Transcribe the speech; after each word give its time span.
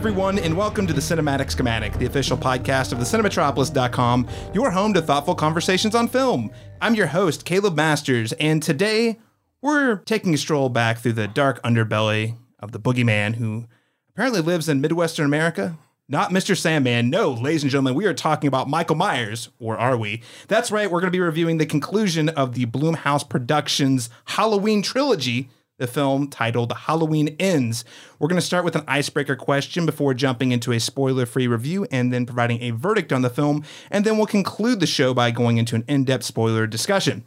Everyone, 0.00 0.38
and 0.38 0.56
welcome 0.56 0.86
to 0.86 0.94
the 0.94 1.00
Cinematic 1.02 1.50
Schematic, 1.50 1.92
the 1.98 2.06
official 2.06 2.38
podcast 2.38 2.92
of 2.92 2.98
the 2.98 3.04
Cinematropolis.com, 3.04 4.26
your 4.54 4.70
home 4.70 4.94
to 4.94 5.02
thoughtful 5.02 5.34
conversations 5.34 5.94
on 5.94 6.08
film. 6.08 6.50
I'm 6.80 6.94
your 6.94 7.08
host, 7.08 7.44
Caleb 7.44 7.76
Masters, 7.76 8.32
and 8.32 8.62
today 8.62 9.18
we're 9.60 9.96
taking 9.96 10.32
a 10.32 10.38
stroll 10.38 10.70
back 10.70 11.00
through 11.00 11.12
the 11.12 11.28
dark 11.28 11.62
underbelly 11.62 12.38
of 12.60 12.72
the 12.72 12.80
boogeyman 12.80 13.34
who 13.34 13.66
apparently 14.08 14.40
lives 14.40 14.70
in 14.70 14.80
Midwestern 14.80 15.26
America. 15.26 15.76
Not 16.08 16.30
Mr. 16.30 16.56
Sandman. 16.56 17.10
No, 17.10 17.32
ladies 17.32 17.62
and 17.62 17.70
gentlemen, 17.70 17.94
we 17.94 18.06
are 18.06 18.14
talking 18.14 18.48
about 18.48 18.70
Michael 18.70 18.96
Myers, 18.96 19.50
or 19.58 19.76
are 19.76 19.98
we? 19.98 20.22
That's 20.48 20.72
right, 20.72 20.90
we're 20.90 21.00
going 21.00 21.12
to 21.12 21.16
be 21.16 21.20
reviewing 21.20 21.58
the 21.58 21.66
conclusion 21.66 22.30
of 22.30 22.54
the 22.54 22.64
Blumhouse 22.64 23.28
Productions 23.28 24.08
Halloween 24.24 24.80
trilogy 24.80 25.50
the 25.80 25.88
film 25.88 26.28
titled 26.28 26.72
Halloween 26.72 27.34
Ends. 27.40 27.84
We're 28.18 28.28
going 28.28 28.40
to 28.40 28.46
start 28.46 28.64
with 28.64 28.76
an 28.76 28.84
icebreaker 28.86 29.34
question 29.34 29.86
before 29.86 30.14
jumping 30.14 30.52
into 30.52 30.70
a 30.72 30.78
spoiler 30.78 31.26
free 31.26 31.48
review 31.48 31.86
and 31.90 32.12
then 32.12 32.26
providing 32.26 32.62
a 32.62 32.70
verdict 32.70 33.12
on 33.12 33.22
the 33.22 33.30
film. 33.30 33.64
And 33.90 34.04
then 34.04 34.16
we'll 34.16 34.26
conclude 34.26 34.78
the 34.78 34.86
show 34.86 35.12
by 35.12 35.32
going 35.32 35.58
into 35.58 35.74
an 35.74 35.84
in 35.88 36.04
depth 36.04 36.24
spoiler 36.24 36.66
discussion. 36.66 37.24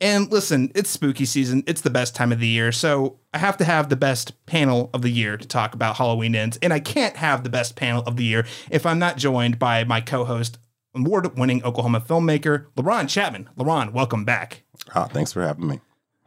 And 0.00 0.30
listen, 0.32 0.72
it's 0.74 0.90
spooky 0.90 1.24
season. 1.24 1.62
It's 1.66 1.82
the 1.82 1.90
best 1.90 2.16
time 2.16 2.32
of 2.32 2.40
the 2.40 2.48
year. 2.48 2.72
So 2.72 3.18
I 3.32 3.38
have 3.38 3.56
to 3.58 3.64
have 3.64 3.88
the 3.88 3.96
best 3.96 4.44
panel 4.46 4.90
of 4.92 5.02
the 5.02 5.10
year 5.10 5.36
to 5.36 5.46
talk 5.46 5.74
about 5.74 5.96
Halloween 5.96 6.34
Ends. 6.34 6.58
And 6.60 6.72
I 6.72 6.80
can't 6.80 7.16
have 7.16 7.44
the 7.44 7.50
best 7.50 7.76
panel 7.76 8.02
of 8.02 8.16
the 8.16 8.24
year 8.24 8.44
if 8.70 8.84
I'm 8.84 8.98
not 8.98 9.18
joined 9.18 9.58
by 9.58 9.84
my 9.84 10.00
co 10.00 10.24
host, 10.24 10.58
award 10.96 11.38
winning 11.38 11.62
Oklahoma 11.62 12.00
filmmaker, 12.00 12.66
LaRon 12.76 13.08
Chapman. 13.08 13.48
LaRon, 13.56 13.92
welcome 13.92 14.24
back. 14.24 14.62
Ah, 14.94 15.04
thanks 15.04 15.32
for 15.32 15.42
having 15.42 15.68
me 15.68 15.80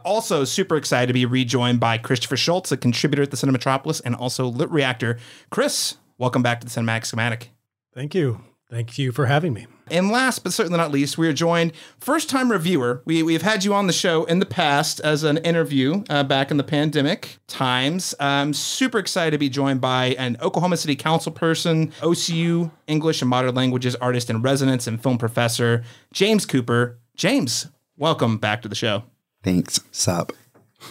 also 0.08 0.46
super 0.46 0.78
excited 0.78 1.08
to 1.08 1.14
be 1.14 1.26
rejoined 1.26 1.82
by 1.82 1.98
Christopher 1.98 2.38
Shultz, 2.38 2.72
a 2.72 2.78
contributor 2.78 3.24
at 3.24 3.32
the 3.32 3.38
Cinematropolis 3.38 4.02
and 4.06 4.16
also 4.16 4.50
LitReactor. 4.50 5.20
Chris, 5.52 5.98
welcome 6.18 6.42
back 6.42 6.62
to 6.62 6.66
the 6.66 6.72
Cinematic 6.72 7.06
Schematic. 7.06 7.52
Thank 7.94 8.16
you. 8.16 8.42
Thank 8.70 8.98
you 8.98 9.12
for 9.12 9.26
having 9.26 9.54
me. 9.54 9.68
And 9.90 10.10
last 10.10 10.44
but 10.44 10.54
certainly 10.54 10.78
not 10.78 10.92
least, 10.92 11.18
we 11.18 11.28
are 11.28 11.34
joined 11.34 11.72
first 12.00 12.30
time 12.30 12.52
reviewer. 12.52 13.02
We 13.06 13.24
we've 13.24 13.42
had 13.42 13.64
you 13.64 13.74
on 13.74 13.88
the 13.88 13.94
show 13.94 14.26
in 14.26 14.40
the 14.40 14.46
past 14.46 15.00
as 15.02 15.24
an 15.24 15.38
interview 15.40 16.04
uh, 16.10 16.24
back 16.24 16.52
in 16.52 16.58
the 16.58 16.64
pandemic 16.64 17.38
times. 17.48 18.14
I'm 18.20 18.54
super 18.54 19.00
excited 19.00 19.32
to 19.32 19.38
be 19.38 19.50
joined 19.50 19.80
by 19.80 20.08
an 20.18 20.38
Oklahoma 20.42 20.78
City 20.78 20.96
Council 20.96 21.32
person, 21.32 21.92
OCU 22.02 22.72
English 22.88 23.22
and 23.22 23.30
Modern 23.30 23.56
Languages 23.56 23.96
artist 23.96 24.30
in 24.30 24.42
residence 24.42 24.88
and 24.88 25.02
film 25.02 25.18
professor, 25.18 25.84
James 26.12 26.46
Cooper. 26.46 27.00
James, 27.16 27.68
welcome 27.98 28.38
back 28.38 28.62
to 28.64 28.68
the 28.68 28.76
show. 28.76 29.04
Thanks. 29.48 29.80
Sup. 29.94 30.34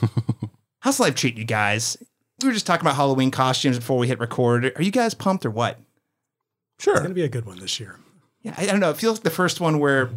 How's 0.81 0.99
life 0.99 1.15
treating 1.15 1.39
you 1.39 1.45
guys? 1.45 1.99
We 2.41 2.49
were 2.49 2.55
just 2.55 2.67
talking 2.67 2.81
about 2.87 2.97
Halloween 2.97 3.31
costumes 3.31 3.79
before 3.79 3.99
we 3.99 4.09
hit 4.09 4.19
record. 4.19 4.73
Are 4.77 4.83
you 4.83 4.91
guys 4.91 5.13
pumped 5.13 5.45
or 5.45 5.51
what? 5.51 5.79
Sure. 6.79 6.95
It's 6.95 7.01
going 7.01 7.11
to 7.11 7.15
be 7.15 7.23
a 7.23 7.29
good 7.29 7.45
one 7.45 7.59
this 7.59 7.79
year. 7.79 7.99
Yeah, 8.41 8.55
I, 8.57 8.63
I 8.63 8.67
don't 8.69 8.81
know. 8.81 8.89
It 8.89 8.97
feels 8.97 9.19
like 9.19 9.25
the 9.25 9.31
first 9.31 9.61
one 9.61 9.79
where 9.79 10.09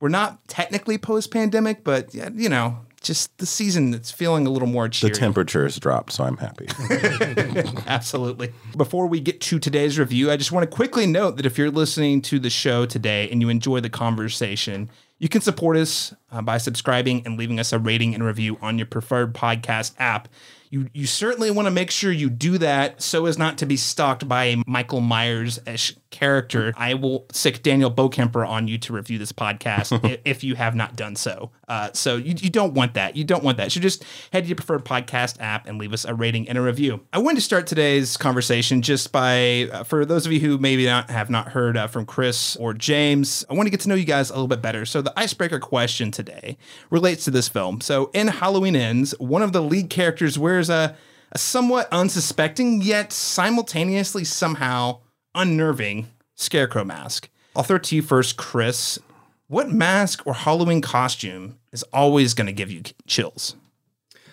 we're 0.00 0.08
not 0.08 0.48
technically 0.48 0.96
post 0.96 1.30
pandemic, 1.30 1.84
but, 1.84 2.14
you 2.14 2.48
know, 2.48 2.78
just 3.02 3.36
the 3.36 3.44
season 3.44 3.90
that's 3.90 4.10
feeling 4.10 4.46
a 4.46 4.50
little 4.50 4.66
more 4.66 4.88
cheery. 4.88 5.12
The 5.12 5.18
temperature 5.18 5.64
has 5.64 5.78
dropped, 5.78 6.12
so 6.12 6.24
I'm 6.24 6.38
happy. 6.38 6.68
Absolutely. 7.86 8.54
Before 8.78 9.06
we 9.06 9.20
get 9.20 9.42
to 9.42 9.58
today's 9.58 9.98
review, 9.98 10.30
I 10.30 10.38
just 10.38 10.52
want 10.52 10.68
to 10.70 10.74
quickly 10.74 11.06
note 11.06 11.36
that 11.36 11.44
if 11.44 11.58
you're 11.58 11.70
listening 11.70 12.22
to 12.22 12.38
the 12.38 12.48
show 12.48 12.86
today 12.86 13.28
and 13.28 13.42
you 13.42 13.50
enjoy 13.50 13.80
the 13.80 13.90
conversation, 13.90 14.88
you 15.24 15.30
can 15.30 15.40
support 15.40 15.78
us 15.78 16.14
uh, 16.30 16.42
by 16.42 16.58
subscribing 16.58 17.22
and 17.24 17.38
leaving 17.38 17.58
us 17.58 17.72
a 17.72 17.78
rating 17.78 18.14
and 18.14 18.22
review 18.22 18.58
on 18.60 18.76
your 18.76 18.86
preferred 18.86 19.32
podcast 19.32 19.94
app. 19.98 20.28
You, 20.68 20.90
you 20.92 21.06
certainly 21.06 21.50
want 21.50 21.64
to 21.64 21.70
make 21.70 21.90
sure 21.90 22.12
you 22.12 22.28
do 22.28 22.58
that 22.58 23.00
so 23.00 23.24
as 23.24 23.38
not 23.38 23.56
to 23.58 23.64
be 23.64 23.78
stalked 23.78 24.28
by 24.28 24.44
a 24.44 24.62
Michael 24.66 25.00
Myers 25.00 25.58
ish 25.66 25.96
character, 26.14 26.72
I 26.76 26.94
will 26.94 27.26
sick 27.32 27.62
Daniel 27.62 27.90
Bokemper 27.90 28.48
on 28.48 28.68
you 28.68 28.78
to 28.78 28.92
review 28.92 29.18
this 29.18 29.32
podcast 29.32 30.18
if 30.24 30.44
you 30.44 30.54
have 30.54 30.76
not 30.76 30.94
done 30.94 31.16
so. 31.16 31.50
Uh, 31.66 31.90
so 31.92 32.16
you, 32.16 32.34
you 32.38 32.50
don't 32.50 32.72
want 32.72 32.94
that. 32.94 33.16
You 33.16 33.24
don't 33.24 33.42
want 33.42 33.58
that. 33.58 33.72
So 33.72 33.80
just 33.80 34.04
head 34.32 34.44
to 34.44 34.48
your 34.48 34.54
preferred 34.54 34.84
podcast 34.84 35.40
app 35.40 35.66
and 35.66 35.76
leave 35.76 35.92
us 35.92 36.04
a 36.04 36.14
rating 36.14 36.48
and 36.48 36.56
a 36.56 36.62
review. 36.62 37.00
I 37.12 37.18
wanted 37.18 37.36
to 37.36 37.40
start 37.40 37.66
today's 37.66 38.16
conversation 38.16 38.80
just 38.80 39.10
by, 39.10 39.68
uh, 39.72 39.82
for 39.82 40.04
those 40.04 40.24
of 40.24 40.32
you 40.32 40.38
who 40.38 40.56
maybe 40.56 40.86
not 40.86 41.10
have 41.10 41.30
not 41.30 41.48
heard 41.48 41.76
uh, 41.76 41.88
from 41.88 42.06
Chris 42.06 42.54
or 42.56 42.74
James, 42.74 43.44
I 43.50 43.54
want 43.54 43.66
to 43.66 43.70
get 43.70 43.80
to 43.80 43.88
know 43.88 43.96
you 43.96 44.04
guys 44.04 44.30
a 44.30 44.34
little 44.34 44.46
bit 44.46 44.62
better. 44.62 44.86
So 44.86 45.02
the 45.02 45.12
icebreaker 45.18 45.58
question 45.58 46.12
today 46.12 46.56
relates 46.90 47.24
to 47.24 47.32
this 47.32 47.48
film. 47.48 47.80
So 47.80 48.10
in 48.14 48.28
Halloween 48.28 48.76
Ends, 48.76 49.18
one 49.18 49.42
of 49.42 49.52
the 49.52 49.60
lead 49.60 49.90
characters 49.90 50.38
wears 50.38 50.70
a, 50.70 50.96
a 51.32 51.38
somewhat 51.38 51.88
unsuspecting 51.90 52.82
yet 52.82 53.12
simultaneously 53.12 54.22
somehow 54.22 55.00
unnerving 55.34 56.08
scarecrow 56.34 56.84
mask. 56.84 57.28
I'll 57.56 57.62
throw 57.62 57.76
it 57.76 57.84
to 57.84 57.96
you 57.96 58.02
first, 58.02 58.36
Chris. 58.36 58.98
What 59.46 59.70
mask 59.70 60.26
or 60.26 60.34
Halloween 60.34 60.80
costume 60.80 61.58
is 61.72 61.82
always 61.92 62.34
going 62.34 62.46
to 62.46 62.52
give 62.52 62.70
you 62.70 62.82
chills? 63.06 63.54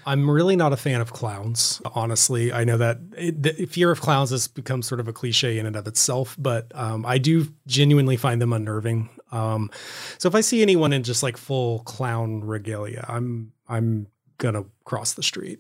I'm 0.06 0.30
really 0.30 0.56
not 0.56 0.74
a 0.74 0.78
fan 0.78 1.00
of 1.00 1.14
clowns, 1.14 1.82
honestly. 1.94 2.52
I 2.52 2.64
know 2.64 2.78
that 2.78 3.00
it, 3.16 3.44
the 3.44 3.66
fear 3.66 3.92
of 3.92 4.02
clowns 4.02 4.32
has 4.32 4.48
become 4.48 4.82
sort 4.82 5.00
of 5.00 5.08
a 5.08 5.14
cliche 5.14 5.60
in 5.60 5.66
and 5.66 5.76
of 5.76 5.88
itself, 5.88 6.36
but 6.40 6.72
um, 6.74 7.06
I 7.06 7.18
do 7.18 7.48
genuinely 7.68 8.18
find 8.18 8.42
them 8.42 8.54
unnerving. 8.54 9.10
Um, 9.32 9.70
so 10.18 10.28
if 10.28 10.36
I 10.36 10.42
see 10.42 10.62
anyone 10.62 10.92
in 10.92 11.04
just 11.04 11.22
like 11.22 11.38
full 11.38 11.80
clown 11.80 12.42
regalia, 12.42 13.06
I'm 13.08 13.54
I'm 13.70 14.08
gonna 14.38 14.66
cross 14.86 15.14
the 15.14 15.24
street. 15.24 15.60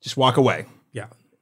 Just 0.00 0.16
walk 0.16 0.36
away. 0.36 0.66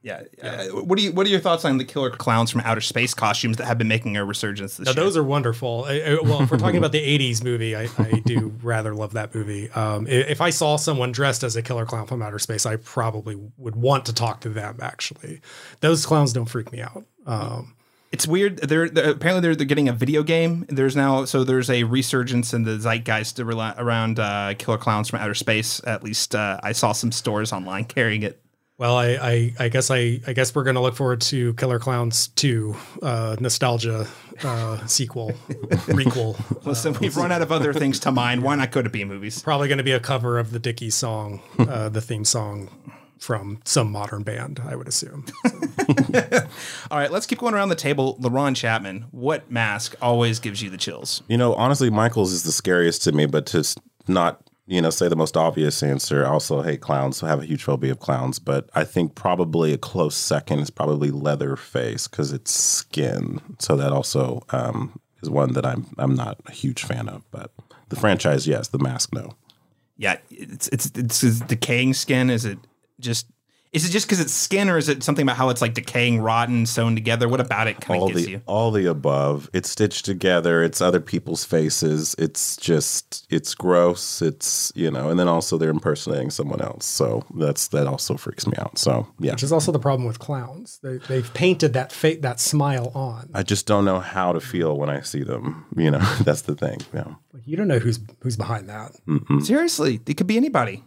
Yeah. 0.03 0.23
Yeah. 0.37 0.67
Uh, 0.73 0.83
what 0.83 0.99
do 0.99 1.05
you 1.05 1.13
What 1.13 1.27
are 1.27 1.31
your 1.31 1.41
thoughts 1.41 1.65
on 1.65 1.79
the 1.79 1.85
killer 1.85 2.11
clowns 2.11 2.51
from 2.51 2.61
outer 2.63 2.81
space 2.81 3.15
costumes 3.15 3.57
that 3.59 3.67
have 3.67 3.79
been 3.79 3.89
making 3.89 4.17
a 4.17 4.25
resurgence 4.25 4.77
this 4.77 4.87
now, 4.87 4.93
year? 4.93 5.05
Those 5.05 5.17
are 5.17 5.23
wonderful. 5.23 5.85
I, 5.87 6.01
I, 6.01 6.19
well, 6.23 6.43
if 6.43 6.51
we're 6.51 6.59
talking 6.59 6.79
about 6.79 6.93
the 6.93 7.19
'80s 7.19 7.45
movie, 7.45 7.77
I, 7.77 7.89
I 7.99 8.23
do 8.25 8.53
rather 8.63 8.95
love 8.95 9.13
that 9.13 9.35
movie. 9.35 9.71
Um, 9.71 10.07
if 10.09 10.41
I 10.41 10.51
saw 10.51 10.77
someone 10.77 11.13
dressed 11.13 11.45
as 11.45 11.55
a 11.57 11.63
killer 11.63 11.87
clown 11.87 12.07
from 12.07 12.21
outer 12.21 12.39
space, 12.41 12.67
I 12.67 12.77
probably 12.77 13.37
would 13.57 13.77
want 13.77 14.05
to 14.07 14.13
talk 14.13 14.41
to 14.41 14.49
them. 14.49 14.79
Actually, 14.83 15.41
those 15.81 16.05
clowns 16.05 16.33
don't 16.33 16.47
freak 16.47 16.73
me 16.73 16.81
out. 16.83 17.05
Um, 17.25 17.77
it's 18.13 18.27
weird. 18.27 18.59
They're, 18.59 18.91
they're, 18.91 19.11
apparently 19.11 19.41
they're, 19.41 19.57
they're 19.57 19.67
getting 19.67 19.89
a 19.89 19.93
video 19.93 20.23
game. 20.23 20.67
There's 20.69 20.95
now 20.95 21.25
so 21.25 21.45
there's 21.45 21.71
a 21.71 21.85
resurgence 21.85 22.53
in 22.53 22.65
the 22.65 22.79
zeitgeist 22.79 23.41
around 23.41 24.19
uh, 24.19 24.55
killer 24.59 24.79
clowns 24.79 25.09
from 25.09 25.21
outer 25.21 25.35
space. 25.35 25.81
At 25.87 26.05
least 26.05 26.35
uh, 26.35 26.61
I 26.63 26.73
saw 26.73 26.93
some 26.93 27.11
stores 27.11 27.53
online 27.53 27.85
carrying 27.87 28.23
it. 28.23 28.39
Well, 28.79 28.97
I, 28.97 29.07
I, 29.11 29.55
I, 29.61 29.69
guess 29.69 29.91
I, 29.91 30.21
I 30.27 30.33
guess 30.33 30.55
we're 30.55 30.65
going 30.65 30.75
to 30.75 30.81
look 30.81 30.97
forward 30.97 31.21
to 31.23 31.55
Killer 31.55 31.79
Clowns 31.79 32.29
2, 32.29 32.75
uh, 33.03 33.37
nostalgia 33.39 34.09
uh, 34.43 34.87
sequel, 34.87 35.31
requel. 35.89 36.37
Listen, 36.65 36.97
uh, 36.97 36.99
we've 37.01 37.17
run 37.17 37.31
out 37.31 37.43
of 37.43 37.53
other 37.53 37.73
things 37.73 38.01
to 38.01 38.11
mind. 38.11 38.43
Why 38.43 38.57
not 38.57 38.73
go 38.73 38.83
to 38.83 38.91
B 38.91 39.05
movies? 39.05 39.43
Probably 39.43 39.69
going 39.69 39.79
to 39.79 39.85
be 39.85 39.93
a 39.93 40.01
cover 40.01 40.39
of 40.39 40.51
the 40.51 40.59
Dickie 40.59 40.91
song, 40.91 41.43
uh, 41.59 41.91
the 41.91 42.01
theme 42.01 42.25
song 42.25 42.71
from 43.19 43.61
some 43.65 43.93
modern 43.93 44.25
band, 44.25 44.61
I 44.67 44.75
would 44.75 44.89
assume. 44.89 45.27
So. 45.47 45.51
All 46.91 46.99
right, 46.99 47.13
let's 47.13 47.27
keep 47.27 47.39
going 47.39 47.55
around 47.55 47.69
the 47.69 47.77
table. 47.77 48.19
LaRon 48.19 48.57
Chapman, 48.57 49.07
what 49.13 49.49
mask 49.51 49.95
always 50.03 50.41
gives 50.41 50.61
you 50.61 50.71
the 50.71 50.77
chills? 50.77 51.23
You 51.29 51.37
know, 51.37 51.55
honestly, 51.55 51.89
Michael's 51.89 52.33
is 52.33 52.43
the 52.43 52.51
scariest 52.51 53.03
to 53.05 53.13
me, 53.13 53.27
but 53.27 53.47
to 53.47 53.63
not 54.09 54.43
you 54.67 54.81
know, 54.81 54.91
say 54.91 55.09
the 55.09 55.17
most 55.17 55.37
obvious 55.37 55.83
answer. 55.83 56.25
I 56.25 56.31
also 56.31 56.63
hate 56.63 56.81
clowns, 56.81 57.17
so 57.17 57.27
I 57.27 57.31
have 57.31 57.43
a 57.43 57.47
huge 57.47 57.65
phobia 57.65 57.93
of 57.93 57.99
clowns. 57.99 58.39
But 58.39 58.71
I 58.75 58.85
think 58.85 59.15
probably 59.15 59.73
a 59.73 59.79
close 59.79 60.17
second 60.17 60.61
is 60.61 60.71
probably 60.71 61.11
Leatherface 61.11 62.07
because 62.09 62.33
it's 62.33 62.53
skin. 62.53 63.41
So 63.59 63.77
that 63.77 63.93
also 63.93 64.45
um, 64.51 65.01
is 65.23 65.29
one 65.29 65.53
that 65.55 65.67
I'm 65.67 65.87
I'm 65.99 66.15
not 66.15 66.39
a 66.47 66.53
huge 66.53 66.85
fan 66.85 67.09
of. 67.09 67.29
But 67.31 67.51
the 67.89 67.97
franchise, 67.97 68.47
yes. 68.47 68.69
The 68.69 68.79
mask, 68.79 69.13
no. 69.13 69.35
Yeah, 69.97 70.19
it's 70.31 70.69
it's 70.69 70.91
it's, 70.95 71.23
it's 71.25 71.41
decaying 71.41 71.95
skin. 71.95 72.31
Is 72.31 72.45
it 72.45 72.59
just 73.01 73.27
is 73.73 73.89
it 73.89 73.91
just 73.91 74.07
because 74.07 74.21
it's 74.21 74.35
skin, 74.35 74.69
or 74.69 74.77
is 74.77 74.91
it 74.91 75.03
something 75.03 75.23
about 75.23 75.39
how 75.39 75.49
it's 75.49 75.63
like 75.63 75.73
decaying, 75.73 76.21
rotten, 76.21 76.67
sewn 76.67 76.95
together? 76.95 77.27
What 77.27 77.41
about 77.41 77.69
it 77.69 77.81
kind 77.81 78.03
of 78.03 78.09
gives 78.09 78.27
the, 78.27 78.33
you? 78.33 78.43
All 78.45 78.71
the 78.71 78.85
above. 78.85 79.49
It's 79.55 79.71
stitched 79.71 80.05
together. 80.05 80.63
It's 80.63 80.83
other 80.83 81.01
people's 81.01 81.47
faces. 81.47 82.15
It's 82.19 82.59
just 82.59 83.27
it's 83.31 83.55
gross. 83.55 84.21
It's 84.21 84.73
you 84.75 84.91
know, 84.91 85.09
and 85.09 85.19
then 85.19 85.27
also 85.27 85.57
they're 85.57 85.71
impersonating 85.71 86.29
someone 86.31 86.61
else. 86.61 86.85
So 86.85 87.25
that's 87.35 87.69
that 87.69 87.87
also 87.87 88.19
freaks 88.19 88.47
me 88.47 88.53
out. 88.59 88.77
So 88.77 89.09
yeah, 89.19 89.33
which 89.33 89.43
is 89.43 89.53
also 89.53 89.73
the 89.73 89.79
problem 89.79 90.07
with 90.07 90.19
clowns. 90.19 90.79
They 90.83 90.99
they've 91.09 91.33
painted 91.33 91.73
that 91.73 91.93
fa- 91.93 92.19
that 92.21 92.41
smile 92.41 92.93
on. 92.95 93.31
I 93.33 93.43
just 93.43 93.67
don't 93.67 93.87
know 93.87 94.01
how 94.01 94.35
to 94.35 94.41
feel 94.41 94.77
when 94.77 94.91
I 94.91 95.01
see 95.01 95.23
them. 95.23 95.65
You 95.75 95.93
know, 95.93 95.99
that's 96.21 96.43
the 96.43 96.55
thing. 96.55 96.83
Yeah, 96.93 97.15
like 97.33 97.47
you 97.47 97.57
don't 97.57 97.69
know 97.69 97.79
who's 97.79 98.01
who's 98.21 98.37
behind 98.37 98.69
that. 98.69 98.93
Mm-hmm. 99.09 99.41
Seriously, 99.41 99.99
it 100.07 100.19
could 100.19 100.27
be 100.27 100.37
anybody. 100.37 100.85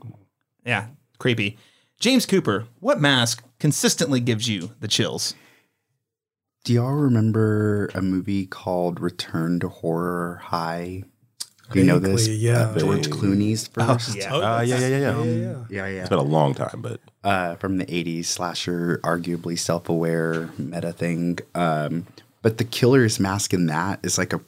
Yeah, 0.63 0.89
creepy. 1.17 1.57
James 1.99 2.25
Cooper, 2.25 2.67
what 2.79 2.99
mask 2.99 3.43
consistently 3.59 4.19
gives 4.19 4.47
you 4.49 4.71
the 4.79 4.87
chills? 4.87 5.33
Do 6.63 6.73
y'all 6.73 6.93
remember 6.93 7.89
a 7.93 8.01
movie 8.01 8.45
called 8.47 8.99
Return 8.99 9.59
to 9.59 9.69
Horror 9.69 10.41
High? 10.43 11.03
Do 11.71 11.79
you 11.79 11.85
know 11.85 11.99
this? 11.99 12.27
Vaguely, 12.27 12.35
yeah. 12.35 12.73
Vaguely. 12.73 13.01
George 13.01 13.07
Clooney's 13.09 13.67
first. 13.67 14.15
yeah. 14.15 14.33
Uh, 14.35 14.61
yeah, 14.61 14.79
yeah, 14.79 14.87
yeah, 14.87 14.97
yeah. 14.97 15.23
yeah. 15.23 15.63
yeah, 15.69 15.87
yeah. 15.87 15.99
It's 16.01 16.09
been 16.09 16.19
a 16.19 16.23
long 16.23 16.53
time, 16.53 16.81
but 16.81 16.99
uh, 17.23 17.55
from 17.55 17.77
the 17.77 17.85
80s 17.85 18.25
slasher, 18.25 18.99
arguably 19.03 19.57
self 19.57 19.89
aware 19.89 20.49
meta 20.57 20.91
thing. 20.91 21.39
Um, 21.55 22.07
but 22.41 22.57
the 22.57 22.63
killer's 22.63 23.19
mask 23.19 23.53
in 23.53 23.67
that 23.67 23.99
is 24.03 24.17
like 24.17 24.33
a 24.33 24.41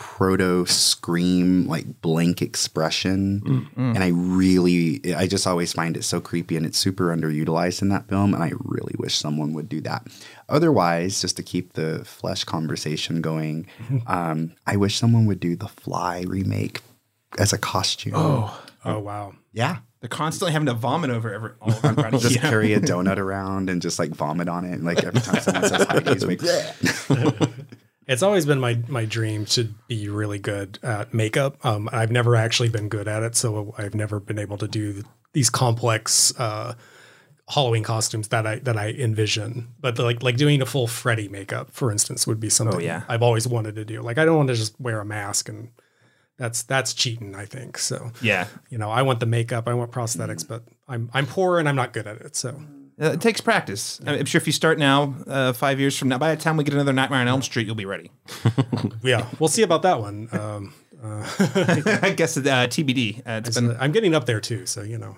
proto 0.00 0.64
scream, 0.66 1.68
like 1.68 2.00
blank 2.00 2.40
expression. 2.40 3.68
And 3.76 3.98
I 4.02 4.08
really, 4.08 5.00
I 5.14 5.26
just 5.26 5.46
always 5.46 5.74
find 5.74 5.94
it 5.96 6.04
so 6.04 6.20
creepy 6.20 6.56
and 6.56 6.64
it's 6.64 6.78
super 6.78 7.14
underutilized 7.14 7.82
in 7.82 7.90
that 7.90 8.08
film. 8.08 8.32
And 8.34 8.42
I 8.42 8.50
really 8.64 8.94
wish 8.98 9.14
someone 9.14 9.52
would 9.52 9.68
do 9.68 9.80
that. 9.82 10.06
Otherwise, 10.48 11.20
just 11.20 11.36
to 11.36 11.42
keep 11.42 11.74
the 11.74 12.02
flesh 12.04 12.44
conversation 12.44 13.20
going, 13.20 13.66
um, 14.06 14.54
I 14.66 14.76
wish 14.76 14.96
someone 14.96 15.26
would 15.26 15.38
do 15.38 15.54
the 15.54 15.68
Fly 15.68 16.22
remake 16.26 16.80
as 17.38 17.52
a 17.52 17.58
costume. 17.58 18.14
Oh, 18.16 18.58
Oh 18.84 18.98
wow. 18.98 19.34
yeah. 19.52 19.78
They're 20.00 20.08
constantly 20.08 20.52
having 20.52 20.64
to 20.64 20.72
vomit 20.72 21.10
over 21.10 21.30
every 21.34 21.50
all 21.60 21.74
around 21.84 22.12
just 22.20 22.36
yeah. 22.36 22.40
carry 22.48 22.72
a 22.72 22.80
donut 22.80 23.18
around 23.18 23.68
and 23.68 23.82
just 23.82 23.98
like 23.98 24.08
vomit 24.12 24.48
on 24.48 24.64
it. 24.64 24.72
And 24.72 24.84
like 24.84 25.04
every 25.04 25.20
time 25.20 25.42
someone 25.42 25.68
says 25.68 25.86
hi, 25.86 26.00
he's 26.00 26.24
like, 26.24 26.40
It's 28.10 28.24
always 28.24 28.44
been 28.44 28.58
my 28.58 28.76
my 28.88 29.04
dream 29.04 29.46
to 29.46 29.64
be 29.86 30.08
really 30.08 30.40
good 30.40 30.80
at 30.82 31.14
makeup. 31.14 31.64
Um, 31.64 31.88
I've 31.92 32.10
never 32.10 32.34
actually 32.34 32.68
been 32.68 32.88
good 32.88 33.06
at 33.06 33.22
it, 33.22 33.36
so 33.36 33.72
I've 33.78 33.94
never 33.94 34.18
been 34.18 34.38
able 34.38 34.58
to 34.58 34.66
do 34.66 35.04
these 35.32 35.48
complex 35.48 36.36
uh, 36.36 36.74
Halloween 37.48 37.84
costumes 37.84 38.26
that 38.28 38.48
I 38.48 38.56
that 38.60 38.76
I 38.76 38.88
envision. 38.90 39.68
But 39.78 39.96
like 40.00 40.24
like 40.24 40.36
doing 40.36 40.60
a 40.60 40.66
full 40.66 40.88
Freddy 40.88 41.28
makeup, 41.28 41.70
for 41.70 41.92
instance, 41.92 42.26
would 42.26 42.40
be 42.40 42.50
something 42.50 42.80
yeah. 42.80 43.04
I've 43.08 43.22
always 43.22 43.46
wanted 43.46 43.76
to 43.76 43.84
do. 43.84 44.02
Like 44.02 44.18
I 44.18 44.24
don't 44.24 44.36
want 44.36 44.48
to 44.48 44.56
just 44.56 44.80
wear 44.80 45.00
a 45.00 45.04
mask 45.04 45.48
and 45.48 45.70
that's 46.36 46.64
that's 46.64 46.94
cheating. 46.94 47.36
I 47.36 47.44
think 47.44 47.78
so. 47.78 48.10
Yeah. 48.20 48.48
You 48.70 48.78
know, 48.78 48.90
I 48.90 49.02
want 49.02 49.20
the 49.20 49.26
makeup, 49.26 49.68
I 49.68 49.74
want 49.74 49.92
prosthetics, 49.92 50.46
but 50.46 50.64
I'm 50.88 51.10
I'm 51.14 51.26
poor 51.26 51.60
and 51.60 51.68
I'm 51.68 51.76
not 51.76 51.92
good 51.92 52.08
at 52.08 52.20
it. 52.22 52.34
So 52.34 52.60
Uh, 53.00 53.12
it 53.12 53.20
takes 53.20 53.40
practice. 53.40 54.00
I'm 54.06 54.26
sure 54.26 54.38
if 54.38 54.46
you 54.46 54.52
start 54.52 54.78
now, 54.78 55.14
uh, 55.26 55.52
five 55.54 55.80
years 55.80 55.96
from 55.96 56.08
now, 56.08 56.18
by 56.18 56.34
the 56.34 56.40
time 56.40 56.56
we 56.56 56.64
get 56.64 56.74
another 56.74 56.92
Nightmare 56.92 57.20
on 57.20 57.28
Elm 57.28 57.40
Street, 57.40 57.66
you'll 57.66 57.74
be 57.74 57.86
ready. 57.86 58.10
yeah, 59.02 59.26
we'll 59.38 59.48
see 59.48 59.62
about 59.62 59.82
that 59.82 60.00
one. 60.00 60.28
Um, 60.32 60.74
I 61.02 62.12
guess 62.14 62.36
uh, 62.36 62.42
TBD. 62.42 63.20
Uh, 63.20 63.40
it's 63.44 63.58
been 63.58 63.74
I'm 63.80 63.90
getting 63.90 64.14
up 64.14 64.26
there 64.26 64.38
too, 64.38 64.66
so 64.66 64.82
you 64.82 64.98
know. 64.98 65.16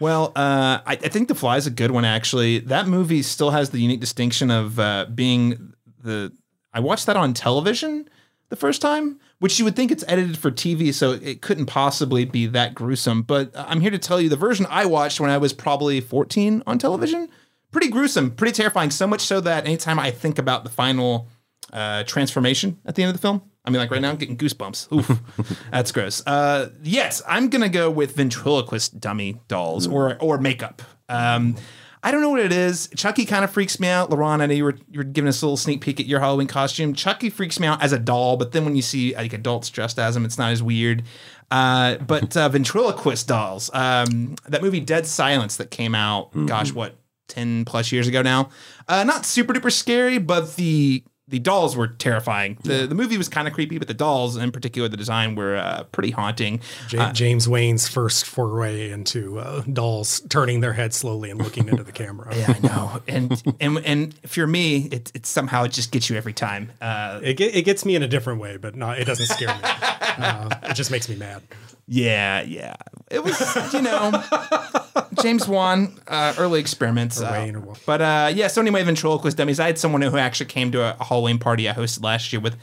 Well, 0.00 0.32
uh, 0.34 0.80
I, 0.84 0.92
I 0.92 0.96
think 0.96 1.28
The 1.28 1.36
Fly 1.36 1.56
is 1.56 1.68
a 1.68 1.70
good 1.70 1.92
one, 1.92 2.04
actually. 2.04 2.58
That 2.58 2.88
movie 2.88 3.22
still 3.22 3.50
has 3.50 3.70
the 3.70 3.78
unique 3.78 4.00
distinction 4.00 4.50
of 4.50 4.80
uh, 4.80 5.06
being 5.14 5.72
the. 6.02 6.32
I 6.74 6.80
watched 6.80 7.06
that 7.06 7.16
on 7.16 7.32
television 7.32 8.08
the 8.48 8.56
first 8.56 8.80
time, 8.80 9.18
which 9.38 9.58
you 9.58 9.64
would 9.64 9.76
think 9.76 9.90
it's 9.90 10.04
edited 10.08 10.38
for 10.38 10.50
TV, 10.50 10.92
so 10.92 11.12
it 11.12 11.42
couldn't 11.42 11.66
possibly 11.66 12.24
be 12.24 12.46
that 12.46 12.74
gruesome. 12.74 13.22
But 13.22 13.50
I'm 13.54 13.80
here 13.80 13.90
to 13.90 13.98
tell 13.98 14.20
you 14.20 14.28
the 14.28 14.36
version 14.36 14.66
I 14.70 14.86
watched 14.86 15.20
when 15.20 15.30
I 15.30 15.38
was 15.38 15.52
probably 15.52 16.00
14 16.00 16.62
on 16.66 16.78
television, 16.78 17.28
pretty 17.70 17.88
gruesome, 17.88 18.30
pretty 18.30 18.52
terrifying. 18.52 18.90
So 18.90 19.06
much 19.06 19.20
so 19.20 19.40
that 19.40 19.66
anytime 19.66 19.98
I 19.98 20.10
think 20.10 20.38
about 20.38 20.64
the 20.64 20.70
final 20.70 21.28
uh, 21.72 22.04
transformation 22.04 22.78
at 22.86 22.94
the 22.94 23.02
end 23.02 23.10
of 23.10 23.16
the 23.16 23.22
film. 23.22 23.42
I 23.64 23.70
mean, 23.70 23.80
like 23.80 23.90
right 23.90 24.00
now, 24.00 24.10
I'm 24.10 24.16
getting 24.16 24.38
goosebumps. 24.38 24.90
Oof, 24.92 25.58
that's 25.70 25.92
gross. 25.92 26.26
Uh, 26.26 26.70
yes, 26.82 27.20
I'm 27.28 27.50
gonna 27.50 27.68
go 27.68 27.90
with 27.90 28.16
ventriloquist 28.16 28.98
dummy 28.98 29.40
dolls 29.48 29.86
or 29.86 30.16
or 30.20 30.38
makeup. 30.38 30.80
Um, 31.10 31.56
I 32.02 32.10
don't 32.10 32.20
know 32.20 32.30
what 32.30 32.40
it 32.40 32.52
is. 32.52 32.88
Chucky 32.96 33.24
kind 33.24 33.44
of 33.44 33.50
freaks 33.50 33.80
me 33.80 33.88
out. 33.88 34.10
Laron, 34.10 34.40
I 34.40 34.46
know 34.46 34.54
you 34.54 34.64
were 34.64 34.76
you 34.90 34.98
were 34.98 35.04
giving 35.04 35.28
us 35.28 35.42
a 35.42 35.46
little 35.46 35.56
sneak 35.56 35.80
peek 35.80 36.00
at 36.00 36.06
your 36.06 36.20
Halloween 36.20 36.46
costume. 36.46 36.94
Chucky 36.94 37.30
freaks 37.30 37.58
me 37.58 37.66
out 37.66 37.82
as 37.82 37.92
a 37.92 37.98
doll, 37.98 38.36
but 38.36 38.52
then 38.52 38.64
when 38.64 38.76
you 38.76 38.82
see 38.82 39.14
like 39.14 39.32
adults 39.32 39.70
dressed 39.70 39.98
as 39.98 40.16
him, 40.16 40.24
it's 40.24 40.38
not 40.38 40.52
as 40.52 40.62
weird. 40.62 41.02
Uh, 41.50 41.96
but 41.96 42.36
uh, 42.36 42.48
ventriloquist 42.48 43.26
dolls. 43.26 43.70
Um, 43.72 44.36
that 44.48 44.62
movie 44.62 44.80
Dead 44.80 45.06
Silence 45.06 45.56
that 45.56 45.70
came 45.70 45.94
out. 45.94 46.30
Gosh, 46.46 46.72
what 46.72 46.96
10 47.28 47.64
plus 47.64 47.92
years 47.92 48.08
ago 48.08 48.22
now. 48.22 48.50
Uh, 48.88 49.04
not 49.04 49.24
super 49.24 49.52
duper 49.52 49.72
scary, 49.72 50.18
but 50.18 50.56
the 50.56 51.04
the 51.28 51.38
dolls 51.38 51.76
were 51.76 51.88
terrifying. 51.88 52.58
The 52.62 52.86
the 52.86 52.94
movie 52.94 53.18
was 53.18 53.28
kind 53.28 53.46
of 53.46 53.54
creepy, 53.54 53.78
but 53.78 53.86
the 53.88 53.94
dolls, 53.94 54.36
in 54.36 54.50
particular, 54.50 54.88
the 54.88 54.96
design 54.96 55.34
were 55.34 55.56
uh, 55.56 55.84
pretty 55.92 56.10
haunting. 56.10 56.60
Ja- 56.90 57.12
James 57.12 57.48
Wayne's 57.48 57.86
first 57.88 58.24
foray 58.26 58.90
into 58.90 59.38
uh, 59.38 59.62
dolls 59.72 60.20
turning 60.30 60.60
their 60.60 60.72
head 60.72 60.94
slowly 60.94 61.30
and 61.30 61.42
looking 61.42 61.68
into 61.68 61.82
the 61.82 61.92
camera. 61.92 62.34
Yeah, 62.38 62.54
I 62.56 62.66
know. 62.66 63.02
And 63.08 63.42
and 63.60 63.78
and 63.84 64.14
if 64.22 64.36
you're 64.36 64.46
me, 64.46 64.88
it, 64.92 65.10
it 65.14 65.26
somehow 65.26 65.64
it 65.64 65.72
just 65.72 65.90
gets 65.92 66.08
you 66.08 66.16
every 66.16 66.32
time. 66.32 66.70
Uh, 66.80 67.20
It, 67.22 67.40
it 67.40 67.64
gets 67.64 67.84
me 67.84 67.94
in 67.96 68.02
a 68.02 68.08
different 68.08 68.40
way, 68.40 68.56
but 68.56 68.74
not, 68.76 68.98
it 68.98 69.04
doesn't 69.06 69.26
scare 69.26 69.48
me. 69.48 69.60
Uh, 70.18 70.48
it 70.64 70.74
just 70.74 70.90
makes 70.90 71.08
me 71.08 71.14
mad. 71.14 71.40
Yeah, 71.88 72.42
yeah. 72.42 72.74
It 73.10 73.24
was, 73.24 73.72
you 73.72 73.80
know, 73.80 74.22
James 75.22 75.48
Wan, 75.48 75.98
uh, 76.06 76.34
early 76.38 76.60
experiments. 76.60 77.20
uh, 77.20 77.28
Wayne 77.32 77.56
or 77.56 77.60
what. 77.60 77.80
but 77.86 78.02
uh, 78.02 78.30
yeah, 78.34 78.48
so 78.48 78.60
anyway, 78.60 78.82
ventriloquist 78.82 79.36
dummies. 79.36 79.58
I 79.58 79.66
had 79.66 79.78
someone 79.78 80.02
who 80.02 80.16
actually 80.18 80.46
came 80.46 80.70
to 80.72 80.82
a 80.82 81.04
Halloween 81.04 81.38
party 81.38 81.68
I 81.68 81.72
hosted 81.72 82.02
last 82.04 82.32
year 82.32 82.40
with 82.40 82.56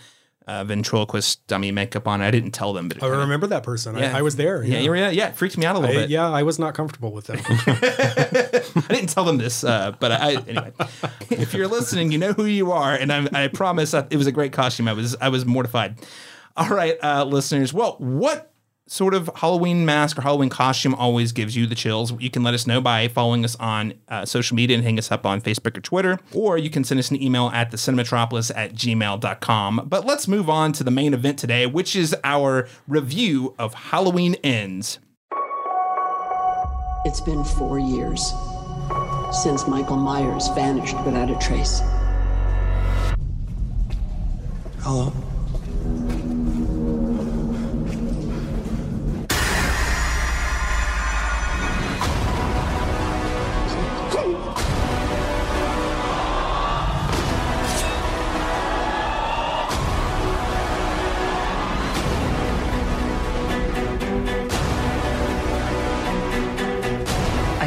uh, 0.47 0.63
ventriloquist 0.63 1.45
dummy 1.47 1.71
makeup 1.71 2.07
on. 2.07 2.21
I 2.21 2.29
didn't 2.29 2.51
tell 2.51 2.73
them, 2.73 2.87
but 2.87 3.01
I 3.01 3.07
remember 3.07 3.47
that 3.47 3.63
person. 3.63 3.97
Yeah. 3.97 4.15
I, 4.15 4.19
I 4.19 4.21
was 4.21 4.35
there. 4.35 4.63
yeah, 4.63 4.79
you 4.79 4.91
were, 4.91 4.95
yeah, 4.95 5.09
yeah, 5.09 5.29
it 5.29 5.35
freaked 5.35 5.57
me 5.57 5.65
out 5.65 5.75
a 5.75 5.79
little 5.79 5.97
I, 5.97 6.01
bit. 6.01 6.09
yeah, 6.11 6.29
I 6.29 6.43
was 6.43 6.59
not 6.59 6.75
comfortable 6.75 7.11
with 7.11 7.25
them. 7.25 7.39
I 7.47 8.93
didn't 8.93 9.09
tell 9.09 9.25
them 9.25 9.37
this, 9.37 9.63
uh, 9.63 9.93
but 9.99 10.11
I 10.11 10.33
anyway. 10.47 10.71
if 11.31 11.53
you're 11.53 11.67
listening, 11.67 12.11
you 12.11 12.19
know 12.19 12.33
who 12.33 12.45
you 12.45 12.71
are, 12.71 12.93
and 12.93 13.11
I, 13.11 13.45
I 13.45 13.47
promise 13.47 13.93
it 13.93 14.15
was 14.15 14.27
a 14.27 14.31
great 14.31 14.53
costume. 14.53 14.87
I 14.87 14.93
was 14.93 15.15
I 15.19 15.29
was 15.29 15.45
mortified. 15.45 15.97
All 16.55 16.69
right, 16.69 16.97
uh, 17.03 17.25
listeners. 17.25 17.73
Well, 17.73 17.95
what 17.97 18.51
sort 18.87 19.13
of 19.13 19.29
Halloween 19.35 19.85
mask 19.85 20.17
or 20.17 20.21
Halloween 20.21 20.49
costume 20.49 20.93
always 20.93 21.31
gives 21.31 21.55
you 21.55 21.65
the 21.65 21.75
chills? 21.75 22.13
You 22.19 22.29
can 22.29 22.43
let 22.43 22.53
us 22.53 22.67
know 22.67 22.81
by 22.81 23.07
following 23.07 23.43
us 23.43 23.55
on 23.55 23.93
uh, 24.07 24.25
social 24.25 24.55
media 24.55 24.75
and 24.75 24.83
hang 24.83 24.99
us 24.99 25.11
up 25.11 25.25
on 25.25 25.41
Facebook 25.41 25.77
or 25.77 25.81
Twitter, 25.81 26.19
or 26.33 26.57
you 26.57 26.69
can 26.69 26.83
send 26.83 26.99
us 26.99 27.09
an 27.11 27.21
email 27.21 27.49
at 27.53 27.71
the 27.71 27.77
cinematropolis 27.77 28.51
at 28.55 28.73
gmail.com. 28.73 29.87
But 29.87 30.05
let's 30.05 30.27
move 30.27 30.49
on 30.49 30.71
to 30.73 30.83
the 30.83 30.91
main 30.91 31.13
event 31.13 31.39
today, 31.39 31.65
which 31.65 31.95
is 31.95 32.15
our 32.23 32.67
review 32.87 33.55
of 33.57 33.73
Halloween 33.73 34.35
Ends. 34.43 34.99
It's 37.05 37.21
been 37.21 37.43
four 37.43 37.77
years 37.79 38.33
since 39.31 39.67
Michael 39.67 39.97
Myers 39.97 40.47
vanished 40.49 40.95
without 41.05 41.29
a 41.29 41.35
trace. 41.37 41.81
Hello. 44.81 45.11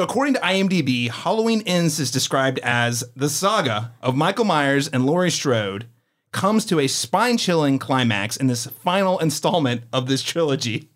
So, 0.00 0.04
according 0.04 0.32
to 0.32 0.40
IMDb, 0.40 1.10
Halloween 1.10 1.62
Ends 1.66 2.00
is 2.00 2.10
described 2.10 2.58
as 2.60 3.04
the 3.16 3.28
saga 3.28 3.92
of 4.00 4.16
Michael 4.16 4.46
Myers 4.46 4.88
and 4.88 5.04
Laurie 5.04 5.30
Strode 5.30 5.88
comes 6.32 6.64
to 6.64 6.80
a 6.80 6.86
spine 6.86 7.36
chilling 7.36 7.78
climax 7.78 8.38
in 8.38 8.46
this 8.46 8.64
final 8.64 9.18
installment 9.18 9.82
of 9.92 10.06
this 10.06 10.22
trilogy. 10.22 10.88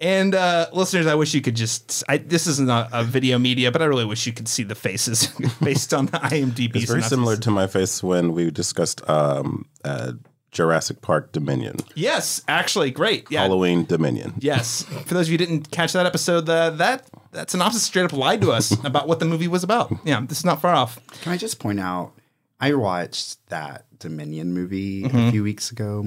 And 0.00 0.34
uh, 0.34 0.66
listeners, 0.72 1.06
I 1.06 1.14
wish 1.14 1.32
you 1.32 1.40
could 1.40 1.54
just. 1.54 2.02
I, 2.08 2.16
this 2.16 2.48
isn't 2.48 2.68
a, 2.68 2.88
a 2.92 3.04
video 3.04 3.38
media, 3.38 3.70
but 3.70 3.82
I 3.82 3.84
really 3.84 4.04
wish 4.04 4.26
you 4.26 4.32
could 4.32 4.48
see 4.48 4.64
the 4.64 4.74
faces 4.74 5.28
based 5.62 5.94
on 5.94 6.06
the 6.06 6.18
IMDb. 6.18 6.74
It's 6.74 6.86
very 6.86 7.02
synopsis. 7.02 7.08
similar 7.10 7.36
to 7.36 7.52
my 7.52 7.68
face 7.68 8.02
when 8.02 8.32
we 8.32 8.50
discussed 8.50 9.08
um, 9.08 9.64
uh, 9.84 10.14
Jurassic 10.58 11.00
Park 11.02 11.30
Dominion, 11.30 11.76
Yes, 11.94 12.42
actually, 12.48 12.90
great. 12.90 13.26
Yeah, 13.30 13.42
Halloween 13.42 13.84
Dominion. 13.84 14.34
Yes. 14.40 14.82
For 15.06 15.14
those 15.14 15.26
of 15.28 15.32
you 15.32 15.38
who 15.38 15.46
didn't 15.46 15.70
catch 15.70 15.92
that 15.92 16.04
episode, 16.04 16.48
uh, 16.48 16.70
that 16.70 17.08
that 17.30 17.48
synopsis 17.48 17.84
straight 17.84 18.04
up 18.06 18.12
lied 18.12 18.40
to 18.40 18.50
us 18.50 18.72
about 18.84 19.06
what 19.06 19.20
the 19.20 19.24
movie 19.24 19.46
was 19.46 19.62
about. 19.62 19.92
Yeah, 20.04 20.20
this 20.26 20.38
is 20.38 20.44
not 20.44 20.60
far 20.60 20.74
off. 20.74 20.98
Can 21.22 21.32
I 21.32 21.36
just 21.36 21.60
point 21.60 21.78
out? 21.78 22.10
I 22.58 22.74
watched 22.74 23.38
that 23.50 23.86
Dominion 24.00 24.52
movie 24.52 25.04
Mm-hmm. 25.04 25.16
a 25.16 25.30
few 25.30 25.44
weeks 25.44 25.70
ago, 25.70 26.04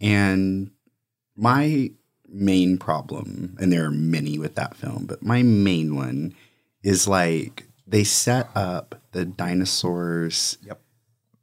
and 0.00 0.72
my 1.36 1.92
main 2.28 2.78
problem, 2.78 3.56
and 3.60 3.72
there 3.72 3.84
are 3.84 3.92
many 3.92 4.40
with 4.40 4.56
that 4.56 4.76
film, 4.76 5.06
but 5.06 5.22
my 5.22 5.44
main 5.44 5.94
one 5.94 6.34
is 6.82 7.06
like 7.06 7.68
they 7.86 8.02
set 8.02 8.48
up 8.56 9.00
the 9.12 9.24
dinosaurs 9.24 10.58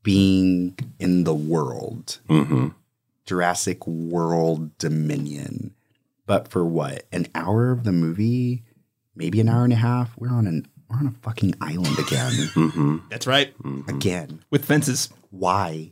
being 0.06 0.78
in 1.00 1.24
the 1.26 1.34
world, 1.34 2.20
mm-hmm. 2.30 2.68
Jurassic 3.26 3.86
World 3.88 4.78
Dominion. 4.78 5.74
But 6.28 6.48
for 6.48 6.64
what? 6.64 7.04
An 7.12 7.28
hour 7.36 7.72
of 7.72 7.84
the 7.84 7.92
movie, 7.92 8.64
maybe 9.16 9.42
an 9.42 9.50
hour 9.50 9.64
and 9.66 9.74
a 9.74 9.78
half. 9.78 10.16
We're 10.18 10.30
on 10.32 10.48
an 10.48 10.68
we're 10.90 10.98
on 10.98 11.08
a 11.08 11.12
fucking 11.24 11.56
island 11.60 11.98
again. 12.00 12.32
Mm-hmm. 12.56 12.98
That's 13.10 13.26
right. 13.28 13.58
Mm-hmm. 13.58 13.90
again. 13.90 14.46
With 14.52 14.64
fences. 14.64 15.10
Why? 15.32 15.92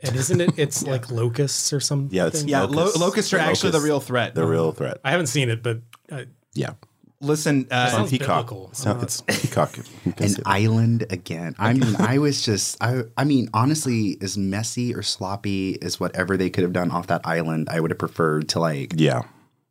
And 0.00 0.16
isn't 0.16 0.40
it? 0.40 0.58
It's 0.58 0.82
like 0.86 1.10
locusts 1.10 1.72
or 1.72 1.80
something. 1.80 2.14
Yeah, 2.14 2.26
it's 2.26 2.44
Yeah, 2.44 2.62
lo- 2.62 2.70
locusts. 2.70 3.00
locusts 3.00 3.32
are 3.32 3.38
actually 3.38 3.70
the 3.70 3.80
real 3.80 4.00
threat. 4.00 4.34
the 4.34 4.44
real 4.46 4.72
threat. 4.72 4.98
I 5.04 5.12
haven't 5.12 5.28
seen 5.28 5.48
it, 5.48 5.62
but 5.62 5.80
uh, 6.10 6.24
Yeah, 6.54 6.72
Listen, 7.20 7.66
uh, 7.70 7.88
sounds 7.88 8.10
Peacock. 8.10 8.46
biblical. 8.46 8.68
It's, 8.70 8.84
not, 8.84 9.02
it's 9.02 9.20
Peacock. 9.22 9.76
You 10.04 10.12
An 10.18 10.34
island 10.44 11.06
again. 11.10 11.54
I 11.58 11.72
mean, 11.72 11.96
I 11.98 12.18
was 12.18 12.44
just, 12.44 12.82
I, 12.82 13.02
I 13.16 13.24
mean, 13.24 13.48
honestly, 13.54 14.18
as 14.20 14.36
messy 14.36 14.94
or 14.94 15.02
sloppy 15.02 15.80
as 15.82 15.98
whatever 15.98 16.36
they 16.36 16.50
could 16.50 16.62
have 16.62 16.72
done 16.72 16.90
off 16.90 17.06
that 17.06 17.22
island, 17.24 17.68
I 17.70 17.80
would 17.80 17.90
have 17.90 17.98
preferred 17.98 18.48
to 18.50 18.60
like 18.60 18.94
yeah, 18.96 19.22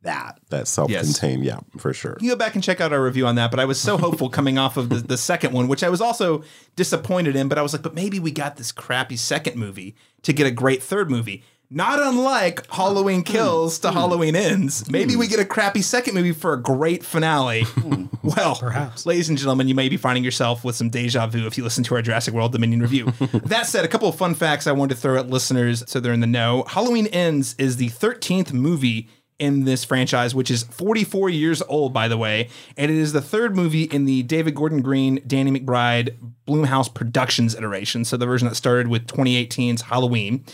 that. 0.02 0.40
that 0.50 0.66
self-contained. 0.68 1.44
Yeah, 1.44 1.60
for 1.78 1.92
sure. 1.92 2.16
you 2.20 2.30
go 2.30 2.36
back 2.36 2.54
and 2.54 2.64
check 2.64 2.80
out 2.80 2.92
our 2.92 3.02
review 3.02 3.26
on 3.26 3.36
that. 3.36 3.50
But 3.50 3.60
I 3.60 3.66
was 3.66 3.80
so 3.80 3.96
hopeful 3.98 4.30
coming 4.30 4.58
off 4.58 4.76
of 4.76 4.88
the, 4.88 4.96
the 4.96 5.18
second 5.18 5.52
one, 5.52 5.68
which 5.68 5.84
I 5.84 5.90
was 5.90 6.00
also 6.00 6.42
disappointed 6.76 7.36
in. 7.36 7.48
But 7.48 7.58
I 7.58 7.62
was 7.62 7.72
like, 7.72 7.82
but 7.82 7.94
maybe 7.94 8.18
we 8.18 8.30
got 8.30 8.56
this 8.56 8.72
crappy 8.72 9.16
second 9.16 9.56
movie 9.56 9.94
to 10.22 10.32
get 10.32 10.46
a 10.46 10.50
great 10.50 10.82
third 10.82 11.10
movie. 11.10 11.44
Not 11.70 12.00
unlike 12.00 12.70
Halloween 12.70 13.20
hmm. 13.20 13.32
Kills 13.32 13.78
to 13.80 13.90
hmm. 13.90 13.96
Halloween 13.96 14.36
Ends. 14.36 14.88
Maybe 14.90 15.14
hmm. 15.14 15.20
we 15.20 15.26
get 15.26 15.40
a 15.40 15.44
crappy 15.44 15.82
second 15.82 16.14
movie 16.14 16.32
for 16.32 16.52
a 16.52 16.60
great 16.60 17.04
finale. 17.04 17.64
well, 18.22 18.56
Perhaps. 18.56 19.06
ladies 19.06 19.28
and 19.28 19.38
gentlemen, 19.38 19.68
you 19.68 19.74
may 19.74 19.88
be 19.88 19.96
finding 19.96 20.24
yourself 20.24 20.64
with 20.64 20.76
some 20.76 20.90
deja 20.90 21.26
vu 21.26 21.46
if 21.46 21.56
you 21.56 21.64
listen 21.64 21.84
to 21.84 21.94
our 21.94 22.02
Jurassic 22.02 22.34
World 22.34 22.52
Dominion 22.52 22.80
review. 22.80 23.06
that 23.44 23.66
said, 23.66 23.84
a 23.84 23.88
couple 23.88 24.08
of 24.08 24.14
fun 24.14 24.34
facts 24.34 24.66
I 24.66 24.72
wanted 24.72 24.94
to 24.94 25.00
throw 25.00 25.18
at 25.18 25.28
listeners 25.28 25.82
so 25.86 26.00
they're 26.00 26.12
in 26.12 26.20
the 26.20 26.26
know. 26.26 26.64
Halloween 26.68 27.06
Ends 27.08 27.54
is 27.58 27.76
the 27.76 27.90
13th 27.90 28.52
movie 28.52 29.08
in 29.38 29.64
this 29.64 29.84
franchise, 29.84 30.34
which 30.34 30.50
is 30.50 30.62
44 30.62 31.28
years 31.28 31.60
old, 31.62 31.92
by 31.92 32.08
the 32.08 32.16
way. 32.16 32.48
And 32.76 32.90
it 32.90 32.96
is 32.96 33.12
the 33.12 33.20
third 33.20 33.56
movie 33.56 33.84
in 33.84 34.04
the 34.04 34.22
David 34.22 34.54
Gordon 34.54 34.80
Green, 34.80 35.20
Danny 35.26 35.50
McBride, 35.50 36.14
Blumhouse 36.46 36.92
Productions 36.92 37.54
iteration. 37.54 38.04
So 38.04 38.16
the 38.16 38.26
version 38.26 38.48
that 38.48 38.54
started 38.54 38.88
with 38.88 39.06
2018's 39.06 39.82
Halloween. 39.82 40.44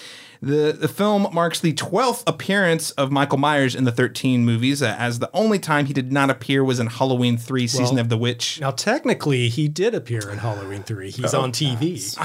The, 0.43 0.73
the 0.73 0.89
film 0.89 1.29
marks 1.35 1.61
the 1.61 1.75
12th 1.75 2.23
appearance 2.27 2.93
of 2.93 3.13
Michael 3.13 3.37
Myers 3.37 3.75
in 3.75 3.85
the 3.85 3.93
13 3.93 4.43
movies, 4.45 4.83
uh, 4.83 4.97
as 4.99 5.19
the 5.19 5.29
only 5.35 5.59
time 5.59 5.85
he 5.85 5.93
did 5.93 6.13
not 6.13 6.31
appear 6.31 6.65
was 6.65 6.81
in 6.81 6.87
Halloween 6.87 7.37
3 7.37 7.67
Season 7.67 7.97
Well, 7.97 7.99
of 7.99 8.09
the 8.09 8.17
Witch. 8.17 8.59
now 8.59 8.71
technically 8.71 9.51
he 9.51 9.69
did 9.69 9.95
appear 9.95 10.31
in 10.31 10.39
Halloween 10.39 10.83
three. 10.83 11.11
He's 11.11 11.35
on 11.35 11.53
TV. 11.53 12.17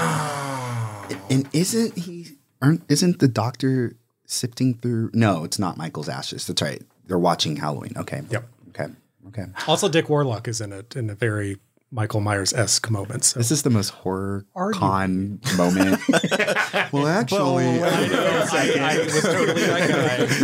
And 1.30 1.48
isn't 1.52 1.98
he, 1.98 2.38
aren't, 2.62 2.82
isn't 2.88 3.18
the 3.18 3.28
doctor 3.28 3.96
sifting 4.24 4.74
through? 4.74 5.10
No, 5.12 5.44
it's 5.44 5.58
not 5.58 5.76
Michael's 5.76 6.08
ashes. 6.08 6.46
That's 6.46 6.62
right. 6.62 6.82
They're 7.06 7.18
watching 7.18 7.56
Halloween. 7.56 7.92
Okay. 7.96 8.22
Yep. 8.30 8.48
Okay. 8.70 8.86
Okay. 9.28 9.44
Also, 9.68 9.88
Dick 9.88 10.08
Warlock 10.08 10.48
is 10.48 10.60
in 10.60 10.72
it 10.72 10.96
in 10.96 11.10
a 11.10 11.14
very 11.14 11.58
Michael 11.92 12.20
Myers 12.20 12.52
esque 12.52 12.90
moment. 12.90 13.24
So. 13.24 13.38
This 13.38 13.50
is 13.52 13.62
the 13.62 13.70
most 13.70 13.90
horror 13.90 14.44
Argue. 14.56 14.78
con 14.80 15.40
moment. 15.56 16.00
well, 16.92 17.06
actually, 17.06 17.80
I, 17.80 18.96
I 18.96 19.04
was 19.04 19.22
totally 19.22 19.62
that 19.62 19.88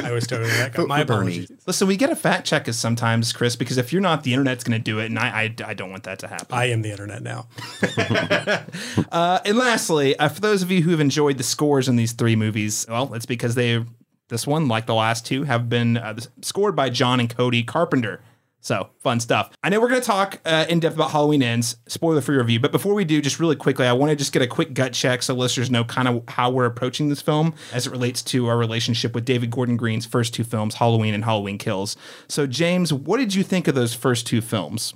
guy. 0.01 0.09
I 0.09 0.13
was 0.13 0.27
totally 0.27 0.51
that 0.51 0.73
guy. 0.73 0.77
Vote 0.83 0.89
My 0.89 1.01
for 1.01 1.07
Bernie. 1.07 1.33
apologies. 1.33 1.51
Listen, 1.67 1.89
we 1.89 1.97
get 1.97 2.11
a 2.11 2.17
fact 2.17 2.47
check 2.47 2.69
us 2.69 2.79
sometimes, 2.79 3.33
Chris, 3.33 3.57
because 3.57 3.77
if 3.77 3.93
you're 3.93 4.01
not, 4.03 4.23
the 4.23 4.33
internet's 4.35 4.63
going 4.63 4.79
to 4.79 4.83
do 4.83 5.01
it, 5.01 5.07
and 5.07 5.19
I, 5.19 5.43
I, 5.43 5.55
I 5.71 5.75
don't 5.75 5.91
want 5.91 6.05
that 6.05 6.21
to 6.21 6.29
happen. 6.29 6.47
I 6.51 6.67
am 6.67 6.83
the 6.83 6.91
internet 6.91 7.23
now. 7.23 7.49
Uh, 9.11 9.41
and 9.45 9.59
lastly, 9.59 10.17
uh, 10.19 10.29
for 10.29 10.41
those 10.41 10.63
of 10.63 10.71
you 10.71 10.83
who 10.83 10.91
have 10.91 11.01
enjoyed 11.01 11.37
the 11.37 11.43
scores 11.43 11.89
in 11.89 11.97
these 11.97 12.13
three 12.13 12.35
movies, 12.37 12.87
well, 12.89 13.13
it's 13.15 13.27
because 13.27 13.55
they, 13.55 13.85
this 14.29 14.47
one, 14.47 14.69
like 14.69 14.87
the 14.87 14.95
last 14.95 15.27
two, 15.27 15.45
have 15.45 15.69
been 15.69 15.97
uh, 15.99 16.17
scored 16.41 16.75
by 16.75 16.89
John 16.89 17.21
and 17.21 17.29
Cody 17.35 17.63
Carpenter. 17.63 18.21
So 18.62 18.90
fun 19.00 19.19
stuff. 19.19 19.50
I 19.64 19.71
know 19.71 19.81
we're 19.81 19.88
going 19.88 20.00
to 20.00 20.07
talk 20.07 20.40
uh, 20.47 20.66
in 20.69 20.78
depth 20.78 20.95
about 20.95 21.11
Halloween 21.11 21.42
Ends, 21.42 21.76
spoiler 21.88 22.21
free 22.21 22.37
review. 22.37 22.61
But 22.61 22.71
before 22.71 22.95
we 22.95 23.04
do, 23.04 23.21
just 23.21 23.40
really 23.40 23.57
quickly, 23.57 23.87
I 23.87 23.92
want 23.92 24.11
to 24.11 24.16
just 24.16 24.33
get 24.33 24.40
a 24.40 24.47
quick 24.47 24.73
gut 24.73 24.92
check 24.92 25.25
so 25.25 25.35
listeners 25.35 25.69
know 25.69 25.83
kind 25.83 26.07
of 26.07 26.23
how 26.28 26.49
we're 26.49 26.64
approaching 26.64 27.09
this 27.09 27.21
film 27.21 27.54
as 27.73 27.88
it 27.88 27.90
relates 27.90 28.23
to 28.23 28.47
our 28.47 28.57
relationship 28.57 29.16
with 29.16 29.25
David 29.25 29.50
Gordon 29.50 29.76
Green's 29.76 30.07
first 30.07 30.33
two 30.33 30.45
films, 30.45 30.76
Halloween 30.76 31.12
and 31.12 31.25
Halloween 31.25 31.59
Kills. 31.59 31.97
So, 32.28 32.47
James, 32.47 32.92
what 32.92 33.19
did 33.19 33.35
you 33.35 33.42
think 33.42 33.66
of 33.66 33.75
those 33.75 33.95
first 33.95 34.28
two 34.28 34.40
films? 34.40 34.95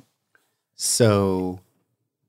So, 0.77 1.59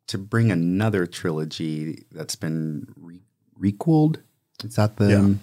to 0.08 0.18
bring 0.18 0.52
another 0.52 1.06
trilogy 1.06 2.06
that's 2.12 2.36
been 2.36 2.88
re- 3.00 3.22
requeled, 3.62 4.22
is 4.64 4.76
that 4.78 4.98
the 4.98 5.38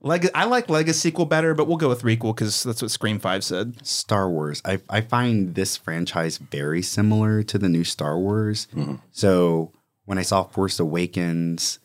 Leg- 0.00 0.30
I 0.34 0.44
like 0.44 0.70
Legacy 0.70 0.98
sequel 0.98 1.26
better, 1.26 1.54
but 1.54 1.66
we'll 1.66 1.76
go 1.76 1.88
with 1.88 2.02
Requel 2.02 2.34
because 2.34 2.62
that's 2.62 2.82
what 2.82 2.90
Scream 2.90 3.18
5 3.18 3.42
said. 3.42 3.86
Star 3.86 4.30
Wars? 4.30 4.62
I, 4.64 4.80
I 4.88 5.00
find 5.00 5.54
this 5.54 5.76
franchise 5.76 6.38
very 6.38 6.82
similar 6.82 7.42
to 7.42 7.58
the 7.58 7.68
new 7.68 7.84
Star 7.84 8.18
Wars. 8.18 8.68
Mm-hmm. 8.74 8.96
So, 9.10 9.72
when 10.04 10.16
I 10.16 10.22
saw 10.22 10.44
Force 10.44 10.80
Awakens 10.80 11.80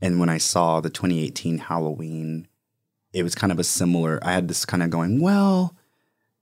and 0.00 0.20
when 0.20 0.28
I 0.28 0.38
saw 0.38 0.80
the 0.80 0.90
2018 0.90 1.58
Halloween, 1.58 2.46
it 3.12 3.22
was 3.22 3.34
kind 3.34 3.50
of 3.50 3.58
a 3.58 3.64
similar. 3.64 4.20
I 4.22 4.32
had 4.32 4.46
this 4.46 4.64
kind 4.64 4.82
of 4.82 4.90
going, 4.90 5.20
well, 5.20 5.74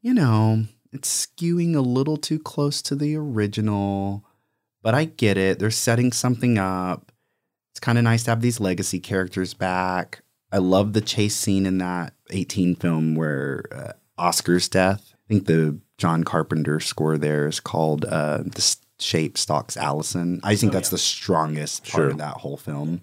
you 0.02 0.12
know, 0.12 0.64
it's 0.92 1.26
skewing 1.26 1.74
a 1.74 1.80
little 1.80 2.16
too 2.16 2.38
close 2.38 2.82
to 2.82 2.94
the 2.94 3.16
original, 3.16 4.24
but 4.82 4.94
I 4.94 5.04
get 5.04 5.38
it. 5.38 5.58
They're 5.60 5.70
setting 5.70 6.12
something 6.12 6.58
up. 6.58 7.12
It's 7.72 7.80
kind 7.80 7.96
of 7.96 8.04
nice 8.04 8.24
to 8.24 8.30
have 8.32 8.40
these 8.40 8.60
legacy 8.60 9.00
characters 9.00 9.54
back. 9.54 10.23
I 10.54 10.58
love 10.58 10.92
the 10.92 11.00
chase 11.00 11.34
scene 11.36 11.66
in 11.66 11.78
that 11.78 12.14
18 12.30 12.76
film 12.76 13.14
where 13.16 13.64
uh, 13.72 13.92
Oscar's 14.16 14.68
death. 14.68 15.12
I 15.12 15.26
think 15.28 15.46
the 15.46 15.78
John 15.98 16.22
Carpenter 16.24 16.78
score 16.80 17.18
there 17.18 17.46
is 17.48 17.58
called 17.60 18.04
uh, 18.04 18.38
"The 18.44 18.76
Shape 19.00 19.36
Stalks 19.36 19.76
Allison." 19.76 20.40
I 20.44 20.54
think 20.56 20.72
that's 20.72 20.90
the 20.90 20.98
strongest 20.98 21.82
part 21.84 21.90
Sure. 21.92 22.10
of 22.10 22.18
that 22.18 22.36
whole 22.38 22.56
film. 22.56 23.00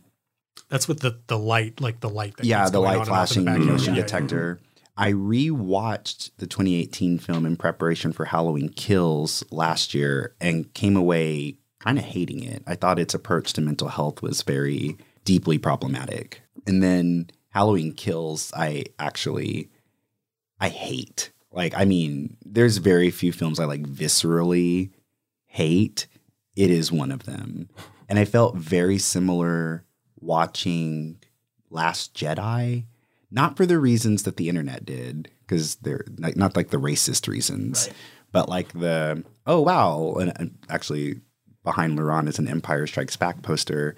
That's 0.69 0.87
with 0.87 1.01
the 1.01 1.19
the 1.27 1.37
light, 1.37 1.81
like 1.81 1.99
the 1.99 2.09
light. 2.09 2.37
That 2.37 2.45
Yeah, 2.45 2.69
the 2.69 2.79
light 2.79 2.95
on 2.95 3.01
and 3.01 3.09
off 3.11 3.35
in 3.35 3.43
flashing 3.43 3.45
the 3.45 3.51
the 3.51 3.57
background. 3.57 3.71
motion 3.79 3.93
Yeah, 3.95 3.99
yeah. 3.99 4.05
detector. 4.05 4.59
I 4.97 5.11
rewatched 5.13 6.31
the 6.37 6.47
2018 6.47 7.17
film 7.19 7.45
in 7.45 7.55
preparation 7.57 8.13
for 8.13 8.25
Halloween 8.25 8.69
Kills 8.69 9.43
last 9.51 9.93
year 9.93 10.35
and 10.39 10.73
came 10.73 10.95
away 10.95 11.57
kind 11.79 11.97
of 11.97 12.03
hating 12.05 12.43
it. 12.43 12.61
I 12.67 12.75
thought 12.75 12.99
its 12.99 13.13
approach 13.13 13.53
to 13.53 13.61
mental 13.61 13.87
health 13.89 14.21
was 14.21 14.41
very 14.43 14.97
deeply 15.25 15.57
problematic. 15.57 16.41
And 16.67 16.83
then 16.83 17.29
Halloween 17.51 17.93
Kills, 17.93 18.51
I 18.55 18.85
actually 18.97 19.69
I 20.59 20.69
hate. 20.69 21.31
Like, 21.51 21.73
I 21.75 21.85
mean, 21.85 22.37
there's 22.45 22.77
very 22.77 23.11
few 23.11 23.33
films 23.33 23.59
I 23.59 23.65
like 23.65 23.83
viscerally 23.83 24.91
hate. 25.47 26.07
It 26.55 26.69
is 26.69 26.91
one 26.91 27.11
of 27.11 27.23
them. 27.23 27.69
And 28.07 28.19
I 28.19 28.25
felt 28.25 28.55
very 28.55 28.97
similar 28.97 29.85
watching 30.19 31.17
Last 31.69 32.13
Jedi, 32.13 32.85
not 33.31 33.57
for 33.57 33.65
the 33.65 33.79
reasons 33.79 34.23
that 34.23 34.37
the 34.37 34.49
internet 34.49 34.85
did, 34.85 35.29
because 35.41 35.75
they're 35.75 36.05
like, 36.17 36.35
not 36.35 36.55
like 36.55 36.69
the 36.69 36.77
racist 36.77 37.27
reasons, 37.27 37.89
but 38.31 38.47
like 38.47 38.71
the, 38.73 39.23
oh, 39.47 39.61
wow. 39.61 40.15
And, 40.19 40.33
and 40.37 40.57
actually, 40.69 41.21
behind 41.63 41.97
LaRon 41.97 42.27
is 42.27 42.39
an 42.39 42.47
Empire 42.47 42.87
Strikes 42.87 43.17
Back 43.17 43.41
poster. 43.41 43.95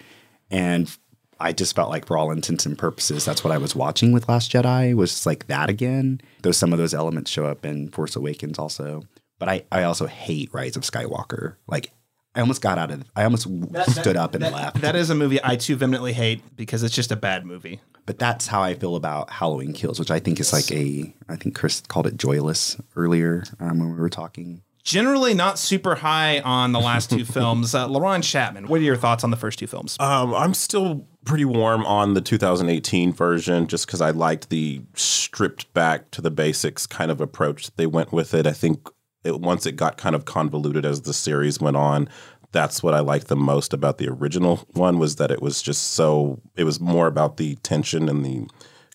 And 0.50 0.96
I 1.40 1.54
just 1.54 1.76
felt 1.76 1.90
like, 1.90 2.06
for 2.06 2.18
all 2.18 2.32
intents 2.32 2.66
and 2.66 2.78
purposes, 2.78 3.26
that's 3.26 3.44
what 3.44 3.52
I 3.52 3.58
was 3.58 3.76
watching 3.76 4.12
with 4.12 4.30
Last 4.30 4.52
Jedi 4.52 4.94
was 4.94 5.26
like 5.26 5.48
that 5.48 5.70
again. 5.70 6.22
Though 6.42 6.52
some 6.52 6.74
of 6.74 6.80
those 6.80 6.94
elements 6.94 7.32
show 7.32 7.46
up 7.46 7.66
in 7.66 7.90
Force 7.90 8.16
Awakens 8.16 8.60
also. 8.60 9.04
But 9.40 9.50
I, 9.50 9.64
I 9.72 9.84
also 9.84 10.06
hate 10.06 10.54
Rise 10.54 10.78
of 10.78 10.84
Skywalker. 10.84 11.56
Like, 11.68 11.92
I 12.36 12.40
almost 12.40 12.62
got 12.62 12.78
out 12.78 12.92
of, 12.92 13.04
I 13.16 13.24
almost 13.26 13.48
stood 13.92 14.18
up 14.18 14.36
and 14.36 14.44
left. 14.44 14.82
That 14.82 14.96
is 14.96 15.10
a 15.10 15.16
movie 15.16 15.40
I 15.44 15.56
too 15.56 15.76
vehemently 15.76 16.14
hate 16.14 16.56
because 16.56 16.82
it's 16.82 16.96
just 16.96 17.12
a 17.12 17.16
bad 17.16 17.46
movie. 17.46 17.80
But 18.06 18.20
that's 18.20 18.48
how 18.48 18.62
I 18.62 18.74
feel 18.74 18.96
about 18.96 19.30
Halloween 19.30 19.74
Kills, 19.74 20.00
which 20.00 20.12
I 20.12 20.20
think 20.20 20.40
is 20.40 20.52
like 20.52 20.72
a, 20.72 21.14
I 21.30 21.36
think 21.36 21.56
Chris 21.56 21.82
called 21.82 22.08
it 22.08 22.18
joyless 22.18 22.78
earlier 22.96 23.44
um, 23.60 23.80
when 23.80 23.92
we 23.92 24.00
were 24.00 24.10
talking. 24.10 24.62
Generally, 24.84 25.34
not 25.34 25.58
super 25.58 25.96
high 25.96 26.40
on 26.40 26.74
the 26.74 26.80
last 26.80 27.10
two 27.10 27.24
films. 27.26 27.74
Uh, 27.74 27.88
Laron 27.88 28.24
Chapman, 28.24 28.68
what 28.68 28.82
are 28.82 28.84
your 28.84 28.98
thoughts 28.98 29.24
on 29.24 29.32
the 29.32 29.38
first 29.38 29.60
two 29.60 29.68
films? 29.68 29.96
Um, 30.00 30.34
I'm 30.34 30.54
still 30.54 31.08
pretty 31.26 31.46
warm 31.46 31.86
on 31.86 32.16
the 32.16 32.22
2018 32.22 33.14
version 33.14 33.68
just 33.68 33.86
because 33.86 34.02
I 34.02 34.12
liked 34.12 34.50
the 34.50 34.82
stripped 34.94 35.74
back 35.74 36.12
to 36.12 36.22
the 36.22 36.32
basics 36.32 36.86
kind 36.86 37.12
of 37.12 37.22
approach 37.22 37.74
they 37.76 37.88
went 37.88 38.12
with 38.12 38.34
it. 38.34 38.46
I 38.46 38.52
think 38.52 38.90
it, 39.24 39.40
once 39.40 39.66
it 39.66 39.78
got 39.78 39.98
kind 39.98 40.16
of 40.16 40.26
convoluted 40.26 40.86
as 40.86 41.04
the 41.04 41.14
series 41.14 41.62
went 41.62 41.78
on, 41.78 42.10
that's 42.52 42.84
what 42.84 42.94
I 42.94 43.00
liked 43.00 43.28
the 43.28 43.36
most 43.38 43.74
about 43.74 43.98
the 43.98 44.10
original 44.10 44.68
one 44.74 45.00
was 45.00 45.16
that 45.16 45.32
it 45.32 45.42
was 45.42 45.62
just 45.62 45.92
so 45.92 46.42
it 46.56 46.66
was 46.66 46.80
more 46.80 47.08
about 47.08 47.38
the 47.38 47.56
tension 47.56 48.10
and 48.10 48.24
the 48.24 48.48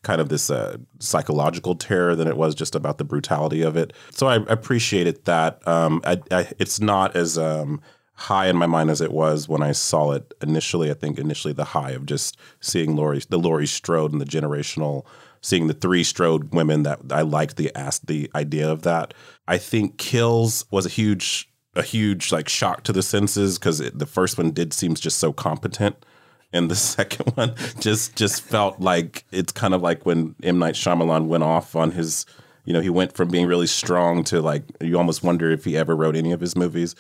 kind 0.03 0.21
of 0.21 0.29
this 0.29 0.51
uh, 0.51 0.77
psychological 1.01 1.75
terror 1.75 2.15
than 2.15 2.29
it 2.29 2.37
was 2.37 2.55
just 2.55 2.75
about 2.75 2.99
the 2.99 3.05
brutality 3.05 3.63
of 3.63 3.77
it. 3.77 3.93
So 4.11 4.27
I 4.27 4.37
appreciated 4.47 5.25
that. 5.25 5.67
Um, 5.67 6.01
I, 6.05 6.21
I, 6.31 6.53
it's 6.59 6.81
not 6.81 7.17
as 7.17 7.37
um, 7.37 7.81
high 8.15 8.49
in 8.49 8.57
my 8.57 8.67
mind 8.67 8.91
as 8.91 9.01
it 9.01 9.13
was 9.13 9.49
when 9.49 9.63
I 9.63 9.73
saw 9.73 10.13
it 10.13 10.35
initially. 10.43 10.91
I 10.91 10.95
think 10.95 11.19
initially 11.19 11.55
the 11.55 11.65
high 11.65 11.91
of 11.91 12.07
just 12.07 12.37
seeing 12.61 12.97
Laurie, 12.97 13.23
the 13.29 13.39
Laurie 13.39 13.67
Strode 13.67 14.13
and 14.13 14.21
the 14.21 14.27
generational, 14.27 15.05
seeing 15.41 15.67
the 15.67 15.75
three 15.75 16.05
Strode 16.05 16.53
women 16.55 16.83
that 16.83 17.01
I 17.11 17.23
liked 17.23 17.57
the 17.57 17.75
ask 17.77 18.07
the 18.07 18.31
idea 18.35 18.71
of 18.71 18.83
that. 18.83 19.15
I 19.47 19.59
think 19.59 19.99
Kills 19.99 20.65
was 20.71 20.87
a 20.87 20.91
huge 20.91 21.49
a 21.77 21.83
huge 21.83 22.33
like 22.33 22.49
shock 22.49 22.83
to 22.83 22.93
the 22.93 23.03
senses 23.03 23.59
because 23.59 23.79
the 23.79 24.07
first 24.07 24.37
one 24.37 24.51
did 24.51 24.73
seems 24.73 24.99
just 24.99 25.19
so 25.19 25.33
competent 25.33 26.05
and 26.53 26.71
the 26.71 26.77
second 26.97 27.27
one 27.35 27.55
just 27.81 28.17
just 28.17 28.43
felt 28.43 28.81
like 28.81 29.25
it's 29.33 29.53
kind 29.53 29.75
of 29.75 29.83
like 29.83 30.07
when 30.07 30.35
M. 30.43 30.59
Night 30.59 30.75
Shyamalan 30.75 31.27
went 31.27 31.45
off 31.45 31.77
on 31.77 31.91
his 31.93 32.25
you 32.65 32.73
know 32.73 32.81
he 32.81 32.91
went 32.91 33.15
from 33.15 33.29
being 33.29 33.47
really 33.47 33.67
strong 33.67 34.25
to 34.25 34.41
like 34.41 34.63
you 34.81 34.97
almost 34.99 35.23
wonder 35.23 35.51
if 35.51 35.65
he 35.65 35.77
ever 35.77 35.95
wrote 35.97 36.17
any 36.17 36.33
of 36.33 36.41
his 36.41 36.57
movies. 36.57 36.95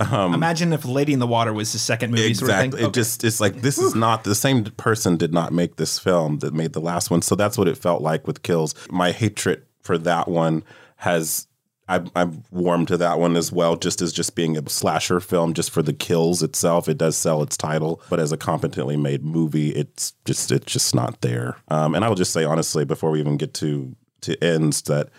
Um, 0.00 0.34
Imagine 0.34 0.72
if 0.72 0.84
Lady 0.84 1.12
in 1.12 1.20
the 1.20 1.26
Water 1.26 1.52
was 1.52 1.70
his 1.70 1.80
second 1.80 2.10
movie. 2.10 2.26
exactly 2.26 2.70
Sort 2.70 2.72
of 2.72 2.78
thing. 2.78 2.88
it 2.88 2.94
just 2.94 3.22
it's 3.22 3.40
like 3.40 3.60
this 3.62 3.78
is 3.78 3.94
not 3.94 4.24
the 4.24 4.34
same 4.34 4.64
person 4.64 5.16
did 5.16 5.32
not 5.32 5.52
make 5.52 5.76
this 5.76 6.00
film 6.00 6.40
that 6.40 6.52
made 6.52 6.72
the 6.72 6.80
last 6.80 7.10
one. 7.12 7.22
So 7.22 7.36
that's 7.36 7.56
what 7.56 7.68
it 7.68 7.78
felt 7.78 8.02
like 8.02 8.26
with 8.26 8.42
kills. 8.42 8.74
My 8.90 9.12
hatred 9.12 9.62
for 9.82 9.96
that 9.98 10.26
one 10.26 10.64
has 10.96 11.46
I've 11.88 12.50
warmed 12.50 12.88
to 12.88 12.96
that 12.96 13.18
one 13.18 13.36
as 13.36 13.52
well, 13.52 13.76
just 13.76 14.00
as 14.00 14.12
just 14.12 14.34
being 14.34 14.56
a 14.56 14.68
slasher 14.68 15.20
film, 15.20 15.52
just 15.52 15.70
for 15.70 15.82
the 15.82 15.92
kills 15.92 16.42
itself. 16.42 16.88
It 16.88 16.96
does 16.96 17.16
sell 17.16 17.42
its 17.42 17.56
title, 17.56 18.00
but 18.08 18.20
as 18.20 18.32
a 18.32 18.36
competently 18.38 18.96
made 18.96 19.22
movie, 19.22 19.70
it's 19.70 20.12
just 20.24 20.50
it's 20.50 20.72
just 20.72 20.94
not 20.94 21.20
there. 21.20 21.56
Um, 21.68 21.94
and 21.94 22.04
I 22.04 22.08
will 22.08 22.14
just 22.14 22.32
say 22.32 22.44
honestly, 22.44 22.84
before 22.84 23.10
we 23.10 23.20
even 23.20 23.36
get 23.36 23.52
to 23.54 23.94
to 24.22 24.42
ends, 24.42 24.82
that 24.82 25.10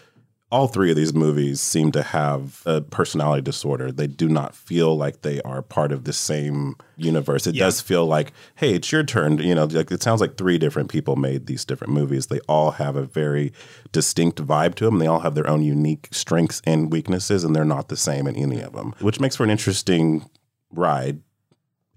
all 0.56 0.70
three 0.70 0.90
of 0.90 0.96
these 0.96 1.14
movies 1.14 1.60
seem 1.60 1.92
to 1.92 2.02
have 2.02 2.62
a 2.66 2.80
personality 2.80 3.42
disorder. 3.42 3.92
They 3.92 4.08
do 4.08 4.30
not 4.30 4.56
feel 4.56 4.96
like 4.96 5.22
they 5.22 5.42
are 5.42 5.62
part 5.62 5.92
of 5.92 6.06
the 6.06 6.14
same 6.14 6.78
universe. 6.96 7.46
It 7.46 7.58
does 7.58 7.82
feel 7.82 8.06
like, 8.06 8.32
hey, 8.56 8.74
it's 8.74 8.90
your 8.90 9.04
turn. 9.04 9.40
You 9.40 9.54
know, 9.54 9.66
like 9.66 9.92
it 9.92 10.02
sounds 10.02 10.22
like 10.22 10.38
three 10.38 10.58
different 10.58 10.90
people 10.90 11.18
made 11.18 11.48
these 11.48 11.66
different 11.66 11.92
movies. 11.92 12.28
They 12.28 12.40
all 12.48 12.72
have 12.72 12.96
a 12.96 13.04
very 13.04 13.52
distinct 13.92 14.42
vibe 14.42 14.76
to 14.76 14.86
them. 14.86 15.00
They 15.00 15.08
all 15.08 15.20
have 15.20 15.36
their 15.36 15.46
own 15.46 15.62
unique 15.62 16.08
strengths 16.12 16.62
and 16.64 16.90
weaknesses, 16.90 17.44
and 17.44 17.54
they're 17.54 17.66
not 17.66 17.90
the 17.90 17.98
same 17.98 18.26
in 18.26 18.38
any 18.38 18.62
of 18.62 18.72
them, 18.72 18.96
which 19.02 19.20
makes 19.20 19.36
for 19.36 19.44
an 19.44 19.50
interesting 19.50 20.30
ride. 20.72 21.20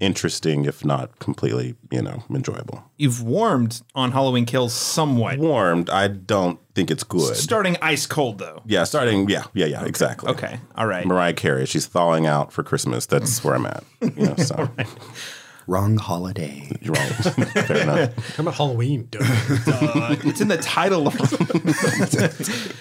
Interesting, 0.01 0.65
if 0.65 0.85
not 0.85 1.19
completely, 1.19 1.75
you 1.91 2.01
know, 2.01 2.23
enjoyable. 2.31 2.85
You've 2.97 3.21
warmed 3.21 3.83
on 3.97 4.13
Halloween 4.13 4.47
Kills 4.47 4.73
somewhat. 4.73 5.39
Warmed, 5.39 5.91
I 5.91 6.07
don't 6.07 6.61
think 6.75 6.91
it's 6.91 7.03
good. 7.03 7.37
Starting 7.37 7.77
ice 7.83 8.07
cold 8.07 8.39
though. 8.39 8.63
Yeah, 8.65 8.85
starting. 8.85 9.29
Yeah, 9.29 9.45
yeah, 9.55 9.67
yeah. 9.67 9.85
Exactly. 9.85 10.31
Okay. 10.31 10.61
All 10.77 10.87
right. 10.87 11.05
Mariah 11.05 11.33
Carey, 11.33 11.67
she's 11.67 11.87
thawing 11.87 12.27
out 12.27 12.53
for 12.53 12.63
Christmas. 12.63 13.07
That's 13.07 13.43
where 13.43 13.57
I'm 13.57 13.67
at. 13.67 13.83
You 14.01 14.27
know, 14.27 14.37
so 14.37 14.71
Wrong 15.69 15.99
holiday. 15.99 16.67
you're 16.81 16.95
right. 16.95 17.09
Fair 17.67 17.83
enough. 17.83 18.37
How 18.37 18.43
about 18.43 18.55
Halloween? 18.55 19.05
dude? 19.11 19.21
Uh, 19.23 20.17
it's 20.25 20.41
in 20.41 20.49
the 20.49 20.57
title. 20.57 21.07
of 21.07 21.15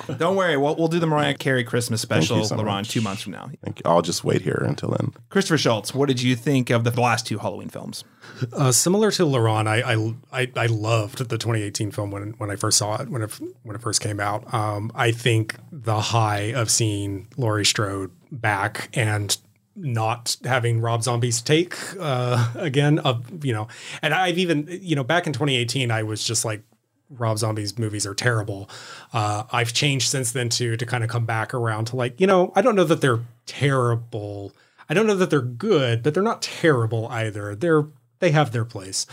Don't 0.18 0.38
worry. 0.38 0.56
We'll, 0.56 0.76
we'll 0.78 0.88
do 0.88 0.98
the 1.00 1.06
Mariah 1.06 1.34
Carey 1.36 1.66
Christmas 1.66 2.02
special, 2.02 2.46
so 2.46 2.56
LaRon, 2.56 2.66
much. 2.66 2.90
two 2.90 3.02
months 3.02 3.24
from 3.24 3.34
now. 3.34 3.50
Thank 3.62 3.80
you. 3.80 3.84
I'll 3.86 4.02
just 4.02 4.24
wait 4.24 4.42
here 4.42 4.64
until 4.66 4.92
then. 4.92 5.12
Christopher 5.30 5.58
Shultz, 5.58 5.94
what 5.94 6.08
did 6.08 6.22
you 6.22 6.36
think 6.38 6.70
of 6.70 6.86
the 6.86 6.92
last 7.00 7.28
two 7.28 7.40
Halloween 7.40 7.68
films? 7.68 8.06
Uh, 8.54 8.72
similar 8.72 9.12
to 9.12 9.24
LaRon, 9.24 9.68
I, 9.68 9.82
I 9.94 10.42
I 10.44 10.52
I 10.56 10.66
loved 10.68 11.20
the 11.30 11.38
2018 11.38 11.92
film 11.92 12.12
when 12.12 12.36
when 12.38 12.50
I 12.50 12.56
first 12.56 12.78
saw 12.78 13.02
it 13.02 13.10
when 13.10 13.22
it 13.22 13.32
when 13.64 13.76
it 13.76 13.82
first 13.82 14.00
came 14.02 14.20
out. 14.22 14.54
Um, 14.54 14.92
I 14.96 15.12
think 15.12 15.56
the 15.72 16.00
high 16.00 16.54
of 16.54 16.70
seeing 16.72 17.28
Laurie 17.36 17.66
Strode 17.66 18.12
back 18.32 18.90
and 18.94 19.38
not 19.78 20.38
having 20.44 20.82
Rob 20.82 21.04
Zombie's 21.04 21.42
take 21.42 21.76
uh, 22.00 22.52
again 22.56 23.00
of 23.00 23.46
you 23.46 23.54
know, 23.54 23.68
and 24.02 24.14
I've 24.14 24.38
even 24.38 24.68
you 24.82 24.96
know 24.96 25.04
back 25.04 25.28
in 25.28 25.34
2018 25.34 25.92
I 25.92 26.04
was 26.04 26.24
just 26.24 26.44
like 26.44 26.64
Rob 27.10 27.38
Zombie's 27.38 27.78
movies 27.78 28.06
are 28.06 28.16
terrible. 28.16 28.70
Uh, 29.14 29.44
I've 29.52 29.74
changed 29.74 30.10
since 30.10 30.32
then 30.32 30.50
to 30.50 30.76
to 30.76 30.86
kind 30.86 31.04
of 31.04 31.10
come 31.10 31.26
back 31.26 31.54
around 31.54 31.86
to 31.86 31.96
like 31.96 32.20
you 32.20 32.28
know 32.28 32.52
I 32.56 32.62
don't 32.62 32.76
know 32.76 32.84
that 32.84 33.02
they're 33.02 33.22
terrible. 33.46 34.52
I 34.90 34.94
don't 34.94 35.08
know 35.08 35.16
that 35.16 35.30
they're 35.30 35.42
good, 35.42 36.04
but 36.04 36.14
they're 36.14 36.24
not 36.24 36.42
terrible 36.42 37.08
either. 37.10 37.56
They're 37.56 37.86
they 38.20 38.32
have 38.32 38.52
their 38.52 38.66
place. 38.66 39.06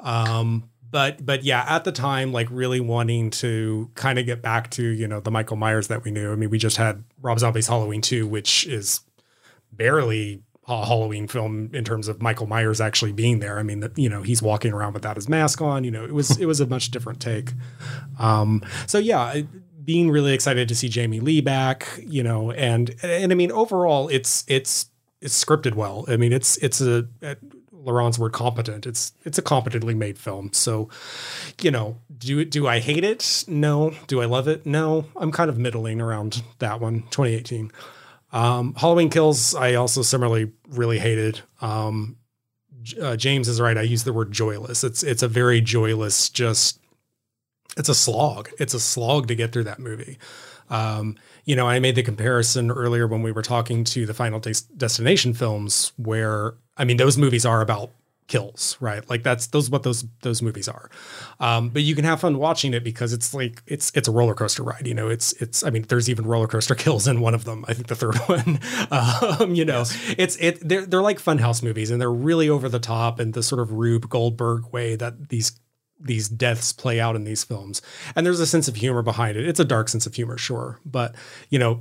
Um, 0.00 0.70
but 0.90 1.24
but 1.24 1.44
yeah, 1.44 1.64
at 1.68 1.84
the 1.84 1.92
time, 1.92 2.32
like 2.32 2.48
really 2.50 2.80
wanting 2.80 3.30
to 3.30 3.90
kind 3.94 4.18
of 4.18 4.26
get 4.26 4.42
back 4.42 4.70
to 4.72 4.82
you 4.82 5.06
know 5.06 5.20
the 5.20 5.30
Michael 5.30 5.56
Myers 5.56 5.88
that 5.88 6.04
we 6.04 6.10
knew. 6.10 6.32
I 6.32 6.36
mean, 6.36 6.50
we 6.50 6.58
just 6.58 6.76
had 6.76 7.04
Rob 7.22 7.38
Zombie's 7.38 7.68
Halloween 7.68 8.00
two, 8.00 8.26
which 8.26 8.66
is 8.66 9.00
barely 9.80 10.42
a 10.68 10.84
Halloween 10.84 11.26
film 11.26 11.70
in 11.72 11.84
terms 11.84 12.06
of 12.06 12.20
Michael 12.20 12.46
Myers 12.46 12.82
actually 12.82 13.12
being 13.12 13.40
there. 13.40 13.58
I 13.58 13.62
mean, 13.62 13.80
that 13.80 13.98
you 13.98 14.10
know 14.10 14.22
he's 14.22 14.42
walking 14.42 14.72
around 14.72 14.92
without 14.92 15.16
his 15.16 15.26
mask 15.26 15.62
on. 15.62 15.84
You 15.84 15.90
know, 15.90 16.04
it 16.04 16.12
was 16.12 16.38
it 16.38 16.44
was 16.44 16.60
a 16.60 16.66
much 16.66 16.90
different 16.90 17.18
take. 17.18 17.52
Um, 18.18 18.62
so 18.86 18.98
yeah, 18.98 19.40
being 19.82 20.10
really 20.10 20.34
excited 20.34 20.68
to 20.68 20.74
see 20.74 20.90
Jamie 20.90 21.20
Lee 21.20 21.40
back. 21.40 21.88
You 22.06 22.22
know, 22.22 22.52
and 22.52 22.94
and 23.02 23.32
I 23.32 23.34
mean 23.34 23.50
overall, 23.50 24.08
it's 24.08 24.44
it's 24.48 24.90
it's 25.22 25.42
scripted 25.42 25.74
well. 25.74 26.04
I 26.08 26.16
mean, 26.16 26.32
it's 26.32 26.58
it's 26.58 26.80
a. 26.80 27.08
a 27.22 27.36
LaRon's 27.82 28.18
word 28.18 28.32
competent. 28.32 28.86
It's 28.86 29.14
it's 29.24 29.38
a 29.38 29.42
competently 29.42 29.94
made 29.94 30.18
film. 30.18 30.50
So, 30.52 30.90
you 31.62 31.70
know, 31.70 31.96
do 32.18 32.44
do 32.44 32.68
I 32.68 32.78
hate 32.78 33.04
it? 33.04 33.44
No. 33.48 33.94
Do 34.06 34.20
I 34.20 34.26
love 34.26 34.48
it? 34.48 34.66
No. 34.66 35.06
I'm 35.16 35.32
kind 35.32 35.48
of 35.48 35.56
middling 35.56 35.98
around 35.98 36.42
that 36.58 36.78
one. 36.78 37.04
2018. 37.04 37.72
Um, 38.32 38.74
Halloween 38.74 39.10
Kills, 39.10 39.54
I 39.54 39.74
also 39.74 40.02
similarly 40.02 40.52
really 40.68 40.98
hated. 40.98 41.40
Um, 41.60 42.16
uh, 43.00 43.16
James 43.16 43.48
is 43.48 43.60
right. 43.60 43.76
I 43.76 43.82
use 43.82 44.04
the 44.04 44.12
word 44.12 44.32
joyless. 44.32 44.84
It's 44.84 45.02
it's 45.02 45.22
a 45.22 45.28
very 45.28 45.60
joyless. 45.60 46.30
Just 46.30 46.78
it's 47.76 47.88
a 47.88 47.94
slog. 47.94 48.50
It's 48.58 48.74
a 48.74 48.80
slog 48.80 49.28
to 49.28 49.34
get 49.34 49.52
through 49.52 49.64
that 49.64 49.78
movie. 49.78 50.18
Um, 50.70 51.16
you 51.44 51.56
know, 51.56 51.68
I 51.68 51.80
made 51.80 51.96
the 51.96 52.02
comparison 52.02 52.70
earlier 52.70 53.06
when 53.06 53.22
we 53.22 53.32
were 53.32 53.42
talking 53.42 53.84
to 53.84 54.06
the 54.06 54.14
Final 54.14 54.38
Des- 54.38 54.66
Destination 54.76 55.34
films, 55.34 55.92
where 55.96 56.54
I 56.76 56.84
mean, 56.84 56.96
those 56.96 57.18
movies 57.18 57.44
are 57.44 57.60
about 57.60 57.90
kills, 58.30 58.76
right? 58.80 59.08
Like 59.10 59.24
that's 59.24 59.48
those 59.48 59.68
what 59.68 59.82
those 59.82 60.04
those 60.22 60.40
movies 60.40 60.68
are. 60.68 60.88
Um, 61.40 61.68
but 61.68 61.82
you 61.82 61.96
can 61.96 62.04
have 62.04 62.20
fun 62.20 62.38
watching 62.38 62.72
it 62.72 62.84
because 62.84 63.12
it's 63.12 63.34
like 63.34 63.60
it's 63.66 63.90
it's 63.94 64.06
a 64.06 64.12
roller 64.12 64.34
coaster 64.34 64.62
ride. 64.62 64.86
You 64.86 64.94
know, 64.94 65.08
it's 65.08 65.32
it's. 65.34 65.64
I 65.64 65.70
mean, 65.70 65.84
there's 65.88 66.08
even 66.08 66.24
roller 66.24 66.46
coaster 66.46 66.74
kills 66.76 67.08
in 67.08 67.20
one 67.20 67.34
of 67.34 67.44
them. 67.44 67.64
I 67.68 67.74
think 67.74 67.88
the 67.88 67.96
third 67.96 68.16
one. 68.26 68.60
Um, 68.90 69.54
you 69.54 69.64
know, 69.64 69.84
it's 70.16 70.36
it. 70.36 70.66
They're 70.66 70.86
they're 70.86 71.02
like 71.02 71.18
funhouse 71.18 71.62
movies, 71.62 71.90
and 71.90 72.00
they're 72.00 72.10
really 72.10 72.48
over 72.48 72.68
the 72.68 72.78
top 72.78 73.20
in 73.20 73.32
the 73.32 73.42
sort 73.42 73.60
of 73.60 73.72
Rube 73.72 74.08
Goldberg 74.08 74.72
way 74.72 74.94
that 74.94 75.28
these 75.28 75.60
these 75.98 76.28
deaths 76.28 76.72
play 76.72 77.00
out 77.00 77.16
in 77.16 77.24
these 77.24 77.42
films. 77.44 77.82
And 78.14 78.24
there's 78.24 78.40
a 78.40 78.46
sense 78.46 78.68
of 78.68 78.76
humor 78.76 79.02
behind 79.02 79.36
it. 79.36 79.46
It's 79.46 79.60
a 79.60 79.64
dark 79.64 79.88
sense 79.88 80.06
of 80.06 80.14
humor, 80.14 80.38
sure, 80.38 80.78
but 80.86 81.14
you 81.50 81.58
know. 81.58 81.80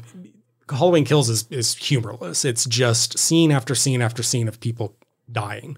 Halloween 0.72 1.04
Kills 1.04 1.32
is 1.32 1.48
is 1.50 1.74
humorless. 1.74 2.46
It's 2.46 2.66
just 2.66 3.18
scene 3.18 3.52
after 3.52 3.74
scene 3.74 4.04
after 4.04 4.22
scene 4.22 4.48
of 4.48 4.60
people 4.60 4.96
dying, 5.32 5.78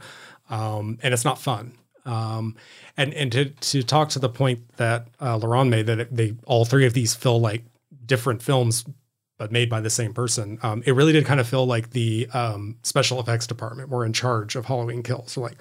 um, 0.52 1.00
and 1.02 1.14
it's 1.14 1.26
not 1.26 1.40
fun. 1.40 1.74
Um, 2.06 2.56
and 2.98 3.14
and 3.14 3.32
to 3.32 3.46
to 3.46 3.84
talk 3.84 4.10
to 4.10 4.20
the 4.20 4.30
point 4.30 4.76
that 4.78 5.08
uh, 5.20 5.38
LaRon 5.38 5.70
made 5.70 5.86
that 5.88 6.16
they 6.16 6.36
all 6.46 6.66
three 6.66 6.86
of 6.86 6.94
these 6.94 7.14
feel 7.16 7.40
like 7.40 7.64
different 8.06 8.42
films, 8.42 8.84
but 9.38 9.52
made 9.52 9.70
by 9.70 9.82
the 9.82 9.90
same 9.90 10.14
person. 10.14 10.58
Um, 10.64 10.82
it 10.86 10.94
really 10.94 11.14
did 11.14 11.26
kind 11.26 11.40
of 11.40 11.48
feel 11.48 11.66
like 11.66 11.92
the 11.92 12.28
um, 12.34 12.78
special 12.84 13.20
effects 13.20 13.46
department 13.48 13.90
were 13.90 14.04
in 14.06 14.14
charge 14.14 14.56
of 14.56 14.66
Halloween 14.66 15.04
Kills. 15.04 15.32
So 15.34 15.42
like, 15.42 15.58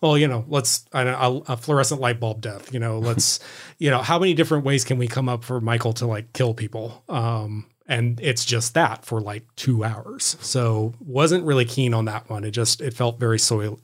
well, 0.00 0.16
you 0.16 0.26
know, 0.26 0.44
let's 0.48 0.86
I 0.92 1.04
don't- 1.04 1.44
a, 1.48 1.52
a 1.52 1.56
fluorescent 1.58 2.00
light 2.00 2.18
bulb 2.18 2.40
death. 2.40 2.72
You 2.72 2.80
know, 2.80 2.98
let's 2.98 3.40
you 3.78 3.90
know 3.90 4.00
how 4.00 4.18
many 4.18 4.32
different 4.32 4.64
ways 4.64 4.84
can 4.84 4.96
we 4.98 5.06
come 5.06 5.28
up 5.28 5.44
for 5.44 5.60
Michael 5.60 5.92
to 5.94 6.06
like 6.06 6.32
kill 6.32 6.54
people? 6.54 7.04
Um, 7.10 7.66
and 7.86 8.18
it's 8.22 8.46
just 8.46 8.72
that 8.72 9.04
for 9.04 9.20
like 9.20 9.44
two 9.56 9.84
hours. 9.84 10.38
So 10.40 10.94
wasn't 10.98 11.44
really 11.44 11.66
keen 11.66 11.92
on 11.92 12.06
that 12.06 12.30
one. 12.30 12.44
It 12.44 12.52
just 12.52 12.80
it 12.80 12.94
felt 12.94 13.20
very 13.20 13.38
soil, 13.38 13.78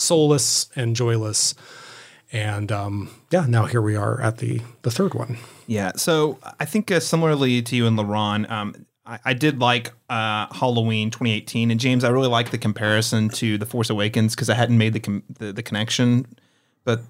soulless 0.00 0.68
and 0.74 0.96
joyless. 0.96 1.54
And 2.32 2.70
um, 2.70 3.10
yeah, 3.30 3.46
now 3.48 3.66
here 3.66 3.82
we 3.82 3.96
are 3.96 4.20
at 4.20 4.38
the 4.38 4.60
the 4.82 4.90
third 4.90 5.14
one. 5.14 5.38
Yeah. 5.66 5.92
So 5.96 6.38
I 6.58 6.64
think 6.64 6.90
uh, 6.90 7.00
similarly 7.00 7.62
to 7.62 7.76
you 7.76 7.86
and 7.86 7.98
LaRon, 7.98 8.50
um, 8.50 8.86
I, 9.04 9.18
I 9.24 9.32
did 9.34 9.58
like 9.58 9.92
uh, 10.08 10.46
Halloween 10.52 11.10
2018, 11.10 11.70
and 11.70 11.80
James, 11.80 12.04
I 12.04 12.08
really 12.10 12.28
like 12.28 12.50
the 12.50 12.58
comparison 12.58 13.28
to 13.30 13.58
The 13.58 13.66
Force 13.66 13.90
Awakens 13.90 14.34
because 14.34 14.48
I 14.48 14.54
hadn't 14.54 14.78
made 14.78 14.92
the, 14.92 15.00
com- 15.00 15.24
the 15.38 15.52
the 15.52 15.62
connection, 15.62 16.26
but 16.84 17.00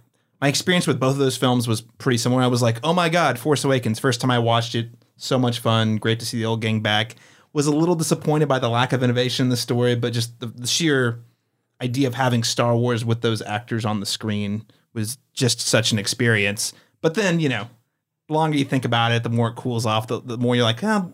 my 0.41 0.49
experience 0.49 0.87
with 0.87 0.99
both 0.99 1.13
of 1.13 1.19
those 1.19 1.37
films 1.37 1.69
was 1.69 1.83
pretty 1.83 2.17
similar. 2.17 2.43
I 2.43 2.47
was 2.47 2.63
like, 2.63 2.79
oh 2.83 2.95
my 2.95 3.11
god, 3.11 3.39
Force 3.39 3.63
Awakens! 3.63 3.99
First 3.99 4.23
time 4.23 4.31
I 4.31 4.39
watched 4.39 4.75
it, 4.75 4.89
so 5.17 5.39
much 5.39 5.61
fun, 5.61 5.99
great 5.99 6.19
to 6.21 6.27
see 6.27 6.39
the 6.39 6.47
old 6.47 6.63
gang 6.63 6.81
back. 6.81 7.17
Was 7.53 7.67
a 7.67 7.75
little 7.75 7.97
disappointed 7.97 8.49
by 8.49 8.59
the 8.59 8.71
lack 8.71 8.93
of 8.93 9.03
innovation 9.03 9.47
in 9.47 9.51
the 9.51 9.57
story, 9.57 9.97
but 9.97 10.13
just 10.13 10.39
the, 10.41 10.47
the 10.47 10.69
sheer 10.69 11.21
idea 11.81 12.07
of 12.07 12.15
having 12.15 12.43
Star 12.43 12.77
Wars 12.77 13.05
with 13.05 13.21
those 13.21 13.43
actors 13.43 13.85
on 13.85 14.01
the 14.01 14.07
screen 14.07 14.65
was 14.93 15.19
just 15.33 15.61
such 15.61 15.93
an 15.93 15.99
experience. 15.99 16.73
But 17.01 17.15
then, 17.15 17.41
you 17.41 17.49
know, 17.49 17.69
the 18.29 18.35
longer 18.35 18.59
you 18.59 18.65
think 18.65 18.85
about 18.85 19.13
it, 19.13 19.23
the 19.23 19.31
more 19.31 19.49
it 19.49 19.57
cools 19.57 19.87
off, 19.87 20.07
the, 20.07 20.21
the 20.21 20.39
more 20.39 20.55
you're 20.55 20.65
like, 20.65 20.83
oh, 20.83 21.13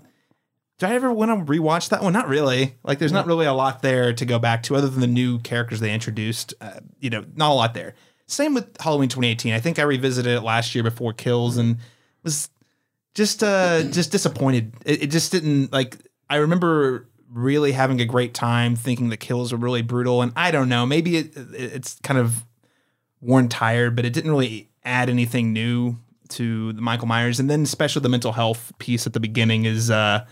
did 0.79 0.91
I 0.91 0.95
ever 0.95 1.13
want 1.13 1.31
to 1.47 1.53
rewatch 1.53 1.89
that 1.91 2.03
one? 2.03 2.13
Not 2.13 2.29
really. 2.29 2.75
Like, 2.83 2.99
there's 2.99 3.13
not 3.13 3.27
really 3.27 3.47
a 3.47 3.53
lot 3.53 3.83
there 3.83 4.13
to 4.13 4.25
go 4.27 4.39
back 4.39 4.63
to 4.65 4.77
other 4.77 4.89
than 4.89 5.01
the 5.01 5.07
new 5.07 5.39
characters 5.39 5.81
they 5.81 5.93
introduced. 5.93 6.53
Uh, 6.61 6.81
you 7.01 7.09
know, 7.09 7.25
not 7.35 7.53
a 7.53 7.55
lot 7.55 7.75
there. 7.75 7.95
Same 8.27 8.55
with 8.55 8.77
Halloween 8.81 9.09
2018. 9.09 9.55
I 9.55 9.61
think 9.61 9.79
I 9.79 9.83
revisited 9.83 10.37
it 10.37 10.41
last 10.43 10.75
year 10.75 10.83
before 10.85 11.13
Kills 11.13 11.57
and 11.57 11.79
was 12.25 12.51
just 13.15 13.43
uh 13.43 13.85
just 13.85 14.11
disappointed. 14.11 14.75
It, 14.85 15.05
it 15.05 15.07
just 15.07 15.31
didn't 15.33 15.73
like. 15.73 15.97
I 16.29 16.37
remember 16.37 17.09
really 17.37 17.73
having 17.73 18.01
a 18.01 18.05
great 18.05 18.33
time, 18.35 18.75
thinking 18.77 19.11
the 19.11 19.17
kills 19.17 19.53
were 19.53 19.59
really 19.59 19.83
brutal, 19.83 20.23
and 20.23 20.33
I 20.37 20.51
don't 20.51 20.69
know, 20.69 20.87
maybe 20.87 21.17
it, 21.19 21.37
it- 21.37 21.47
it's 21.75 21.99
kind 22.03 22.19
of 22.19 22.45
worn 23.21 23.49
tired, 23.49 23.95
but 23.97 24.05
it 24.05 24.13
didn't 24.13 24.31
really 24.31 24.71
add 24.85 25.11
anything 25.11 25.53
new 25.53 25.97
to 26.31 26.73
the 26.73 26.81
Michael 26.83 27.07
Myers, 27.09 27.39
and 27.39 27.49
then 27.51 27.63
especially 27.63 28.03
the 28.03 28.09
mental 28.09 28.33
health 28.33 28.73
piece 28.79 29.07
at 29.07 29.13
the 29.13 29.21
beginning 29.21 29.65
is 29.65 29.91
uh 29.91 30.25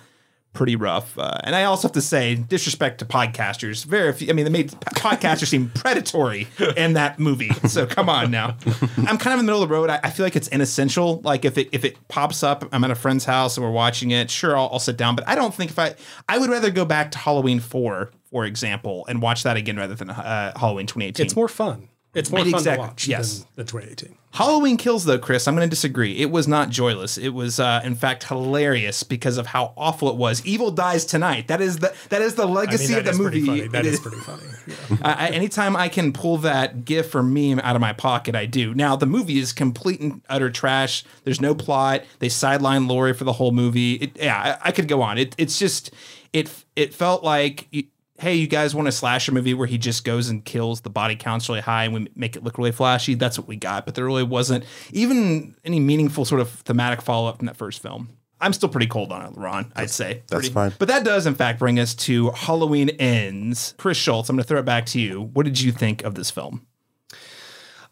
pretty 0.55 0.77
rough. 0.77 1.19
Uh, 1.19 1.37
and 1.45 1.55
I 1.55 1.65
also 1.65 1.89
have 1.89 1.93
to 1.93 2.01
say, 2.01 2.37
disrespect 2.37 3.01
to 3.01 3.05
podcasters. 3.05 3.85
Very 3.85 4.13
few, 4.13 4.31
I 4.31 4.33
mean, 4.33 4.45
they 4.45 4.51
made 4.51 4.71
podcasters 4.71 5.49
seem 5.49 5.71
predatory 5.75 6.49
in 6.77 6.95
that 6.95 7.19
movie. 7.19 7.51
So 7.69 7.87
come 7.87 8.09
on 8.09 8.31
now. 8.31 8.57
I'm 8.97 9.19
kind 9.19 9.27
of 9.27 9.33
in 9.33 9.39
the 9.39 9.45
middle 9.45 9.63
of 9.63 9.69
the 9.69 9.75
road. 9.75 9.91
I, 9.91 10.01
I 10.03 10.11
feel 10.11 10.25
like 10.25 10.37
it's 10.37 10.49
inessential. 10.49 11.21
Like 11.21 11.45
if 11.45 11.59
it 11.59 11.69
if 11.73 11.85
it 11.85 12.09
pops 12.09 12.43
up, 12.43 12.67
I'm 12.73 12.83
at 12.85 12.91
a 12.91 12.95
friend's 12.95 13.25
house 13.25 13.57
and 13.57 13.67
we're 13.67 13.73
watching 13.73 14.13
it. 14.13 14.31
Sure, 14.31 14.57
I'll, 14.57 14.71
I'll 14.73 14.79
sit 14.79 14.97
down. 14.97 15.17
But 15.17 15.29
I 15.29 15.35
don't 15.35 15.55
think 15.55 15.71
if 15.71 15.79
I 15.79 15.95
I 16.29 16.39
would 16.39 16.49
rather 16.49 16.71
go 16.71 16.85
back 16.85 17.11
to 17.13 17.19
Halloween 17.19 17.61
four, 17.61 18.11
for 18.31 18.47
example, 18.47 19.05
and 19.09 19.21
watch 19.21 19.43
that 19.43 19.57
again 19.57 19.77
rather 19.77 19.95
than 19.95 20.11
uh, 20.11 20.59
Halloween 20.59 20.87
2018. 20.87 21.27
It's 21.27 21.37
more 21.37 21.49
fun. 21.49 21.89
It's 22.15 22.31
more 22.31 22.41
fun 22.41 22.49
Exactly, 22.49 22.85
to 22.85 22.89
watch 22.91 23.09
yes. 23.09 23.39
than 23.39 23.47
the 23.57 23.65
2018. 23.65 24.17
Halloween 24.33 24.77
Kills, 24.77 25.05
though, 25.05 25.19
Chris, 25.19 25.47
I'm 25.47 25.55
going 25.55 25.65
to 25.69 25.71
disagree. 25.71 26.17
It 26.19 26.29
was 26.31 26.49
not 26.49 26.69
joyless. 26.69 27.17
It 27.17 27.29
was, 27.29 27.61
uh, 27.61 27.81
in 27.85 27.95
fact, 27.95 28.25
hilarious 28.25 29.05
because 29.05 29.39
of 29.39 29.47
how 29.47 29.73
awful 29.77 30.09
it 30.11 30.17
was. 30.17 30.45
Evil 30.45 30.73
dies 30.73 31.05
tonight. 31.05 31.47
That 31.47 31.61
is 31.61 31.79
the 31.79 31.95
that 32.09 32.21
is 32.21 32.35
the 32.35 32.43
I 32.43 32.47
mean, 32.47 32.55
legacy 32.55 32.95
of 32.95 33.05
the 33.05 33.13
movie. 33.13 33.47
funny. 33.47 33.69
That 33.69 33.87
is 33.87 33.95
is- 33.95 34.01
pretty 34.01 34.17
funny. 34.19 34.43
Yeah. 34.67 34.97
I, 35.03 35.27
I- 35.27 35.31
anytime 35.31 35.77
I 35.77 35.89
can 35.89 36.13
pull 36.13 36.39
that 36.39 36.85
gif 36.85 37.15
or 37.15 37.23
meme 37.23 37.61
out 37.61 37.77
of 37.77 37.81
my 37.81 37.93
pocket, 37.93 38.35
I 38.35 38.47
do. 38.47 38.75
Now 38.75 38.97
the 38.97 39.07
movie 39.07 39.39
is 39.39 39.53
complete 39.53 40.01
and 40.01 40.21
utter 40.29 40.51
trash. 40.51 41.05
There's 41.23 41.41
no 41.41 41.55
plot. 41.55 42.03
They 42.19 42.29
sideline 42.29 42.89
Laurie 42.89 43.15
for 43.15 43.23
the 43.25 43.35
whole 43.35 43.53
movie. 43.53 43.95
It, 43.95 44.17
yeah, 44.17 44.59
I, 44.65 44.69
I 44.69 44.73
could 44.73 44.89
go 44.89 45.01
on. 45.03 45.17
It, 45.17 45.35
it's 45.39 45.59
just 45.61 45.93
it 46.33 46.53
it 46.75 46.93
felt 46.93 47.23
like. 47.23 47.69
Y- 48.17 48.23
Hey, 48.23 48.35
you 48.37 48.47
guys 48.47 48.75
want 48.75 48.87
a 48.89 48.93
slasher 48.93 49.33
movie 49.33 49.55
where 49.55 49.67
he 49.67 49.77
just 49.79 50.05
goes 50.05 50.29
and 50.29 50.45
kills 50.45 50.81
the 50.83 50.91
body 50.91 51.17
counts 51.17 51.49
really 51.49 51.61
high 51.61 51.85
and 51.85 51.95
we 51.95 52.09
make 52.15 52.37
it 52.37 52.45
look 52.45 52.59
really 52.59 52.73
flashy? 52.73 53.15
That's 53.15 53.39
what 53.39 53.49
we 53.49 53.57
got. 53.57 53.85
But 53.87 53.95
there 53.97 54.05
really 54.07 54.23
wasn't 54.23 54.65
even 54.93 55.57
any 55.65 55.81
meaningful 55.81 56.25
sort 56.25 56.41
of 56.41 56.49
thematic 56.51 57.03
follow 57.03 57.29
up 57.29 57.39
from 57.39 57.47
that 57.47 57.57
first 57.57 57.83
film. 57.83 58.11
I'm 58.41 58.53
still 58.53 58.69
pretty 58.69 58.87
cold 58.89 59.11
on 59.11 59.23
it, 59.27 59.33
Ron. 59.37 59.73
I'd 59.75 59.91
say 59.91 60.23
that's 60.29 60.49
Pretty- 60.49 60.51
fine. 60.55 60.73
But 60.79 60.89
that 60.89 61.03
does, 61.05 61.27
in 61.27 61.35
fact, 61.35 61.59
bring 61.59 61.79
us 61.79 61.95
to 61.95 62.31
Halloween 62.31 62.91
Ends. 62.91 63.75
Chris 63.79 63.97
Shultz, 63.99 64.29
I'm 64.29 64.37
going 64.37 64.43
to 64.43 64.49
throw 64.49 64.59
it 64.61 64.65
back 64.67 64.87
to 64.87 65.01
you. 65.01 65.21
What 65.33 65.45
did 65.45 65.61
you 65.61 65.73
think 65.73 66.03
of 66.05 66.15
this 66.15 66.31
film? 66.31 66.67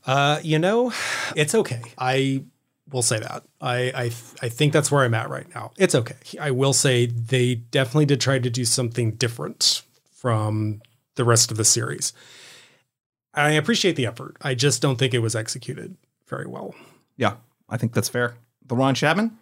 Uh, 0.07 0.41
you 0.43 0.59
know, 0.59 0.93
it's 1.37 1.55
okay. 1.55 1.81
I 1.97 2.45
will 2.91 3.03
say 3.03 3.21
that. 3.21 3.45
I, 3.61 3.77
I 3.95 4.05
I 4.43 4.49
think 4.49 4.73
that's 4.73 4.91
where 4.91 5.05
I'm 5.05 5.15
at 5.15 5.31
right 5.31 5.47
now. 5.55 5.71
It's 5.79 5.95
okay. 5.95 6.17
I 6.41 6.51
will 6.51 6.73
say 6.73 7.07
they 7.07 7.55
definitely 7.55 8.07
did 8.07 8.21
try 8.21 8.39
to 8.39 8.51
do 8.51 8.65
something 8.65 9.13
different 9.13 9.83
from 10.23 10.81
the 11.17 11.25
rest 11.25 11.51
of 11.51 11.57
the 11.57 11.65
series. 11.65 12.13
I 13.35 13.51
appreciate 13.51 13.97
the 13.97 14.07
effort. 14.07 14.37
I 14.41 14.55
just 14.55 14.81
don't 14.81 14.97
think 14.97 15.15
it 15.15 15.19
was 15.19 15.35
executed 15.35 15.97
very 16.29 16.47
well. 16.47 16.77
Yeah, 17.17 17.35
I 17.69 17.77
think 17.77 17.93
that's 17.93 18.09
fair. 18.09 18.37
LaRon 18.69 18.95
Chapman? 18.95 19.37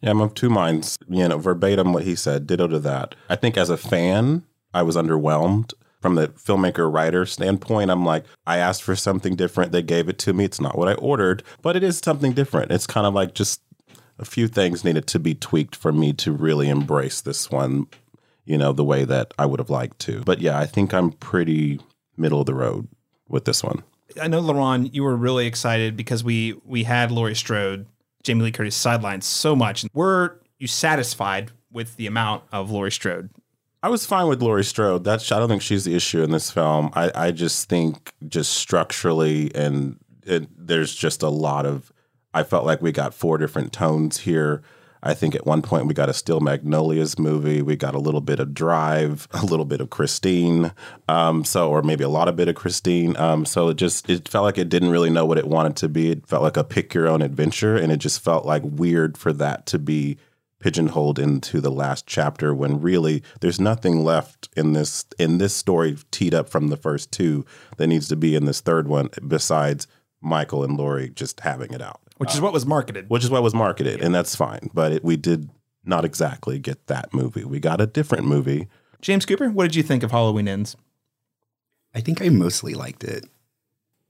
Yeah, 0.00 0.10
I'm 0.10 0.20
of 0.20 0.34
two 0.34 0.48
minds. 0.48 0.98
You 1.08 1.26
know, 1.26 1.38
verbatim 1.38 1.92
what 1.92 2.04
he 2.04 2.14
said, 2.14 2.46
ditto 2.46 2.68
to 2.68 2.78
that. 2.78 3.16
I 3.28 3.34
think 3.34 3.56
as 3.56 3.70
a 3.70 3.76
fan, 3.76 4.44
I 4.72 4.82
was 4.82 4.94
underwhelmed. 4.96 5.74
From 6.00 6.14
the 6.14 6.28
filmmaker 6.28 6.92
writer 6.92 7.26
standpoint, 7.26 7.90
I'm 7.90 8.04
like, 8.04 8.24
I 8.46 8.58
asked 8.58 8.84
for 8.84 8.94
something 8.94 9.34
different. 9.34 9.72
They 9.72 9.82
gave 9.82 10.08
it 10.08 10.18
to 10.20 10.32
me. 10.32 10.44
It's 10.44 10.60
not 10.60 10.78
what 10.78 10.86
I 10.86 10.94
ordered, 10.94 11.42
but 11.60 11.74
it 11.74 11.82
is 11.82 11.98
something 11.98 12.34
different. 12.34 12.70
It's 12.70 12.86
kind 12.86 13.06
of 13.06 13.14
like 13.14 13.34
just 13.34 13.62
a 14.18 14.24
few 14.24 14.46
things 14.46 14.84
needed 14.84 15.08
to 15.08 15.18
be 15.18 15.34
tweaked 15.34 15.74
for 15.74 15.92
me 15.92 16.12
to 16.12 16.30
really 16.30 16.68
embrace 16.68 17.20
this 17.20 17.50
one, 17.50 17.86
you 18.44 18.58
know, 18.58 18.72
the 18.72 18.84
way 18.84 19.04
that 19.04 19.32
I 19.38 19.46
would 19.46 19.60
have 19.60 19.70
liked 19.70 19.98
to. 20.00 20.20
But 20.20 20.40
yeah, 20.40 20.58
I 20.58 20.66
think 20.66 20.92
I'm 20.92 21.12
pretty 21.12 21.80
middle 22.16 22.40
of 22.40 22.46
the 22.46 22.54
road 22.54 22.88
with 23.28 23.44
this 23.44 23.62
one. 23.62 23.82
I 24.20 24.28
know, 24.28 24.40
LaRon, 24.40 24.92
you 24.92 25.02
were 25.02 25.16
really 25.16 25.46
excited 25.46 25.96
because 25.96 26.22
we 26.22 26.54
we 26.64 26.84
had 26.84 27.10
Laurie 27.10 27.34
Strode, 27.34 27.86
Jamie 28.22 28.42
Lee 28.44 28.52
Curtis 28.52 28.80
sidelined 28.80 29.22
so 29.22 29.56
much. 29.56 29.84
Were 29.92 30.40
you 30.58 30.66
satisfied 30.66 31.50
with 31.72 31.96
the 31.96 32.06
amount 32.06 32.44
of 32.52 32.70
Laurie 32.70 32.92
Strode? 32.92 33.30
I 33.82 33.88
was 33.88 34.06
fine 34.06 34.28
with 34.28 34.40
Laurie 34.40 34.64
Strode. 34.64 35.04
That's 35.04 35.30
I 35.30 35.38
don't 35.38 35.48
think 35.48 35.62
she's 35.62 35.84
the 35.84 35.94
issue 35.94 36.22
in 36.22 36.30
this 36.30 36.50
film. 36.50 36.90
I, 36.94 37.10
I 37.14 37.30
just 37.32 37.68
think 37.68 38.12
just 38.26 38.54
structurally 38.54 39.54
and 39.54 39.98
it, 40.24 40.48
there's 40.56 40.94
just 40.94 41.22
a 41.22 41.28
lot 41.28 41.66
of. 41.66 41.92
I 42.32 42.42
felt 42.42 42.64
like 42.64 42.82
we 42.82 42.92
got 42.92 43.14
four 43.14 43.38
different 43.38 43.72
tones 43.72 44.20
here. 44.20 44.62
I 45.04 45.12
think 45.12 45.34
at 45.34 45.46
one 45.46 45.60
point 45.60 45.86
we 45.86 45.92
got 45.92 46.08
a 46.08 46.14
Steel 46.14 46.40
Magnolias 46.40 47.18
movie. 47.18 47.60
We 47.60 47.76
got 47.76 47.94
a 47.94 47.98
little 47.98 48.22
bit 48.22 48.40
of 48.40 48.54
Drive, 48.54 49.28
a 49.32 49.44
little 49.44 49.66
bit 49.66 49.82
of 49.82 49.90
Christine. 49.90 50.72
Um, 51.08 51.44
so 51.44 51.70
or 51.70 51.82
maybe 51.82 52.02
a 52.02 52.08
lot 52.08 52.26
of 52.26 52.36
bit 52.36 52.48
of 52.48 52.54
Christine. 52.54 53.16
Um, 53.18 53.44
so 53.44 53.68
it 53.68 53.76
just 53.76 54.08
it 54.08 54.26
felt 54.26 54.44
like 54.44 54.58
it 54.58 54.70
didn't 54.70 54.90
really 54.90 55.10
know 55.10 55.26
what 55.26 55.38
it 55.38 55.46
wanted 55.46 55.76
to 55.76 55.88
be. 55.88 56.10
It 56.10 56.26
felt 56.26 56.42
like 56.42 56.56
a 56.56 56.64
pick 56.64 56.94
your 56.94 57.06
own 57.06 57.20
adventure, 57.20 57.76
and 57.76 57.92
it 57.92 57.98
just 57.98 58.22
felt 58.22 58.46
like 58.46 58.62
weird 58.64 59.18
for 59.18 59.32
that 59.34 59.66
to 59.66 59.78
be 59.78 60.16
pigeonholed 60.64 61.18
into 61.18 61.60
the 61.60 61.70
last 61.70 62.06
chapter 62.06 62.54
when 62.54 62.80
really 62.80 63.22
there's 63.42 63.60
nothing 63.60 64.02
left 64.02 64.48
in 64.56 64.72
this 64.72 65.04
in 65.18 65.36
this 65.36 65.54
story 65.54 65.98
teed 66.10 66.32
up 66.32 66.48
from 66.48 66.68
the 66.68 66.76
first 66.78 67.12
two 67.12 67.44
that 67.76 67.86
needs 67.86 68.08
to 68.08 68.16
be 68.16 68.34
in 68.34 68.46
this 68.46 68.62
third 68.62 68.88
one 68.88 69.10
besides 69.28 69.86
Michael 70.22 70.64
and 70.64 70.78
Laurie 70.78 71.10
just 71.10 71.40
having 71.40 71.74
it 71.74 71.82
out, 71.82 72.00
Which 72.18 72.34
is 72.34 72.40
what 72.40 72.52
was 72.52 72.64
marketed. 72.64 73.10
which 73.10 73.24
is 73.24 73.30
what 73.30 73.42
was 73.42 73.54
marketed, 73.54 74.00
and 74.00 74.14
that's 74.14 74.36
fine. 74.36 74.70
But 74.72 74.92
it, 74.92 75.04
we 75.04 75.16
did 75.16 75.50
not 75.84 76.04
exactly 76.04 76.58
get 76.58 76.86
that 76.86 77.12
movie. 77.12 77.44
We 77.44 77.60
got 77.60 77.80
a 77.80 77.86
different 77.86 78.24
movie. 78.24 78.68
James 79.00 79.26
Cooper, 79.26 79.50
what 79.50 79.64
did 79.64 79.74
you 79.74 79.82
think 79.82 80.02
of 80.02 80.12
Halloween 80.12 80.48
Ends? 80.48 80.76
I 81.94 82.00
think 82.00 82.22
I 82.22 82.28
mostly 82.28 82.74
liked 82.74 83.04
it. 83.04 83.24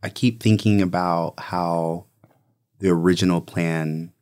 I 0.03 0.09
keep 0.11 0.43
thinking 0.43 0.83
about 0.83 1.35
how 1.38 2.07
the 2.79 2.90
original 2.90 3.40
plan 3.40 4.12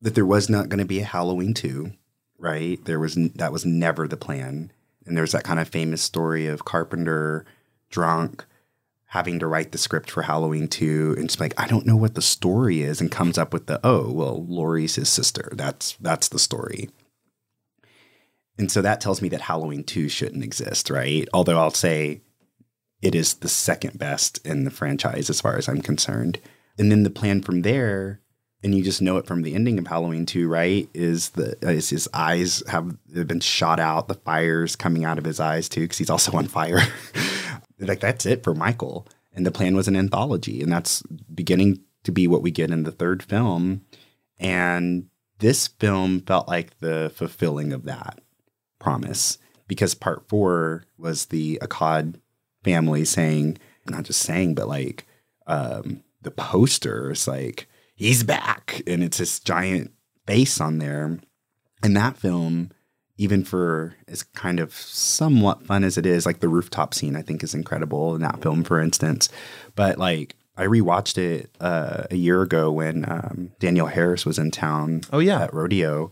that 0.00 0.14
there 0.14 0.26
was 0.26 0.48
not 0.48 0.68
going 0.68 0.80
to 0.80 0.84
be 0.84 1.00
a 1.00 1.04
Halloween 1.04 1.54
2, 1.54 1.92
right? 2.38 2.84
There 2.84 2.98
was 2.98 3.14
that 3.14 3.52
was 3.52 3.64
never 3.64 4.08
the 4.08 4.16
plan. 4.16 4.72
And 5.06 5.16
there's 5.16 5.32
that 5.32 5.44
kind 5.44 5.60
of 5.60 5.68
famous 5.68 6.02
story 6.02 6.46
of 6.46 6.64
Carpenter 6.64 7.44
drunk 7.90 8.44
having 9.12 9.38
to 9.38 9.46
write 9.46 9.72
the 9.72 9.78
script 9.78 10.10
for 10.10 10.22
Halloween 10.22 10.66
2 10.66 11.16
and 11.18 11.28
just 11.28 11.38
like 11.38 11.52
I 11.60 11.68
don't 11.68 11.84
know 11.84 11.96
what 11.96 12.14
the 12.14 12.22
story 12.22 12.80
is 12.80 12.98
and 12.98 13.12
comes 13.12 13.36
up 13.36 13.52
with 13.52 13.66
the 13.66 13.78
oh, 13.84 14.10
well, 14.10 14.46
Laurie's 14.46 14.94
his 14.94 15.10
sister. 15.10 15.50
That's 15.52 15.96
that's 16.00 16.28
the 16.28 16.38
story. 16.38 16.88
And 18.56 18.72
so 18.72 18.80
that 18.80 19.02
tells 19.02 19.20
me 19.20 19.28
that 19.28 19.42
Halloween 19.42 19.84
2 19.84 20.08
shouldn't 20.08 20.42
exist, 20.42 20.88
right? 20.88 21.28
Although 21.34 21.58
I'll 21.58 21.70
say 21.70 22.22
it 23.02 23.14
is 23.14 23.34
the 23.34 23.50
second 23.50 23.98
best 23.98 24.44
in 24.46 24.64
the 24.64 24.70
franchise 24.70 25.28
as 25.28 25.42
far 25.42 25.58
as 25.58 25.68
I'm 25.68 25.82
concerned. 25.82 26.40
And 26.78 26.90
then 26.90 27.02
the 27.02 27.10
plan 27.10 27.42
from 27.42 27.62
there, 27.62 28.20
and 28.64 28.74
you 28.74 28.82
just 28.82 29.02
know 29.02 29.18
it 29.18 29.26
from 29.26 29.42
the 29.42 29.54
ending 29.54 29.78
of 29.78 29.88
Halloween 29.88 30.24
2, 30.24 30.48
right? 30.48 30.88
Is 30.94 31.30
the 31.30 31.58
is 31.60 31.90
his 31.90 32.08
eyes 32.14 32.62
have 32.66 32.96
been 33.12 33.40
shot 33.40 33.78
out, 33.78 34.08
the 34.08 34.14
fires 34.14 34.74
coming 34.74 35.04
out 35.04 35.18
of 35.18 35.24
his 35.26 35.38
eyes 35.38 35.68
too, 35.68 35.82
because 35.82 35.98
he's 35.98 36.08
also 36.08 36.32
on 36.32 36.46
fire. 36.46 36.80
like 37.88 38.00
that's 38.00 38.26
it 38.26 38.42
for 38.42 38.54
Michael. 38.54 39.06
And 39.34 39.46
the 39.46 39.50
plan 39.50 39.74
was 39.74 39.88
an 39.88 39.96
anthology, 39.96 40.62
and 40.62 40.70
that's 40.70 41.02
beginning 41.34 41.80
to 42.04 42.12
be 42.12 42.26
what 42.26 42.42
we 42.42 42.50
get 42.50 42.70
in 42.70 42.82
the 42.82 42.92
third 42.92 43.22
film. 43.22 43.82
And 44.38 45.08
this 45.38 45.68
film 45.68 46.20
felt 46.20 46.48
like 46.48 46.78
the 46.80 47.10
fulfilling 47.14 47.72
of 47.72 47.84
that 47.84 48.20
promise 48.78 49.38
because 49.68 49.94
part 49.94 50.28
four 50.28 50.84
was 50.98 51.26
the 51.26 51.58
Akkad 51.62 52.16
family 52.62 53.04
saying, 53.04 53.58
not 53.86 54.04
just 54.04 54.20
saying, 54.20 54.54
but 54.54 54.68
like 54.68 55.06
um, 55.46 56.02
the 56.20 56.30
poster 56.30 57.10
is 57.10 57.26
like, 57.26 57.68
he's 57.94 58.22
back. 58.22 58.82
And 58.86 59.02
it's 59.02 59.18
this 59.18 59.40
giant 59.40 59.92
face 60.26 60.60
on 60.60 60.78
there. 60.78 61.18
And 61.82 61.96
that 61.96 62.16
film, 62.16 62.70
even 63.22 63.44
for 63.44 63.94
as 64.08 64.24
kind 64.24 64.58
of 64.58 64.74
somewhat 64.74 65.62
fun 65.64 65.84
as 65.84 65.96
it 65.96 66.04
is, 66.04 66.26
like 66.26 66.40
the 66.40 66.48
rooftop 66.48 66.92
scene, 66.92 67.14
I 67.14 67.22
think 67.22 67.44
is 67.44 67.54
incredible 67.54 68.16
in 68.16 68.20
that 68.22 68.42
film, 68.42 68.64
for 68.64 68.80
instance. 68.80 69.28
But 69.76 69.96
like, 69.96 70.34
I 70.56 70.64
rewatched 70.64 71.18
it 71.18 71.48
uh, 71.60 72.04
a 72.10 72.16
year 72.16 72.42
ago 72.42 72.72
when 72.72 73.08
um, 73.08 73.52
Danielle 73.60 73.86
Harris 73.86 74.26
was 74.26 74.40
in 74.40 74.50
town. 74.50 75.02
Oh, 75.12 75.20
yeah. 75.20 75.42
at 75.42 75.54
rodeo, 75.54 76.10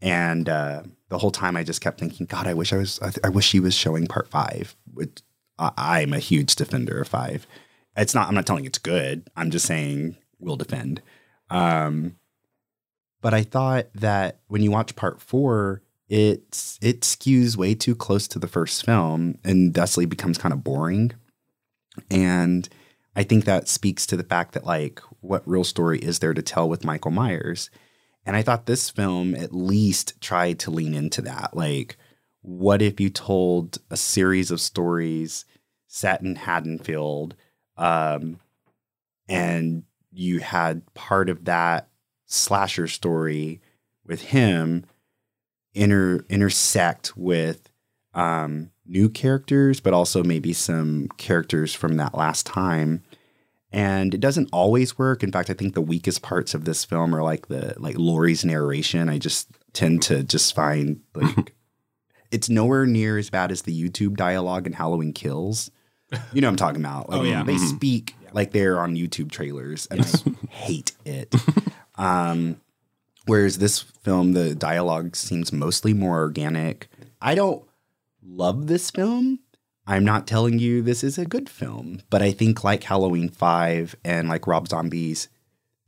and 0.00 0.48
uh, 0.48 0.84
the 1.08 1.18
whole 1.18 1.32
time 1.32 1.56
I 1.56 1.64
just 1.64 1.80
kept 1.80 1.98
thinking, 1.98 2.26
God, 2.26 2.46
I 2.46 2.54
wish 2.54 2.72
I 2.72 2.76
was. 2.76 3.00
I, 3.02 3.10
I 3.24 3.28
wish 3.30 3.50
he 3.50 3.58
was 3.58 3.74
showing 3.74 4.06
part 4.06 4.28
five. 4.28 4.76
Which 4.92 5.22
I, 5.58 5.72
I'm 5.76 6.12
a 6.12 6.20
huge 6.20 6.54
defender 6.54 7.00
of 7.00 7.08
five. 7.08 7.48
It's 7.96 8.14
not. 8.14 8.28
I'm 8.28 8.34
not 8.34 8.46
telling 8.46 8.64
it's 8.64 8.78
good. 8.78 9.28
I'm 9.36 9.50
just 9.50 9.66
saying 9.66 10.16
we'll 10.38 10.56
defend. 10.56 11.02
Um, 11.50 12.16
but 13.20 13.34
I 13.34 13.42
thought 13.42 13.86
that 13.94 14.38
when 14.46 14.62
you 14.62 14.70
watch 14.70 14.94
part 14.94 15.20
four, 15.20 15.82
it's 16.14 16.78
it 16.80 17.00
skews 17.00 17.56
way 17.56 17.74
too 17.74 17.96
close 17.96 18.28
to 18.28 18.38
the 18.38 18.46
first 18.46 18.86
film 18.86 19.36
and 19.42 19.74
thusly 19.74 20.06
becomes 20.06 20.38
kind 20.38 20.52
of 20.52 20.62
boring. 20.62 21.10
And 22.08 22.68
I 23.16 23.24
think 23.24 23.44
that 23.44 23.66
speaks 23.66 24.06
to 24.06 24.16
the 24.16 24.22
fact 24.22 24.54
that 24.54 24.64
like 24.64 25.00
what 25.20 25.46
real 25.46 25.64
story 25.64 25.98
is 25.98 26.20
there 26.20 26.32
to 26.32 26.40
tell 26.40 26.68
with 26.68 26.84
Michael 26.84 27.10
Myers? 27.10 27.68
And 28.24 28.36
I 28.36 28.42
thought 28.42 28.66
this 28.66 28.90
film 28.90 29.34
at 29.34 29.52
least 29.52 30.20
tried 30.20 30.60
to 30.60 30.70
lean 30.70 30.94
into 30.94 31.20
that. 31.22 31.56
Like, 31.56 31.96
what 32.42 32.80
if 32.80 33.00
you 33.00 33.10
told 33.10 33.78
a 33.90 33.96
series 33.96 34.52
of 34.52 34.60
stories 34.60 35.44
set 35.88 36.22
in 36.22 36.36
Haddonfield, 36.36 37.34
um, 37.76 38.38
and 39.28 39.82
you 40.12 40.38
had 40.38 40.82
part 40.94 41.28
of 41.28 41.44
that 41.46 41.88
slasher 42.26 42.86
story 42.86 43.60
with 44.06 44.22
him 44.22 44.86
inter 45.74 46.24
intersect 46.28 47.16
with 47.16 47.68
um, 48.14 48.70
new 48.86 49.08
characters, 49.08 49.80
but 49.80 49.92
also 49.92 50.22
maybe 50.22 50.52
some 50.52 51.08
characters 51.16 51.74
from 51.74 51.96
that 51.96 52.14
last 52.16 52.46
time. 52.46 53.02
And 53.72 54.14
it 54.14 54.20
doesn't 54.20 54.50
always 54.52 54.96
work. 54.96 55.24
In 55.24 55.32
fact, 55.32 55.50
I 55.50 55.54
think 55.54 55.74
the 55.74 55.80
weakest 55.80 56.22
parts 56.22 56.54
of 56.54 56.64
this 56.64 56.84
film 56.84 57.12
are 57.14 57.22
like 57.24 57.48
the 57.48 57.74
like 57.76 57.98
Laurie's 57.98 58.44
narration. 58.44 59.08
I 59.08 59.18
just 59.18 59.48
tend 59.72 60.02
to 60.02 60.22
just 60.22 60.54
find 60.54 61.00
like 61.14 61.54
it's 62.30 62.48
nowhere 62.48 62.86
near 62.86 63.18
as 63.18 63.30
bad 63.30 63.50
as 63.50 63.62
the 63.62 63.76
YouTube 63.88 64.16
dialogue 64.16 64.66
in 64.66 64.74
Halloween 64.74 65.12
Kills. 65.12 65.70
You 66.32 66.40
know 66.40 66.46
what 66.46 66.52
I'm 66.52 66.56
talking 66.56 66.80
about. 66.80 67.08
Like, 67.10 67.20
Oh, 67.20 67.24
yeah. 67.24 67.42
They 67.42 67.58
speak 67.58 68.14
like 68.32 68.52
they're 68.52 68.78
on 68.78 68.94
YouTube 68.94 69.32
trailers, 69.32 69.86
and 69.90 70.00
I 70.02 70.46
hate 70.50 70.92
it. 71.04 71.34
Um, 71.96 72.60
whereas 73.26 73.58
this 73.58 73.80
film, 73.80 74.32
the 74.32 74.54
dialogue 74.54 75.16
seems 75.16 75.52
mostly 75.52 75.94
more 75.94 76.18
organic. 76.18 76.88
I 77.20 77.34
don't 77.34 77.64
love 78.22 78.66
this 78.66 78.90
film. 78.90 79.40
I'm 79.86 80.04
not 80.04 80.26
telling 80.26 80.58
you 80.58 80.82
this 80.82 81.04
is 81.04 81.18
a 81.18 81.26
good 81.26 81.48
film, 81.48 82.00
but 82.08 82.22
I 82.22 82.32
think 82.32 82.64
like 82.64 82.84
Halloween 82.84 83.28
5 83.28 83.96
and 84.04 84.28
like 84.28 84.46
Rob 84.46 84.68
Zombie's 84.68 85.28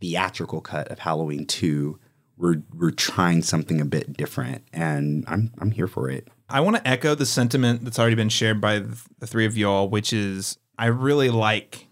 theatrical 0.00 0.60
cut 0.60 0.88
of 0.88 0.98
Halloween 0.98 1.46
2, 1.46 1.98
we're 2.36 2.62
we're 2.74 2.90
trying 2.90 3.42
something 3.42 3.80
a 3.80 3.86
bit 3.86 4.14
different 4.14 4.62
and 4.72 5.24
I'm 5.26 5.50
I'm 5.58 5.70
here 5.70 5.86
for 5.86 6.10
it. 6.10 6.28
I 6.48 6.60
want 6.60 6.76
to 6.76 6.86
echo 6.86 7.14
the 7.14 7.24
sentiment 7.24 7.84
that's 7.84 7.98
already 7.98 8.14
been 8.14 8.28
shared 8.28 8.60
by 8.60 8.80
the 8.80 9.02
the 9.18 9.26
three 9.26 9.46
of 9.46 9.56
y'all, 9.56 9.88
which 9.88 10.12
is 10.12 10.58
I 10.78 10.86
really 10.86 11.30
like 11.30 11.86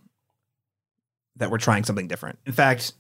that 1.37 1.51
we're 1.51 1.59
trying 1.59 1.85
something 1.85 2.07
different. 2.07 2.39
In 2.47 2.53
fact, 2.53 2.93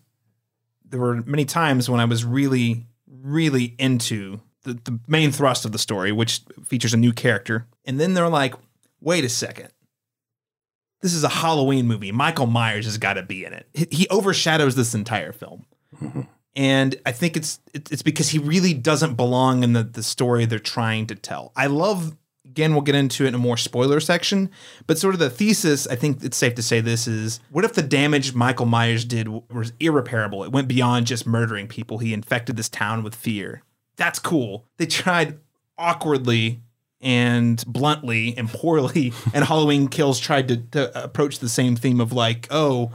there 0.95 1.01
were 1.01 1.23
many 1.27 1.45
times 1.45 1.91
when 1.91 1.99
I 1.99 2.05
was 2.05 2.25
really, 2.25 2.87
really 3.09 3.75
into 3.81 4.41
the, 4.63 4.75
the 4.75 5.01
main 5.09 5.33
thrust 5.33 5.65
of 5.65 5.73
the 5.73 5.79
story, 5.79 6.13
which 6.13 6.41
features 6.65 6.95
a 6.95 6.97
new 6.97 7.13
character. 7.13 7.67
And 7.85 7.99
then 7.99 8.15
they're 8.15 8.29
like, 8.29 8.55
wait 9.01 9.25
a 9.25 9.29
second. 9.29 9.71
This 11.03 11.15
is 11.15 11.25
a 11.25 11.29
Halloween 11.29 11.89
movie. 11.89 12.13
Michael 12.13 12.47
Myers 12.47 12.85
has 12.85 12.97
got 12.97 13.15
to 13.15 13.23
be 13.25 13.45
in 13.45 13.53
it. 13.53 13.69
He- 13.75 13.89
He 13.91 14.09
overshadows 14.09 14.77
this 14.77 14.95
entire 14.95 15.33
film 15.33 15.67
and 16.57 16.95
I 17.05 17.11
think 17.11 17.37
it's 17.37 17.59
it- 17.75 17.91
it's 17.91 18.03
because 18.03 18.29
he 18.29 18.39
really 18.39 18.73
doesn't 18.73 19.15
belong 19.17 19.65
in 19.65 19.73
the 19.73 19.83
the 19.83 20.03
story 20.05 20.45
they're 20.47 20.59
trying 20.61 21.09
to 21.09 21.17
tell. 21.17 21.51
I 21.57 21.67
love 21.67 22.17
again 22.55 22.73
we'll 22.73 22.83
get 22.83 22.95
into 22.95 23.25
it 23.25 23.29
in 23.29 23.35
a 23.35 23.39
more 23.39 23.57
spoiler 23.57 23.99
section, 23.99 24.49
but 24.87 24.97
sort 24.97 25.13
of 25.13 25.19
the 25.19 25.29
thesis 25.29 25.89
I 25.89 25.97
think 25.97 26.23
it's 26.23 26.37
safe 26.37 26.55
to 26.55 26.63
say 26.63 26.81
this 26.81 27.09
is 27.09 27.41
what 27.51 27.65
if 27.65 27.73
the 27.73 27.83
damage 27.83 28.33
Michael 28.33 28.67
Myers 28.67 29.05
did 29.05 29.27
was 29.27 29.73
irreparable? 29.81 30.45
It 30.45 30.53
went 30.53 30.69
beyond 30.69 31.09
just 31.09 31.27
murdering 31.27 31.67
people. 31.67 31.99
He 31.99 32.15
infected 32.15 32.57
this 32.57 32.69
town 32.69 33.03
with 33.03 33.17
fear. 33.17 33.63
That's 33.97 34.21
cool. 34.21 34.67
They 34.77 34.87
tried 34.87 35.41
awkwardly 35.77 36.61
and 37.01 37.65
bluntly 37.67 38.37
and 38.39 38.49
poorly 38.49 39.13
and 39.35 39.45
Halloween 39.45 39.89
Kills 39.89 40.21
tried 40.21 40.47
to, 40.47 40.59
to 40.59 41.05
approach 41.05 41.41
the 41.41 41.49
same 41.49 41.75
theme 41.75 42.01
of 42.01 42.13
like, 42.13 42.47
oh, 42.53 42.93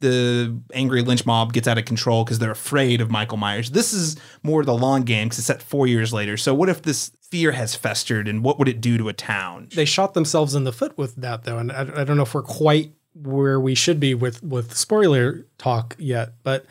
the 0.00 0.60
angry 0.74 1.02
lynch 1.02 1.24
mob 1.24 1.52
gets 1.52 1.66
out 1.66 1.78
of 1.78 1.84
control 1.84 2.24
because 2.24 2.38
they're 2.38 2.50
afraid 2.50 3.00
of 3.00 3.10
Michael 3.10 3.38
Myers. 3.38 3.70
This 3.70 3.92
is 3.92 4.16
more 4.42 4.64
the 4.64 4.74
long 4.76 5.02
game 5.02 5.28
because 5.28 5.38
it's 5.38 5.46
set 5.46 5.62
four 5.62 5.86
years 5.86 6.12
later. 6.12 6.36
So 6.36 6.54
what 6.54 6.68
if 6.68 6.82
this 6.82 7.12
fear 7.30 7.52
has 7.52 7.74
festered 7.74 8.28
and 8.28 8.44
what 8.44 8.58
would 8.58 8.68
it 8.68 8.80
do 8.80 8.98
to 8.98 9.08
a 9.08 9.12
town? 9.12 9.68
they 9.74 9.84
shot 9.84 10.14
themselves 10.14 10.54
in 10.54 10.64
the 10.64 10.72
foot 10.72 10.96
with 10.96 11.16
that 11.16 11.44
though 11.44 11.58
and 11.58 11.72
I, 11.72 11.80
I 11.80 12.04
don't 12.04 12.16
know 12.16 12.22
if 12.22 12.34
we're 12.34 12.42
quite 12.42 12.92
where 13.14 13.58
we 13.58 13.74
should 13.74 13.98
be 13.98 14.14
with 14.14 14.42
with 14.44 14.76
spoiler 14.76 15.44
talk 15.58 15.96
yet 15.98 16.34
but 16.44 16.66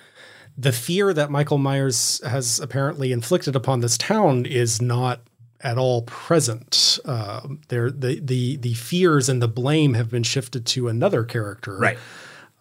the 0.58 0.72
fear 0.72 1.12
that 1.14 1.30
michael 1.30 1.58
myers 1.58 2.22
has 2.26 2.60
apparently 2.60 3.12
inflicted 3.12 3.56
upon 3.56 3.82
this 3.82 3.98
town 3.98 4.46
is 4.46 4.82
not 4.82 5.22
at 5.62 5.78
all 5.78 6.04
present 6.04 7.00
uh, 7.06 7.42
there 7.68 7.90
the 7.92 8.20
the 8.22 8.56
the 8.58 8.76
fears 8.76 9.28
and 9.28 9.42
the 9.42 9.48
blame 9.48 9.94
have 9.96 10.10
been 10.10 10.24
shifted 10.24 10.66
to 10.68 10.88
another 10.88 11.24
character 11.26 11.78
Right. 11.78 11.98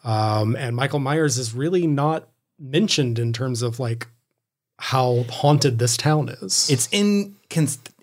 Um, 0.04 0.54
and 0.56 0.76
michael 0.76 1.00
myers 1.00 1.38
is 1.38 1.54
really 1.54 1.86
not 1.86 2.28
mentioned 2.58 3.18
in 3.18 3.32
terms 3.32 3.62
of 3.62 3.80
like 3.80 4.06
how 4.78 5.24
haunted 5.30 5.78
this 5.78 5.96
town 5.96 6.28
is 6.28 6.68
It's 6.70 6.88
in 6.90 7.36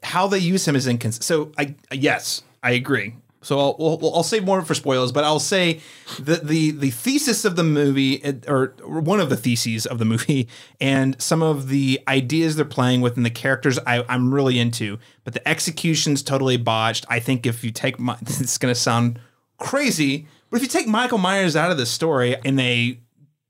how 0.04 0.28
they 0.28 0.40
use 0.40 0.68
him 0.68 0.76
is 0.76 0.88
inconsistent. 0.88 1.26
So 1.26 1.52
I 1.58 1.76
yes, 1.92 2.44
I 2.64 2.72
agree. 2.72 3.16
So 3.44 3.60
I'll, 3.60 3.76
I'll, 3.80 4.16
I'll 4.16 4.24
say 4.24 4.40
more 4.40 4.62
for 4.62 4.76
spoilers, 4.76 5.12
but 5.12 5.24
I'll 5.24 5.40
say 5.40 5.82
the 6.20 6.36
the 6.36 6.72
the 6.72 6.92
thesis 6.92 7.44
of 7.44 7.56
the 7.56 7.64
movie, 7.64 8.22
or 8.48 8.76
one 8.86 9.20
of 9.20 9.30
the 9.30 9.38
theses 9.38 9.86
of 9.86 9.98
the 10.00 10.06
movie, 10.06 10.48
and 10.82 11.20
some 11.22 11.42
of 11.42 11.68
the 11.68 12.00
ideas 12.08 12.56
they're 12.56 12.66
playing 12.66 13.02
with 13.02 13.18
and 13.18 13.26
the 13.26 13.32
characters 13.32 13.80
I, 13.86 14.06
I'm 14.08 14.34
really 14.34 14.60
into, 14.60 15.00
but 15.24 15.34
the 15.34 15.48
execution's 15.48 16.22
totally 16.22 16.58
botched. 16.58 17.06
I 17.10 17.20
think 17.20 17.46
if 17.46 17.64
you 17.64 17.72
take 17.72 18.00
my, 18.00 18.18
is 18.28 18.58
going 18.58 18.74
to 18.74 18.80
sound 18.80 19.20
crazy, 19.58 20.28
but 20.52 20.58
if 20.58 20.62
you 20.62 20.68
take 20.68 20.88
Michael 20.88 21.18
Myers 21.18 21.56
out 21.56 21.72
of 21.72 21.78
the 21.78 21.86
story 21.86 22.36
and 22.46 22.60
they 22.60 23.00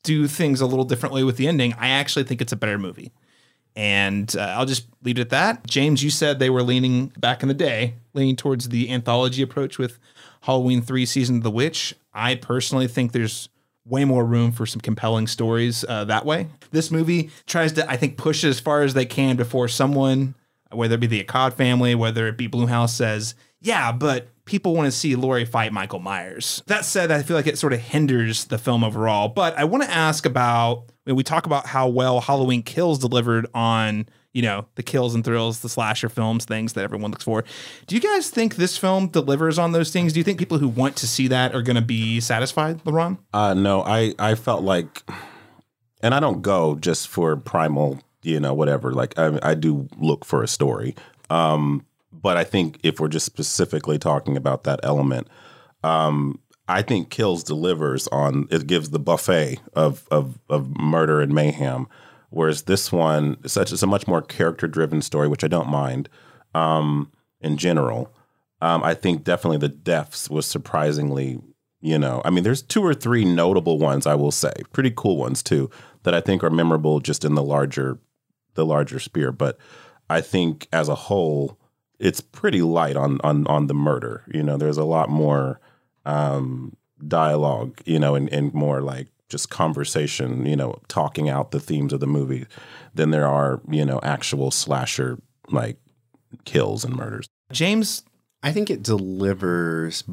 do 0.03 0.27
things 0.27 0.61
a 0.61 0.65
little 0.65 0.85
differently 0.85 1.23
with 1.23 1.37
the 1.37 1.47
ending, 1.47 1.73
I 1.73 1.89
actually 1.89 2.23
think 2.23 2.41
it's 2.41 2.53
a 2.53 2.55
better 2.55 2.77
movie. 2.77 3.11
And 3.75 4.33
uh, 4.37 4.55
I'll 4.57 4.65
just 4.65 4.85
leave 5.03 5.17
it 5.17 5.21
at 5.21 5.29
that. 5.29 5.65
James, 5.65 6.03
you 6.03 6.09
said 6.09 6.39
they 6.39 6.49
were 6.49 6.63
leaning 6.63 7.07
back 7.19 7.41
in 7.41 7.47
the 7.47 7.53
day, 7.53 7.95
leaning 8.13 8.35
towards 8.35 8.69
the 8.69 8.91
anthology 8.91 9.41
approach 9.41 9.77
with 9.77 9.97
Halloween 10.41 10.81
3 10.81 11.05
Season 11.05 11.37
of 11.37 11.43
the 11.43 11.51
Witch. 11.51 11.95
I 12.13 12.35
personally 12.35 12.87
think 12.87 13.11
there's 13.11 13.49
way 13.85 14.05
more 14.05 14.25
room 14.25 14.51
for 14.51 14.65
some 14.65 14.81
compelling 14.81 15.27
stories 15.27 15.83
uh, 15.87 16.05
that 16.05 16.25
way. 16.25 16.47
This 16.71 16.91
movie 16.91 17.31
tries 17.47 17.73
to, 17.73 17.89
I 17.89 17.97
think, 17.97 18.17
push 18.17 18.43
it 18.43 18.49
as 18.49 18.59
far 18.59 18.83
as 18.83 18.93
they 18.93 19.05
can 19.05 19.37
before 19.37 19.67
someone, 19.67 20.35
whether 20.71 20.95
it 20.95 20.99
be 20.99 21.07
the 21.07 21.23
Akkad 21.23 21.53
family, 21.53 21.95
whether 21.95 22.27
it 22.27 22.37
be 22.37 22.47
Blumhouse, 22.47 22.89
says, 22.89 23.35
yeah, 23.59 23.91
but 23.91 24.27
people 24.51 24.75
want 24.75 24.85
to 24.85 24.91
see 24.91 25.15
Laurie 25.15 25.45
fight 25.45 25.71
Michael 25.71 25.99
Myers. 25.99 26.61
That 26.67 26.83
said, 26.83 27.09
I 27.09 27.23
feel 27.23 27.37
like 27.37 27.47
it 27.47 27.57
sort 27.57 27.71
of 27.71 27.79
hinders 27.79 28.45
the 28.45 28.57
film 28.57 28.83
overall. 28.83 29.29
But 29.29 29.57
I 29.57 29.63
want 29.63 29.81
to 29.83 29.89
ask 29.89 30.25
about 30.25 30.91
when 31.05 31.15
we 31.15 31.23
talk 31.23 31.45
about 31.45 31.67
how 31.67 31.87
well 31.87 32.19
Halloween 32.19 32.61
Kills 32.61 32.99
delivered 32.99 33.47
on, 33.53 34.07
you 34.33 34.41
know, 34.41 34.67
the 34.75 34.83
kills 34.83 35.15
and 35.15 35.23
thrills, 35.23 35.61
the 35.61 35.69
slasher 35.69 36.09
films, 36.09 36.43
things 36.43 36.73
that 36.73 36.83
everyone 36.83 37.11
looks 37.11 37.23
for. 37.23 37.45
Do 37.87 37.95
you 37.95 38.01
guys 38.01 38.29
think 38.29 38.57
this 38.57 38.77
film 38.77 39.07
delivers 39.07 39.57
on 39.57 39.71
those 39.71 39.89
things? 39.89 40.11
Do 40.11 40.19
you 40.19 40.25
think 40.25 40.37
people 40.37 40.57
who 40.57 40.67
want 40.67 40.97
to 40.97 41.07
see 41.07 41.29
that 41.29 41.55
are 41.55 41.61
going 41.61 41.77
to 41.77 41.81
be 41.81 42.19
satisfied, 42.19 42.83
LeBron? 42.83 43.19
Uh, 43.33 43.53
no, 43.53 43.81
I, 43.83 44.13
I 44.19 44.35
felt 44.35 44.63
like, 44.63 45.09
and 46.03 46.13
I 46.13 46.19
don't 46.19 46.41
go 46.41 46.75
just 46.75 47.07
for 47.07 47.37
primal, 47.37 48.01
you 48.21 48.41
know, 48.41 48.53
whatever. 48.53 48.91
Like 48.91 49.17
I, 49.17 49.39
I 49.41 49.53
do 49.55 49.87
look 49.97 50.25
for 50.25 50.43
a 50.43 50.47
story. 50.47 50.93
Um, 51.29 51.85
but 52.21 52.37
I 52.37 52.43
think 52.43 52.79
if 52.83 52.99
we're 52.99 53.07
just 53.07 53.25
specifically 53.25 53.97
talking 53.97 54.37
about 54.37 54.63
that 54.63 54.79
element, 54.83 55.27
um, 55.83 56.39
I 56.67 56.81
think 56.81 57.09
Kills 57.09 57.43
delivers 57.43 58.07
on 58.09 58.47
it 58.49 58.67
gives 58.67 58.89
the 58.89 58.99
buffet 58.99 59.59
of 59.73 60.07
of, 60.11 60.39
of 60.49 60.77
murder 60.77 61.21
and 61.21 61.33
mayhem, 61.33 61.87
whereas 62.29 62.63
this 62.63 62.91
one 62.91 63.37
such 63.47 63.71
it's 63.71 63.83
a 63.83 63.87
much 63.87 64.07
more 64.07 64.21
character 64.21 64.67
driven 64.67 65.01
story, 65.01 65.27
which 65.27 65.43
I 65.43 65.47
don't 65.47 65.69
mind 65.69 66.09
um, 66.53 67.11
in 67.41 67.57
general. 67.57 68.13
Um, 68.61 68.83
I 68.83 68.93
think 68.93 69.23
definitely 69.23 69.57
the 69.57 69.69
deaths 69.69 70.29
was 70.29 70.45
surprisingly, 70.45 71.41
you 71.81 71.97
know, 71.97 72.21
I 72.23 72.29
mean, 72.29 72.43
there's 72.43 72.61
two 72.61 72.85
or 72.85 72.93
three 72.93 73.25
notable 73.25 73.79
ones 73.79 74.05
I 74.05 74.13
will 74.13 74.31
say, 74.31 74.53
pretty 74.71 74.93
cool 74.95 75.17
ones 75.17 75.41
too, 75.41 75.69
that 76.03 76.13
I 76.13 76.21
think 76.21 76.43
are 76.43 76.51
memorable 76.51 76.99
just 76.99 77.25
in 77.25 77.33
the 77.33 77.43
larger, 77.43 77.97
the 78.53 78.65
larger 78.65 78.99
sphere. 78.99 79.31
But 79.31 79.57
I 80.09 80.21
think 80.21 80.67
as 80.71 80.89
a 80.89 80.95
whole, 80.95 81.57
it's 82.01 82.19
pretty 82.19 82.61
light 82.61 82.97
on 82.97 83.19
on 83.23 83.47
on 83.47 83.67
the 83.67 83.73
murder. 83.73 84.23
You 84.33 84.43
know, 84.43 84.57
there's 84.57 84.77
a 84.77 84.83
lot 84.83 85.09
more 85.09 85.61
um, 86.05 86.75
dialogue, 87.07 87.79
you 87.85 87.99
know, 87.99 88.15
and, 88.15 88.27
and 88.33 88.53
more 88.53 88.81
like 88.81 89.07
just 89.29 89.49
conversation, 89.49 90.45
you 90.45 90.55
know, 90.55 90.81
talking 90.87 91.29
out 91.29 91.51
the 91.51 91.59
themes 91.59 91.93
of 91.93 91.99
the 91.99 92.07
movie 92.07 92.47
than 92.93 93.11
there 93.11 93.27
are, 93.27 93.61
you 93.69 93.85
know, 93.85 93.99
actual 94.03 94.51
slasher 94.51 95.19
like 95.49 95.77
kills 96.43 96.83
and 96.83 96.95
murders. 96.95 97.29
James, 97.51 98.03
I 98.41 98.51
think 98.51 98.69
it 98.69 98.81
delivers, 98.81 100.03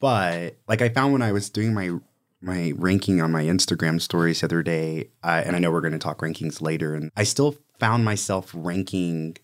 but 0.00 0.58
like 0.68 0.82
I 0.82 0.90
found 0.90 1.12
when 1.12 1.22
I 1.22 1.32
was 1.32 1.50
doing 1.50 1.72
my 1.74 1.92
my 2.40 2.72
ranking 2.76 3.20
on 3.20 3.32
my 3.32 3.42
Instagram 3.42 4.00
stories 4.00 4.40
the 4.40 4.46
other 4.46 4.62
day, 4.62 5.08
uh, 5.24 5.42
and 5.44 5.56
I 5.56 5.58
know 5.58 5.72
we're 5.72 5.80
going 5.80 5.92
to 5.92 5.98
talk 5.98 6.18
rankings 6.18 6.60
later, 6.60 6.94
and 6.94 7.10
I 7.16 7.24
still 7.24 7.56
found 7.80 8.04
myself 8.04 8.52
ranking 8.54 9.38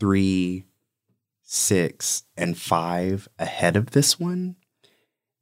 three, 0.00 0.64
six, 1.42 2.24
and 2.36 2.58
five 2.58 3.28
ahead 3.38 3.76
of 3.76 3.90
this 3.90 4.18
one. 4.18 4.56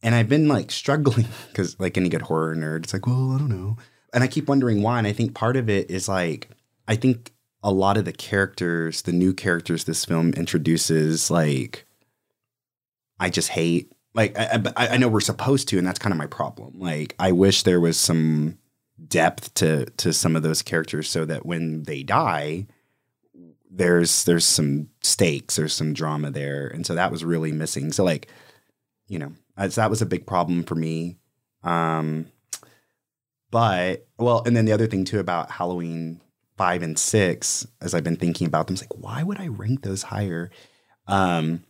And 0.03 0.14
I've 0.14 0.29
been 0.29 0.49
like 0.49 0.71
struggling 0.71 1.27
because, 1.49 1.79
like 1.81 1.97
any 1.97 2.09
good 2.09 2.23
horror 2.23 2.55
nerd, 2.55 2.85
it's 2.85 2.92
like, 2.92 3.07
well, 3.07 3.33
I 3.33 3.38
don't 3.38 3.49
know. 3.49 3.77
And 4.12 4.23
I 4.23 4.27
keep 4.27 4.49
wondering 4.49 4.83
why. 4.83 4.99
And 4.99 5.07
I 5.07 5.12
think 5.12 5.35
part 5.35 5.57
of 5.57 5.68
it 5.68 5.90
is 5.90 6.09
like, 6.09 6.49
I 6.87 6.97
think 6.97 7.33
a 7.62 7.73
lot 7.73 7.97
of 7.97 8.05
the 8.05 8.12
characters, 8.12 9.03
the 9.03 9.12
new 9.12 9.35
characters 9.35 9.85
this 9.85 10.05
film 10.05 10.33
introduces, 10.35 11.31
like, 11.31 11.87
I 13.21 13.31
just 13.31 13.51
hate. 13.51 13.92
Like, 14.14 14.37
I, 14.38 14.62
I, 14.77 14.88
I 14.88 14.97
know 14.97 15.09
we're 15.09 15.21
supposed 15.21 15.68
to, 15.68 15.79
and 15.79 15.87
that's 15.87 15.99
kind 15.99 16.12
of 16.12 16.18
my 16.18 16.27
problem. 16.27 16.79
Like, 16.79 17.14
I 17.18 17.33
wish 17.33 17.62
there 17.62 17.81
was 17.81 17.99
some 17.99 18.59
depth 19.07 19.55
to 19.55 19.87
to 19.87 20.12
some 20.12 20.35
of 20.35 20.42
those 20.42 20.62
characters 20.62 21.09
so 21.09 21.25
that 21.25 21.47
when 21.47 21.85
they 21.85 22.03
die, 22.03 22.66
there's 23.70 24.24
there's 24.24 24.44
some 24.44 24.88
stakes, 25.02 25.57
there's 25.57 25.74
some 25.74 25.92
drama 25.92 26.31
there, 26.31 26.68
and 26.68 26.87
so 26.87 26.94
that 26.94 27.11
was 27.11 27.24
really 27.24 27.52
missing. 27.52 27.92
So 27.92 28.04
like, 28.04 28.28
you 29.07 29.18
know, 29.18 29.33
as 29.57 29.74
that 29.76 29.90
was 29.90 30.02
a 30.02 30.07
big 30.07 30.26
problem 30.26 30.62
for 30.62 30.74
me. 30.74 31.16
Um, 31.62 32.26
but 33.50 34.07
well, 34.18 34.42
and 34.44 34.57
then 34.57 34.64
the 34.64 34.72
other 34.72 34.87
thing 34.87 35.04
too 35.04 35.20
about 35.20 35.50
Halloween 35.50 36.20
five 36.57 36.83
and 36.83 36.98
six, 36.98 37.66
as 37.81 37.94
I've 37.94 38.04
been 38.04 38.16
thinking 38.16 38.46
about 38.46 38.66
them, 38.66 38.74
is 38.74 38.83
like, 38.83 38.96
why 38.96 39.22
would 39.22 39.40
I 39.40 39.48
rank 39.48 39.83
those 39.83 40.02
higher? 40.04 40.50
Um, 41.07 41.64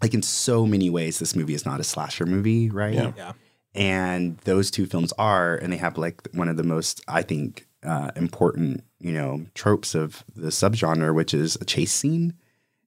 like 0.00 0.14
in 0.14 0.22
so 0.22 0.64
many 0.64 0.90
ways, 0.90 1.18
this 1.18 1.36
movie 1.36 1.54
is 1.54 1.66
not 1.66 1.80
a 1.80 1.84
slasher 1.84 2.24
movie, 2.24 2.70
right? 2.70 2.94
Yeah. 2.94 3.12
Yeah. 3.16 3.32
And 3.74 4.38
those 4.38 4.70
two 4.70 4.86
films 4.86 5.12
are, 5.18 5.56
and 5.56 5.72
they 5.72 5.76
have 5.76 5.98
like 5.98 6.26
one 6.32 6.48
of 6.48 6.56
the 6.56 6.62
most, 6.62 7.02
I 7.06 7.22
think, 7.22 7.66
uh, 7.84 8.10
important, 8.16 8.84
you 8.98 9.12
know, 9.12 9.46
tropes 9.54 9.94
of 9.94 10.24
the 10.34 10.48
subgenre, 10.48 11.14
which 11.14 11.32
is 11.32 11.56
a 11.60 11.64
chase 11.64 11.92
scene, 11.92 12.34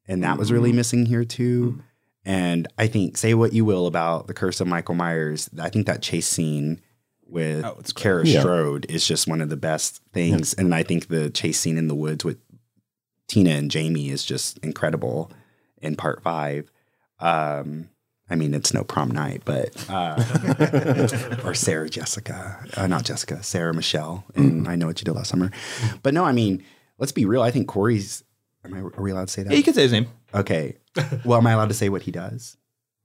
and 0.08 0.24
that 0.24 0.38
was 0.38 0.52
really 0.52 0.74
missing 0.74 1.06
here 1.06 1.24
too. 1.24 1.82
And 2.26 2.68
I 2.78 2.88
think, 2.88 3.18
say 3.18 3.34
what 3.34 3.54
you 3.54 3.66
will 3.66 3.88
about 3.88 4.28
the 4.28 4.34
Curse 4.34 4.62
of 4.62 4.68
Michael 4.68 4.96
Myers, 4.96 5.50
I 5.60 5.70
think 5.70 5.88
that 5.88 6.02
chase 6.02 6.28
scene 6.28 6.80
with 7.26 7.66
Oh, 7.66 7.78
it's 7.80 7.92
great. 7.94 8.04
Kara 8.04 8.26
Yeah. 8.28 8.42
Strode 8.42 8.86
is 8.90 9.08
just 9.08 9.28
one 9.28 9.42
of 9.42 9.50
the 9.50 9.58
best 9.58 10.02
things. 10.14 10.54
And 10.54 10.76
I 10.76 10.84
think 10.84 11.08
the 11.08 11.30
chase 11.30 11.60
scene 11.60 11.78
in 11.78 11.88
the 11.88 11.96
woods 11.96 12.24
with 12.24 12.38
Tina 13.28 13.52
and 13.52 13.72
Jamie 13.72 14.10
is 14.10 14.24
just 14.24 14.60
incredible 14.60 15.32
in 15.82 15.96
part 15.96 16.22
five. 16.22 16.70
Um, 17.20 17.90
I 18.32 18.36
mean, 18.36 18.54
it's 18.54 18.74
no 18.74 18.84
prom 18.84 19.12
night, 19.12 19.42
but 19.46 19.76
uh, 19.90 20.16
or 21.44 21.54
Sarah 21.54 21.90
Jessica, 21.90 22.66
uh, 22.78 22.88
not 22.88 23.04
Jessica, 23.04 23.44
Sarah 23.44 23.74
Michelle, 23.74 24.24
and 24.36 24.68
I 24.68 24.76
know 24.76 24.88
what 24.88 25.00
you 25.02 25.06
did 25.06 25.14
last 25.14 25.30
summer. 25.30 25.52
But 26.02 26.14
no, 26.14 26.24
I 26.24 26.32
mean, 26.32 26.64
let's 26.98 27.12
be 27.12 27.26
real. 27.26 27.42
I 27.42 27.52
think 27.52 27.68
Corey's. 27.68 28.24
Am 28.64 28.74
I? 28.74 28.80
Are 28.80 29.02
we 29.02 29.12
allowed 29.12 29.28
to 29.28 29.34
say 29.34 29.44
that? 29.44 29.52
Yeah, 29.52 29.58
you 29.58 29.64
can 29.64 29.74
say 29.74 29.82
his 29.84 29.92
name. 29.92 30.08
Okay. 30.34 30.78
Well, 31.26 31.38
am 31.40 31.48
I 31.48 31.52
allowed 31.52 31.70
to 31.70 31.74
say 31.76 31.90
what 31.90 32.04
he 32.04 32.12
does? 32.12 32.58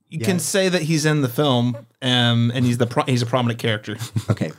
You 0.08 0.20
Yeah. 0.20 0.26
can 0.26 0.38
say 0.38 0.68
that 0.68 0.82
he's 0.82 1.04
in 1.04 1.22
the 1.22 1.28
film, 1.28 1.76
um, 2.02 2.52
and 2.54 2.64
he's 2.64 2.78
the 2.78 2.86
pro- 2.86 3.04
he's 3.04 3.22
a 3.22 3.26
prominent 3.26 3.58
character. 3.58 3.96
Okay. 4.30 4.52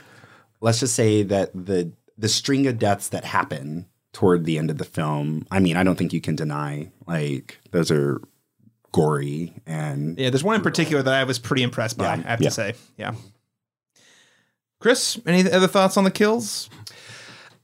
Let's 0.60 0.80
just 0.80 0.94
say 0.94 1.22
that 1.22 1.50
the 1.54 1.92
the 2.18 2.28
string 2.28 2.66
of 2.66 2.78
deaths 2.78 3.08
that 3.10 3.24
happen 3.24 3.86
toward 4.12 4.44
the 4.44 4.58
end 4.58 4.70
of 4.70 4.78
the 4.78 4.84
film. 4.84 5.46
I 5.50 5.60
mean, 5.60 5.76
I 5.76 5.84
don't 5.84 5.96
think 5.96 6.12
you 6.12 6.20
can 6.20 6.34
deny 6.36 6.90
like 7.06 7.58
those 7.70 7.90
are 7.90 8.20
gory 8.92 9.52
and 9.66 10.18
Yeah, 10.18 10.30
there's 10.30 10.44
one 10.44 10.56
in 10.56 10.62
particular 10.62 11.02
that 11.02 11.14
I 11.14 11.24
was 11.24 11.38
pretty 11.38 11.62
impressed 11.62 11.98
by. 11.98 12.04
Yeah. 12.04 12.22
I 12.24 12.30
have 12.30 12.40
Yeah. 12.42 12.48
to 12.48 12.54
say, 12.54 12.74
yeah. 12.96 13.14
Chris, 14.80 15.18
any 15.26 15.50
other 15.50 15.66
thoughts 15.66 15.96
on 15.96 16.04
the 16.04 16.10
kills? 16.10 16.70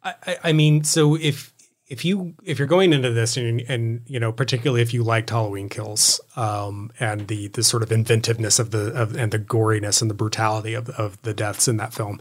I, 0.03 0.15
I- 0.27 0.39
I 0.45 0.53
mean, 0.53 0.85
so 0.85 1.15
if 1.17 1.53
if 1.87 2.03
you 2.05 2.35
if 2.43 2.59
you're 2.59 2.67
going 2.67 2.93
into 2.95 3.11
this 3.13 3.37
and 3.37 3.61
and 3.69 4.01
you 4.07 4.19
know 4.19 4.33
particularly 4.33 4.81
if 4.83 4.93
you 4.95 5.03
liked 5.05 5.31
Halloween 5.31 5.69
Kills 5.69 6.19
um, 6.35 6.91
and 6.99 7.29
the 7.29 7.49
the 7.49 7.63
sort 7.63 7.83
of 7.83 7.93
inventiveness 7.93 8.59
of 8.59 8.71
the 8.71 8.87
of, 8.95 9.15
and 9.15 9.31
the 9.33 9.39
goriness 9.39 10.01
and 10.03 10.11
the 10.11 10.15
brutality 10.15 10.75
of 10.75 10.89
of 10.91 11.21
the 11.23 11.35
deaths 11.35 11.69
in 11.69 11.77
that 11.77 11.93
film, 11.93 12.21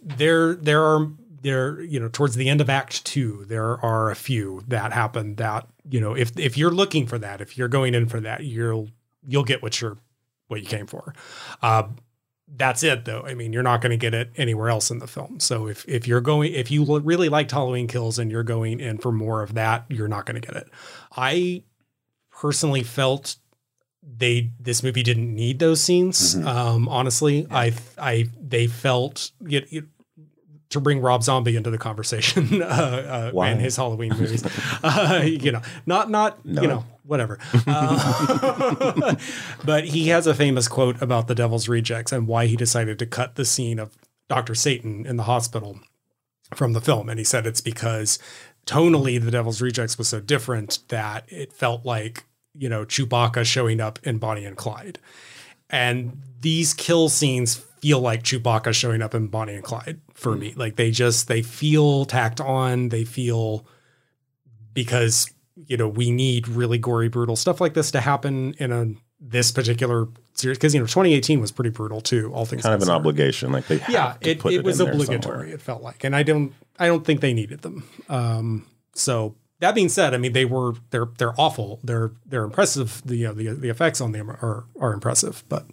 there 0.00 0.54
there 0.54 0.82
are 0.82 1.08
there 1.42 1.80
you 1.82 1.98
know 1.98 2.08
towards 2.08 2.36
the 2.36 2.48
end 2.48 2.60
of 2.60 2.70
Act 2.70 3.04
Two 3.04 3.44
there 3.48 3.82
are 3.84 4.10
a 4.10 4.16
few 4.16 4.62
that 4.68 4.92
happen 4.92 5.36
that 5.36 5.66
you 5.88 6.00
know 6.00 6.14
if 6.14 6.38
if 6.38 6.56
you're 6.56 6.70
looking 6.70 7.06
for 7.06 7.18
that 7.18 7.40
if 7.40 7.56
you're 7.56 7.68
going 7.68 7.94
in 7.94 8.06
for 8.06 8.20
that 8.20 8.44
you'll 8.44 8.88
you'll 9.26 9.44
get 9.44 9.62
what 9.62 9.80
you're 9.80 9.98
what 10.48 10.60
you 10.60 10.66
came 10.66 10.86
for. 10.86 11.14
Uh, 11.62 11.84
that's 12.56 12.82
it 12.82 13.04
though. 13.04 13.22
I 13.22 13.34
mean, 13.34 13.52
you're 13.52 13.62
not 13.62 13.80
going 13.80 13.90
to 13.90 13.96
get 13.96 14.12
it 14.12 14.30
anywhere 14.36 14.68
else 14.68 14.90
in 14.90 14.98
the 14.98 15.06
film. 15.06 15.38
So 15.38 15.68
if 15.68 15.88
if 15.88 16.08
you're 16.08 16.20
going 16.20 16.52
if 16.52 16.70
you 16.70 16.98
really 17.00 17.28
liked 17.28 17.52
Halloween 17.52 17.86
Kills 17.86 18.18
and 18.18 18.30
you're 18.30 18.42
going 18.42 18.80
in 18.80 18.98
for 18.98 19.12
more 19.12 19.42
of 19.42 19.54
that, 19.54 19.84
you're 19.88 20.08
not 20.08 20.26
going 20.26 20.40
to 20.40 20.46
get 20.46 20.56
it. 20.56 20.68
I 21.16 21.62
personally 22.32 22.82
felt 22.82 23.36
they 24.02 24.50
this 24.58 24.82
movie 24.82 25.04
didn't 25.04 25.32
need 25.32 25.60
those 25.60 25.80
scenes. 25.80 26.34
Um, 26.34 26.88
honestly, 26.88 27.46
I 27.50 27.72
I 27.96 28.28
they 28.40 28.66
felt 28.66 29.30
it, 29.48 29.72
it, 29.72 29.84
to 30.70 30.80
bring 30.80 31.00
Rob 31.00 31.22
Zombie 31.22 31.56
into 31.56 31.70
the 31.70 31.78
conversation 31.78 32.62
uh, 32.62 33.32
uh, 33.34 33.40
and 33.42 33.60
his 33.60 33.76
Halloween 33.76 34.12
movies. 34.16 34.44
uh, 34.82 35.22
you 35.24 35.52
know, 35.52 35.60
not 35.84 36.10
not 36.10 36.38
you 36.44 36.66
know 36.66 36.84
whatever. 37.04 37.38
Uh, 37.66 39.14
but 39.64 39.84
he 39.84 40.08
has 40.08 40.26
a 40.26 40.34
famous 40.34 40.68
quote 40.68 41.00
about 41.02 41.26
the 41.28 41.34
Devil's 41.34 41.68
Rejects 41.68 42.12
and 42.12 42.26
why 42.26 42.46
he 42.46 42.56
decided 42.56 42.98
to 43.00 43.06
cut 43.06 43.34
the 43.34 43.44
scene 43.44 43.78
of 43.78 43.96
Doctor 44.28 44.54
Satan 44.54 45.04
in 45.06 45.16
the 45.16 45.24
hospital 45.24 45.80
from 46.54 46.72
the 46.72 46.80
film, 46.80 47.08
and 47.08 47.18
he 47.18 47.24
said 47.24 47.46
it's 47.46 47.60
because 47.60 48.18
tonally 48.66 49.22
the 49.22 49.30
Devil's 49.30 49.60
Rejects 49.60 49.98
was 49.98 50.08
so 50.08 50.20
different 50.20 50.80
that 50.88 51.24
it 51.28 51.52
felt 51.52 51.84
like 51.84 52.24
you 52.54 52.68
know 52.68 52.84
Chewbacca 52.84 53.44
showing 53.44 53.80
up 53.80 53.98
in 54.04 54.18
Bonnie 54.18 54.44
and 54.44 54.56
Clyde, 54.56 55.00
and 55.68 56.22
these 56.40 56.74
kill 56.74 57.08
scenes 57.08 57.56
feel 57.80 58.00
like 58.00 58.22
Chewbacca 58.22 58.72
showing 58.74 59.02
up 59.02 59.14
in 59.14 59.26
Bonnie 59.28 59.54
and 59.54 59.64
Clyde 59.64 60.00
for 60.20 60.36
me. 60.36 60.52
Like 60.54 60.76
they 60.76 60.90
just 60.90 61.28
they 61.28 61.42
feel 61.42 62.04
tacked 62.04 62.40
on. 62.40 62.90
They 62.90 63.04
feel 63.04 63.66
because 64.74 65.32
you 65.66 65.76
know 65.76 65.88
we 65.88 66.10
need 66.10 66.46
really 66.48 66.78
gory, 66.78 67.08
brutal 67.08 67.36
stuff 67.36 67.60
like 67.60 67.74
this 67.74 67.90
to 67.92 68.00
happen 68.00 68.54
in 68.58 68.72
a 68.72 68.94
this 69.20 69.52
particular 69.52 70.08
series 70.32 70.56
because 70.56 70.74
you 70.74 70.80
know 70.80 70.86
2018 70.86 71.40
was 71.40 71.52
pretty 71.52 71.70
brutal 71.70 72.00
too. 72.00 72.32
All 72.32 72.46
things 72.46 72.62
kind 72.62 72.74
of 72.74 72.82
an 72.82 72.94
obligation. 72.94 73.52
Like 73.52 73.66
they 73.66 73.80
Yeah, 73.88 74.16
it, 74.20 74.38
put 74.38 74.52
it, 74.52 74.64
was 74.64 74.80
obligatory. 74.80 75.52
It 75.52 75.60
felt 75.60 75.82
like, 75.82 76.04
and 76.04 76.14
I 76.14 76.22
don't 76.22 76.52
I 76.78 76.86
don't 76.86 77.04
think 77.04 77.20
they 77.20 77.32
needed 77.34 77.62
them. 77.62 77.88
Um, 78.08 78.66
so 78.94 79.36
that 79.60 79.74
being 79.74 79.88
said, 79.88 80.14
I 80.14 80.18
mean 80.18 80.32
they 80.32 80.44
were 80.44 80.74
they're 80.90 81.08
they're 81.18 81.38
awful. 81.38 81.80
They're 81.84 82.12
they're 82.26 82.44
impressive. 82.44 83.02
The 83.04 83.16
you 83.16 83.26
know, 83.28 83.34
the 83.34 83.48
the 83.50 83.68
effects 83.68 84.00
on 84.00 84.12
them 84.12 84.30
are 84.30 84.64
are 84.78 84.92
impressive, 84.92 85.44
but 85.48 85.66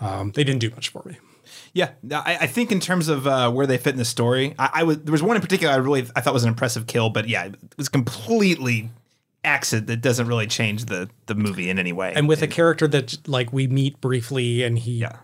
um, 0.00 0.32
they 0.32 0.44
didn't 0.44 0.60
do 0.60 0.70
much 0.70 0.88
for 0.88 1.02
me. 1.04 1.18
Yeah, 1.72 1.90
I, 2.10 2.38
I 2.42 2.46
think 2.46 2.72
in 2.72 2.80
terms 2.80 3.08
of 3.08 3.26
uh, 3.26 3.50
where 3.50 3.66
they 3.66 3.78
fit 3.78 3.90
in 3.90 3.98
the 3.98 4.04
story, 4.04 4.54
I, 4.58 4.70
I 4.74 4.82
was 4.84 4.98
there 4.98 5.12
was 5.12 5.22
one 5.22 5.36
in 5.36 5.42
particular 5.42 5.72
I 5.72 5.76
really 5.76 6.06
I 6.16 6.20
thought 6.20 6.34
was 6.34 6.44
an 6.44 6.48
impressive 6.48 6.86
kill, 6.86 7.10
but 7.10 7.28
yeah, 7.28 7.44
it 7.44 7.56
was 7.76 7.88
completely 7.88 8.90
accident 9.44 9.86
that 9.86 10.00
doesn't 10.00 10.26
really 10.26 10.46
change 10.46 10.86
the 10.86 11.08
the 11.26 11.34
movie 11.34 11.70
in 11.70 11.78
any 11.78 11.92
way. 11.92 12.12
And 12.14 12.28
with 12.28 12.42
a 12.42 12.48
character 12.48 12.88
that 12.88 13.28
like 13.28 13.52
we 13.52 13.66
meet 13.66 14.00
briefly, 14.00 14.62
and 14.62 14.78
he 14.78 14.92
yeah, 14.98 15.16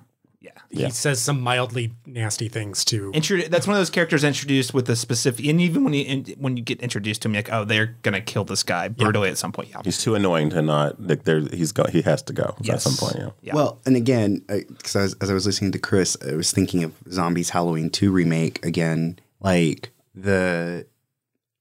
yeah. 0.71 0.87
he 0.87 0.91
says 0.91 1.21
some 1.21 1.41
mildly 1.41 1.93
nasty 2.07 2.49
things 2.49 2.85
too. 2.85 3.11
Intro- 3.15 3.43
that's 3.49 3.67
one 3.67 3.77
of 3.77 3.81
those 3.81 3.91
characters 3.91 4.25
introduced 4.25 4.75
with 4.75 4.89
a 4.91 4.97
specific, 4.97 5.47
and 5.47 5.61
even 5.61 5.85
when 5.85 5.95
you 5.95 6.05
in, 6.05 6.25
when 6.39 6.57
you 6.57 6.63
get 6.63 6.81
introduced 6.81 7.23
to 7.23 7.29
him, 7.29 7.35
you're 7.35 7.43
like, 7.43 7.53
oh, 7.53 7.65
they're 7.65 7.97
gonna 8.03 8.21
kill 8.21 8.45
this 8.45 8.63
guy 8.63 8.89
brutally 8.89 9.29
at 9.29 9.39
some 9.39 9.53
point. 9.53 9.69
Yeah, 9.71 9.83
He's 9.85 10.03
too 10.03 10.15
annoying 10.15 10.51
to 10.51 10.63
not. 10.63 11.01
Like 11.01 11.25
there, 11.25 11.41
he's 11.41 11.73
go. 11.73 11.85
He 11.85 12.03
has 12.03 12.23
to 12.23 12.33
go 12.33 12.57
at 12.69 12.83
some 12.83 12.95
point. 12.95 13.17
Yeah. 13.17 13.31
Yeah. 13.43 13.55
Well, 13.55 13.81
and 13.87 13.97
again, 13.97 14.43
because 14.49 14.97
as, 14.97 15.15
as 15.21 15.31
I 15.31 15.35
was 15.35 15.47
listening 15.47 15.73
to 15.73 15.79
Chris, 15.79 16.17
I 16.27 16.35
was 16.35 16.53
thinking 16.53 16.85
of 16.85 16.95
Zombies 17.11 17.51
Halloween 17.51 17.91
2 17.91 18.11
remake 18.11 18.65
again. 18.65 19.19
Like 19.41 19.91
the, 20.15 20.87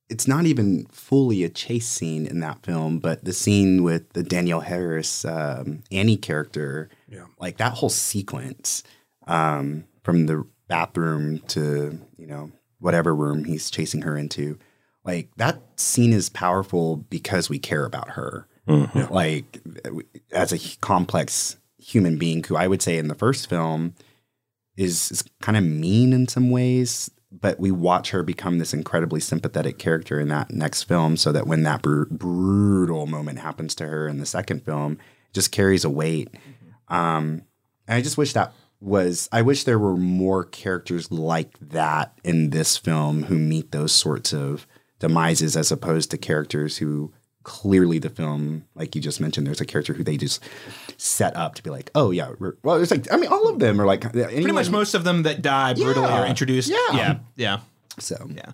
it's 0.09 0.27
not 0.27 0.45
even 0.45 0.85
fully 0.85 1.43
a 1.43 1.49
chase 1.49 1.87
scene 1.87 2.25
in 2.25 2.39
that 2.39 2.63
film, 2.63 2.99
but 2.99 3.25
the 3.25 3.33
scene 3.33 3.83
with 3.83 4.13
the 4.13 4.23
Danielle 4.23 4.61
Harris 4.61 5.25
um, 5.25 5.83
Annie 5.91 6.17
character, 6.17 6.89
Yeah. 7.13 7.25
like 7.39 7.57
that 7.57 7.73
whole 7.73 7.89
sequence 7.89 8.83
um, 9.27 9.85
from 10.03 10.25
the 10.25 10.45
bathroom 10.67 11.39
to 11.49 11.99
you 12.17 12.27
know 12.27 12.51
whatever 12.79 13.15
room 13.15 13.45
he's 13.45 13.69
chasing 13.69 14.01
her 14.01 14.17
into, 14.17 14.57
like 15.05 15.29
that 15.37 15.61
scene 15.77 16.11
is 16.13 16.29
powerful 16.29 16.97
because 16.97 17.49
we 17.49 17.59
care 17.59 17.85
about 17.85 18.11
her 18.11 18.47
like 19.09 19.61
as 20.31 20.51
a 20.53 20.77
complex 20.79 21.57
human 21.77 22.17
being 22.17 22.43
who 22.43 22.55
I 22.55 22.67
would 22.67 22.81
say 22.81 22.97
in 22.97 23.09
the 23.09 23.15
first 23.15 23.49
film 23.49 23.93
is, 24.77 25.11
is 25.11 25.23
kind 25.41 25.57
of 25.57 25.63
mean 25.63 26.13
in 26.13 26.27
some 26.27 26.49
ways, 26.49 27.11
but 27.31 27.59
we 27.59 27.71
watch 27.71 28.11
her 28.11 28.23
become 28.23 28.59
this 28.59 28.73
incredibly 28.73 29.19
sympathetic 29.19 29.77
character 29.77 30.19
in 30.19 30.29
that 30.29 30.51
next 30.51 30.83
film 30.83 31.17
so 31.17 31.31
that 31.31 31.45
when 31.47 31.63
that 31.63 31.81
br- 31.81 32.05
brutal 32.05 33.05
moment 33.05 33.39
happens 33.39 33.75
to 33.75 33.87
her 33.87 34.07
in 34.07 34.19
the 34.19 34.25
second 34.25 34.63
film, 34.63 34.93
it 34.93 35.33
just 35.33 35.51
carries 35.51 35.83
a 35.83 35.89
weight. 35.89 36.29
Um, 36.87 37.43
and 37.87 37.97
I 37.97 38.01
just 38.01 38.17
wish 38.17 38.33
that 38.33 38.53
was 38.79 39.29
I 39.31 39.41
wish 39.41 39.63
there 39.63 39.79
were 39.79 39.95
more 39.95 40.43
characters 40.43 41.11
like 41.11 41.57
that 41.59 42.17
in 42.23 42.49
this 42.49 42.75
film 42.77 43.23
who 43.23 43.37
meet 43.37 43.71
those 43.71 43.91
sorts 43.93 44.33
of 44.33 44.67
demises 44.99 45.55
as 45.55 45.71
opposed 45.71 46.11
to 46.11 46.17
characters 46.17 46.77
who 46.77 47.13
clearly 47.43 47.99
the 47.99 48.09
film, 48.09 48.63
like 48.75 48.95
you 48.95 49.01
just 49.01 49.19
mentioned, 49.19 49.45
there's 49.45 49.59
a 49.61 49.65
character 49.65 49.93
who 49.93 50.03
they 50.03 50.15
just 50.17 50.41
set 50.97 51.35
up 51.35 51.55
to 51.55 51.63
be 51.63 51.69
like, 51.69 51.91
oh 51.95 52.11
yeah, 52.11 52.31
well, 52.63 52.81
it's 52.81 52.91
like 52.91 53.11
I 53.11 53.17
mean, 53.17 53.29
all 53.29 53.49
of 53.49 53.59
them 53.59 53.79
are 53.81 53.85
like 53.85 54.11
Pretty 54.11 54.51
much 54.51 54.69
most 54.69 54.93
of 54.93 55.03
them 55.03 55.23
that 55.23 55.41
die 55.41 55.73
brutally 55.73 56.07
Yeah. 56.07 56.21
are 56.21 56.25
introduced. 56.27 56.69
Yeah. 56.69 56.77
Yeah. 56.95 57.19
Yeah. 57.35 57.59
So 57.99 58.29
Yeah. 58.33 58.51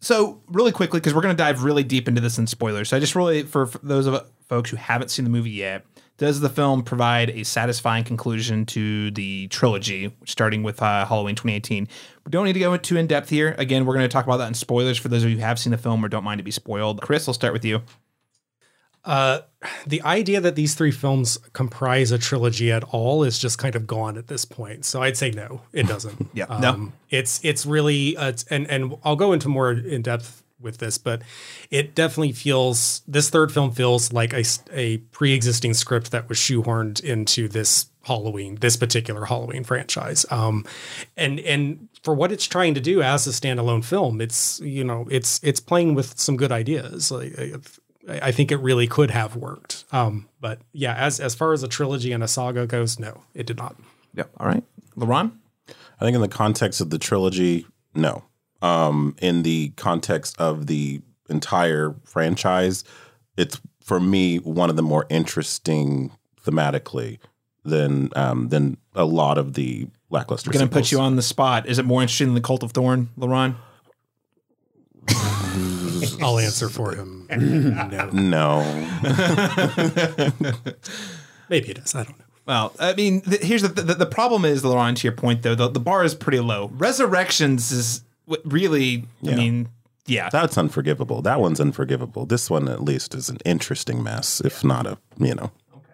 So 0.00 0.40
really 0.48 0.72
quickly, 0.72 1.00
because 1.00 1.14
we're 1.14 1.22
going 1.22 1.36
to 1.36 1.42
dive 1.42 1.64
really 1.64 1.82
deep 1.82 2.06
into 2.06 2.20
this 2.20 2.38
in 2.38 2.46
spoilers. 2.46 2.90
So 2.90 2.96
I 2.96 3.00
just 3.00 3.14
really, 3.16 3.42
for, 3.42 3.66
for 3.66 3.78
those 3.78 4.06
of 4.06 4.24
folks 4.48 4.70
who 4.70 4.76
haven't 4.76 5.08
seen 5.10 5.24
the 5.24 5.30
movie 5.30 5.50
yet, 5.50 5.84
does 6.18 6.40
the 6.40 6.48
film 6.48 6.82
provide 6.82 7.30
a 7.30 7.44
satisfying 7.44 8.04
conclusion 8.04 8.64
to 8.66 9.10
the 9.10 9.48
trilogy, 9.48 10.14
starting 10.24 10.62
with 10.62 10.80
uh, 10.80 11.04
Halloween 11.04 11.34
2018? 11.34 11.88
We 12.24 12.30
don't 12.30 12.44
need 12.46 12.54
to 12.54 12.58
go 12.60 12.76
too 12.76 12.96
in 12.96 13.06
depth 13.06 13.28
here. 13.28 13.54
Again, 13.58 13.84
we're 13.84 13.94
going 13.94 14.04
to 14.08 14.12
talk 14.12 14.24
about 14.24 14.38
that 14.38 14.48
in 14.48 14.54
spoilers 14.54 14.96
for 14.98 15.08
those 15.08 15.24
of 15.24 15.30
you 15.30 15.36
who 15.36 15.42
have 15.42 15.58
seen 15.58 15.72
the 15.72 15.78
film 15.78 16.04
or 16.04 16.08
don't 16.08 16.24
mind 16.24 16.38
to 16.38 16.44
be 16.44 16.50
spoiled. 16.50 17.02
Chris, 17.02 17.28
I'll 17.28 17.34
start 17.34 17.52
with 17.52 17.64
you. 17.64 17.82
Uh, 19.04 19.42
the 19.86 20.02
idea 20.02 20.40
that 20.40 20.56
these 20.56 20.74
three 20.74 20.90
films 20.90 21.38
comprise 21.52 22.10
a 22.10 22.18
trilogy 22.18 22.72
at 22.72 22.82
all 22.82 23.22
is 23.22 23.38
just 23.38 23.56
kind 23.56 23.76
of 23.76 23.86
gone 23.86 24.18
at 24.18 24.26
this 24.26 24.44
point. 24.44 24.84
So 24.84 25.00
I'd 25.00 25.16
say 25.16 25.30
no, 25.30 25.60
it 25.72 25.86
doesn't. 25.86 26.28
Yeah, 26.34 26.46
um, 26.46 26.60
no. 26.60 26.92
It's 27.10 27.40
it's 27.44 27.64
really 27.64 28.16
uh, 28.16 28.30
it's- 28.30 28.44
and 28.50 28.68
and 28.68 28.96
I'll 29.04 29.14
go 29.14 29.32
into 29.32 29.48
more 29.48 29.70
in 29.70 30.02
depth 30.02 30.42
with 30.60 30.78
this, 30.78 30.98
but 30.98 31.22
it 31.70 31.94
definitely 31.94 32.32
feels 32.32 33.02
this 33.06 33.30
third 33.30 33.52
film 33.52 33.72
feels 33.72 34.12
like 34.12 34.32
a, 34.32 34.44
a 34.72 34.98
pre-existing 34.98 35.74
script 35.74 36.10
that 36.10 36.28
was 36.28 36.38
shoehorned 36.38 37.02
into 37.02 37.48
this 37.48 37.86
Halloween, 38.02 38.56
this 38.56 38.76
particular 38.76 39.24
Halloween 39.24 39.64
franchise. 39.64 40.24
Um, 40.30 40.64
and 41.16 41.40
and 41.40 41.88
for 42.02 42.14
what 42.14 42.32
it's 42.32 42.46
trying 42.46 42.74
to 42.74 42.80
do 42.80 43.02
as 43.02 43.26
a 43.26 43.30
standalone 43.30 43.84
film, 43.84 44.20
it's 44.20 44.60
you 44.60 44.84
know 44.84 45.06
it's 45.10 45.40
it's 45.42 45.60
playing 45.60 45.94
with 45.94 46.18
some 46.18 46.36
good 46.36 46.52
ideas. 46.52 47.10
Like 47.10 47.38
I, 47.38 48.28
I 48.28 48.32
think 48.32 48.52
it 48.52 48.58
really 48.58 48.86
could 48.86 49.10
have 49.10 49.36
worked. 49.36 49.84
Um, 49.92 50.28
but 50.40 50.60
yeah, 50.72 50.94
as 50.94 51.20
as 51.20 51.34
far 51.34 51.52
as 51.52 51.62
a 51.62 51.68
trilogy 51.68 52.12
and 52.12 52.22
a 52.22 52.28
saga 52.28 52.66
goes, 52.66 52.98
no, 52.98 53.22
it 53.34 53.46
did 53.46 53.58
not. 53.58 53.76
Yep. 54.14 54.30
All 54.38 54.46
right. 54.46 54.64
LaRon? 54.96 55.32
I 55.68 56.04
think 56.04 56.14
in 56.14 56.20
the 56.20 56.28
context 56.28 56.80
of 56.80 56.90
the 56.90 56.98
trilogy, 56.98 57.66
no. 57.94 58.24
Um, 58.62 59.14
in 59.20 59.42
the 59.42 59.70
context 59.76 60.34
of 60.40 60.66
the 60.66 61.02
entire 61.28 61.94
franchise, 62.04 62.84
it's 63.36 63.60
for 63.82 64.00
me 64.00 64.38
one 64.38 64.70
of 64.70 64.76
the 64.76 64.82
more 64.82 65.06
interesting 65.10 66.10
thematically 66.42 67.18
than 67.64 68.10
um, 68.16 68.48
than 68.48 68.78
a 68.94 69.04
lot 69.04 69.36
of 69.38 69.54
the 69.54 69.88
lackluster. 70.10 70.50
going 70.50 70.66
to 70.66 70.72
put 70.72 70.90
you 70.90 71.00
on 71.00 71.16
the 71.16 71.22
spot. 71.22 71.66
Is 71.66 71.78
it 71.78 71.84
more 71.84 72.00
interesting 72.02 72.28
than 72.28 72.34
the 72.34 72.40
Cult 72.40 72.62
of 72.62 72.72
Thorn, 72.72 73.10
LaRon? 73.18 73.56
I'll 76.22 76.38
answer 76.38 76.68
for 76.68 76.94
him. 76.94 77.26
no, 77.30 78.10
No, 78.12 78.60
maybe 81.48 81.70
it 81.70 81.78
is. 81.78 81.94
I 81.94 82.04
don't 82.04 82.18
know. 82.18 82.24
Well, 82.46 82.72
I 82.78 82.94
mean, 82.94 83.22
th- 83.22 83.42
here's 83.42 83.62
the, 83.62 83.68
the 83.68 83.94
the 83.94 84.06
problem 84.06 84.44
is, 84.44 84.62
LaRon, 84.62 84.96
to 84.96 85.06
your 85.06 85.16
point 85.16 85.42
though, 85.42 85.54
the, 85.54 85.68
the 85.68 85.80
bar 85.80 86.04
is 86.04 86.14
pretty 86.14 86.40
low. 86.40 86.70
Resurrections 86.74 87.72
is 87.72 88.02
what 88.26 88.40
really, 88.44 89.06
I 89.26 89.34
mean, 89.34 89.68
yeah, 90.06 90.28
that's 90.30 90.56
unforgivable. 90.58 91.22
That 91.22 91.40
one's 91.40 91.60
unforgivable. 91.60 92.26
This 92.26 92.50
one, 92.50 92.68
at 92.68 92.82
least, 92.82 93.14
is 93.14 93.28
an 93.28 93.38
interesting 93.44 94.02
mess, 94.02 94.40
if 94.44 94.62
not 94.62 94.86
a 94.86 94.98
you 95.18 95.34
know. 95.34 95.50
Okay. 95.74 95.92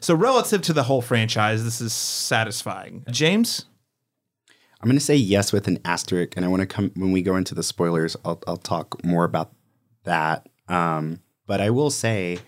So 0.00 0.14
relative 0.14 0.62
to 0.62 0.72
the 0.72 0.84
whole 0.84 1.02
franchise, 1.02 1.64
this 1.64 1.80
is 1.80 1.92
satisfying. 1.92 3.04
James, 3.10 3.66
I'm 4.80 4.88
going 4.88 4.98
to 4.98 5.04
say 5.04 5.16
yes 5.16 5.52
with 5.52 5.68
an 5.68 5.78
asterisk, 5.84 6.36
and 6.36 6.44
I 6.44 6.48
want 6.48 6.60
to 6.60 6.66
come 6.66 6.90
when 6.94 7.12
we 7.12 7.22
go 7.22 7.36
into 7.36 7.54
the 7.54 7.62
spoilers. 7.62 8.16
I'll 8.24 8.42
I'll 8.46 8.56
talk 8.56 9.04
more 9.04 9.24
about 9.24 9.52
that. 10.04 10.48
Um, 10.68 11.20
but 11.46 11.60
I 11.60 11.70
will 11.70 11.90
say, 11.90 12.38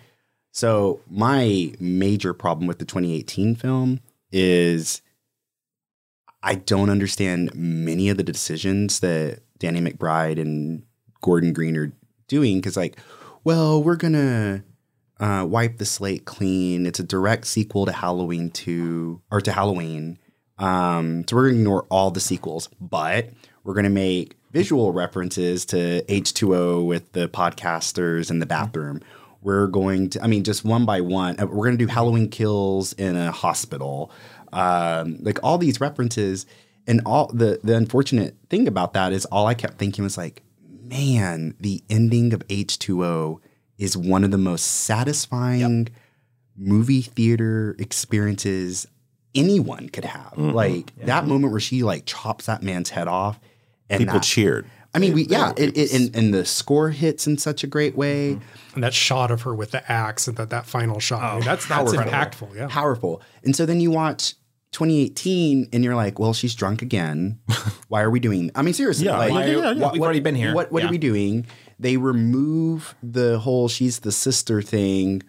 so 0.51 1.01
my 1.09 1.73
major 1.79 2.33
problem 2.33 2.67
with 2.67 2.79
the 2.79 2.85
2018 2.85 3.55
film 3.55 3.99
is 4.31 5.01
I 6.43 6.55
don't 6.55 6.89
understand 6.89 7.55
many 7.55 8.09
of 8.09 8.17
the 8.17 8.23
decisions 8.23 8.99
that 8.99 9.39
Danny 9.59 9.79
McBride 9.79 10.39
and 10.39 10.83
Gordon 11.21 11.53
Green 11.53 11.77
are 11.77 11.93
doing 12.27 12.57
because, 12.57 12.75
like, 12.75 12.97
well, 13.45 13.81
we're 13.81 13.95
gonna 13.95 14.63
uh, 15.19 15.45
wipe 15.49 15.77
the 15.77 15.85
slate 15.85 16.25
clean. 16.25 16.85
It's 16.85 16.99
a 16.99 17.03
direct 17.03 17.47
sequel 17.47 17.85
to 17.85 17.93
Halloween 17.93 18.51
two 18.51 19.21
or 19.31 19.39
to 19.41 19.53
Halloween. 19.53 20.19
Um, 20.57 21.25
so 21.27 21.35
we're 21.37 21.49
gonna 21.49 21.59
ignore 21.59 21.85
all 21.89 22.11
the 22.11 22.19
sequels, 22.19 22.69
but 22.79 23.29
we're 23.63 23.73
gonna 23.73 23.89
make 23.89 24.37
visual 24.51 24.91
references 24.91 25.65
to 25.65 26.03
H2O 26.03 26.85
with 26.85 27.11
the 27.13 27.29
podcasters 27.29 28.29
in 28.29 28.39
the 28.39 28.45
bathroom. 28.45 28.99
We're 29.41 29.67
going 29.67 30.09
to, 30.11 30.23
I 30.23 30.27
mean, 30.27 30.43
just 30.43 30.63
one 30.63 30.85
by 30.85 31.01
one, 31.01 31.39
uh, 31.39 31.47
we're 31.47 31.65
gonna 31.65 31.77
do 31.77 31.87
Halloween 31.87 32.29
kills 32.29 32.93
in 32.93 33.15
a 33.15 33.31
hospital. 33.31 34.11
Um, 34.53 35.17
like 35.21 35.39
all 35.43 35.57
these 35.57 35.81
references, 35.81 36.45
and 36.87 37.01
all 37.05 37.27
the 37.33 37.59
the 37.63 37.75
unfortunate 37.75 38.35
thing 38.49 38.67
about 38.67 38.93
that 38.93 39.11
is 39.13 39.25
all 39.25 39.47
I 39.47 39.53
kept 39.53 39.77
thinking 39.77 40.03
was 40.03 40.17
like, 40.17 40.43
man, 40.83 41.55
the 41.59 41.83
ending 41.89 42.33
of 42.33 42.47
H2O 42.47 43.39
is 43.77 43.97
one 43.97 44.23
of 44.23 44.31
the 44.31 44.37
most 44.37 44.63
satisfying 44.63 45.89
movie 46.55 47.01
theater 47.01 47.75
experiences 47.79 48.87
anyone 49.35 49.89
could 49.89 50.05
have. 50.05 50.33
Like 50.37 50.95
that 51.05 51.25
moment 51.25 51.51
where 51.51 51.59
she 51.59 51.83
like 51.83 52.05
chops 52.05 52.45
that 52.45 52.61
man's 52.61 52.91
head 52.91 53.07
off 53.07 53.39
and 53.89 53.99
People 53.99 54.15
that- 54.15 54.23
cheered. 54.23 54.65
I 54.95 54.99
mean, 54.99 55.13
we 55.15 55.23
yeah, 55.25 55.53
it, 55.57 55.75
it, 55.75 55.91
and, 55.91 56.15
and 56.15 56.31
the 56.31 56.45
score 56.45 56.91
hits 56.91 57.25
in 57.25 57.39
such 57.39 57.63
a 57.63 57.67
great 57.67 57.95
way. 57.95 58.37
And 58.75 58.83
that 58.83 58.93
shot 58.93 59.31
of 59.31 59.41
her 59.41 59.55
with 59.55 59.71
the 59.71 59.91
axe 59.91 60.27
and 60.27 60.37
that 60.37 60.51
that 60.51 60.67
final 60.67 60.99
shot, 60.99 61.23
I 61.23 61.35
mean, 61.37 61.43
that's 61.45 61.65
that's 61.65 61.93
Powerful. 61.95 62.11
impactful. 62.11 62.55
Yeah. 62.55 62.67
powerful. 62.69 63.19
And 63.43 63.55
so 63.55 63.65
then 63.65 63.79
you 63.79 63.89
watch 63.89 64.35
2018 64.73 65.69
and 65.71 65.83
you're 65.83 65.95
like, 65.95 66.19
well, 66.19 66.33
she's 66.33 66.53
drunk 66.55 66.81
again. 66.81 67.39
Why 67.87 68.01
are 68.01 68.09
we 68.09 68.19
doing? 68.19 68.51
I 68.55 68.61
mean, 68.61 68.73
seriously, 68.73 69.05
Yeah, 69.05 69.17
like, 69.17 69.31
yeah, 69.31 69.45
yeah, 69.45 69.71
yeah. 69.71 69.91
We've 69.91 70.01
already 70.01 70.19
been 70.19 70.35
here. 70.35 70.53
What 70.53 70.71
what 70.71 70.83
Yeah. 70.83 70.89
are 70.89 70.91
we 70.91 70.97
doing? 70.97 71.45
They 71.79 71.97
remove 71.97 72.95
the 73.01 73.39
whole 73.39 73.67
she's 73.67 73.99
the 73.99 74.11
sister 74.11 74.61
thing, 74.61 75.23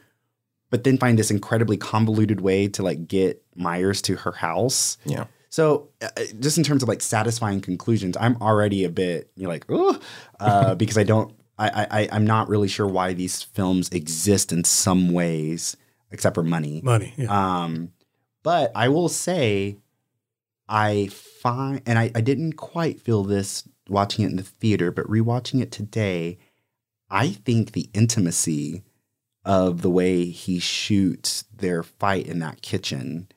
but 0.71 0.85
then 0.85 0.99
find 0.99 1.19
this 1.19 1.31
incredibly 1.31 1.77
convoluted 1.77 2.41
way 2.41 2.69
to 2.69 2.83
like 2.83 3.07
get 3.09 3.43
Myers 3.55 4.03
to 4.03 4.17
her 4.17 4.33
house. 4.33 4.99
Yeah. 5.05 5.25
So, 5.51 5.89
uh, 6.03 6.09
just 6.41 6.59
in 6.59 6.65
terms 6.65 6.83
of 6.83 6.89
like 6.89 7.01
satisfying 7.01 7.61
conclusions, 7.61 8.17
I'm 8.19 8.37
already 8.43 8.83
a 8.85 8.89
bit 8.91 9.31
you're 9.37 9.49
like, 9.49 9.67
oh, 9.69 9.99
uh, 10.41 10.75
because 10.83 10.99
I 10.99 11.05
don't, 11.05 11.33
I, 11.59 11.69
I, 11.69 11.87
I- 12.03 12.09
I'm 12.11 12.27
not 12.27 12.49
really 12.49 12.67
sure 12.67 12.89
why 12.89 13.13
these 13.13 13.41
films 13.43 13.89
exist 13.91 14.51
in 14.53 14.65
some 14.65 15.13
ways, 15.13 15.77
except 16.11 16.35
for 16.35 16.43
money. 16.43 16.81
Money. 16.83 17.15
Yeah. 17.17 17.31
Um, 17.65 17.93
but 18.45 18.71
I 18.77 18.89
will 18.89 19.09
say, 19.09 19.79
I 20.69 21.09
find, 21.09 21.83
and 21.85 21.99
I, 21.99 22.13
I 22.15 22.21
didn't 22.21 22.53
quite 22.53 23.01
feel 23.01 23.25
this 23.25 23.69
watching 23.89 24.25
it 24.25 24.31
in 24.31 24.37
the 24.37 24.43
theater, 24.45 24.93
but 24.93 25.07
rewatching 25.07 25.61
it 25.61 25.73
today, 25.73 26.39
I 27.11 27.31
think 27.31 27.73
the 27.73 27.91
intimacy 27.93 28.85
of 29.45 29.83
the 29.83 29.91
way 29.91 30.27
he 30.27 30.59
shoots 30.59 31.45
their 31.55 31.83
fight 31.83 32.27
in 32.27 32.39
that 32.39 32.63
kitchen, 32.63 33.29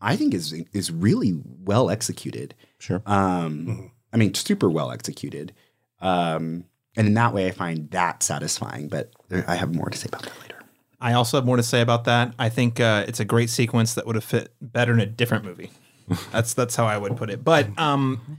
I 0.00 0.16
think 0.16 0.34
is 0.34 0.52
is 0.72 0.90
really 0.90 1.40
well 1.44 1.90
executed. 1.90 2.54
Sure. 2.78 3.02
Um, 3.06 3.92
I 4.12 4.16
mean, 4.16 4.34
super 4.34 4.70
well 4.70 4.90
executed. 4.90 5.52
Um, 6.00 6.64
and 6.96 7.06
in 7.06 7.14
that 7.14 7.32
way, 7.32 7.46
I 7.46 7.52
find 7.52 7.90
that 7.90 8.22
satisfying. 8.22 8.88
But 8.88 9.12
there, 9.28 9.44
I 9.48 9.54
have 9.54 9.74
more 9.74 9.88
to 9.88 9.96
say 9.96 10.08
about 10.08 10.22
that 10.22 10.40
later. 10.40 10.61
I 11.02 11.14
also 11.14 11.36
have 11.36 11.44
more 11.44 11.56
to 11.56 11.62
say 11.62 11.80
about 11.80 12.04
that. 12.04 12.32
I 12.38 12.48
think 12.48 12.78
uh, 12.78 13.04
it's 13.08 13.18
a 13.18 13.24
great 13.24 13.50
sequence 13.50 13.94
that 13.94 14.06
would 14.06 14.14
have 14.14 14.24
fit 14.24 14.54
better 14.60 14.92
in 14.92 15.00
a 15.00 15.06
different 15.06 15.44
movie. 15.44 15.70
that's 16.32 16.54
that's 16.54 16.76
how 16.76 16.86
I 16.86 16.96
would 16.96 17.16
put 17.16 17.28
it. 17.28 17.44
But 17.44 17.76
um, 17.78 18.38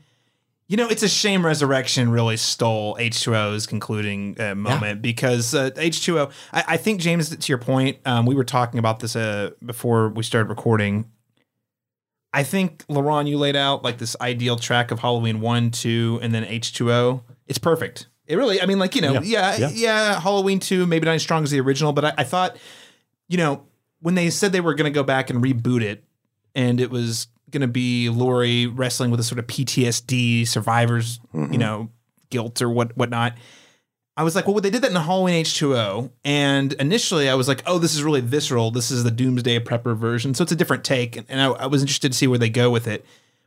you 0.68 0.78
know, 0.78 0.88
it's 0.88 1.04
a 1.04 1.10
shame 1.10 1.46
Resurrection 1.46 2.10
really 2.10 2.38
stole 2.38 2.96
H2O's 2.96 3.68
concluding 3.68 4.40
uh, 4.40 4.56
moment 4.56 5.02
because 5.02 5.54
uh, 5.54 5.72
H2O. 5.72 6.32
I, 6.54 6.64
I 6.70 6.78
think 6.78 7.02
James, 7.02 7.36
to 7.36 7.52
your 7.52 7.58
point, 7.58 7.98
um, 8.06 8.26
we 8.26 8.34
were 8.34 8.46
talking 8.46 8.80
about 8.80 9.02
this 9.02 9.16
uh, 9.16 9.52
before 9.64 10.08
we 10.10 10.24
started 10.24 10.50
recording. 10.50 11.12
I 12.32 12.44
think 12.44 12.88
LaRon, 12.88 13.28
you 13.28 13.38
laid 13.38 13.56
out 13.58 13.84
like 13.84 13.98
this 13.98 14.16
ideal 14.20 14.56
track 14.56 14.90
of 14.90 15.00
Halloween 15.00 15.42
one, 15.42 15.70
two, 15.70 16.18
and 16.22 16.34
then 16.34 16.46
H2O. 16.46 17.22
It's 17.46 17.60
perfect. 17.60 18.08
It 18.26 18.38
really, 18.38 18.62
I 18.62 18.66
mean, 18.66 18.80
like 18.80 18.96
you 18.96 19.02
know, 19.02 19.22
yeah, 19.22 19.56
yeah, 19.58 19.70
Yeah. 19.70 20.20
Halloween 20.20 20.60
two, 20.60 20.86
maybe 20.86 21.06
not 21.06 21.16
as 21.16 21.22
strong 21.22 21.44
as 21.44 21.52
the 21.52 21.60
original, 21.60 21.94
but 21.94 22.06
I, 22.06 22.14
I 22.20 22.24
thought, 22.24 22.58
you 23.28 23.38
know, 23.38 23.64
when 24.00 24.16
they 24.16 24.30
said 24.30 24.52
they 24.52 24.62
were 24.62 24.76
going 24.76 24.92
to 24.92 24.96
go 24.96 25.04
back 25.04 25.30
and 25.30 25.44
reboot 25.44 25.82
it, 25.82 26.04
and 26.56 26.80
it 26.80 26.90
was 26.90 27.28
going 27.52 27.62
to 27.62 27.68
be 27.68 28.10
Laurie 28.10 28.68
wrestling 28.68 29.12
with 29.12 29.20
a 29.20 29.24
sort 29.24 29.40
of 29.40 29.48
PTSD, 29.48 30.48
survivors, 30.48 31.20
you 31.34 31.40
mm-hmm. 31.40 31.56
know, 31.56 31.90
guilt 32.30 32.62
or 32.62 32.70
what 32.70 32.96
whatnot. 32.98 33.34
I 34.16 34.24
was 34.24 34.36
like, 34.36 34.48
well, 34.48 34.60
they 34.60 34.70
did 34.70 34.84
that 34.84 34.92
in 34.92 34.96
Halloween 34.96 35.44
H2O. 35.44 36.12
And 36.24 36.74
initially 36.74 37.30
I 37.30 37.34
was 37.34 37.48
like, 37.48 37.64
oh, 37.66 37.80
this 37.80 37.96
is 37.96 38.04
really 38.04 38.22
visceral. 38.22 38.70
This 38.70 38.92
is 38.92 39.04
the 39.04 39.10
Doomsday 39.10 39.60
Prepper 39.60 39.98
version. 39.98 40.36
So 40.36 40.44
it's 40.44 40.52
a 40.52 40.56
different 40.56 40.84
take. 40.84 41.18
And 41.18 41.42
I, 41.42 41.48
I 41.48 41.66
was 41.66 41.82
interested 41.82 42.12
to 42.12 42.18
see 42.18 42.28
where 42.28 42.38
they 42.38 42.50
go 42.50 42.70
with 42.70 42.88
it. 42.88 43.06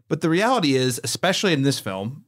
But 0.08 0.22
the 0.22 0.28
reality 0.28 0.74
is, 0.74 1.00
especially 1.04 1.52
in 1.52 1.62
this 1.62 1.78
film, 1.78 2.24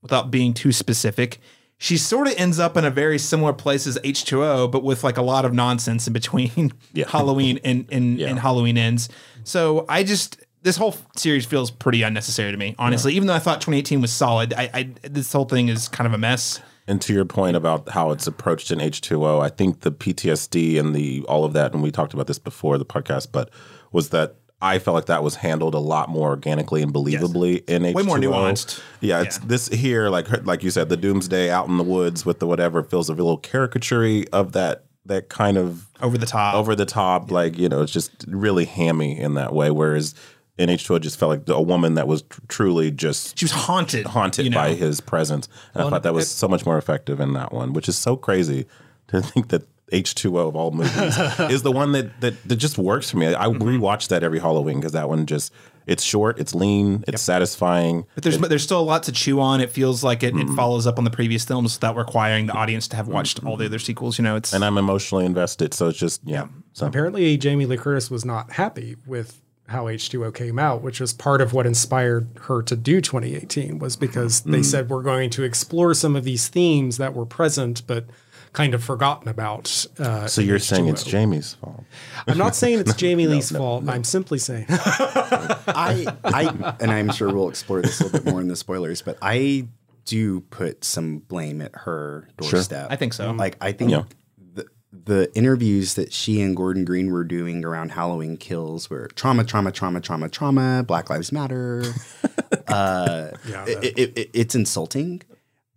without 0.00 0.30
being 0.30 0.54
too 0.54 0.70
specific, 0.70 1.38
she 1.82 1.96
sort 1.96 2.28
of 2.28 2.34
ends 2.36 2.60
up 2.60 2.76
in 2.76 2.84
a 2.84 2.90
very 2.90 3.18
similar 3.18 3.52
place 3.52 3.88
as 3.88 3.98
H2O, 4.04 4.70
but 4.70 4.84
with 4.84 5.02
like 5.02 5.16
a 5.16 5.22
lot 5.22 5.44
of 5.44 5.52
nonsense 5.52 6.06
in 6.06 6.12
between 6.12 6.72
Yeah. 6.92 7.08
Halloween 7.08 7.58
and, 7.64 7.88
and, 7.90 8.20
Yeah. 8.20 8.28
and 8.28 8.38
Halloween 8.38 8.78
ends. 8.78 9.08
So 9.42 9.84
I 9.88 10.04
just, 10.04 10.40
this 10.62 10.76
whole 10.76 10.94
series 11.16 11.44
feels 11.44 11.72
pretty 11.72 12.02
unnecessary 12.04 12.52
to 12.52 12.56
me, 12.56 12.76
honestly. 12.78 13.14
Even 13.14 13.26
though 13.26 13.34
I 13.34 13.40
thought 13.40 13.60
2018 13.60 14.00
was 14.00 14.12
solid, 14.12 14.54
I, 14.56 14.70
I 14.72 14.90
this 15.08 15.32
whole 15.32 15.44
thing 15.44 15.68
is 15.70 15.88
kind 15.88 16.06
of 16.06 16.12
a 16.14 16.18
mess. 16.18 16.60
And 16.86 17.02
to 17.02 17.12
your 17.12 17.24
point 17.24 17.56
about 17.56 17.88
how 17.88 18.12
it's 18.12 18.28
approached 18.28 18.70
in 18.70 18.78
H2O, 18.78 19.42
I 19.42 19.48
think 19.48 19.80
the 19.80 19.90
PTSD 19.90 20.78
and 20.78 20.94
the 20.94 21.24
all 21.28 21.44
of 21.44 21.52
that, 21.54 21.72
and 21.74 21.82
we 21.82 21.90
talked 21.90 22.14
about 22.14 22.28
this 22.28 22.38
before 22.38 22.78
the 22.78 22.84
podcast, 22.86 23.28
but 23.32 23.50
was 23.90 24.10
that 24.10 24.36
I 24.62 24.78
felt 24.78 24.94
like 24.94 25.06
that 25.06 25.22
was 25.24 25.34
handled 25.34 25.74
a 25.74 25.78
lot 25.80 26.08
more 26.08 26.28
organically 26.30 26.82
and 26.82 26.94
believably 26.94 27.68
in 27.68 27.82
H2O. 27.82 27.94
Way 27.94 28.02
more 28.04 28.16
nuanced. 28.18 28.80
Yeah, 29.00 29.20
it's 29.22 29.38
Yeah. 29.38 29.44
this 29.46 29.68
here, 29.68 30.08
like 30.08 30.28
like 30.46 30.62
you 30.62 30.70
said, 30.70 30.88
the 30.88 30.96
Doomsday 30.96 31.50
out 31.50 31.68
in 31.68 31.76
the 31.76 31.82
woods 31.84 32.24
with 32.24 32.38
the 32.38 32.46
whatever 32.46 32.82
feels 32.82 33.08
a 33.10 33.12
little 33.14 33.36
caricature 33.38 34.24
of 34.32 34.52
that 34.52 34.84
that 35.04 35.28
kind 35.28 35.58
of 35.58 35.88
Over 36.00 36.16
the 36.16 36.26
top. 36.26 36.54
over 36.54 36.76
the 36.76 36.86
top, 36.86 37.30
like 37.32 37.58
you 37.58 37.68
know, 37.68 37.82
it's 37.82 37.92
just 37.92 38.12
really 38.28 38.64
hammy 38.64 39.18
in 39.18 39.34
that 39.34 39.52
way. 39.52 39.70
Whereas 39.70 40.14
in 40.58 40.68
H2O, 40.68 41.00
just 41.00 41.18
felt 41.18 41.30
like 41.30 41.48
a 41.48 41.60
woman 41.60 41.94
that 41.94 42.06
was 42.06 42.22
tr- 42.22 42.40
truly 42.46 42.90
just 42.92 43.36
she 43.38 43.46
was 43.46 43.52
haunted. 43.52 44.06
haunted 44.06 44.44
you 44.44 44.50
know? 44.50 44.58
by 44.58 44.74
his 44.74 45.00
presence. 45.00 45.48
And 45.74 45.82
I 45.82 45.90
thought 45.90 46.04
that 46.04 46.14
was 46.14 46.30
so 46.30 46.46
much 46.46 46.64
more 46.64 46.78
effective 46.78 47.18
in 47.20 47.32
that 47.32 47.52
one, 47.52 47.72
which 47.72 47.88
is 47.88 47.98
so 47.98 48.16
crazy 48.16 48.66
to 49.08 49.20
think 49.30 49.48
that 49.48 49.62
H2O 49.92 50.48
of 50.48 50.56
all 50.56 50.70
movies 50.72 51.18
is 51.50 51.62
the 51.62 51.70
one 51.72 51.92
that, 51.92 52.20
that 52.20 52.42
that 52.48 52.56
just 52.56 52.78
works 52.78 53.10
for 53.10 53.18
me. 53.18 53.26
I 53.34 53.46
Mm-hmm. 53.46 53.62
rewatch 53.62 54.08
that 54.08 54.22
every 54.22 54.38
Halloween 54.40 54.80
because 54.80 54.92
that 54.92 55.08
one 55.08 55.26
just 55.26 55.52
it's 55.86 56.02
short, 56.02 56.38
it's 56.38 56.54
lean, 56.54 57.02
it's 57.08 57.20
satisfying. 57.22 58.06
But 58.14 58.22
there's 58.24 58.38
there's 58.38 58.62
still 58.62 58.80
a 58.80 58.82
lot 58.82 59.02
to 59.04 59.12
chew 59.12 59.40
on. 59.40 59.60
It 59.60 59.70
feels 59.70 60.02
like 60.02 60.22
it, 60.22 60.32
Mm-hmm. 60.34 60.52
it 60.52 60.56
follows 60.56 60.86
up 60.86 60.96
on 60.98 61.04
the 61.04 61.10
previous 61.10 61.44
films 61.44 61.74
without 61.76 61.96
requiring 61.96 62.46
the 62.46 62.52
audience 62.54 62.88
to 62.88 62.96
have 62.96 63.08
watched 63.08 63.44
all 63.44 63.56
the 63.56 63.66
other 63.66 63.78
sequels. 63.78 64.18
You 64.18 64.24
know, 64.24 64.36
it's 64.36 64.52
And 64.52 64.64
I'm 64.64 64.78
emotionally 64.78 65.24
invested, 65.26 65.74
so 65.74 65.88
it's 65.88 65.98
just 65.98 66.20
yeah. 66.24 66.46
So 66.72 66.86
Apparently, 66.86 67.36
Jamie 67.36 67.66
Lee 67.66 67.76
Curtis 67.76 68.10
was 68.10 68.24
not 68.24 68.52
happy 68.52 68.96
with 69.06 69.40
how 69.68 69.84
H2O 69.86 70.34
came 70.34 70.58
out, 70.58 70.82
which 70.82 71.00
was 71.00 71.12
part 71.14 71.40
of 71.40 71.52
what 71.52 71.66
inspired 71.66 72.28
her 72.42 72.62
to 72.62 72.76
do 72.76 73.00
2018, 73.00 73.78
was 73.78 73.96
because 73.96 74.42
they 74.42 74.62
said 74.62 74.88
we're 74.90 75.02
going 75.02 75.30
to 75.30 75.42
explore 75.44 75.94
some 75.94 76.14
of 76.16 76.24
these 76.24 76.48
themes 76.48 76.96
that 76.98 77.14
were 77.14 77.24
present 77.26 77.82
but 77.86 78.04
kind 78.52 78.74
of 78.74 78.84
forgotten 78.84 79.28
about. 79.28 79.86
Uh, 79.98 80.26
so 80.26 80.40
you're 80.42 80.58
saying 80.58 80.88
it's 80.88 81.04
Jamie's 81.04 81.54
fault. 81.54 81.84
I'm 82.26 82.36
not 82.38 82.54
saying 82.54 82.80
it's 82.80 82.94
Jamie 82.96 83.26
Lee's 83.26 83.50
fault. 83.50 83.88
I'm 83.88 84.04
simply 84.04 84.38
saying 84.38 84.66
I, 84.68 86.06
I, 86.24 86.74
and 86.80 86.90
I'm 86.90 87.10
sure 87.12 87.32
we'll 87.32 87.48
explore 87.48 87.82
this 87.82 88.00
a 88.00 88.04
little 88.04 88.20
bit 88.20 88.30
more 88.30 88.40
in 88.40 88.48
the 88.48 88.56
spoilers, 88.56 89.02
but 89.02 89.16
I 89.22 89.68
do 90.04 90.40
put 90.40 90.84
some 90.84 91.18
blame 91.18 91.60
at 91.62 91.74
her 91.74 92.28
doorstep. 92.36 92.88
I 92.90 92.96
think 92.96 93.12
so. 93.14 93.30
Like, 93.32 93.56
I 93.60 93.72
think 93.72 93.90
Yeah. 93.92 94.02
the, 94.54 94.66
the 94.92 95.30
interviews 95.34 95.94
that 95.94 96.12
she 96.12 96.40
and 96.42 96.56
Gordon 96.56 96.84
Green 96.84 97.10
were 97.10 97.24
doing 97.24 97.64
around 97.64 97.92
Halloween 97.92 98.36
kills 98.36 98.90
were 98.90 99.08
trauma, 99.14 99.44
trauma, 99.44 99.72
trauma, 99.72 100.00
trauma, 100.00 100.28
trauma, 100.28 100.84
Black 100.86 101.08
Lives 101.08 101.32
Matter. 101.32 101.84
uh, 102.68 103.28
Yeah, 103.48 103.64
it, 103.66 103.98
it, 103.98 104.18
it, 104.18 104.30
it's 104.34 104.54
insulting. 104.54 105.22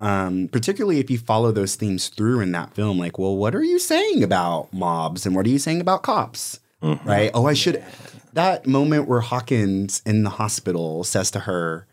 Um, 0.02 0.50
particularly 0.52 1.00
if 1.00 1.10
you 1.10 1.18
follow 1.18 1.52
those 1.52 1.76
themes 1.76 2.10
through 2.10 2.42
in 2.42 2.52
that 2.52 2.74
film, 2.74 3.00
like, 3.00 3.18
well, 3.18 3.36
what 3.36 3.56
are 3.56 3.64
you 3.64 3.80
saying 3.80 4.24
about 4.24 4.74
mobs 4.74 5.26
and 5.26 5.36
what 5.36 5.46
are 5.46 5.50
you 5.50 5.60
saying 5.60 5.82
about 5.82 6.04
cops? 6.04 6.60
Mm-hmm. 6.84 7.08
Right? 7.08 7.32
Oh, 7.34 7.46
I 7.48 7.54
should. 7.54 7.84
That 8.34 8.68
moment 8.68 9.08
where 9.08 9.22
Hawkins 9.22 10.02
in 10.06 10.24
the 10.24 10.32
hospital 10.32 11.04
says 11.04 11.32
to 11.32 11.42
her, 11.42 11.88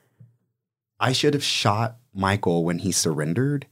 I 0.99 1.13
should 1.13 1.35
have 1.35 1.45
shot 1.45 1.99
Michael 2.13 2.65
when 2.65 2.81
he 2.81 2.93
surrendered. 2.93 3.67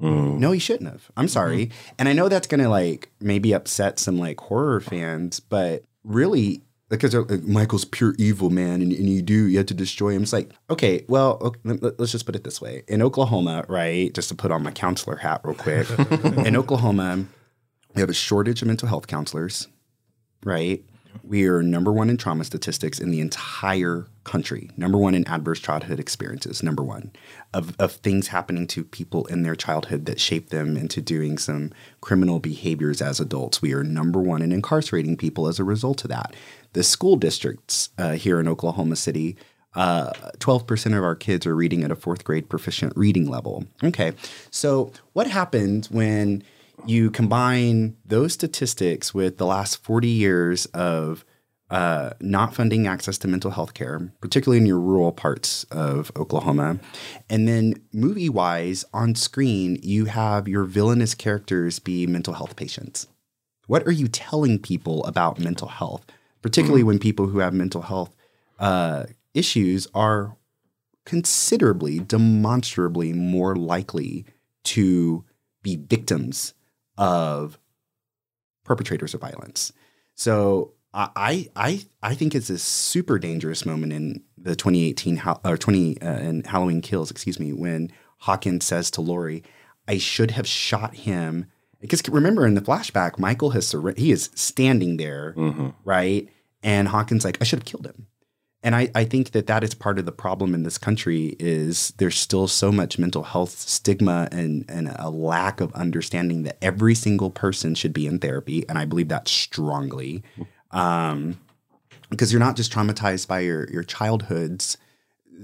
Mm. 0.00 0.38
No, 0.38 0.52
he 0.52 0.58
shouldn't 0.58 0.90
have. 0.90 1.10
I'm 1.16 1.26
mm-hmm. 1.26 1.32
sorry. 1.32 1.70
And 1.98 2.08
I 2.08 2.12
know 2.12 2.28
that's 2.28 2.46
going 2.46 2.62
to 2.62 2.68
like 2.68 3.10
maybe 3.20 3.52
upset 3.52 3.98
some 3.98 4.18
like 4.18 4.40
horror 4.40 4.80
fans, 4.80 5.40
but 5.40 5.84
really, 6.02 6.62
because 6.96 7.12
they're 7.12 7.22
like, 7.22 7.42
Michael's 7.44 7.84
pure 7.84 8.14
evil, 8.18 8.50
man, 8.50 8.82
and, 8.82 8.92
and 8.92 9.08
you 9.08 9.22
do, 9.22 9.46
you 9.48 9.58
have 9.58 9.66
to 9.66 9.74
destroy 9.74 10.10
him. 10.10 10.22
It's 10.22 10.32
like, 10.32 10.50
okay, 10.70 11.04
well, 11.08 11.38
okay, 11.40 11.60
let- 11.64 11.98
let's 12.00 12.12
just 12.12 12.26
put 12.26 12.36
it 12.36 12.44
this 12.44 12.60
way. 12.60 12.82
In 12.88 13.02
Oklahoma, 13.02 13.64
right, 13.68 14.12
just 14.14 14.28
to 14.30 14.34
put 14.34 14.50
on 14.50 14.62
my 14.62 14.70
counselor 14.70 15.16
hat 15.16 15.40
real 15.44 15.54
quick, 15.54 15.86
in 16.46 16.56
Oklahoma, 16.56 17.24
we 17.94 18.00
have 18.00 18.10
a 18.10 18.14
shortage 18.14 18.62
of 18.62 18.68
mental 18.68 18.88
health 18.88 19.06
counselors, 19.06 19.68
right? 20.44 20.84
We 21.22 21.46
are 21.46 21.62
number 21.62 21.92
one 21.92 22.10
in 22.10 22.16
trauma 22.16 22.44
statistics 22.44 22.98
in 22.98 23.10
the 23.10 23.20
entire 23.20 24.06
country. 24.24 24.70
Number 24.76 24.98
one 24.98 25.14
in 25.14 25.26
adverse 25.28 25.60
childhood 25.60 26.00
experiences. 26.00 26.62
Number 26.62 26.82
one 26.82 27.12
of, 27.52 27.74
of 27.78 27.92
things 27.92 28.28
happening 28.28 28.66
to 28.68 28.84
people 28.84 29.26
in 29.26 29.42
their 29.42 29.54
childhood 29.54 30.06
that 30.06 30.20
shape 30.20 30.50
them 30.50 30.76
into 30.76 31.00
doing 31.00 31.38
some 31.38 31.72
criminal 32.00 32.40
behaviors 32.40 33.00
as 33.00 33.20
adults. 33.20 33.62
We 33.62 33.72
are 33.74 33.84
number 33.84 34.20
one 34.20 34.42
in 34.42 34.52
incarcerating 34.52 35.16
people 35.16 35.46
as 35.46 35.58
a 35.58 35.64
result 35.64 36.04
of 36.04 36.10
that. 36.10 36.34
The 36.72 36.82
school 36.82 37.16
districts 37.16 37.90
uh, 37.98 38.12
here 38.12 38.40
in 38.40 38.48
Oklahoma 38.48 38.96
City 38.96 39.36
uh, 39.74 40.12
12% 40.38 40.96
of 40.96 41.02
our 41.02 41.16
kids 41.16 41.46
are 41.46 41.54
reading 41.54 41.82
at 41.82 41.90
a 41.90 41.96
fourth 41.96 42.24
grade 42.24 42.48
proficient 42.48 42.92
reading 42.96 43.28
level. 43.28 43.64
Okay. 43.82 44.12
So, 44.50 44.92
what 45.14 45.26
happened 45.26 45.86
when 45.90 46.44
you 46.86 47.10
combine 47.10 47.96
those 48.04 48.32
statistics 48.32 49.14
with 49.14 49.38
the 49.38 49.46
last 49.46 49.82
40 49.82 50.08
years 50.08 50.66
of 50.66 51.24
uh, 51.70 52.10
not 52.20 52.54
funding 52.54 52.86
access 52.86 53.18
to 53.18 53.28
mental 53.28 53.50
health 53.50 53.74
care, 53.74 54.12
particularly 54.20 54.58
in 54.58 54.66
your 54.66 54.78
rural 54.78 55.12
parts 55.12 55.64
of 55.64 56.12
Oklahoma. 56.14 56.78
And 57.28 57.48
then, 57.48 57.74
movie 57.92 58.28
wise, 58.28 58.84
on 58.92 59.14
screen, 59.14 59.78
you 59.82 60.04
have 60.04 60.46
your 60.46 60.64
villainous 60.64 61.14
characters 61.14 61.78
be 61.78 62.06
mental 62.06 62.34
health 62.34 62.56
patients. 62.56 63.08
What 63.66 63.86
are 63.86 63.92
you 63.92 64.08
telling 64.08 64.58
people 64.58 65.04
about 65.04 65.38
mental 65.38 65.68
health, 65.68 66.04
particularly 66.42 66.82
when 66.82 66.98
people 66.98 67.28
who 67.28 67.38
have 67.38 67.54
mental 67.54 67.82
health 67.82 68.14
uh, 68.58 69.06
issues 69.32 69.88
are 69.94 70.36
considerably, 71.06 71.98
demonstrably 71.98 73.12
more 73.12 73.56
likely 73.56 74.26
to 74.64 75.24
be 75.62 75.76
victims 75.76 76.52
of 76.96 77.58
perpetrators 78.64 79.14
of 79.14 79.20
violence. 79.20 79.72
So 80.14 80.72
I 80.92 81.48
I 81.56 81.84
I 82.02 82.14
think 82.14 82.34
it's 82.34 82.50
a 82.50 82.58
super 82.58 83.18
dangerous 83.18 83.66
moment 83.66 83.92
in 83.92 84.22
the 84.38 84.54
2018 84.54 85.20
or 85.44 85.56
20 85.56 86.00
uh, 86.00 86.18
in 86.18 86.44
Halloween 86.44 86.80
Kills, 86.82 87.10
excuse 87.10 87.40
me, 87.40 87.52
when 87.52 87.90
Hawkins 88.18 88.64
says 88.64 88.90
to 88.92 89.00
Laurie, 89.00 89.42
"I 89.88 89.98
should 89.98 90.30
have 90.32 90.46
shot 90.46 90.94
him." 90.94 91.46
Because 91.80 92.08
remember 92.08 92.46
in 92.46 92.54
the 92.54 92.60
flashback, 92.60 93.18
Michael 93.18 93.50
has 93.50 93.66
surre- 93.66 93.98
he 93.98 94.12
is 94.12 94.30
standing 94.34 94.96
there, 94.96 95.34
right? 95.84 96.28
And 96.62 96.88
Hawkins 96.88 97.24
like, 97.24 97.38
"I 97.40 97.44
should 97.44 97.58
have 97.58 97.66
killed 97.66 97.86
him." 97.86 98.06
And 98.64 98.74
I, 98.74 98.90
I 98.94 99.04
think 99.04 99.32
that 99.32 99.46
that 99.46 99.62
is 99.62 99.74
part 99.74 99.98
of 99.98 100.06
the 100.06 100.12
problem 100.12 100.54
in 100.54 100.62
this 100.62 100.78
country 100.78 101.36
is 101.38 101.92
there's 101.98 102.18
still 102.18 102.48
so 102.48 102.72
much 102.72 102.98
mental 102.98 103.22
health 103.22 103.50
stigma 103.50 104.26
and, 104.32 104.64
and 104.70 104.88
a 104.98 105.10
lack 105.10 105.60
of 105.60 105.70
understanding 105.74 106.44
that 106.44 106.56
every 106.62 106.94
single 106.94 107.30
person 107.30 107.74
should 107.74 107.92
be 107.92 108.06
in 108.06 108.18
therapy. 108.18 108.66
And 108.66 108.78
I 108.78 108.86
believe 108.86 109.08
that 109.08 109.28
strongly. 109.28 110.22
Um, 110.70 111.38
because 112.08 112.32
you're 112.32 112.40
not 112.40 112.56
just 112.56 112.72
traumatized 112.72 113.28
by 113.28 113.40
your, 113.40 113.68
your 113.70 113.82
childhoods 113.82 114.78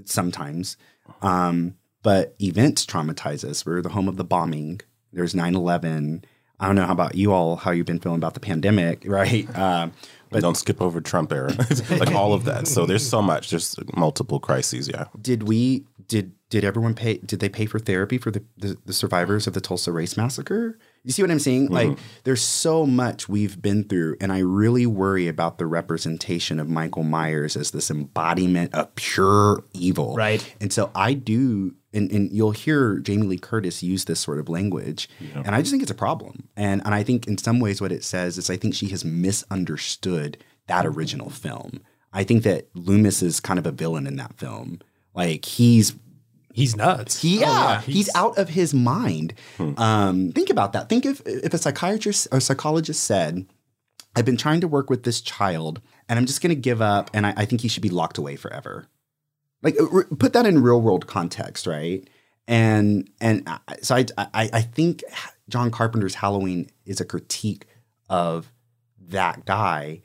sometimes, 0.05 0.75
um, 1.21 1.75
but 2.01 2.35
events 2.41 2.87
traumatize 2.87 3.47
us. 3.47 3.65
We're 3.65 3.83
the 3.83 3.89
home 3.89 4.07
of 4.07 4.17
the 4.17 4.23
bombing. 4.23 4.81
There's 5.13 5.35
9 5.35 5.53
11. 5.53 6.25
I 6.59 6.65
don't 6.65 6.75
know 6.75 6.85
how 6.85 6.93
about 6.93 7.15
you 7.15 7.33
all, 7.33 7.55
how 7.55 7.71
you've 7.71 7.85
been 7.85 7.99
feeling 7.99 8.17
about 8.17 8.33
the 8.33 8.39
pandemic, 8.39 9.03
right? 9.05 9.47
Um, 9.57 9.93
But 10.31 10.41
don't 10.41 10.55
skip 10.55 10.81
over 10.81 11.01
Trump 11.01 11.33
era, 11.33 11.53
like 11.89 12.11
all 12.11 12.33
of 12.33 12.45
that. 12.45 12.67
So 12.67 12.85
there's 12.85 13.07
so 13.07 13.21
much, 13.21 13.49
there's 13.49 13.75
multiple 13.95 14.39
crises. 14.39 14.87
Yeah, 14.87 15.05
did 15.21 15.43
we 15.43 15.85
did 16.07 16.33
did 16.49 16.65
everyone 16.65 16.93
pay 16.93 17.17
did 17.17 17.39
they 17.39 17.49
pay 17.49 17.65
for 17.65 17.79
therapy 17.79 18.17
for 18.17 18.29
the, 18.29 18.43
the, 18.57 18.77
the 18.85 18.93
survivors 18.93 19.47
of 19.47 19.53
the 19.53 19.61
Tulsa 19.61 19.91
race 19.91 20.17
massacre? 20.17 20.77
You 21.03 21.11
see 21.11 21.23
what 21.23 21.31
I'm 21.31 21.39
saying? 21.39 21.65
Mm-hmm. 21.65 21.73
Like 21.73 21.97
there's 22.25 22.43
so 22.43 22.85
much 22.85 23.29
we've 23.29 23.61
been 23.61 23.85
through 23.85 24.17
and 24.19 24.31
I 24.31 24.39
really 24.39 24.85
worry 24.85 25.29
about 25.29 25.57
the 25.57 25.65
representation 25.65 26.59
of 26.59 26.69
Michael 26.69 27.03
Myers 27.03 27.55
as 27.55 27.71
this 27.71 27.89
embodiment 27.89 28.75
of 28.75 28.93
pure 28.95 29.63
evil. 29.73 30.13
Right. 30.15 30.53
And 30.59 30.71
so 30.73 30.91
I 30.93 31.13
do 31.13 31.73
and, 31.93 32.11
and 32.11 32.31
you'll 32.31 32.51
hear 32.51 32.99
Jamie 32.99 33.27
Lee 33.27 33.37
Curtis 33.37 33.83
use 33.83 34.05
this 34.05 34.19
sort 34.19 34.39
of 34.39 34.47
language. 34.49 35.09
And 35.35 35.53
I 35.55 35.59
just 35.59 35.71
think 35.71 35.81
it's 35.83 35.91
a 35.91 35.95
problem. 35.95 36.47
And 36.55 36.81
and 36.85 36.93
I 36.95 37.03
think 37.03 37.27
in 37.27 37.37
some 37.37 37.59
ways 37.59 37.81
what 37.81 37.91
it 37.91 38.03
says 38.03 38.37
is 38.37 38.49
I 38.49 38.57
think 38.57 38.73
she 38.75 38.87
has 38.89 39.03
misunderstood 39.05 40.37
that 40.67 40.85
original 40.85 41.29
film. 41.29 41.81
I 42.13 42.23
think 42.23 42.43
that 42.43 42.67
Loomis 42.73 43.21
is 43.21 43.39
kind 43.39 43.59
of 43.59 43.65
a 43.65 43.71
villain 43.71 44.07
in 44.07 44.15
that 44.17 44.37
film. 44.37 44.79
Like 45.13 45.45
he's 45.45 45.93
he's 46.53 46.75
nuts. 46.75 47.21
He, 47.21 47.39
Oh, 47.39 47.41
yeah, 47.41 47.81
he's, 47.81 48.09
out 48.15 48.37
of 48.37 48.49
his 48.49 48.73
mind. 48.73 49.33
Um, 49.77 50.31
think 50.31 50.49
about 50.49 50.73
that. 50.73 50.89
Think 50.89 51.05
if 51.05 51.21
if 51.25 51.53
a 51.53 51.57
psychiatrist 51.57 52.27
or 52.31 52.39
psychologist 52.39 53.03
said, 53.03 53.45
"I've 54.15 54.25
been 54.25 54.37
trying 54.37 54.61
to 54.61 54.67
work 54.67 54.89
with 54.89 55.03
this 55.03 55.21
child, 55.21 55.81
and 56.07 56.17
I'm 56.19 56.25
just 56.25 56.41
going 56.41 56.55
to 56.55 56.61
give 56.61 56.81
up, 56.81 57.09
and 57.13 57.25
I, 57.25 57.33
I 57.37 57.45
think 57.45 57.61
he 57.61 57.67
should 57.67 57.83
be 57.83 57.89
locked 57.89 58.17
away 58.17 58.35
forever." 58.35 58.87
Like, 59.61 59.75
uh, 59.79 60.03
put 60.17 60.33
that 60.33 60.45
in 60.45 60.61
real 60.61 60.81
world 60.81 61.07
context, 61.07 61.67
right? 61.67 62.07
And 62.47 63.09
and 63.19 63.47
so 63.81 63.95
I 63.95 64.05
I, 64.17 64.49
I 64.53 64.61
think 64.61 65.03
John 65.49 65.71
Carpenter's 65.71 66.15
Halloween 66.15 66.69
is 66.85 66.99
a 66.99 67.05
critique 67.05 67.65
of 68.09 68.51
that 68.99 69.45
guy. 69.45 70.01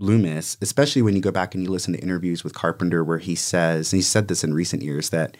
Loomis, 0.00 0.56
especially 0.62 1.02
when 1.02 1.16
you 1.16 1.20
go 1.20 1.32
back 1.32 1.54
and 1.56 1.64
you 1.64 1.70
listen 1.70 1.92
to 1.92 1.98
interviews 1.98 2.44
with 2.44 2.54
Carpenter, 2.54 3.02
where 3.02 3.18
he 3.18 3.34
says, 3.34 3.92
and 3.92 3.98
he 3.98 4.02
said 4.02 4.28
this 4.28 4.44
in 4.44 4.54
recent 4.54 4.80
years, 4.82 5.10
that 5.10 5.36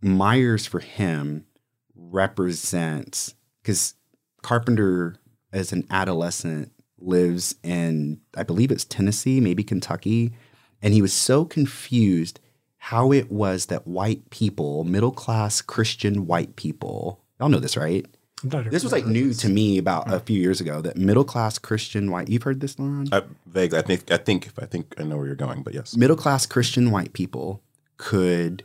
Myers 0.00 0.66
for 0.66 0.80
him 0.80 1.46
represents 1.94 3.36
because 3.62 3.94
Carpenter, 4.42 5.14
as 5.52 5.72
an 5.72 5.86
adolescent, 5.88 6.72
lives 6.98 7.54
in, 7.62 8.20
I 8.36 8.42
believe 8.42 8.72
it's 8.72 8.84
Tennessee, 8.84 9.40
maybe 9.40 9.62
Kentucky. 9.62 10.32
And 10.82 10.92
he 10.92 11.00
was 11.00 11.12
so 11.12 11.44
confused 11.44 12.40
how 12.78 13.12
it 13.12 13.30
was 13.30 13.66
that 13.66 13.86
white 13.86 14.28
people, 14.30 14.82
middle 14.84 15.12
class 15.12 15.62
Christian 15.62 16.26
white 16.26 16.56
people, 16.56 17.20
y'all 17.38 17.48
know 17.48 17.60
this, 17.60 17.76
right? 17.76 18.04
This 18.42 18.82
was 18.82 18.90
like 18.92 19.06
new 19.06 19.32
to 19.34 19.48
me 19.48 19.78
about 19.78 20.12
a 20.12 20.18
few 20.18 20.40
years 20.40 20.60
ago 20.60 20.80
that 20.80 20.96
middle 20.96 21.22
class 21.22 21.58
Christian 21.58 22.10
white, 22.10 22.28
you've 22.28 22.42
heard 22.42 22.60
this, 22.60 22.74
LaRon? 22.74 23.08
I, 23.12 23.22
vague. 23.46 23.72
I 23.72 23.82
think. 23.82 24.10
I 24.10 24.16
think. 24.16 24.50
I 24.58 24.66
think 24.66 24.94
I 24.98 25.04
know 25.04 25.16
where 25.16 25.26
you're 25.26 25.36
going. 25.36 25.62
But 25.62 25.74
yes. 25.74 25.96
middle 25.96 26.16
class 26.16 26.44
Christian 26.44 26.90
white 26.90 27.12
people 27.12 27.62
could, 27.98 28.64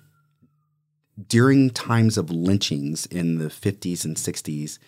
during 1.28 1.70
times 1.70 2.18
of 2.18 2.32
lynchings 2.32 3.06
in 3.06 3.38
the 3.38 3.50
50s 3.50 4.04
and 4.04 4.18
60s, 4.18 4.80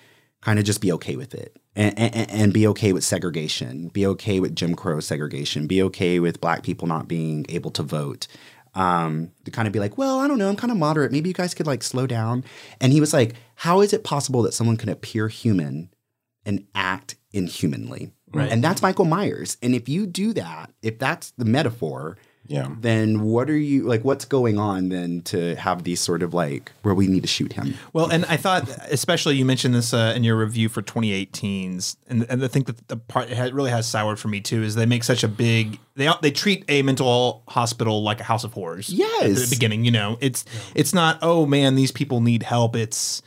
kind 0.41 0.57
of 0.57 0.65
just 0.65 0.81
be 0.81 0.91
okay 0.93 1.15
with 1.15 1.35
it 1.35 1.55
and, 1.79 1.97
and, 1.97 2.29
and 2.29 2.53
be 2.53 2.67
okay 2.67 2.91
with 2.91 3.05
segregation, 3.05 3.87
be 3.87 4.05
okay 4.05 4.41
with 4.41 4.53
Jim 4.53 4.75
Crow 4.75 4.99
segregation, 4.99 5.65
be 5.65 5.81
okay 5.83 6.19
with 6.19 6.41
black 6.41 6.61
people 6.61 6.87
not 6.87 7.07
being 7.07 7.45
able 7.47 7.71
to 7.71 7.83
vote. 7.83 8.27
Um, 8.75 9.31
to 9.45 9.51
kind 9.51 9.67
of 9.67 9.71
be 9.71 9.79
like, 9.79 9.97
well, 9.97 10.19
I 10.19 10.27
don't 10.27 10.37
know, 10.37 10.47
I'm 10.47 10.55
kind 10.55 10.71
of 10.71 10.77
moderate. 10.77 11.11
Maybe 11.11 11.29
you 11.29 11.33
guys 11.33 11.55
could 11.55 11.65
like 11.65 11.81
slow 11.81 12.05
down. 12.05 12.43
And 12.79 12.93
he 12.93 12.99
was 12.99 13.13
like, 13.13 13.33
how 13.55 13.81
is 13.81 13.93
it 13.93 14.03
possible 14.03 14.43
that 14.43 14.53
someone 14.53 14.77
can 14.77 14.89
appear 14.89 15.27
human 15.27 15.89
and 16.45 16.67
act 16.75 17.15
inhumanly? 17.31 18.11
Right. 18.31 18.51
And 18.51 18.63
that's 18.63 18.83
Michael 18.83 19.05
Myers. 19.05 19.57
And 19.63 19.73
if 19.73 19.89
you 19.89 20.05
do 20.05 20.33
that, 20.33 20.71
if 20.83 20.99
that's 20.99 21.31
the 21.31 21.45
metaphor, 21.45 22.17
Yeah. 22.49 22.67
then 22.79 23.21
what 23.21 23.47
are 23.49 23.57
you 23.57 23.83
like? 23.83 24.03
What's 24.03 24.25
going 24.25 24.57
on 24.57 24.89
then 24.89 25.21
to 25.25 25.55
have 25.55 25.83
these 25.83 26.01
sort 26.01 26.23
of 26.23 26.33
like 26.33 26.71
where 26.81 26.95
we 26.95 27.07
need 27.07 27.21
to 27.21 27.27
shoot 27.27 27.53
him? 27.53 27.75
Well, 27.93 28.09
and 28.09 28.25
I 28.25 28.37
thought, 28.37 28.67
especially 28.89 29.35
you 29.35 29.45
mentioned 29.45 29.75
this 29.75 29.93
uh, 29.93 30.13
in 30.15 30.23
your 30.23 30.35
review 30.35 30.67
for 30.67 30.81
2018's, 30.81 31.95
and, 32.07 32.25
and 32.27 32.43
I 32.43 32.47
think 32.47 32.65
that 32.65 32.87
the 32.87 32.97
part 32.97 33.29
it 33.29 33.53
really 33.53 33.69
has 33.69 33.87
soured 33.87 34.19
for 34.19 34.29
me 34.29 34.41
too 34.41 34.63
is 34.63 34.73
they 34.73 34.87
make 34.87 35.03
such 35.03 35.23
a 35.23 35.27
big 35.27 35.79
they 35.95 36.09
they 36.21 36.31
treat 36.31 36.65
a 36.67 36.81
mental 36.81 37.43
hospital 37.47 38.01
like 38.01 38.19
a 38.19 38.23
house 38.23 38.43
of 38.43 38.53
horrors. 38.53 38.89
yes 38.89 39.23
At 39.23 39.49
the 39.49 39.55
beginning, 39.55 39.85
you 39.85 39.91
know, 39.91 40.17
it's 40.19 40.43
it's 40.73 40.93
not 40.93 41.19
oh 41.21 41.45
man, 41.45 41.75
these 41.75 41.91
people 41.91 42.19
need 42.19 42.41
help. 42.41 42.75
It's 42.75 43.21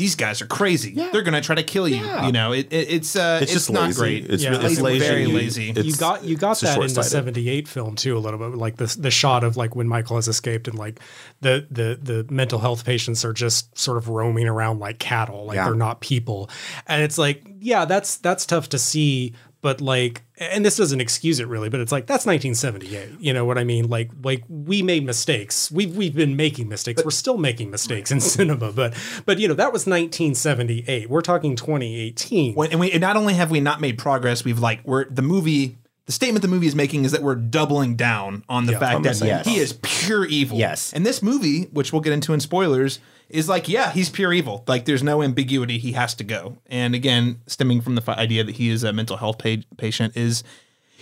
these 0.00 0.14
guys 0.16 0.40
are 0.40 0.46
crazy. 0.46 0.92
Yeah. 0.92 1.10
They're 1.12 1.20
gonna 1.22 1.42
try 1.42 1.54
to 1.56 1.62
kill 1.62 1.86
you. 1.86 1.96
Yeah. 1.96 2.24
You 2.26 2.32
know, 2.32 2.52
it, 2.52 2.72
it 2.72 2.90
it's 2.90 3.14
uh, 3.14 3.40
It's, 3.42 3.52
it's, 3.52 3.52
just 3.52 3.70
not 3.70 3.88
lazy. 3.88 4.00
great. 4.00 4.30
It's, 4.30 4.42
Yeah, 4.42 4.50
really, 4.50 4.64
it's 4.64 4.72
it's 4.74 4.80
lazy. 4.82 5.06
very 5.06 5.26
lazy. 5.26 5.68
It's- 5.70 5.84
you 5.84 5.94
got 5.96 6.24
you 6.24 6.36
got 6.36 6.58
that 6.60 6.78
in 6.80 6.94
the 6.94 7.02
'78 7.02 7.68
film 7.68 7.96
too 7.96 8.16
a 8.16 8.20
little 8.20 8.38
bit, 8.38 8.56
like 8.56 8.76
the 8.76 8.86
the 8.98 9.10
shot 9.10 9.44
of 9.44 9.58
like 9.58 9.76
when 9.76 9.86
Michael 9.88 10.16
has 10.16 10.26
escaped 10.26 10.68
and 10.68 10.78
like 10.78 10.98
the 11.42 11.66
the 11.70 11.98
the 12.02 12.26
mental 12.32 12.58
health 12.58 12.84
patients 12.86 13.24
are 13.24 13.34
just 13.34 13.76
sort 13.78 13.98
of 13.98 14.08
roaming 14.08 14.48
around 14.48 14.78
like 14.80 14.98
cattle, 14.98 15.44
like 15.44 15.56
Yeah. 15.56 15.66
they're 15.66 15.74
not 15.74 16.00
people, 16.00 16.48
and 16.86 17.02
it's 17.02 17.18
like 17.18 17.44
yeah, 17.60 17.84
that's 17.84 18.16
that's 18.16 18.46
tough 18.46 18.70
to 18.70 18.78
see, 18.78 19.34
but 19.62 19.80
like, 19.80 20.22
and 20.38 20.64
this 20.64 20.76
doesn't 20.76 21.00
excuse 21.00 21.38
it 21.40 21.46
really, 21.48 21.68
but 21.68 21.80
it's 21.80 21.92
like 21.92 22.06
that's 22.06 22.24
1978. 22.26 23.20
You 23.20 23.32
know 23.32 23.44
what 23.44 23.58
I 23.58 23.64
mean? 23.64 23.88
Like 23.88 24.10
like 24.22 24.44
we 24.48 24.82
made 24.82 25.04
mistakes. 25.04 25.70
We've 25.70 25.94
we've 25.94 26.14
been 26.14 26.36
making 26.36 26.68
mistakes. 26.68 27.04
We're 27.04 27.10
still 27.10 27.36
making 27.36 27.70
mistakes 27.70 28.10
in 28.10 28.20
cinema, 28.20 28.72
but 28.72 28.94
but 29.26 29.38
you 29.38 29.48
know 29.48 29.54
that 29.54 29.72
was 29.72 29.86
1978. 29.86 31.10
We're 31.10 31.20
talking 31.20 31.56
2018. 31.56 32.54
When, 32.54 32.70
and 32.70 32.80
we 32.80 32.90
and 32.92 33.00
not 33.00 33.16
only 33.16 33.34
have 33.34 33.50
we 33.50 33.60
not 33.60 33.80
made 33.80 33.98
progress, 33.98 34.44
we've 34.44 34.58
like 34.58 34.80
we're 34.84 35.04
the 35.10 35.22
movie. 35.22 35.76
The 36.06 36.12
statement 36.12 36.42
the 36.42 36.48
movie 36.48 36.66
is 36.66 36.74
making 36.74 37.04
is 37.04 37.12
that 37.12 37.22
we're 37.22 37.36
doubling 37.36 37.94
down 37.94 38.42
on 38.48 38.66
the 38.66 38.72
fact 38.76 39.04
that 39.04 39.20
Yes. 39.20 39.46
he 39.46 39.58
is 39.58 39.78
pure 39.82 40.24
evil. 40.24 40.58
Yes. 40.58 40.92
And 40.92 41.06
this 41.06 41.22
movie, 41.22 41.64
which 41.72 41.92
we'll 41.92 42.02
get 42.02 42.12
into 42.12 42.32
in 42.32 42.40
spoilers, 42.40 42.98
is 43.30 43.48
like, 43.48 43.68
yeah, 43.68 43.92
he's 43.92 44.10
pure 44.10 44.32
evil. 44.32 44.64
Like, 44.66 44.84
there's 44.84 45.02
no 45.02 45.22
ambiguity. 45.22 45.78
He 45.78 45.92
has 45.92 46.14
to 46.16 46.24
go. 46.24 46.58
And 46.66 46.94
again, 46.94 47.40
stemming 47.46 47.80
from 47.80 47.94
the 47.94 48.10
idea 48.10 48.44
that 48.44 48.56
he 48.56 48.68
is 48.68 48.84
a 48.84 48.92
mental 48.92 49.16
health 49.16 49.38
pa- 49.38 49.62
patient 49.76 50.16
is, 50.16 50.42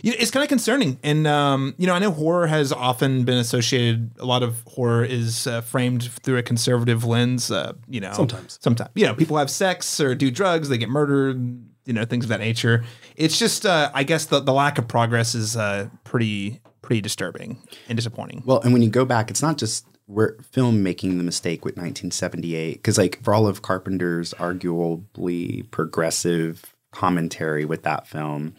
you 0.03 0.13
know, 0.13 0.17
it's 0.21 0.31
kind 0.31 0.43
of 0.43 0.49
concerning. 0.49 0.99
And 1.03 1.27
um, 1.27 1.75
you 1.79 1.87
know, 1.87 1.95
I 1.95 1.99
know 1.99 2.11
horror 2.13 2.47
has 2.47 2.73
often 2.73 3.25
been 3.25 3.39
associated. 3.39 4.13
A 4.19 4.25
lot 4.27 4.43
of 4.43 4.63
horror 4.67 5.05
is 5.05 5.47
uh, 5.47 5.61
framed 5.63 6.05
through 6.23 6.39
a 6.39 6.43
conservative 6.43 7.03
lens. 7.05 7.51
Uh, 7.51 7.73
you 7.89 8.01
know, 8.01 8.13
Sometimes. 8.13 8.59
sometimes 8.61 8.91
you 8.95 9.07
know, 9.07 9.15
people 9.15 9.37
have 9.39 9.51
sex 9.51 9.99
or 10.01 10.15
do 10.15 10.31
drugs, 10.31 10.69
they 10.69 10.79
get 10.79 10.89
murdered. 10.89 11.65
You 11.85 11.95
know, 11.95 12.05
things 12.05 12.27
of 12.27 12.29
that 12.29 12.41
nature. 12.41 12.85
It's 13.17 13.39
just, 13.39 13.65
uh, 13.65 13.91
I 13.95 14.03
guess, 14.03 14.27
the, 14.27 14.41
the 14.41 14.53
lack 14.53 14.77
of 14.77 14.87
progress 14.87 15.35
is 15.35 15.57
uh, 15.57 15.89
pretty 16.05 16.61
pretty 16.83 17.01
disturbing 17.01 17.63
and 17.89 17.97
disappointing. 17.97 18.43
Well, 18.45 18.61
and 18.61 18.75
when 18.75 18.83
you 18.83 18.91
go 18.91 19.07
back, 19.07 19.31
it's 19.31 19.41
not 19.41 19.57
just 19.57 19.87
we're 20.09 20.37
film 20.43 20.83
making 20.83 21.19
the 21.19 21.25
mistake 21.25 21.65
with 21.65 21.77
1978 21.77 22.75
because 22.75 22.97
like 22.99 23.23
for 23.23 23.35
all 23.35 23.47
of 23.47 23.63
Carpenter's 23.63 24.33
arguably 24.35 25.71
progressive 25.71 26.75
commentary 26.91 27.65
with 27.65 27.83
that 27.85 28.07
film. 28.09 28.55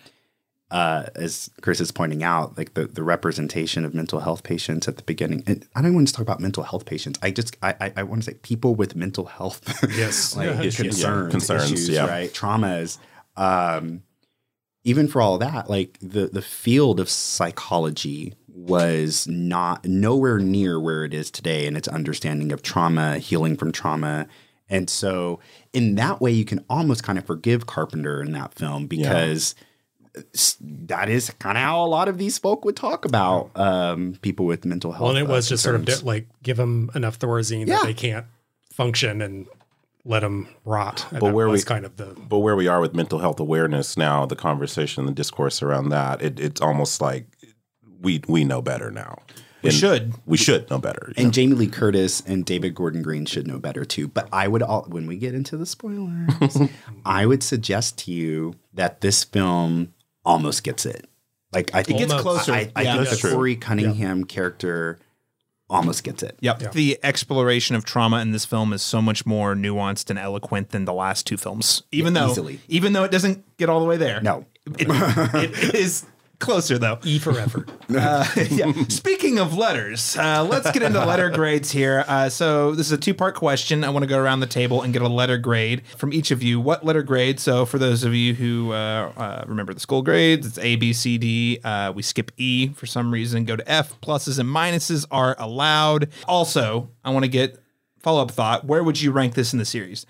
Uh, 0.71 1.07
as 1.15 1.49
Chris 1.61 1.81
is 1.81 1.91
pointing 1.91 2.21
out, 2.21 2.55
like 2.55 2.75
the, 2.75 2.85
the 2.85 3.01
representation 3.01 3.83
of 3.83 3.95
mental 3.95 4.19
health 4.19 4.43
patients 4.43 4.87
at 4.87 4.97
the 4.97 5.01
beginning, 5.03 5.41
and 5.47 5.67
I 5.73 5.81
don't 5.81 5.95
want 5.95 6.07
to 6.09 6.13
talk 6.13 6.21
about 6.21 6.39
mental 6.39 6.61
health 6.61 6.85
patients. 6.85 7.17
I 7.23 7.31
just 7.31 7.57
I 7.63 7.73
I, 7.81 7.93
I 7.97 8.03
want 8.03 8.21
to 8.21 8.29
say 8.31 8.37
people 8.43 8.75
with 8.75 8.95
mental 8.95 9.25
health, 9.25 9.63
Yes. 9.97 10.35
like 10.37 10.45
Yeah. 10.45 10.69
concerns, 10.69 11.01
Yeah. 11.01 11.29
Concerns, 11.31 11.71
issues, 11.71 11.89
yeah. 11.89 12.05
right, 12.07 12.31
traumas. 12.31 12.99
Um, 13.35 14.03
even 14.83 15.07
for 15.07 15.23
all 15.23 15.39
that, 15.39 15.71
like 15.71 15.97
the 16.01 16.27
the 16.27 16.43
field 16.43 16.99
of 16.99 17.09
psychology 17.09 18.35
was 18.67 19.27
not 19.27 19.85
nowhere 19.85 20.37
near 20.39 20.79
where 20.79 21.03
it 21.05 21.13
is 21.13 21.31
today 21.31 21.65
in 21.65 21.75
its 21.75 21.87
understanding 21.87 22.51
of 22.51 22.61
trauma, 22.61 23.17
healing 23.17 23.55
from 23.55 23.71
trauma. 23.71 24.27
And 24.69 24.89
so 24.89 25.39
in 25.73 25.95
that 25.95 26.19
way 26.21 26.31
you 26.31 26.45
can 26.45 26.63
almost 26.69 27.03
kind 27.03 27.17
of 27.17 27.25
forgive 27.25 27.65
Carpenter 27.65 28.21
in 28.21 28.33
that 28.33 28.53
film 28.53 28.85
because 28.87 29.55
s- 30.33 30.57
that 30.61 31.09
is 31.09 31.29
kind 31.39 31.57
of 31.57 31.63
how 31.63 31.83
a 31.83 31.87
lot 31.87 32.07
of 32.07 32.17
these 32.17 32.37
folk 32.37 32.65
would 32.65 32.75
talk 32.75 33.05
about 33.05 33.49
um, 33.55 34.15
people 34.21 34.45
with 34.45 34.65
mental 34.65 34.91
health. 34.91 35.01
Well, 35.01 35.09
and 35.15 35.19
it 35.19 35.29
uh, 35.29 35.33
was 35.33 35.49
just 35.49 35.63
sort 35.63 35.75
of 35.75 35.81
concerns. 35.85 36.01
di- 36.01 36.07
like 36.07 36.27
give 36.43 36.57
them 36.57 36.91
enough 36.95 37.17
Thorazine 37.17 37.67
Yeah. 37.67 37.77
that 37.77 37.85
they 37.85 37.93
can't 37.93 38.25
function 38.71 39.21
and 39.21 39.47
let 40.05 40.21
them 40.21 40.47
rot. 40.65 41.05
And 41.11 41.19
But 41.19 41.33
where 41.33 41.47
was 41.49 41.61
we- 41.61 41.65
kind 41.67 41.85
of 41.85 41.95
the 41.97 42.15
But 42.27 42.39
where 42.39 42.55
we 42.55 42.67
are 42.67 42.79
with 42.81 42.93
mental 42.93 43.19
health 43.19 43.39
awareness 43.39 43.97
now, 43.97 44.25
the 44.25 44.35
conversation, 44.35 45.05
the 45.05 45.11
discourse 45.11 45.61
around 45.61 45.89
that, 45.89 46.21
it, 46.21 46.39
it's 46.39 46.61
almost 46.61 47.01
like 47.01 47.25
we 48.01 48.21
we 48.27 48.43
know 48.43 48.61
better 48.61 48.91
now. 48.91 49.19
We 49.61 49.69
And 49.71 49.77
should. 49.77 50.13
We 50.25 50.37
should 50.37 50.69
know 50.69 50.77
better. 50.77 51.11
And 51.17 51.25
know? 51.27 51.31
Jamie 51.31 51.55
Lee 51.55 51.67
Curtis 51.67 52.21
and 52.25 52.45
David 52.45 52.73
Gordon 52.75 53.01
Green 53.01 53.25
should 53.25 53.45
know 53.45 53.59
better 53.59 53.83
too. 53.83 54.07
But 54.07 54.29
I 54.31 54.47
would 54.47 54.61
all 54.63 54.83
when 54.87 55.05
we 55.05 55.17
get 55.17 55.33
into 55.35 55.57
the 55.57 55.65
spoilers, 55.65 56.57
I 57.05 57.25
would 57.25 57.43
suggest 57.43 57.97
to 57.99 58.11
you 58.11 58.55
that 58.73 59.01
this 59.01 59.23
film 59.25 59.93
almost 60.23 60.63
gets 60.63 60.85
it. 60.85 61.07
Like 61.51 61.71
I 61.73 61.83
think 61.83 61.97
it 61.99 62.03
gets 62.03 62.13
Almost. 62.13 62.45
closer. 62.45 62.53
I, 62.53 62.71
I 62.75 62.81
Yeah. 62.83 62.97
think 62.97 63.09
the 63.09 63.15
true. 63.17 63.31
Corey 63.33 63.55
Cunningham 63.57 64.23
character 64.23 64.99
almost 65.69 66.03
gets 66.03 66.23
it. 66.23 66.37
Yep. 66.41 66.71
The 66.71 66.97
exploration 67.03 67.75
of 67.75 67.83
trauma 67.85 68.21
in 68.21 68.31
this 68.31 68.45
film 68.45 68.71
is 68.73 68.81
so 68.81 69.01
much 69.01 69.25
more 69.25 69.55
nuanced 69.55 70.09
and 70.09 70.17
eloquent 70.17 70.69
than 70.69 70.85
the 70.85 70.93
last 70.93 71.27
two 71.27 71.37
films. 71.37 71.83
Even 71.91 72.13
though 72.13 72.31
easily. 72.31 72.59
even 72.69 72.93
though 72.93 73.03
it 73.03 73.11
doesn't 73.11 73.43
get 73.57 73.67
all 73.69 73.79
the 73.81 73.85
way 73.85 73.97
there. 73.97 74.21
No. 74.21 74.45
It, 74.77 74.87
it 74.89 75.75
is 75.75 76.05
closer 76.39 76.77
though. 76.77 76.99
E 77.03 77.19
for 77.19 77.37
effort. 77.37 77.69
Uh, 77.89 78.23
yeah. 78.51 78.71
Speaking 78.87 79.39
of 79.39 79.57
letters, 79.57 80.15
uh, 80.15 80.45
let's 80.47 80.69
get 80.69 80.83
into 80.83 81.03
letter 81.03 81.31
grades 81.31 81.71
here. 81.71 82.05
Uh, 82.07 82.29
so 82.29 82.75
this 82.75 82.85
is 82.85 82.91
a 82.91 82.99
two-part 82.99 83.33
question. 83.33 83.83
I 83.83 83.89
want 83.89 84.03
to 84.03 84.07
go 84.07 84.19
around 84.19 84.41
the 84.41 84.45
table 84.45 84.83
and 84.83 84.93
get 84.93 85.01
a 85.01 85.07
letter 85.07 85.39
grade 85.39 85.81
from 85.97 86.13
each 86.13 86.29
of 86.29 86.43
you. 86.43 86.59
What 86.59 86.85
letter 86.85 87.01
grade? 87.01 87.39
So 87.39 87.65
for 87.65 87.79
those 87.79 88.03
of 88.03 88.13
you 88.13 88.35
who 88.35 88.73
uh, 88.73 89.11
uh, 89.17 89.43
remember 89.47 89.73
the 89.73 89.79
school 89.79 90.03
grades, 90.03 90.45
it's 90.45 90.59
A, 90.59 90.75
B, 90.75 90.93
C, 90.93 91.17
D. 91.17 91.59
Uh, 91.63 91.91
we 91.95 92.03
skip 92.03 92.31
E 92.37 92.67
for 92.69 92.85
some 92.85 93.11
reason. 93.11 93.43
Go 93.43 93.55
to 93.55 93.69
F. 93.69 93.99
Pluses 94.01 94.37
and 94.37 94.47
minuses 94.47 95.07
are 95.09 95.35
allowed. 95.39 96.09
Also, 96.27 96.91
I 97.03 97.09
want 97.09 97.25
to 97.25 97.29
get 97.29 97.57
follow-up 98.03 98.29
thought. 98.29 98.65
Where 98.65 98.83
would 98.83 99.01
you 99.01 99.11
rank 99.11 99.33
this 99.33 99.51
in 99.51 99.57
the 99.57 99.65
series? 99.65 100.05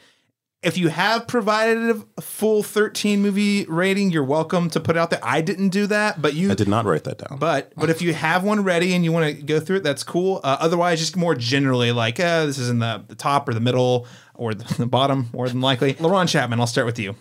If 0.62 0.78
you 0.78 0.90
have 0.90 1.26
provided 1.26 2.04
a 2.18 2.22
full 2.22 2.64
13 2.64 3.22
movie 3.22 3.66
rating, 3.66 4.12
you're 4.12 4.24
welcome 4.24 4.70
to 4.72 4.80
put 4.80 4.98
it 4.98 5.00
out 5.00 5.10
there. 5.10 5.20
I 5.24 5.42
didn't 5.42 5.70
do 5.70 5.88
that, 5.88 6.22
but 6.22 6.34
you 6.34 6.52
I 6.52 6.56
did 6.56 6.68
not 6.68 6.86
write 6.86 7.06
that 7.06 7.18
down. 7.18 7.40
but 7.40 7.72
but 7.78 7.90
if 7.90 8.02
you 8.02 8.14
have 8.14 8.44
one 8.44 8.64
ready 8.64 8.94
and 8.94 9.06
you 9.06 9.12
want 9.12 9.38
to 9.38 9.42
go 9.42 9.60
through 9.60 9.78
it, 9.78 9.84
that's 9.84 10.04
cool. 10.04 10.42
Uh, 10.44 10.58
otherwise, 10.60 11.00
just 11.00 11.16
more 11.16 11.34
generally, 11.34 11.92
like 11.92 12.20
uh, 12.20 12.46
this 12.46 12.58
is 12.58 12.70
in 12.70 12.80
the, 12.80 13.04
the 13.08 13.16
top 13.16 13.48
or 13.48 13.54
the 13.54 13.62
middle 13.62 14.06
or 14.36 14.54
the, 14.54 14.74
the 14.78 14.86
bottom, 14.86 15.30
more 15.34 15.48
than 15.48 15.62
likely. 15.62 15.94
LaRon 15.96 16.28
Chapman, 16.28 16.60
I'll 16.60 16.68
start 16.68 16.86
with 16.86 17.00
you. 17.00 17.16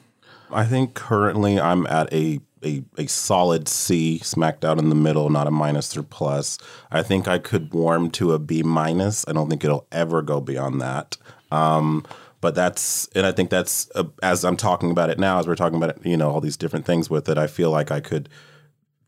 I 0.50 0.64
think 0.64 0.94
currently 0.94 1.60
I'm 1.60 1.86
at 1.86 2.12
a, 2.12 2.40
a 2.64 2.82
a 2.96 3.06
solid 3.06 3.68
C, 3.68 4.18
smacked 4.18 4.64
out 4.64 4.78
in 4.78 4.88
the 4.88 4.96
middle, 4.96 5.30
not 5.30 5.46
a 5.46 5.52
minus 5.52 5.96
or 5.96 6.02
plus. 6.02 6.58
I 6.90 7.04
think 7.04 7.28
I 7.28 7.38
could 7.38 7.72
warm 7.72 8.10
to 8.12 8.32
a 8.32 8.40
B 8.40 8.64
minus. 8.64 9.24
I 9.28 9.32
don't 9.32 9.48
think 9.48 9.62
it'll 9.62 9.86
ever 9.92 10.22
go 10.22 10.40
beyond 10.40 10.80
that. 10.80 11.16
Um, 11.52 12.04
but 12.40 12.54
that's 12.54 13.08
and 13.14 13.26
I 13.26 13.32
think 13.32 13.50
that's 13.50 13.90
uh, 13.94 14.04
as 14.22 14.44
I'm 14.44 14.56
talking 14.56 14.90
about 14.90 15.10
it 15.10 15.18
now, 15.18 15.38
as 15.38 15.46
we're 15.46 15.54
talking 15.56 15.76
about 15.76 15.90
it, 15.90 16.06
you 16.06 16.16
know, 16.16 16.30
all 16.30 16.40
these 16.40 16.56
different 16.56 16.86
things 16.86 17.10
with 17.10 17.28
it. 17.28 17.38
I 17.38 17.46
feel 17.46 17.70
like 17.70 17.90
I 17.90 18.00
could 18.00 18.28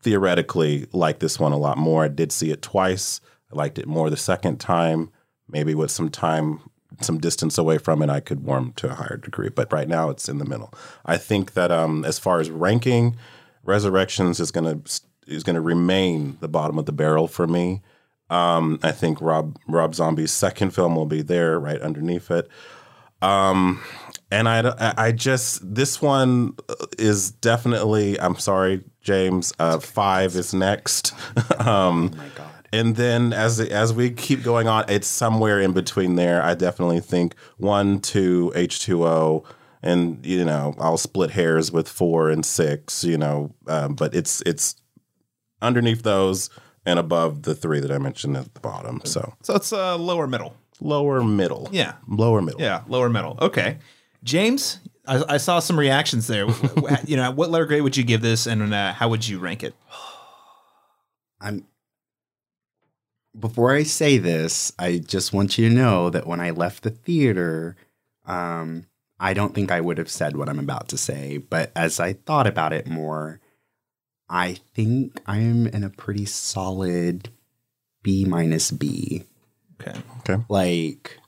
theoretically 0.01 0.87
like 0.91 1.19
this 1.19 1.39
one 1.39 1.51
a 1.51 1.57
lot 1.57 1.77
more. 1.77 2.03
I 2.03 2.09
did 2.09 2.31
see 2.31 2.51
it 2.51 2.61
twice. 2.61 3.21
I 3.51 3.55
liked 3.55 3.79
it 3.79 3.87
more 3.87 4.09
the 4.09 4.17
second 4.17 4.59
time. 4.59 5.11
Maybe 5.47 5.75
with 5.75 5.91
some 5.91 6.09
time, 6.09 6.61
some 7.01 7.19
distance 7.19 7.57
away 7.57 7.77
from 7.77 8.01
it, 8.01 8.09
I 8.09 8.21
could 8.21 8.43
warm 8.43 8.73
to 8.77 8.89
a 8.89 8.95
higher 8.95 9.17
degree. 9.17 9.49
But 9.49 9.71
right 9.71 9.87
now, 9.87 10.09
it's 10.09 10.29
in 10.29 10.37
the 10.37 10.45
middle. 10.45 10.73
I 11.05 11.17
think 11.17 11.53
that 11.53 11.71
um, 11.71 12.05
as 12.05 12.19
far 12.19 12.39
as 12.39 12.49
ranking, 12.49 13.17
Resurrections 13.63 14.39
is 14.39 14.49
gonna 14.49 14.79
is 15.27 15.43
gonna 15.43 15.61
remain 15.61 16.37
the 16.39 16.47
bottom 16.47 16.79
of 16.79 16.87
the 16.87 16.91
barrel 16.91 17.27
for 17.27 17.45
me. 17.45 17.81
Um, 18.29 18.79
I 18.81 18.91
think 18.91 19.21
Rob 19.21 19.57
Rob 19.67 19.93
Zombie's 19.93 20.31
second 20.31 20.71
film 20.71 20.95
will 20.95 21.05
be 21.05 21.21
there 21.21 21.59
right 21.59 21.79
underneath 21.79 22.31
it. 22.31 22.49
Um, 23.21 23.81
and 24.31 24.47
I, 24.47 24.93
I 24.97 25.11
just 25.11 25.75
this 25.75 26.01
one 26.01 26.55
is 26.97 27.31
definitely. 27.31 28.19
I'm 28.19 28.37
sorry, 28.37 28.83
James. 29.01 29.53
Uh, 29.59 29.79
five 29.79 30.35
is 30.35 30.53
next. 30.53 31.13
um, 31.59 32.11
Oh 32.13 32.17
my 32.17 32.27
god. 32.35 32.51
and 32.71 32.95
then 32.95 33.33
as 33.33 33.59
as 33.59 33.93
we 33.93 34.09
keep 34.11 34.41
going 34.43 34.67
on, 34.67 34.85
it's 34.89 35.07
somewhere 35.07 35.59
in 35.59 35.73
between 35.73 36.15
there. 36.15 36.41
I 36.41 36.53
definitely 36.55 37.01
think 37.01 37.35
one, 37.57 37.99
two, 37.99 38.51
H 38.55 38.79
two 38.79 39.05
O, 39.05 39.43
and 39.83 40.25
you 40.25 40.45
know 40.45 40.73
I'll 40.79 40.97
split 40.97 41.31
hairs 41.31 41.71
with 41.71 41.89
four 41.89 42.29
and 42.29 42.45
six. 42.45 43.03
You 43.03 43.17
know, 43.17 43.53
um, 43.67 43.95
but 43.95 44.15
it's 44.15 44.41
it's 44.45 44.75
underneath 45.61 46.03
those 46.03 46.49
and 46.85 46.97
above 46.97 47.43
the 47.43 47.53
three 47.53 47.79
that 47.81 47.91
I 47.91 47.97
mentioned 47.97 48.35
at 48.37 48.53
the 48.53 48.59
bottom. 48.61 49.01
So 49.03 49.33
So 49.43 49.55
it's 49.55 49.71
uh, 49.73 49.97
lower 49.97 50.25
middle. 50.25 50.55
Lower 50.81 51.23
middle. 51.23 51.69
Yeah. 51.71 51.93
lower 52.07 52.41
middle. 52.41 52.59
Yeah, 52.59 52.83
lower 52.87 53.09
middle. 53.09 53.37
Okay. 53.41 53.77
James, 54.23 54.79
I, 55.07 55.23
I 55.29 55.37
saw 55.37 55.59
some 55.59 55.79
reactions 55.79 56.27
there. 56.27 56.47
you 57.05 57.15
know, 57.15 57.31
what 57.31 57.49
letter 57.49 57.65
grade 57.65 57.83
would 57.83 57.97
you 57.97 58.03
give 58.03 58.21
this 58.21 58.47
and 58.47 58.73
uh, 58.73 58.93
how 58.93 59.09
would 59.09 59.27
you 59.27 59.39
rank 59.39 59.63
it? 59.63 59.73
I'm 61.41 61.65
before 63.39 63.73
I 63.73 63.83
say 63.83 64.17
this, 64.17 64.73
I 64.77 64.97
just 64.97 65.33
want 65.33 65.57
you 65.57 65.69
to 65.69 65.73
know 65.73 66.09
that 66.09 66.27
when 66.27 66.39
I 66.39 66.49
left 66.51 66.83
the 66.83 66.89
theater, 66.89 67.75
um, 68.25 68.87
I 69.19 69.33
don't 69.33 69.55
think 69.55 69.71
I 69.71 69.81
would 69.81 69.97
have 69.97 70.09
said 70.09 70.35
what 70.35 70.49
I'm 70.49 70.59
about 70.59 70.89
to 70.89 70.97
say. 70.97 71.37
But 71.37 71.71
as 71.75 71.99
I 71.99 72.13
thought 72.13 72.47
about 72.47 72.73
it 72.73 72.87
more, 72.87 73.39
I 74.29 74.57
think 74.73 75.19
I'm 75.25 75.67
in 75.67 75.83
a 75.83 75.89
pretty 75.89 76.25
solid 76.25 77.29
B 78.03 78.25
minus 78.25 78.71
B. 78.71 79.23
Okay. 79.81 79.99
Okay. 80.19 80.43
Like, 80.49 81.19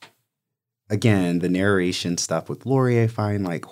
again, 0.90 1.40
the 1.40 1.50
narration 1.50 2.18
stuff 2.18 2.50
with 2.50 2.66
Laurie, 2.66 3.02
I 3.02 3.08
find 3.08 3.44
like 3.44 3.66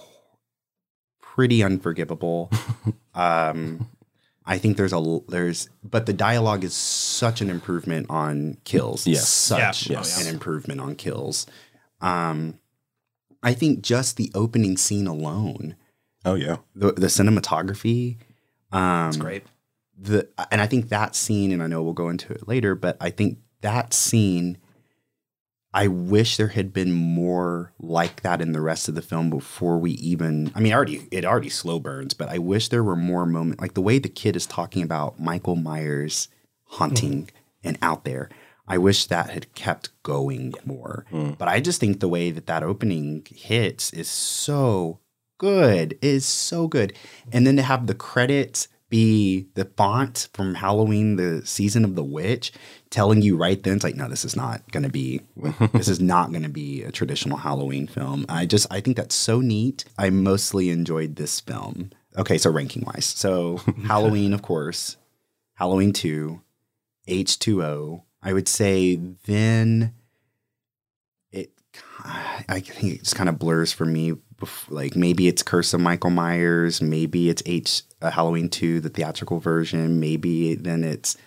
pretty 1.22 1.64
unforgivable. 1.64 2.52
um, 3.14 3.88
I 4.46 4.58
think 4.58 4.78
there's 4.78 4.94
a 4.94 5.20
there's, 5.28 5.70
but 5.84 6.06
the 6.06 6.14
dialogue 6.14 6.64
is 6.64 6.74
such 6.74 7.42
an 7.42 7.50
improvement 7.50 8.08
on 8.10 8.58
kills. 8.64 9.06
Yes. 9.08 9.28
such 9.28 9.88
Yeah. 9.90 10.04
Yeah. 10.04 10.22
an 10.22 10.28
improvement 10.34 10.82
on 10.82 10.96
kills. 10.96 11.46
Um, 12.02 12.60
I 13.44 13.54
think 13.54 13.82
just 13.82 14.18
the 14.18 14.32
opening 14.36 14.78
scene 14.78 15.08
alone, 15.08 15.76
Oh 16.26 16.36
yeah. 16.36 16.58
the 16.76 16.92
the 16.94 17.08
cinematography, 17.08 18.18
um, 18.72 19.06
That's 19.06 19.18
great. 19.18 19.44
the 19.98 20.28
and 20.52 20.62
I 20.62 20.68
think 20.68 20.90
that 20.90 21.16
scene, 21.16 21.52
and 21.52 21.62
I 21.64 21.68
know 21.68 21.82
we'll 21.84 21.94
go 21.94 22.10
into 22.10 22.34
it 22.34 22.48
later, 22.48 22.76
but 22.76 22.98
I 23.00 23.10
think 23.12 23.38
that 23.62 23.94
scene, 23.94 24.58
I 25.74 25.88
wish 25.88 26.36
there 26.36 26.50
had 26.50 26.74
been 26.74 26.92
more 26.92 27.72
like 27.80 28.22
that 28.22 28.42
in 28.42 28.52
the 28.52 28.62
rest 28.62 28.90
of 28.90 28.96
the 28.96 29.02
film 29.02 29.30
before 29.30 29.78
we 29.78 29.92
even. 29.92 30.52
I 30.54 30.60
mean, 30.60 30.74
already 30.74 31.08
it 31.12 31.24
already 31.24 31.50
slow 31.50 31.80
burns, 31.80 32.14
but 32.14 32.30
I 32.30 32.40
wish 32.40 32.68
there 32.68 32.84
were 32.84 32.96
more 32.96 33.26
moments 33.26 33.62
like 33.62 33.74
the 33.74 33.82
way 33.82 33.98
the 33.98 34.10
kid 34.10 34.36
is 34.36 34.46
talking 34.46 34.84
about 34.84 35.20
Michael 35.20 35.56
Myers 35.56 36.28
haunting 36.66 37.24
mm-hmm. 37.24 37.68
and 37.68 37.78
out 37.82 38.04
there. 38.04 38.30
I 38.68 38.78
wish 38.78 39.08
that 39.08 39.30
had 39.30 39.54
kept 39.54 39.90
going 40.04 40.54
more. 40.66 41.06
Mm. 41.12 41.38
But 41.38 41.48
I 41.48 41.60
just 41.60 41.80
think 41.80 42.00
the 42.00 42.08
way 42.08 42.32
that 42.32 42.48
that 42.48 42.64
opening 42.64 43.26
hits 43.30 43.92
is 43.92 44.10
so 44.10 45.00
good. 45.38 45.98
Is 46.02 46.26
so 46.26 46.68
good. 46.68 46.94
And 47.32 47.48
then 47.48 47.56
to 47.56 47.64
have 47.64 47.88
the 47.88 47.96
credits 47.96 48.68
be 48.92 49.48
the 49.56 49.66
font 49.66 50.28
from 50.34 50.54
Halloween, 50.54 51.16
the 51.16 51.44
season 51.46 51.84
of 51.84 51.96
the 51.96 52.04
witch, 52.04 52.52
telling 52.92 53.24
you 53.24 53.36
right 53.36 53.64
then, 53.64 53.76
it's 53.76 53.84
like, 53.84 53.96
no, 53.96 54.08
this 54.08 54.24
is 54.24 54.36
not 54.36 54.70
going 54.72 54.84
to 54.84 54.89
be, 54.89 55.22
this 55.74 55.88
is 55.88 56.00
not 56.00 56.30
going 56.30 56.44
to 56.44 56.50
be 56.50 56.84
a 56.84 56.92
traditional 56.92 57.38
Halloween 57.38 57.88
film. 57.88 58.26
I 58.30 58.46
just, 58.46 58.68
I 58.70 58.82
think 58.82 58.98
that's 58.98 59.16
so 59.16 59.42
neat. 59.42 59.86
I 59.98 60.12
mostly 60.12 60.70
enjoyed 60.70 61.16
this 61.16 61.39
film. 61.39 61.89
Okay, 62.18 62.38
so 62.38 62.52
ranking 62.52 62.84
wise, 62.86 63.06
so 63.06 63.58
Halloween, 63.88 64.34
of 64.34 64.44
course, 64.44 64.98
Halloween 65.56 65.94
two, 65.94 66.42
H 67.08 67.39
two 67.39 67.64
O. 67.64 68.04
I 68.22 68.34
would 68.34 68.48
say 68.48 68.98
then 69.26 69.94
it. 71.32 71.52
I 72.04 72.60
think 72.60 72.96
it 72.96 73.00
just 73.04 73.16
kind 73.16 73.30
of 73.30 73.39
blurs 73.39 73.72
for 73.72 73.86
me. 73.86 74.14
Like 74.70 74.96
maybe 74.96 75.28
it's 75.28 75.44
Curse 75.44 75.74
of 75.74 75.82
Michael 75.82 76.10
Myers, 76.10 76.82
maybe 76.82 77.30
it's 77.30 77.44
H 77.46 77.84
uh, 78.02 78.12
Halloween 78.12 78.49
two, 78.49 78.80
the 78.80 78.89
theatrical 78.89 79.39
version. 79.39 79.99
Maybe 79.99 80.56
then 80.56 80.84
it's 80.84 81.18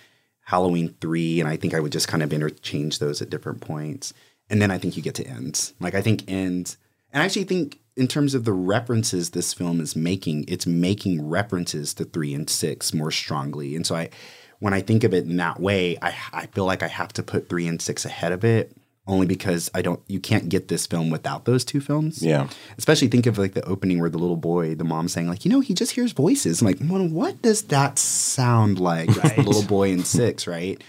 Halloween 0.43 0.95
three, 1.01 1.41
and 1.41 1.49
I 1.49 1.57
think 1.57 1.75
I 1.75 1.81
would 1.81 1.93
just 1.93 2.09
kind 2.09 2.23
of 2.23 2.33
interchange 2.33 2.99
those 2.99 3.23
at 3.23 3.31
different 3.31 3.61
points. 3.61 4.13
And 4.51 4.61
then 4.61 4.71
I 4.71 4.79
think 4.79 4.97
you 4.97 5.03
get 5.03 5.15
to 5.15 5.27
ends. 5.27 5.73
Like 5.81 5.95
I 5.95 6.03
think 6.03 6.25
ends, 6.29 6.77
and 7.13 7.23
I 7.23 7.27
actually 7.27 7.45
think 7.45 7.79
in 7.97 8.09
terms 8.09 8.35
of 8.35 8.45
the 8.45 8.53
references 8.53 9.31
this 9.31 9.55
film 9.55 9.81
is 9.81 9.97
making, 9.97 10.45
it's 10.49 10.67
making 10.67 11.29
references 11.29 11.95
to 11.95 12.05
three 12.05 12.35
and 12.35 12.51
six 12.51 12.93
more 12.93 13.11
strongly. 13.11 13.77
And 13.77 13.87
so 13.87 13.95
I, 13.95 14.11
when 14.59 14.75
I 14.75 14.81
think 14.81 15.05
of 15.05 15.15
it 15.15 15.25
in 15.25 15.37
that 15.37 15.61
way, 15.61 15.97
I 16.03 16.15
I 16.33 16.47
feel 16.47 16.65
like 16.65 16.83
I 16.83 16.89
have 16.89 17.13
to 17.15 17.23
put 17.23 17.49
three 17.49 17.67
and 17.67 17.81
six 17.81 18.05
ahead 18.05 18.33
of 18.33 18.45
it. 18.45 18.77
Only 19.07 19.27
because 19.27 19.71
I 19.75 19.83
don't, 19.83 20.01
you 20.07 20.19
can't 20.19 20.49
get 20.49 20.69
this 20.69 20.87
film 20.87 21.11
without 21.11 21.45
those 21.45 21.63
two 21.63 21.81
films. 21.81 22.23
Yeah. 22.23 22.49
Especially 22.79 23.09
think 23.09 23.27
of 23.27 23.37
like 23.37 23.53
the 23.53 23.65
opening 23.67 24.01
where 24.01 24.09
the 24.09 24.17
little 24.17 24.39
boy, 24.39 24.75
the 24.75 24.85
mom 24.85 25.09
saying 25.09 25.29
like, 25.29 25.45
you 25.45 25.51
know, 25.51 25.61
he 25.61 25.75
just 25.75 25.93
hears 25.93 26.13
voices. 26.13 26.63
I'm 26.63 26.69
like, 26.69 26.79
well, 26.81 27.07
what 27.07 27.43
does 27.43 27.65
that 27.65 27.99
sound 27.99 28.79
like? 28.79 29.09
The 29.09 29.43
little 29.43 29.63
boy 29.63 29.91
in 29.91 30.05
six, 30.05 30.47
right? 30.47 30.83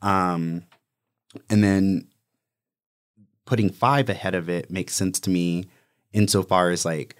Um, 0.00 0.62
and 1.50 1.64
then 1.64 2.06
putting 3.46 3.70
five 3.70 4.08
ahead 4.08 4.36
of 4.36 4.48
it 4.48 4.70
makes 4.70 4.94
sense 4.94 5.18
to 5.20 5.30
me 5.30 5.64
insofar 6.12 6.70
as 6.70 6.84
like 6.84 7.16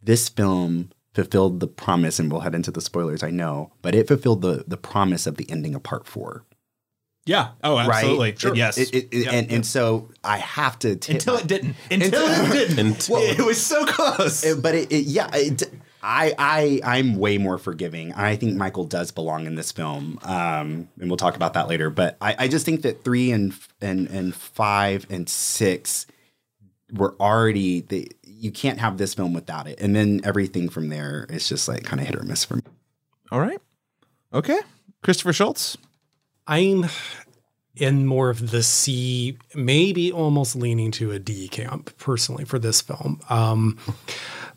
this 0.00 0.28
film 0.28 0.90
fulfilled 1.12 1.58
the 1.58 1.66
promise, 1.66 2.20
and 2.20 2.30
we'll 2.30 2.42
head 2.42 2.54
into 2.54 2.70
the 2.70 2.80
spoilers, 2.80 3.24
I 3.24 3.30
know, 3.30 3.72
but 3.82 3.94
it 3.96 4.06
fulfilled 4.06 4.42
the 4.42 4.64
the 4.68 4.76
promise 4.76 5.26
of 5.26 5.36
the 5.36 5.50
ending 5.50 5.74
of 5.74 5.82
part 5.82 6.06
four. 6.06 6.44
Yeah. 7.28 7.50
Oh, 7.62 7.78
absolutely. 7.78 8.34
Right? 8.42 8.56
Yes. 8.56 8.78
It, 8.78 8.94
it, 8.94 9.08
it- 9.12 9.24
Yep. 9.24 9.32
and, 9.34 9.52
and 9.52 9.66
so 9.66 10.10
I 10.24 10.38
have 10.38 10.78
to 10.80 10.96
tip 10.96 11.16
Until 11.16 11.36
it 11.36 11.46
didn't. 11.46 11.76
Until 11.90 12.26
it 12.26 12.52
didn't. 12.52 12.78
Until- 12.78 13.16
it 13.18 13.44
was 13.44 13.64
so 13.64 13.84
close. 13.84 14.54
But 14.54 14.74
it, 14.74 14.90
it 14.90 15.04
yeah, 15.06 15.28
it, 15.34 15.62
I 16.02 16.32
I 16.38 16.80
I'm 16.84 17.16
way 17.16 17.36
more 17.38 17.58
forgiving. 17.58 18.14
I 18.14 18.36
think 18.36 18.56
Michael 18.56 18.84
does 18.84 19.10
belong 19.10 19.46
in 19.46 19.56
this 19.56 19.72
film, 19.72 20.18
um, 20.22 20.88
and 21.00 21.10
we'll 21.10 21.16
talk 21.18 21.36
about 21.36 21.52
that 21.54 21.68
later. 21.68 21.90
But 21.90 22.16
I, 22.20 22.34
I 22.38 22.48
just 22.48 22.64
think 22.64 22.82
that 22.82 23.04
three 23.04 23.30
and 23.32 23.52
and 23.82 24.08
and 24.08 24.34
five 24.34 25.06
and 25.10 25.28
six 25.28 26.06
were 26.92 27.14
already 27.20 27.82
the 27.82 28.10
you 28.24 28.50
can't 28.52 28.78
have 28.78 28.96
this 28.96 29.12
film 29.12 29.34
without 29.34 29.66
it, 29.66 29.80
and 29.80 29.94
then 29.94 30.20
everything 30.24 30.68
from 30.70 30.88
there 30.88 31.26
is 31.28 31.48
just 31.48 31.68
like 31.68 31.82
kind 31.84 32.00
of 32.00 32.06
hit 32.06 32.16
or 32.16 32.22
miss 32.22 32.44
for 32.44 32.56
me. 32.56 32.62
All 33.30 33.40
right. 33.40 33.58
Okay. 34.32 34.60
Christopher 35.02 35.32
Shultz. 35.32 35.76
I'm 36.48 36.86
in 37.76 38.06
more 38.06 38.30
of 38.30 38.50
the 38.50 38.62
C, 38.62 39.38
maybe 39.54 40.10
almost 40.10 40.56
leaning 40.56 40.90
to 40.92 41.12
a 41.12 41.18
D 41.18 41.48
camp 41.48 41.96
personally 41.98 42.44
for 42.44 42.58
this 42.58 42.80
film. 42.80 43.20
Um, 43.30 43.78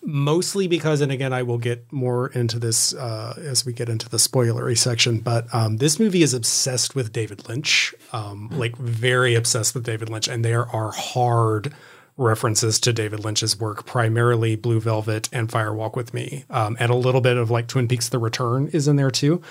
mostly 0.02 0.68
because, 0.68 1.02
and 1.02 1.12
again, 1.12 1.34
I 1.34 1.44
will 1.44 1.58
get 1.58 1.92
more 1.92 2.30
into 2.30 2.58
this 2.58 2.94
uh, 2.96 3.36
as 3.38 3.66
we 3.66 3.74
get 3.74 3.89
into 3.89 4.10
the 4.10 4.18
spoilery 4.18 4.78
section, 4.78 5.20
but 5.20 5.54
um, 5.54 5.78
this 5.78 6.00
movie 6.00 6.24
is 6.24 6.34
obsessed 6.34 6.96
with 6.96 7.14
David 7.14 7.48
Lynch, 7.48 7.94
um, 8.12 8.50
like 8.52 8.76
very 8.78 9.36
obsessed 9.36 9.76
with 9.76 9.84
David 9.84 10.10
Lynch, 10.10 10.28
and 10.28 10.44
there 10.44 10.68
are 10.70 10.92
hard 10.92 11.74
references 12.18 12.80
to 12.80 12.94
David 12.94 13.24
Lynch's 13.24 13.60
work, 13.60 13.86
primarily 13.86 14.56
Blue 14.56 14.80
Velvet 14.80 15.30
and 15.32 15.50
Firewalk 15.50 15.96
with 15.96 16.14
Me, 16.14 16.46
um, 16.50 16.76
and 16.80 16.92
a 16.92 16.96
little 16.96 17.22
bit 17.22 17.38
of 17.38 17.52
like 17.52 17.68
Twin 17.68 17.88
Peaks: 17.88 18.10
The 18.10 18.20
Return 18.20 18.68
is 18.70 18.88
in 18.88 18.96
there 18.96 19.12
too. 19.12 19.42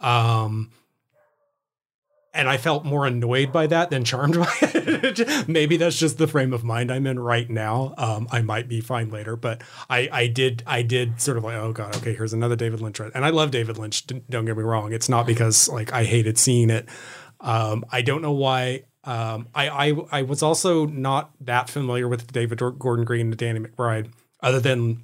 Um, 0.00 0.70
and 2.34 2.48
I 2.48 2.56
felt 2.56 2.84
more 2.84 3.06
annoyed 3.06 3.52
by 3.52 3.66
that 3.66 3.90
than 3.90 4.04
charmed 4.04 4.36
by 4.36 4.52
it. 4.62 5.48
Maybe 5.48 5.76
that's 5.76 5.98
just 5.98 6.18
the 6.18 6.26
frame 6.26 6.52
of 6.52 6.64
mind 6.64 6.90
I'm 6.90 7.06
in 7.06 7.18
right 7.18 7.48
now. 7.48 7.94
Um, 7.98 8.26
I 8.30 8.40
might 8.40 8.68
be 8.68 8.80
fine 8.80 9.10
later, 9.10 9.36
but 9.36 9.62
I, 9.90 10.08
I 10.10 10.26
did, 10.28 10.62
I 10.66 10.82
did 10.82 11.20
sort 11.20 11.36
of 11.36 11.44
like, 11.44 11.56
oh 11.56 11.72
god, 11.72 11.94
okay, 11.96 12.14
here's 12.14 12.32
another 12.32 12.56
David 12.56 12.80
Lynch, 12.80 13.00
and 13.00 13.24
I 13.24 13.30
love 13.30 13.50
David 13.50 13.76
Lynch. 13.76 14.06
Don't 14.06 14.44
get 14.44 14.56
me 14.56 14.62
wrong; 14.62 14.92
it's 14.92 15.08
not 15.08 15.26
because 15.26 15.68
like 15.68 15.92
I 15.92 16.04
hated 16.04 16.38
seeing 16.38 16.70
it. 16.70 16.88
Um, 17.40 17.84
I 17.90 18.02
don't 18.02 18.22
know 18.22 18.32
why. 18.32 18.84
Um, 19.04 19.48
I, 19.54 19.90
I 19.90 19.96
I 20.12 20.22
was 20.22 20.42
also 20.42 20.86
not 20.86 21.32
that 21.40 21.68
familiar 21.68 22.08
with 22.08 22.32
David 22.32 22.60
Gordon 22.78 23.04
Green 23.04 23.28
and 23.28 23.36
Danny 23.36 23.60
McBride, 23.60 24.10
other 24.42 24.60
than 24.60 25.02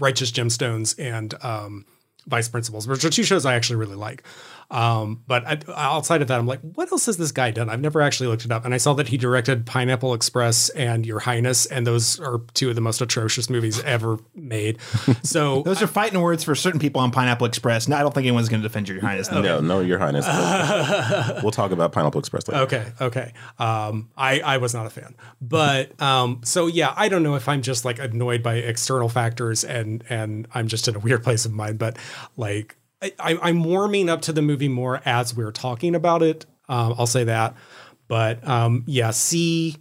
Righteous 0.00 0.32
Gemstones 0.32 0.98
and 0.98 1.34
um, 1.44 1.84
Vice 2.26 2.48
Principals, 2.48 2.86
which 2.86 3.04
are 3.04 3.10
two 3.10 3.24
shows 3.24 3.44
I 3.44 3.54
actually 3.54 3.76
really 3.76 3.96
like. 3.96 4.24
Um, 4.72 5.22
but 5.26 5.46
I, 5.46 5.58
outside 5.76 6.22
of 6.22 6.28
that, 6.28 6.38
I'm 6.38 6.46
like, 6.46 6.60
what 6.60 6.90
else 6.90 7.04
has 7.06 7.18
this 7.18 7.30
guy 7.30 7.50
done? 7.50 7.68
I've 7.68 7.80
never 7.80 8.00
actually 8.00 8.28
looked 8.28 8.46
it 8.46 8.50
up. 8.50 8.64
And 8.64 8.72
I 8.72 8.78
saw 8.78 8.94
that 8.94 9.08
he 9.08 9.18
directed 9.18 9.66
Pineapple 9.66 10.14
Express 10.14 10.70
and 10.70 11.04
Your 11.04 11.20
Highness, 11.20 11.66
and 11.66 11.86
those 11.86 12.18
are 12.18 12.40
two 12.54 12.70
of 12.70 12.74
the 12.74 12.80
most 12.80 13.02
atrocious 13.02 13.50
movies 13.50 13.80
ever 13.84 14.18
made. 14.34 14.78
So 15.22 15.62
those 15.62 15.82
are 15.82 15.86
fighting 15.86 16.20
words 16.20 16.42
for 16.42 16.54
certain 16.54 16.80
people 16.80 17.00
on 17.00 17.10
Pineapple 17.10 17.46
Express. 17.46 17.86
No, 17.86 17.96
I 17.96 18.00
don't 18.00 18.14
think 18.14 18.26
anyone's 18.26 18.48
going 18.48 18.62
to 18.62 18.68
defend 18.68 18.88
Your 18.88 19.00
Highness. 19.00 19.28
Though. 19.28 19.42
No, 19.42 19.60
no, 19.60 19.80
Your 19.80 19.98
Highness. 19.98 20.26
we'll 21.42 21.52
talk 21.52 21.70
about 21.70 21.92
Pineapple 21.92 22.18
Express 22.18 22.48
later. 22.48 22.62
Okay, 22.62 22.86
okay. 23.00 23.32
Um, 23.58 24.10
I 24.16 24.40
I 24.40 24.56
was 24.56 24.74
not 24.74 24.86
a 24.86 24.90
fan, 24.90 25.14
but 25.40 26.00
um, 26.00 26.40
so 26.44 26.66
yeah, 26.66 26.94
I 26.96 27.08
don't 27.08 27.22
know 27.22 27.34
if 27.34 27.48
I'm 27.48 27.62
just 27.62 27.84
like 27.84 27.98
annoyed 27.98 28.42
by 28.42 28.54
external 28.54 29.08
factors 29.08 29.64
and 29.64 30.02
and 30.08 30.48
I'm 30.54 30.66
just 30.66 30.88
in 30.88 30.96
a 30.96 30.98
weird 30.98 31.22
place 31.22 31.44
of 31.44 31.52
mind, 31.52 31.78
but 31.78 31.98
like 32.36 32.76
I, 33.18 33.48
am 33.48 33.64
warming 33.64 34.08
up 34.08 34.22
to 34.22 34.32
the 34.32 34.42
movie 34.42 34.68
more 34.68 35.00
as 35.04 35.34
we're 35.34 35.52
talking 35.52 35.94
about 35.94 36.22
it. 36.22 36.46
Um, 36.68 36.94
I'll 36.98 37.06
say 37.06 37.24
that. 37.24 37.54
But 38.08 38.46
um, 38.46 38.84
yeah, 38.86 39.10
C. 39.10 39.76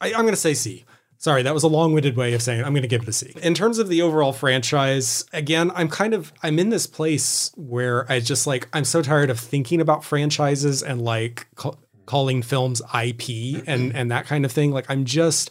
I, 0.00 0.08
I'm 0.08 0.22
going 0.22 0.28
to 0.28 0.36
say 0.36 0.54
C. 0.54 0.84
Sorry, 1.18 1.42
that 1.42 1.54
was 1.54 1.62
a 1.62 1.68
long-winded 1.68 2.16
way 2.16 2.34
of 2.34 2.42
saying. 2.42 2.62
I'm 2.62 2.72
going 2.72 2.82
to 2.82 2.88
give 2.88 3.02
it 3.02 3.08
a 3.08 3.12
C. 3.12 3.32
In 3.42 3.54
terms 3.54 3.78
of 3.78 3.88
the 3.88 4.02
overall 4.02 4.32
franchise, 4.32 5.24
again, 5.32 5.72
I'm 5.74 5.88
kind 5.88 6.12
of 6.12 6.32
I'm 6.42 6.58
in 6.58 6.68
this 6.68 6.86
place 6.86 7.50
where 7.56 8.10
I 8.12 8.20
just 8.20 8.46
like 8.46 8.68
I'm 8.72 8.84
so 8.84 9.00
tired 9.00 9.30
of 9.30 9.40
thinking 9.40 9.80
about 9.80 10.04
franchises 10.04 10.82
and 10.82 11.00
like 11.02 11.46
ca- 11.54 11.76
calling 12.06 12.42
films 12.42 12.82
IP 12.94 13.64
and 13.66 13.94
and 13.94 14.10
that 14.10 14.26
kind 14.26 14.44
of 14.44 14.52
thing. 14.52 14.70
Like 14.70 14.84
I'm 14.90 15.04
just 15.04 15.50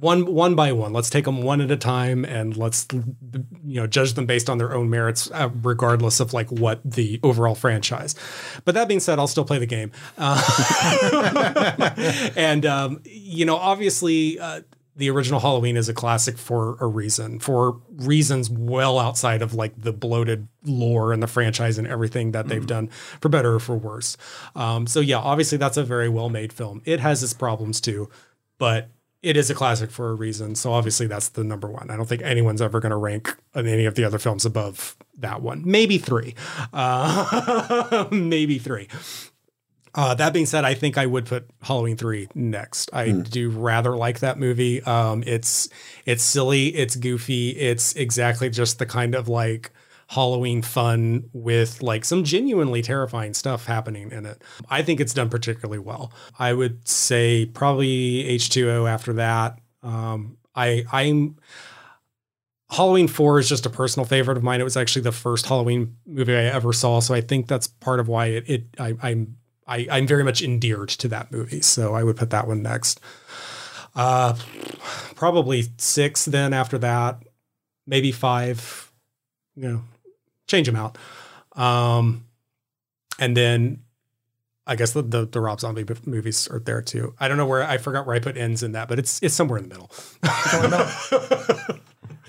one 0.00 0.32
one 0.32 0.54
by 0.54 0.72
one. 0.72 0.92
Let's 0.92 1.10
take 1.10 1.24
them 1.24 1.42
one 1.42 1.60
at 1.60 1.70
a 1.70 1.76
time, 1.76 2.24
and 2.24 2.56
let's 2.56 2.86
you 2.92 3.80
know 3.80 3.86
judge 3.86 4.14
them 4.14 4.26
based 4.26 4.48
on 4.48 4.58
their 4.58 4.74
own 4.74 4.90
merits, 4.90 5.30
uh, 5.32 5.50
regardless 5.62 6.20
of 6.20 6.32
like 6.32 6.50
what 6.50 6.80
the 6.84 7.20
overall 7.22 7.54
franchise. 7.54 8.14
But 8.64 8.74
that 8.74 8.88
being 8.88 9.00
said, 9.00 9.18
I'll 9.18 9.26
still 9.26 9.44
play 9.44 9.58
the 9.58 9.66
game, 9.66 9.92
uh, 10.16 10.42
and 12.36 12.64
um, 12.66 13.00
you 13.04 13.44
know, 13.44 13.56
obviously. 13.56 14.38
Uh, 14.38 14.60
the 14.96 15.10
original 15.10 15.38
Halloween 15.38 15.76
is 15.76 15.88
a 15.88 15.94
classic 15.94 16.36
for 16.36 16.76
a 16.80 16.86
reason, 16.88 17.38
for 17.38 17.80
reasons 17.98 18.50
well 18.50 18.98
outside 18.98 19.42
of 19.42 19.54
like 19.54 19.80
the 19.80 19.92
bloated 19.92 20.48
lore 20.64 21.12
and 21.12 21.22
the 21.22 21.28
franchise 21.28 21.78
and 21.78 21.86
everything 21.86 22.32
that 22.32 22.48
they've 22.48 22.64
mm. 22.64 22.66
done, 22.66 22.88
for 23.20 23.28
better 23.28 23.54
or 23.54 23.60
for 23.60 23.76
worse. 23.76 24.16
Um, 24.56 24.88
so 24.88 24.98
yeah, 24.98 25.18
obviously 25.18 25.56
that's 25.56 25.76
a 25.76 25.84
very 25.84 26.08
well 26.08 26.30
made 26.30 26.52
film. 26.52 26.82
It 26.84 26.98
has 26.98 27.22
its 27.22 27.32
problems 27.32 27.80
too, 27.80 28.10
but 28.58 28.90
it 29.22 29.36
is 29.36 29.50
a 29.50 29.54
classic 29.54 29.90
for 29.90 30.10
a 30.10 30.14
reason. 30.14 30.54
So 30.54 30.72
obviously 30.72 31.06
that's 31.06 31.30
the 31.30 31.44
number 31.44 31.68
one. 31.68 31.90
I 31.90 31.96
don't 31.96 32.08
think 32.08 32.22
anyone's 32.22 32.62
ever 32.62 32.80
going 32.80 32.90
to 32.90 32.96
rank 32.96 33.36
any 33.54 33.84
of 33.84 33.94
the 33.94 34.04
other 34.04 34.18
films 34.18 34.44
above 34.44 34.96
that 35.18 35.42
one. 35.42 35.62
Maybe 35.64 35.98
three. 35.98 36.34
Uh, 36.72 38.06
maybe 38.12 38.58
three. 38.58 38.88
Uh, 39.94 40.14
that 40.14 40.32
being 40.32 40.46
said, 40.46 40.64
I 40.64 40.74
think 40.74 40.96
I 40.96 41.06
would 41.06 41.26
put 41.26 41.50
Halloween 41.62 41.96
three 41.96 42.28
next. 42.34 42.90
I 42.92 43.08
mm. 43.08 43.28
do 43.28 43.50
rather 43.50 43.96
like 43.96 44.20
that 44.20 44.38
movie. 44.38 44.82
Um, 44.82 45.24
it's 45.26 45.68
it's 46.06 46.22
silly, 46.22 46.68
it's 46.68 46.94
goofy, 46.94 47.50
it's 47.50 47.96
exactly 47.96 48.50
just 48.50 48.78
the 48.78 48.86
kind 48.86 49.16
of 49.16 49.28
like 49.28 49.72
Halloween 50.08 50.62
fun 50.62 51.28
with 51.32 51.82
like 51.82 52.04
some 52.04 52.24
genuinely 52.24 52.80
terrifying 52.80 53.34
stuff 53.34 53.66
happening 53.66 54.10
in 54.10 54.24
it. 54.24 54.42
I 54.70 54.82
think 54.82 55.00
it's 55.00 55.12
done 55.12 55.28
particularly 55.28 55.78
well. 55.78 56.12
I 56.38 56.54
would 56.54 56.88
say 56.88 57.44
probably 57.46 58.24
H2O 58.24 58.88
after 58.88 59.12
that. 59.14 59.58
Um, 59.82 60.38
I 60.54 60.84
I'm 60.90 61.36
Halloween 62.70 63.06
4 63.06 63.38
is 63.38 63.48
just 63.48 63.66
a 63.66 63.70
personal 63.70 64.06
favorite 64.06 64.38
of 64.38 64.42
mine. 64.42 64.60
It 64.60 64.64
was 64.64 64.76
actually 64.78 65.02
the 65.02 65.12
first 65.12 65.46
Halloween 65.46 65.96
movie 66.06 66.34
I 66.34 66.44
ever 66.44 66.72
saw, 66.72 67.00
so 67.00 67.14
I 67.14 67.20
think 67.20 67.46
that's 67.46 67.66
part 67.66 68.00
of 68.00 68.08
why 68.08 68.26
it, 68.26 68.48
it 68.48 68.64
I, 68.78 68.94
I'm 69.02 69.36
I, 69.66 69.86
I'm 69.90 70.06
very 70.06 70.24
much 70.24 70.40
endeared 70.40 70.88
to 70.90 71.08
that 71.08 71.30
movie. 71.30 71.60
So 71.60 71.94
I 71.94 72.02
would 72.02 72.16
put 72.16 72.30
that 72.30 72.48
one 72.48 72.62
next. 72.62 73.00
Uh, 73.94 74.34
probably 75.14 75.66
six. 75.76 76.24
Then 76.24 76.54
after 76.54 76.78
that, 76.78 77.22
maybe 77.86 78.10
five. 78.10 78.90
You 79.54 79.68
know, 79.68 79.82
change 80.48 80.66
them 80.66 80.76
out. 80.76 80.98
Um, 81.52 82.24
and 83.18 83.36
then 83.36 83.82
I 84.66 84.76
guess 84.76 84.92
the, 84.92 85.02
the, 85.02 85.24
the 85.24 85.40
Rob 85.40 85.60
Zombie 85.60 85.84
movies 86.04 86.48
are 86.48 86.58
there 86.58 86.82
too. 86.82 87.14
I 87.18 87.28
don't 87.28 87.36
know 87.36 87.46
where 87.46 87.62
I 87.62 87.78
forgot 87.78 88.06
where 88.06 88.14
I 88.14 88.18
put 88.18 88.36
ends 88.36 88.62
in 88.62 88.72
that, 88.72 88.88
but 88.88 88.98
it's 88.98 89.22
it's 89.22 89.34
somewhere 89.34 89.58
in 89.58 89.68
the 89.68 89.74
middle. 89.74 89.90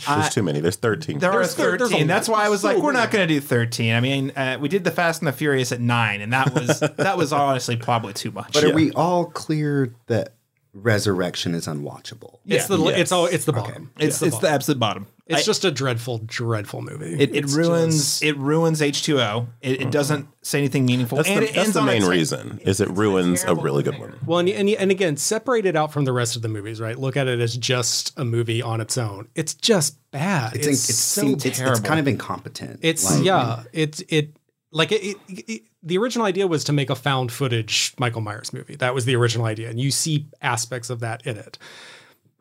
There's 0.07 0.29
too 0.29 0.43
many. 0.43 0.61
There's 0.61 0.77
13. 0.77 1.19
There 1.19 1.31
there's 1.31 1.59
are 1.59 1.77
13. 1.77 2.07
That's 2.07 2.29
why 2.29 2.45
I 2.45 2.49
was 2.49 2.61
so 2.61 2.69
like, 2.69 2.81
we're 2.81 2.93
not 2.93 3.11
going 3.11 3.27
to 3.27 3.33
do 3.33 3.41
13. 3.41 3.93
I 3.93 3.99
mean, 3.99 4.31
uh, 4.31 4.57
we 4.59 4.69
did 4.69 4.85
the 4.85 4.91
Fast 4.91 5.21
and 5.21 5.27
the 5.27 5.33
Furious 5.33 5.73
at 5.73 5.81
nine, 5.81 6.21
and 6.21 6.31
that 6.31 6.53
was 6.53 6.79
that 6.97 7.17
was 7.17 7.33
honestly 7.33 7.75
probably 7.75 8.13
too 8.13 8.31
much. 8.31 8.53
But 8.53 8.63
yeah. 8.63 8.69
are 8.69 8.73
we 8.73 8.91
all 8.91 9.25
clear 9.25 9.93
that 10.07 10.35
Resurrection 10.73 11.53
is 11.53 11.67
unwatchable? 11.67 12.39
It's 12.45 12.69
yeah. 12.69 12.77
the 12.77 12.83
yes. 12.85 12.99
it's 12.99 13.11
all 13.11 13.25
it's 13.25 13.45
the 13.45 13.53
bottom. 13.53 13.91
Okay. 13.97 14.07
It's 14.07 14.21
yeah. 14.21 14.29
it's 14.29 14.37
the, 14.37 14.47
the 14.47 14.53
absolute 14.53 14.79
bottom. 14.79 15.07
It's 15.29 15.41
I, 15.41 15.43
just 15.43 15.63
a 15.63 15.69
dreadful, 15.69 16.21
dreadful 16.25 16.81
movie. 16.81 17.13
It, 17.19 17.35
it 17.35 17.45
ruins 17.45 17.95
just, 17.95 18.23
it 18.23 18.35
ruins 18.37 18.81
H 18.81 19.03
two 19.03 19.21
O. 19.21 19.47
It 19.61 19.79
mm-hmm. 19.79 19.89
doesn't 19.91 20.27
say 20.41 20.57
anything 20.57 20.87
meaningful. 20.87 21.17
That's 21.17 21.29
and 21.29 21.47
the, 21.47 21.51
that's 21.51 21.73
the 21.73 21.83
main 21.83 22.03
reason. 22.03 22.59
Is 22.63 22.81
it 22.81 22.89
ruins 22.89 23.43
a 23.43 23.53
really 23.53 23.83
good 23.83 23.99
one? 23.99 24.19
Well, 24.25 24.39
and, 24.39 24.49
and 24.49 24.67
and 24.67 24.89
again, 24.89 25.17
separate 25.17 25.67
it 25.67 25.75
out 25.75 25.93
from 25.93 26.05
the 26.05 26.13
rest 26.13 26.35
of 26.35 26.41
the 26.41 26.49
movies. 26.49 26.81
Right? 26.81 26.97
Look 26.97 27.15
at 27.15 27.27
it 27.27 27.39
as 27.39 27.55
just 27.55 28.11
a 28.17 28.25
movie 28.25 28.63
on 28.63 28.81
its 28.81 28.97
own. 28.97 29.27
It's 29.35 29.53
just 29.53 29.97
bad. 30.09 30.55
It's, 30.55 30.65
it's, 30.65 30.89
it's 30.89 30.97
so 30.97 31.27
it's, 31.27 31.43
terrible. 31.43 31.77
It's 31.77 31.87
kind 31.87 31.99
of 31.99 32.07
incompetent. 32.07 32.79
It's 32.81 33.09
like, 33.09 33.23
yeah. 33.23 33.63
It's 33.71 34.01
it 34.09 34.35
like 34.71 34.91
it, 34.91 35.03
it, 35.03 35.17
it, 35.47 35.61
the 35.83 35.99
original 35.99 36.25
idea 36.25 36.47
was 36.47 36.63
to 36.63 36.73
make 36.73 36.89
a 36.89 36.95
found 36.95 37.31
footage 37.31 37.93
Michael 37.99 38.21
Myers 38.21 38.51
movie. 38.51 38.75
That 38.75 38.95
was 38.95 39.05
the 39.05 39.15
original 39.15 39.45
idea, 39.45 39.69
and 39.69 39.79
you 39.79 39.91
see 39.91 40.27
aspects 40.41 40.89
of 40.89 41.01
that 41.01 41.25
in 41.27 41.37
it. 41.37 41.59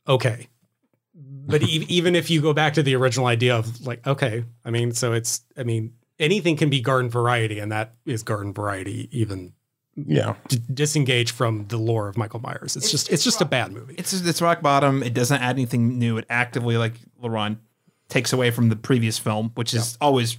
Okay, 0.07 0.49
but 1.49 1.62
e- 1.62 1.86
even 1.88 2.14
if 2.14 2.30
you 2.30 2.40
go 2.40 2.53
back 2.53 2.74
to 2.74 2.82
the 2.82 2.94
original 2.94 3.26
idea 3.26 3.57
of 3.57 3.86
like, 3.86 4.07
okay, 4.07 4.44
I 4.64 4.70
mean, 4.70 4.92
so 4.92 5.12
it's, 5.12 5.42
I 5.57 5.64
mean, 5.64 5.94
anything 6.18 6.57
can 6.57 6.70
be 6.70 6.80
garden 6.80 7.11
variety, 7.11 7.59
and 7.59 7.72
that 7.72 7.94
is 8.07 8.22
garden 8.22 8.53
variety, 8.53 9.09
even 9.11 9.53
yeah 10.07 10.36
d- 10.46 10.61
disengage 10.72 11.32
from 11.32 11.66
the 11.68 11.76
lore 11.76 12.07
of 12.07 12.16
Michael 12.16 12.38
Myers. 12.40 12.76
It's, 12.76 12.84
it's 12.84 12.90
just 12.90 13.07
it's, 13.09 13.14
it's 13.14 13.24
just 13.24 13.40
rock, 13.40 13.49
a 13.49 13.51
bad 13.51 13.72
movie. 13.72 13.94
It's 13.99 14.12
it's 14.12 14.40
rock 14.40 14.62
bottom. 14.62 15.03
It 15.03 15.14
doesn't 15.14 15.40
add 15.42 15.57
anything 15.57 15.99
new. 15.99 16.18
It 16.18 16.26
actively 16.30 16.76
like 16.76 16.94
LaRon 17.20 17.59
takes 18.09 18.32
away 18.32 18.51
from 18.51 18.68
the 18.68 18.76
previous 18.76 19.18
film, 19.18 19.51
which 19.55 19.74
is 19.74 19.99
always 20.01 20.36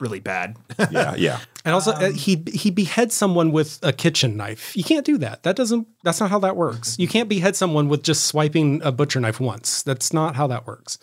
really 0.00 0.20
bad. 0.20 0.56
yeah, 0.90 1.14
yeah. 1.16 1.40
And 1.64 1.74
also, 1.74 1.92
um, 1.92 2.14
he 2.14 2.42
he 2.52 2.70
beheads 2.70 3.14
someone 3.14 3.52
with 3.52 3.78
a 3.82 3.92
kitchen 3.92 4.36
knife. 4.36 4.76
You 4.76 4.84
can't 4.84 5.04
do 5.04 5.18
that. 5.18 5.42
That 5.42 5.56
doesn't. 5.56 5.86
That's 6.04 6.20
not 6.20 6.30
how 6.30 6.38
that 6.40 6.56
works. 6.56 6.96
You 6.98 7.08
can't 7.08 7.28
behead 7.28 7.56
someone 7.56 7.88
with 7.88 8.02
just 8.02 8.24
swiping 8.24 8.82
a 8.82 8.92
butcher 8.92 9.20
knife 9.20 9.40
once. 9.40 9.82
That's 9.82 10.12
not 10.12 10.36
how 10.36 10.46
that 10.48 10.66
works. 10.66 10.98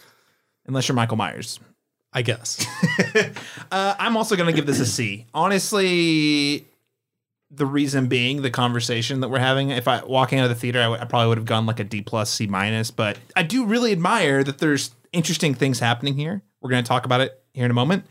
Unless 0.65 0.87
you're 0.87 0.95
Michael 0.95 1.17
Myers, 1.17 1.59
I 2.11 2.21
guess. 2.23 2.65
uh, 3.71 3.95
I'm 3.97 4.17
also 4.17 4.35
going 4.35 4.47
to 4.47 4.53
give 4.53 4.65
this 4.65 4.79
a 4.79 4.85
C. 4.85 5.25
Honestly, 5.33 6.67
the 7.49 7.65
reason 7.65 8.07
being 8.07 8.41
the 8.41 8.51
conversation 8.51 9.21
that 9.21 9.29
we're 9.29 9.39
having. 9.39 9.69
If 9.69 9.87
I 9.87 10.03
walking 10.03 10.39
out 10.39 10.43
of 10.43 10.49
the 10.49 10.55
theater, 10.55 10.79
I, 10.79 10.83
w- 10.83 11.01
I 11.01 11.05
probably 11.05 11.29
would 11.29 11.37
have 11.37 11.45
gone 11.45 11.65
like 11.65 11.79
a 11.79 11.83
D 11.83 12.01
plus, 12.01 12.29
C 12.29 12.47
minus. 12.47 12.91
But 12.91 13.17
I 13.35 13.43
do 13.43 13.65
really 13.65 13.91
admire 13.91 14.43
that 14.43 14.57
there's 14.57 14.91
interesting 15.13 15.53
things 15.53 15.79
happening 15.79 16.15
here. 16.15 16.41
We're 16.61 16.69
going 16.69 16.83
to 16.83 16.87
talk 16.87 17.05
about 17.05 17.21
it 17.21 17.41
here 17.53 17.65
in 17.65 17.71
a 17.71 17.75
moment. 17.75 18.05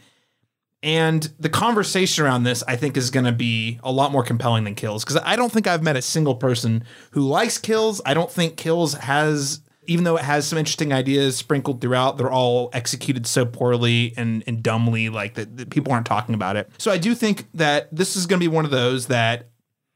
And 0.87 1.29
the 1.41 1.49
conversation 1.49 2.25
around 2.25 2.45
this, 2.45 2.63
I 2.69 2.77
think, 2.77 2.97
is 2.97 3.11
going 3.11 3.27
to 3.27 3.33
be 3.33 3.81
a 3.83 3.91
lot 3.91 4.13
more 4.13 4.23
compelling 4.23 4.63
than 4.63 4.77
Kills 4.77 5.05
because 5.05 5.21
I 5.25 5.35
don't 5.35 5.51
think 5.51 5.67
I've 5.67 5.83
met 5.83 5.97
a 5.97 6.01
single 6.01 6.37
person 6.37 6.85
who 7.11 7.23
likes 7.23 7.59
Kills. 7.59 8.01
I 8.07 8.15
don't 8.15 8.31
think 8.31 8.57
Kills 8.57 8.95
has, 8.95 9.63
even 9.89 10.05
though 10.05 10.17
it 10.17 10.23
has 10.23 10.47
some 10.47 10.61
interesting 10.61 10.93
ideas 10.93 11.37
sprinkled 11.37 11.81
throughout, 11.81 12.19
they're 12.19 12.31
all 12.31 12.71
executed 12.73 13.27
so 13.27 13.45
poorly 13.45 14.15
and, 14.17 14.45
and 14.47 14.63
dumbly, 14.63 15.09
like 15.09 15.35
that, 15.35 15.57
that 15.57 15.71
people 15.71 15.93
aren't 15.93 16.07
talking 16.07 16.37
about 16.37 16.55
it. 16.55 16.71
So 16.79 16.93
I 16.93 16.99
do 16.99 17.17
think 17.17 17.49
that 17.55 17.89
this 17.91 18.15
is 18.15 18.27
going 18.27 18.39
to 18.39 18.49
be 18.49 18.55
one 18.55 18.65
of 18.65 18.71
those 18.71 19.09
that, 19.09 19.49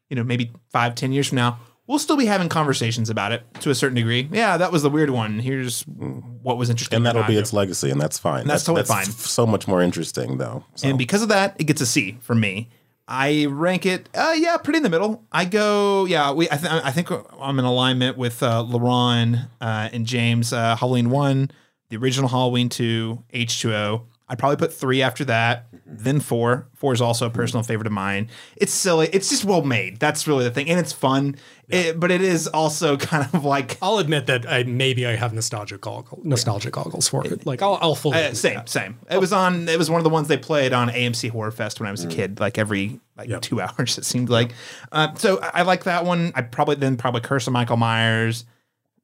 you 0.08 0.16
know, 0.16 0.24
maybe 0.24 0.50
five, 0.72 0.96
ten 0.96 1.12
years 1.12 1.28
from 1.28 1.36
now, 1.36 1.60
we'll 1.90 1.98
still 1.98 2.16
be 2.16 2.26
having 2.26 2.48
conversations 2.48 3.10
about 3.10 3.32
it 3.32 3.42
to 3.60 3.68
a 3.68 3.74
certain 3.74 3.96
degree. 3.96 4.28
Yeah, 4.30 4.56
that 4.56 4.70
was 4.70 4.84
the 4.84 4.90
weird 4.90 5.10
one. 5.10 5.40
Here's 5.40 5.82
what 5.82 6.56
was 6.56 6.70
interesting. 6.70 6.96
and 6.98 7.04
that'll 7.04 7.24
be 7.24 7.36
its 7.36 7.52
legacy, 7.52 7.90
and 7.90 8.00
that's 8.00 8.16
fine. 8.16 8.46
That's 8.46 8.62
totally 8.62 8.86
fine. 8.86 9.08
f- 9.08 9.26
so 9.26 9.44
much 9.44 9.66
more 9.66 9.82
interesting, 9.82 10.38
though. 10.38 10.64
So. 10.76 10.88
And 10.88 10.96
because 10.96 11.20
of 11.20 11.28
that, 11.30 11.56
it 11.58 11.64
gets 11.64 11.80
a 11.80 11.86
C 11.86 12.16
from 12.20 12.38
me. 12.38 12.70
I 13.08 13.46
rank 13.46 13.86
it, 13.86 14.08
uh, 14.14 14.34
yeah, 14.36 14.56
pretty 14.58 14.76
in 14.76 14.82
the 14.84 14.88
middle. 14.88 15.24
I 15.32 15.44
go, 15.44 16.04
yeah, 16.04 16.30
we. 16.30 16.48
I, 16.48 16.56
th- 16.56 16.72
I 16.72 16.92
think 16.92 17.10
I'm 17.40 17.58
in 17.58 17.64
alignment 17.64 18.16
with 18.16 18.40
uh, 18.40 18.62
LaRon 18.62 19.48
uh, 19.60 19.88
and 19.92 20.06
James. 20.06 20.52
Uh, 20.52 20.76
Halloween 20.76 21.10
one, 21.10 21.50
the 21.88 21.96
original 21.96 22.28
Halloween 22.28 22.68
two, 22.68 23.24
H2O. 23.34 24.04
I'd 24.28 24.38
probably 24.38 24.58
put 24.58 24.72
three 24.72 25.02
after 25.02 25.24
that, 25.24 25.66
then 25.84 26.20
four. 26.20 26.68
Four 26.76 26.92
is 26.92 27.00
also 27.00 27.26
a 27.26 27.30
personal 27.30 27.64
favorite 27.64 27.88
of 27.88 27.92
mine. 27.92 28.28
It's 28.56 28.72
silly. 28.72 29.08
It's 29.12 29.28
just 29.28 29.44
well 29.44 29.62
made. 29.62 29.98
That's 29.98 30.28
really 30.28 30.44
the 30.44 30.52
thing, 30.52 30.70
and 30.70 30.78
it's 30.78 30.92
fun. 30.92 31.34
It, 31.72 32.00
but 32.00 32.10
it 32.10 32.20
is 32.20 32.46
also 32.48 32.96
kind 33.10 33.28
of 33.32 33.44
like 33.44 33.78
I'll 33.80 33.98
admit 33.98 34.26
that 34.26 34.48
I 34.50 34.64
maybe 34.64 35.06
I 35.06 35.16
have 35.16 35.32
nostalgia 35.32 35.78
goggle, 35.78 36.20
nostalgia 36.24 36.70
goggles 36.70 37.08
for 37.08 37.26
it. 37.26 37.46
Like 37.46 37.62
I'll, 37.62 37.78
I'll 37.80 37.94
fully 37.94 38.18
Uh, 38.18 38.34
same, 38.34 38.54
that. 38.56 38.68
same. 38.68 38.98
It 39.10 39.18
was 39.18 39.32
on. 39.32 39.68
It 39.68 39.78
was 39.78 39.90
one 39.90 39.98
of 39.98 40.04
the 40.04 40.10
ones 40.10 40.28
they 40.28 40.36
played 40.36 40.72
on 40.72 40.88
AMC 40.88 41.30
Horror 41.30 41.50
Fest 41.50 41.80
when 41.80 41.88
I 41.88 41.90
was 41.90 42.04
a 42.04 42.08
Mm. 42.08 42.12
kid. 42.12 42.40
Like 42.40 42.58
every 42.58 43.00
like 43.16 43.40
two 43.42 43.60
hours, 43.62 43.98
it 43.98 44.04
seemed 44.04 44.28
like. 44.30 44.52
Uh, 44.92 45.14
so 45.14 45.40
I, 45.40 45.50
I 45.54 45.62
like 45.62 45.84
that 45.84 46.04
one. 46.04 46.32
I 46.34 46.42
probably 46.42 46.76
then 46.76 46.96
probably 46.96 47.20
Curse 47.20 47.46
of 47.46 47.52
Michael 47.52 47.76
Myers. 47.76 48.44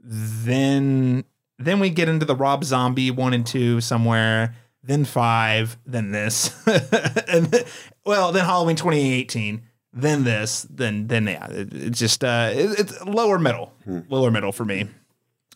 Then 0.08 1.24
then 1.58 1.80
we 1.80 1.90
get 1.90 2.08
into 2.08 2.26
the 2.26 2.36
Rob 2.36 2.64
Zombie 2.64 3.10
one 3.10 3.32
and 3.32 3.46
two 3.46 3.80
somewhere. 3.80 4.54
Then 4.82 5.04
five. 5.04 5.76
Then 5.84 6.12
this. 6.12 6.54
and 7.28 7.64
well, 8.04 8.30
then 8.30 8.44
Halloween 8.44 8.76
2018. 8.76 9.62
Then 9.96 10.24
this. 10.24 10.66
Then 10.70 11.06
then 11.08 11.26
yeah. 11.26 11.46
It, 11.50 11.72
it's 11.72 11.98
just 11.98 12.22
uh, 12.22 12.50
it, 12.52 12.78
it's 12.78 13.04
lower 13.04 13.38
middle, 13.38 13.72
lower 14.08 14.30
middle 14.30 14.52
for 14.52 14.64
me. 14.64 14.88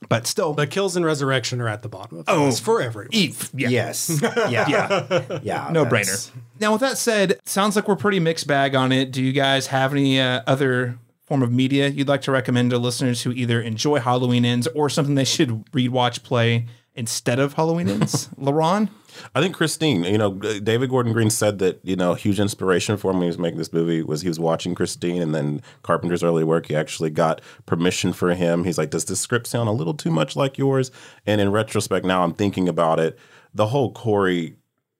But 0.08 0.26
still, 0.26 0.54
But 0.54 0.70
kills 0.70 0.96
and 0.96 1.04
resurrection 1.04 1.60
are 1.60 1.68
at 1.68 1.82
the 1.82 1.88
bottom 1.90 2.20
of 2.20 2.24
Oh. 2.26 2.46
list 2.46 2.64
for 2.64 2.80
everyone. 2.80 3.10
Eve. 3.12 3.50
Yeah. 3.52 3.68
Yes. 3.68 4.22
Yeah. 4.48 4.66
Yeah. 4.66 5.38
Yeah. 5.42 5.68
no 5.70 5.84
brainer. 5.84 6.30
Now, 6.58 6.72
with 6.72 6.80
that 6.80 6.96
said, 6.96 7.38
sounds 7.44 7.76
like 7.76 7.86
we're 7.86 7.96
pretty 7.96 8.18
mixed 8.18 8.46
bag 8.46 8.74
on 8.74 8.92
it. 8.92 9.10
Do 9.12 9.22
you 9.22 9.32
guys 9.32 9.66
have 9.66 9.92
any 9.92 10.18
uh, 10.18 10.40
other 10.46 10.98
form 11.26 11.42
of 11.42 11.52
media 11.52 11.88
you'd 11.88 12.08
like 12.08 12.22
to 12.22 12.32
recommend 12.32 12.70
to 12.70 12.78
listeners 12.78 13.22
who 13.22 13.32
either 13.32 13.60
enjoy 13.60 14.00
Halloween 14.00 14.46
Ends 14.46 14.66
or 14.74 14.88
something 14.88 15.16
they 15.16 15.24
should 15.24 15.64
read, 15.74 15.90
watch, 15.90 16.22
play 16.22 16.64
instead 16.94 17.38
of 17.38 17.54
Halloween 17.54 17.88
Ends? 17.88 18.28
LaRon? 18.38 18.88
I 19.34 19.40
think 19.40 19.56
Christine, 19.56 20.04
you 20.04 20.18
know, 20.18 20.34
David 20.34 20.90
Gordon 20.90 21.12
Green 21.12 21.30
said 21.30 21.58
that, 21.58 21.80
you 21.82 21.96
know, 21.96 22.14
huge 22.14 22.38
inspiration 22.38 22.96
for 22.96 23.10
him 23.10 23.18
when 23.18 23.24
he 23.24 23.28
was 23.28 23.38
making 23.38 23.58
this 23.58 23.72
movie 23.72 24.02
was 24.02 24.22
he 24.22 24.28
was 24.28 24.38
watching 24.38 24.74
Christine 24.74 25.20
and 25.20 25.34
then 25.34 25.62
Carpenter's 25.82 26.22
early 26.22 26.44
work. 26.44 26.66
He 26.66 26.76
actually 26.76 27.10
got 27.10 27.40
permission 27.66 28.12
for 28.12 28.34
him. 28.34 28.64
He's 28.64 28.78
like, 28.78 28.90
does 28.90 29.04
this 29.04 29.20
script 29.20 29.46
sound 29.46 29.68
a 29.68 29.72
little 29.72 29.94
too 29.94 30.10
much 30.10 30.36
like 30.36 30.58
yours? 30.58 30.90
And 31.26 31.40
in 31.40 31.50
retrospect, 31.50 32.06
now 32.06 32.22
I'm 32.22 32.34
thinking 32.34 32.68
about 32.68 33.00
it, 33.00 33.18
the 33.52 33.66
whole 33.66 33.92
Corey, 33.92 34.56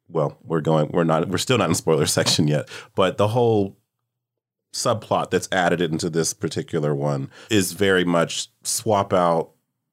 well, 0.09 0.37
we're 0.43 0.61
going, 0.61 0.91
we're 0.93 1.05
not, 1.05 1.29
we're 1.29 1.39
still 1.39 1.59
not 1.59 1.69
in 1.69 1.75
spoiler 1.75 2.07
section 2.07 2.49
yet, 2.49 2.69
but 2.95 3.17
the 3.17 3.29
whole 3.29 3.77
subplot 4.73 5.31
that's 5.31 5.49
added 5.51 5.81
into 5.81 6.09
this 6.09 6.33
particular 6.33 6.95
one 6.95 7.31
is 7.51 7.73
very 7.73 8.05
much 8.05 8.49
swap 8.63 9.13
out 9.13 9.51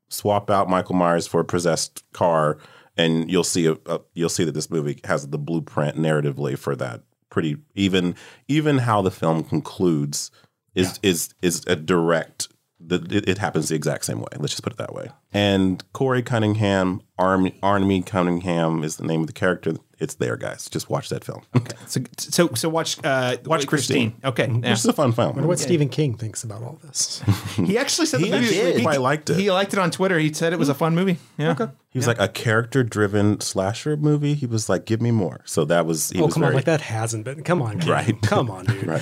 swap 0.10 0.50
out 0.50 0.70
Michael 0.70 0.96
Myers 0.96 1.28
for 1.28 1.40
a 1.40 1.46
possessed 1.46 2.04
car, 2.14 2.58
and 2.96 3.30
you'll 3.30 3.44
see 3.44 3.66
a, 3.68 3.78
a 3.86 4.02
you'll 4.14 4.30
see 4.30 4.44
that 4.44 4.54
this 4.54 4.70
movie 4.70 5.00
has 5.04 5.28
the 5.28 5.38
blueprint 5.38 5.98
narratively 5.98 6.58
for 6.58 6.76
that. 6.76 7.02
Pretty 7.30 7.58
even 7.76 8.16
even 8.48 8.80
how 8.80 9.02
the 9.02 9.12
film 9.12 9.44
concludes 9.44 10.32
is 10.76 11.00
is 11.04 11.34
is 11.42 11.64
a 11.68 11.76
direct. 11.76 12.48
The, 12.80 13.06
it, 13.10 13.28
it 13.28 13.38
happens 13.40 13.70
the 13.70 13.76
exact 13.76 14.06
same 14.06 14.20
way. 14.20 14.28
Let's 14.38 14.54
just 14.54 14.64
put 14.64 14.72
it 14.72 14.78
that 14.78 14.94
way. 14.94 15.10
And 15.34 15.84
Corey 15.94 16.22
Cunningham, 16.22 17.02
Arm, 17.20 17.50
Arnie 17.64 18.06
Cunningham 18.06 18.84
is 18.84 18.98
the 18.98 19.06
name 19.06 19.22
of 19.22 19.28
the 19.28 19.34
character. 19.34 19.74
It's 20.00 20.14
there, 20.16 20.38
guys. 20.38 20.70
Just 20.70 20.92
watch 20.92 21.10
that 21.10 21.24
film. 21.24 21.42
Okay, 21.56 21.76
So, 21.88 22.02
so, 22.18 22.54
so 22.54 22.70
watch, 22.70 23.04
uh, 23.04 23.38
watch 23.46 23.66
Christine. 23.66 24.16
Okay. 24.24 24.48
yeah. 24.48 24.70
This 24.70 24.82
is 24.82 24.86
a 24.86 24.94
fun 24.94 25.12
film. 25.12 25.44
What 25.48 25.58
Stephen 25.58 25.90
King 25.90 26.16
thinks 26.16 26.44
about 26.44 26.62
all 26.62 26.80
this. 26.84 27.24
He 27.56 27.78
actually 27.80 28.06
said 28.06 28.20
He 28.20 28.30
the 28.30 28.40
movie. 28.40 28.56
actually 28.60 28.78
he, 28.78 28.82
quite 28.84 29.02
liked 29.02 29.32
it. 29.32 29.38
He 29.38 29.50
liked 29.52 29.74
it 29.74 29.80
on 29.80 29.90
Twitter. 29.90 30.20
He 30.20 30.32
said 30.32 30.54
it 30.54 30.60
was 30.60 30.70
a 30.70 30.76
fun 30.76 30.94
movie. 30.94 31.18
Yeah. 31.40 31.52
Okay. 31.52 31.68
He 31.90 31.98
was 31.98 32.06
like 32.06 32.20
a 32.20 32.28
character-driven 32.28 33.40
slasher 33.42 33.98
movie. 33.98 34.36
He 34.36 34.46
was 34.46 34.70
like, 34.70 34.86
"Give 34.86 35.02
me 35.02 35.10
more." 35.10 35.42
So 35.46 35.66
that 35.66 35.88
was. 35.88 36.12
He 36.12 36.22
oh 36.22 36.26
was 36.26 36.36
come 36.36 36.44
on, 36.44 36.54
like 36.54 36.66
that 36.66 36.82
hasn't 36.82 37.26
been. 37.26 37.42
Come 37.42 37.60
on, 37.64 37.80
King. 37.80 37.90
Right. 37.90 38.22
Come 38.22 38.52
on, 38.52 38.66
dude. 38.66 38.86
Right. 38.86 39.02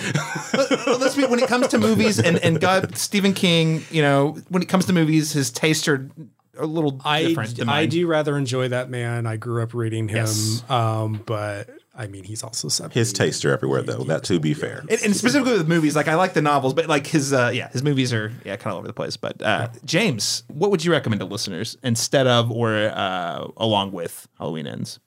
well, 0.87 0.97
let's 0.99 1.15
be, 1.15 1.25
when 1.25 1.39
it 1.39 1.49
comes 1.49 1.67
to 1.69 1.77
movies 1.77 2.19
and, 2.19 2.37
and 2.37 2.61
God, 2.61 2.97
Stephen 2.97 3.33
King, 3.33 3.83
you 3.91 4.01
know, 4.01 4.37
when 4.47 4.61
it 4.63 4.69
comes 4.69 4.85
to 4.85 4.93
movies, 4.93 5.33
his 5.33 5.51
tastes 5.51 5.89
are 5.89 6.09
a 6.57 6.65
little 6.65 6.99
I 7.03 7.23
different 7.23 7.57
than 7.57 7.69
I 7.69 7.85
do 7.85 8.07
rather 8.07 8.37
enjoy 8.37 8.69
that 8.69 8.89
man. 8.89 9.25
I 9.25 9.37
grew 9.37 9.61
up 9.63 9.73
reading 9.73 10.07
him. 10.07 10.17
Yes. 10.17 10.63
Um, 10.69 11.21
but 11.25 11.69
I 11.95 12.07
mean, 12.07 12.23
he's 12.23 12.43
also 12.43 12.67
something. 12.67 12.93
His 12.93 13.13
tastes 13.13 13.45
are 13.45 13.53
everywhere, 13.53 13.81
though. 13.81 14.03
That 14.03 14.23
to 14.25 14.39
be 14.39 14.53
fair. 14.53 14.79
and, 14.89 15.01
and 15.03 15.15
specifically 15.15 15.53
with 15.53 15.67
movies, 15.67 15.95
like 15.95 16.07
I 16.07 16.15
like 16.15 16.33
the 16.33 16.41
novels, 16.41 16.73
but 16.73 16.87
like 16.87 17.07
his, 17.07 17.31
uh, 17.31 17.51
yeah, 17.53 17.69
his 17.69 17.83
movies 17.83 18.13
are 18.13 18.31
yeah, 18.43 18.57
kind 18.57 18.67
of 18.67 18.73
all 18.73 18.77
over 18.79 18.87
the 18.87 18.93
place. 18.93 19.15
But 19.17 19.41
uh, 19.41 19.69
James, 19.85 20.43
what 20.47 20.71
would 20.71 20.83
you 20.83 20.91
recommend 20.91 21.21
to 21.21 21.25
listeners 21.25 21.77
instead 21.83 22.27
of 22.27 22.51
or 22.51 22.73
uh, 22.73 23.47
along 23.57 23.93
with 23.93 24.27
Halloween 24.37 24.67
Ends? 24.67 24.99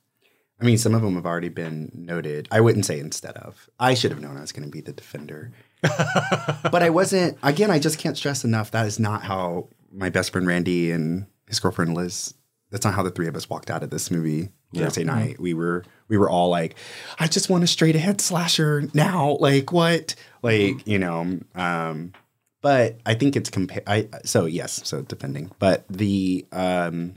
I 0.60 0.64
mean, 0.64 0.78
some 0.78 0.94
of 0.94 1.02
them 1.02 1.14
have 1.14 1.26
already 1.26 1.50
been 1.50 1.92
noted. 1.94 2.48
I 2.50 2.60
wouldn't 2.60 2.84
say 2.84 2.98
instead 2.98 3.36
of. 3.36 3.68
I 3.78 3.94
should 3.94 4.10
have 4.10 4.20
known 4.20 4.36
I 4.36 4.40
was 4.40 4.50
going 4.50 4.64
to 4.64 4.70
be 4.70 4.80
the 4.80 4.92
defender. 4.92 5.52
but 5.82 6.82
I 6.82 6.90
wasn't. 6.90 7.38
Again, 7.42 7.70
I 7.70 7.78
just 7.78 7.98
can't 7.98 8.16
stress 8.16 8.44
enough. 8.44 8.72
That 8.72 8.86
is 8.86 8.98
not 8.98 9.22
how 9.22 9.68
my 9.92 10.10
best 10.10 10.32
friend 10.32 10.46
Randy 10.46 10.90
and 10.90 11.26
his 11.48 11.60
girlfriend 11.60 11.94
Liz. 11.94 12.34
That's 12.70 12.84
not 12.84 12.94
how 12.94 13.02
the 13.02 13.10
three 13.10 13.28
of 13.28 13.36
us 13.36 13.48
walked 13.48 13.70
out 13.70 13.82
of 13.82 13.90
this 13.90 14.10
movie 14.10 14.50
Thursday 14.74 15.04
night. 15.04 15.40
We 15.40 15.54
were 15.54 15.84
we 16.08 16.18
were 16.18 16.28
all 16.28 16.50
like, 16.50 16.74
I 17.18 17.26
just 17.26 17.48
want 17.48 17.64
a 17.64 17.66
straight 17.66 17.96
ahead 17.96 18.20
slasher 18.20 18.88
now. 18.92 19.36
Like 19.40 19.72
what? 19.72 20.14
Like 20.42 20.86
you 20.86 20.98
know. 20.98 21.40
Um, 21.54 22.12
but 22.60 22.98
I 23.06 23.14
think 23.14 23.36
it's 23.36 23.50
compare. 23.50 23.82
I 23.86 24.08
so 24.24 24.44
yes. 24.44 24.80
So 24.84 25.02
depending. 25.02 25.50
but 25.58 25.86
the 25.88 26.46
um, 26.52 27.14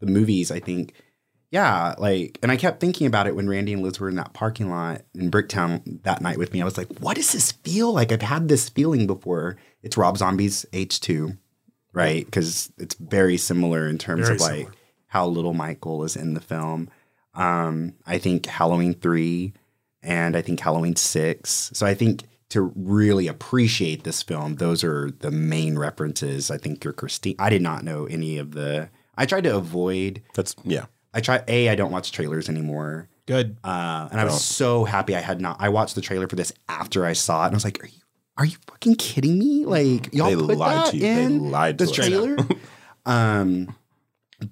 the 0.00 0.06
movies. 0.06 0.50
I 0.50 0.60
think 0.60 0.94
yeah, 1.50 1.94
like, 1.96 2.38
and 2.42 2.50
I 2.50 2.56
kept 2.56 2.80
thinking 2.80 3.06
about 3.06 3.26
it 3.26 3.36
when 3.36 3.48
Randy 3.48 3.72
and 3.72 3.82
Liz 3.82 4.00
were 4.00 4.08
in 4.08 4.16
that 4.16 4.32
parking 4.32 4.68
lot 4.68 5.02
in 5.14 5.30
Bricktown 5.30 6.02
that 6.02 6.20
night 6.20 6.38
with 6.38 6.52
me. 6.52 6.60
I 6.60 6.64
was 6.64 6.76
like, 6.76 6.88
what 6.98 7.16
does 7.16 7.32
this 7.32 7.52
feel 7.52 7.92
like? 7.92 8.10
I've 8.10 8.22
had 8.22 8.48
this 8.48 8.68
feeling 8.68 9.06
before. 9.06 9.56
It's 9.82 9.96
Rob 9.96 10.18
Zombie's 10.18 10.66
H2, 10.72 11.38
right? 11.96 12.24
Because 12.24 12.70
it's 12.78 12.94
very 12.96 13.36
similar 13.38 13.88
in 13.88 13.98
terms 13.98 14.26
Very 14.26 14.36
of 14.36 14.40
like 14.42 14.50
similar. 14.50 14.72
how 15.08 15.26
little 15.26 15.54
Michael 15.54 16.04
is 16.04 16.14
in 16.14 16.34
the 16.34 16.40
film. 16.40 16.90
Um, 17.34 17.94
I 18.06 18.18
think 18.18 18.46
Halloween 18.46 18.94
3 18.94 19.52
and 20.02 20.36
I 20.36 20.42
think 20.42 20.60
Halloween 20.60 20.94
6. 20.94 21.70
So 21.72 21.86
I 21.86 21.94
think 21.94 22.24
to 22.50 22.72
really 22.76 23.26
appreciate 23.28 24.04
this 24.04 24.22
film, 24.22 24.56
those 24.56 24.84
are 24.84 25.10
the 25.10 25.30
main 25.30 25.78
references. 25.78 26.50
I 26.50 26.58
think 26.58 26.84
you're 26.84 26.92
Christine. 26.92 27.34
I 27.38 27.50
did 27.50 27.62
not 27.62 27.82
know 27.82 28.04
any 28.06 28.38
of 28.38 28.52
the. 28.52 28.90
I 29.16 29.26
tried 29.26 29.44
to 29.44 29.56
avoid 29.56 30.22
That's 30.34 30.54
yeah. 30.64 30.84
I 31.14 31.20
try 31.20 31.42
a. 31.48 31.70
I 31.70 31.74
don't 31.74 31.90
watch 31.90 32.12
trailers 32.12 32.50
anymore, 32.50 33.08
Good. 33.24 33.56
uh, 33.64 34.08
and 34.12 34.20
I 34.20 34.24
was 34.24 34.44
so 34.44 34.84
happy 34.84 35.16
I 35.16 35.20
had 35.20 35.40
not. 35.40 35.56
I 35.58 35.70
watched 35.70 35.94
the 35.94 36.02
trailer 36.02 36.28
for 36.28 36.36
this 36.36 36.52
after 36.68 37.06
I 37.06 37.14
saw 37.14 37.44
it, 37.44 37.46
and 37.46 37.54
I 37.54 37.56
was 37.56 37.64
like, 37.64 37.82
"Are 37.82 37.86
you 37.86 38.00
are 38.38 38.44
you 38.44 38.56
fucking 38.66 38.96
kidding 38.96 39.38
me? 39.38 39.64
Like 39.64 40.12
y'all 40.12 40.28
They 40.28 40.36
put 40.36 40.58
lied 40.58 40.76
that 40.76 40.90
to 40.90 40.96
you. 40.96 41.02
They 41.02 41.24
in 41.24 41.50
lied 41.50 41.78
the 41.78 41.86
to 41.86 41.90
us. 41.90 41.96
trailer?" 41.96 42.36
um, 43.06 43.74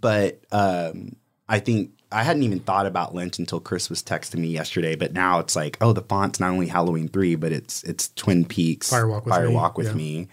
but 0.01 0.41
um, 0.53 1.17
I 1.49 1.61
think 1.61 1.91
I 2.11 2.23
hadn't 2.23 2.45
even 2.45 2.61
thought 2.61 2.87
about 2.87 3.15
Lynch 3.15 3.39
until 3.39 3.61
Chris 3.61 3.91
was 3.91 4.03
texting 4.03 4.39
me 4.39 4.49
yesterday. 4.49 4.95
But 4.95 5.13
now 5.13 5.41
it's 5.41 5.57
like, 5.57 5.77
oh, 5.81 5.93
the 5.93 6.03
font's 6.03 6.41
not 6.41 6.51
only 6.51 6.69
Halloween 6.69 7.09
three, 7.09 7.35
but 7.35 7.53
it's 7.53 7.83
it's 7.83 8.09
Twin 8.11 8.45
Peaks 8.45 8.91
Firewalk 8.91 9.25
with 9.25 9.35
Fire 9.35 9.49
Me, 9.49 9.55
Walk 9.55 9.77
with 9.77 9.89
yeah. 9.89 9.95
me. 9.95 10.29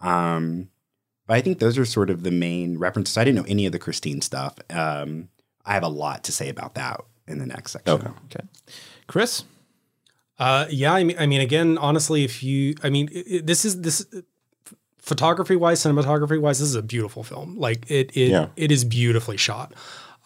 Um, 0.00 0.68
but 1.26 1.34
I 1.34 1.40
think 1.40 1.58
those 1.58 1.78
are 1.78 1.84
sort 1.84 2.10
of 2.10 2.22
the 2.22 2.30
main 2.30 2.78
references. 2.78 3.16
I 3.16 3.24
didn't 3.24 3.36
know 3.36 3.48
any 3.48 3.66
of 3.66 3.72
the 3.72 3.78
Christine 3.78 4.20
stuff. 4.20 4.56
Um, 4.70 5.28
I 5.64 5.74
have 5.74 5.84
a 5.84 5.88
lot 5.88 6.24
to 6.24 6.32
say 6.32 6.48
about 6.48 6.74
that 6.74 7.00
in 7.26 7.38
the 7.38 7.46
next 7.46 7.72
section. 7.72 7.94
Okay. 7.94 8.10
Okay. 8.26 8.46
Chris? 9.06 9.44
Uh, 10.38 10.66
yeah, 10.70 10.92
I 10.92 11.04
mean, 11.04 11.16
I 11.18 11.26
mean, 11.26 11.40
again, 11.40 11.78
honestly, 11.78 12.24
if 12.24 12.42
you, 12.42 12.74
I 12.82 12.90
mean, 12.90 13.08
it, 13.12 13.26
it- 13.28 13.46
this 13.46 13.64
is 13.64 13.80
this 13.82 14.04
photography 14.98 15.56
wise, 15.56 15.80
cinematography 15.80 16.40
wise, 16.40 16.58
this 16.60 16.68
is 16.68 16.74
a 16.74 16.82
beautiful 16.82 17.22
film. 17.22 17.56
Like 17.58 17.90
it, 17.90 18.10
it, 18.16 18.30
Yeah. 18.30 18.48
it 18.56 18.70
is 18.72 18.84
beautifully 18.84 19.36
shot. 19.36 19.74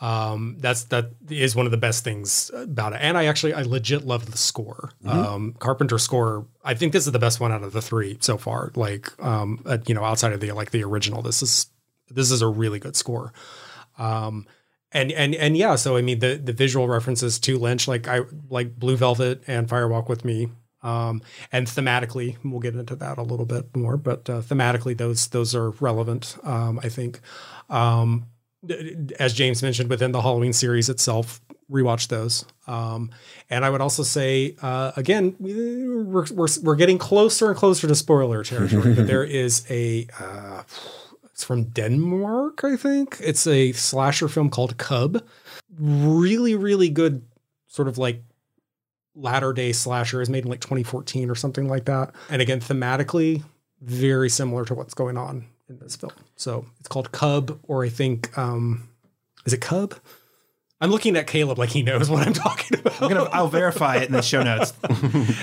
Um, 0.03 0.57
that's 0.61 0.85
that 0.85 1.13
is 1.31 1.57
one 1.57 1.65
of 1.65 1.73
the 1.73 1.79
best 1.79 2.05
things 2.05 2.51
about 2.55 2.93
it. 2.93 2.99
And 3.01 3.17
I 3.17 3.25
actually, 3.25 3.55
I 3.55 3.63
legit 3.63 4.05
love 4.07 4.31
the 4.31 4.37
score. 4.37 4.91
Um, 5.07 5.55
Carpenter 5.59 5.97
score. 5.99 6.47
I 6.63 6.75
think 6.75 6.93
this 6.93 7.07
is 7.07 7.13
the 7.13 7.19
best 7.19 7.41
one 7.41 7.51
out 7.51 7.63
of 7.63 7.73
the 7.73 7.81
three 7.81 8.19
so 8.21 8.37
far. 8.37 8.73
Like, 8.77 9.11
um, 9.25 9.63
uh, 9.65 9.79
you 9.87 9.95
know, 9.95 10.05
outside 10.05 10.35
of 10.35 10.41
the 10.41 10.53
like 10.53 10.71
the 10.71 10.85
original, 10.85 11.23
this 11.23 11.43
is 11.43 11.69
this 12.11 12.31
is 12.31 12.43
a 12.43 12.47
really 12.47 12.79
good 12.79 12.95
score. 12.95 13.33
Um, 13.99 14.47
and 14.93 15.13
and 15.13 15.35
and 15.35 15.57
yeah, 15.57 15.77
so 15.77 15.97
I 15.97 16.03
mean 16.03 16.21
the 16.21 16.37
the 16.37 16.53
visual 16.53 16.89
references 16.89 17.39
to 17.41 17.59
Lynch, 17.59 17.89
like 17.89 18.09
I 18.09 18.21
like 18.49 18.77
Blue 18.77 18.97
Velvet 18.97 19.43
and 19.47 19.69
Firewalk 19.69 20.09
with 20.09 20.25
Me. 20.25 20.49
Um, 20.83 21.23
and 21.51 21.67
thematically, 21.67 22.37
we'll 22.45 22.61
get 22.61 22.77
into 22.77 22.95
that 22.97 23.19
a 23.19 23.23
little 23.23 23.47
bit 23.47 23.75
more, 23.77 23.97
but 23.97 24.31
uh, 24.31 24.41
thematically, 24.41 24.97
those 24.97 25.27
those 25.29 25.55
are 25.55 25.71
relevant. 25.71 26.37
Um, 26.45 26.79
I 26.83 26.89
think, 26.89 27.21
um, 27.69 28.27
as 29.19 29.33
James 29.33 29.63
mentioned, 29.63 29.91
within 29.91 30.13
the 30.13 30.23
Halloween 30.23 30.53
series 30.53 30.89
itself, 30.89 31.41
rewatch 31.71 32.09
those. 32.09 32.45
Um, 32.69 33.11
and 33.51 33.65
I 33.65 33.71
would 33.71 33.81
also 33.81 34.03
say, 34.05 34.57
uh, 34.63 34.93
again, 34.97 35.35
we're, 35.39 36.27
we're 36.33 36.49
we're 36.63 36.77
getting 36.77 36.99
closer 36.99 37.49
and 37.49 37.57
closer 37.57 37.89
to 37.89 37.95
spoiler 37.95 38.45
territory. 38.45 38.95
but 38.95 39.07
there 39.07 39.25
is 39.43 39.67
a 39.69 40.07
uh, 40.21 40.63
it's 41.37 41.45
from 41.45 41.65
Denmark, 41.65 42.65
I 42.65 42.77
think. 42.77 43.19
It's 43.23 43.47
a 43.47 43.73
slasher 43.73 44.27
film 44.27 44.49
called 44.49 44.79
Cub. 44.79 45.23
Really, 45.79 46.55
really 46.55 46.89
good, 46.89 47.27
sort 47.67 47.89
of 47.89 47.99
like 47.99 48.23
latter 49.15 49.53
day 49.53 49.73
slasher. 49.73 50.23
is 50.23 50.31
made 50.31 50.45
in 50.45 50.51
like 50.51 50.61
2014 50.61 51.29
or 51.29 51.35
something 51.35 51.69
like 51.69 51.85
that. 51.85 52.15
And 52.31 52.41
again, 52.41 52.61
thematically, 52.61 53.43
very 53.83 54.31
similar 54.31 54.65
to 54.65 54.73
what's 54.73 54.95
going 54.95 55.19
on 55.19 55.45
in 55.69 55.79
this 55.79 55.95
film. 55.95 56.15
So 56.37 56.65
it's 56.81 56.89
called 56.89 57.13
Cub, 57.13 57.61
or 57.65 57.85
I 57.85 57.91
think, 57.91 58.37
um, 58.39 58.89
is 59.45 59.53
it 59.53 59.61
Cub? 59.61 59.95
I'm 60.81 60.91
looking 60.91 61.19
at 61.19 61.27
Caleb 61.27 61.59
like 61.59 61.69
he 61.69 61.83
knows 61.83 62.09
what 62.09 62.27
I'm 62.27 62.33
talking 62.33 62.79
about. 62.79 63.03
I'm 63.03 63.11
gonna, 63.11 63.25
I'll 63.25 63.49
verify 63.49 63.97
it 63.97 64.05
in 64.05 64.13
the 64.13 64.23
show 64.23 64.43
notes. 64.43 64.73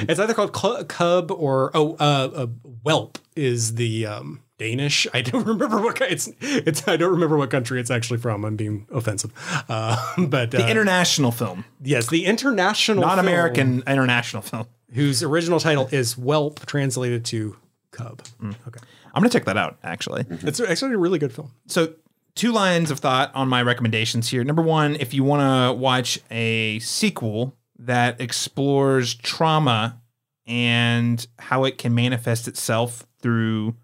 it's 0.10 0.20
either 0.20 0.34
called 0.34 0.54
Cub 0.88 1.30
or 1.30 1.70
oh, 1.76 1.94
uh, 2.00 2.30
uh, 2.34 2.48
Welp 2.84 3.18
is 3.36 3.76
the 3.76 4.08
um, 4.08 4.43
Danish. 4.58 5.08
I 5.14 5.22
don't 5.22 5.46
remember 5.54 5.82
what 5.82 6.00
it's. 6.02 6.30
It's 6.42 6.88
I 6.88 6.98
don't 6.98 7.12
remember 7.12 7.38
what 7.38 7.50
country 7.50 7.80
it's 7.80 7.92
actually 7.92 8.20
from. 8.20 8.46
I'm 8.46 8.56
being 8.56 8.88
offensive, 8.92 9.32
uh, 9.70 9.98
but 10.28 10.52
The 10.52 10.66
uh, 10.66 10.70
international 10.70 11.32
film, 11.32 11.66
yes, 11.82 12.08
the 12.10 12.26
international, 12.26 13.02
not 13.02 13.16
film 13.16 13.26
American 13.28 13.84
international 13.88 14.42
film. 14.44 14.68
whose 14.94 15.24
original 15.24 15.60
title 15.60 15.88
is 15.92 16.16
Welp, 16.16 16.66
translated 16.66 17.26
to 17.26 17.58
Cub. 17.92 18.22
Okay, 18.44 18.80
I'm 19.14 19.22
gonna 19.22 19.30
check 19.30 19.46
that 19.46 19.58
out 19.58 19.78
actually. 19.84 20.26
it's 20.30 20.60
actually 20.60 20.94
a 20.94 20.98
really 20.98 21.20
good 21.20 21.34
film. 21.34 21.52
So, 21.68 21.94
two 22.36 22.52
lines 22.52 22.92
of 22.92 23.00
thought 23.00 23.32
on 23.36 23.48
my 23.48 23.62
recommendations 23.62 24.30
here. 24.30 24.44
Number 24.44 24.62
one, 24.62 24.96
if 25.00 25.14
you 25.14 25.24
want 25.24 25.42
to 25.42 25.74
watch 25.80 26.20
a 26.32 26.80
sequel 26.80 27.56
that 27.80 28.22
explores 28.22 29.14
trauma 29.16 30.00
and 30.46 31.26
how 31.40 31.64
it 31.64 31.78
can 31.78 31.94
manifest 31.96 32.48
itself 32.48 33.06
through 33.20 33.76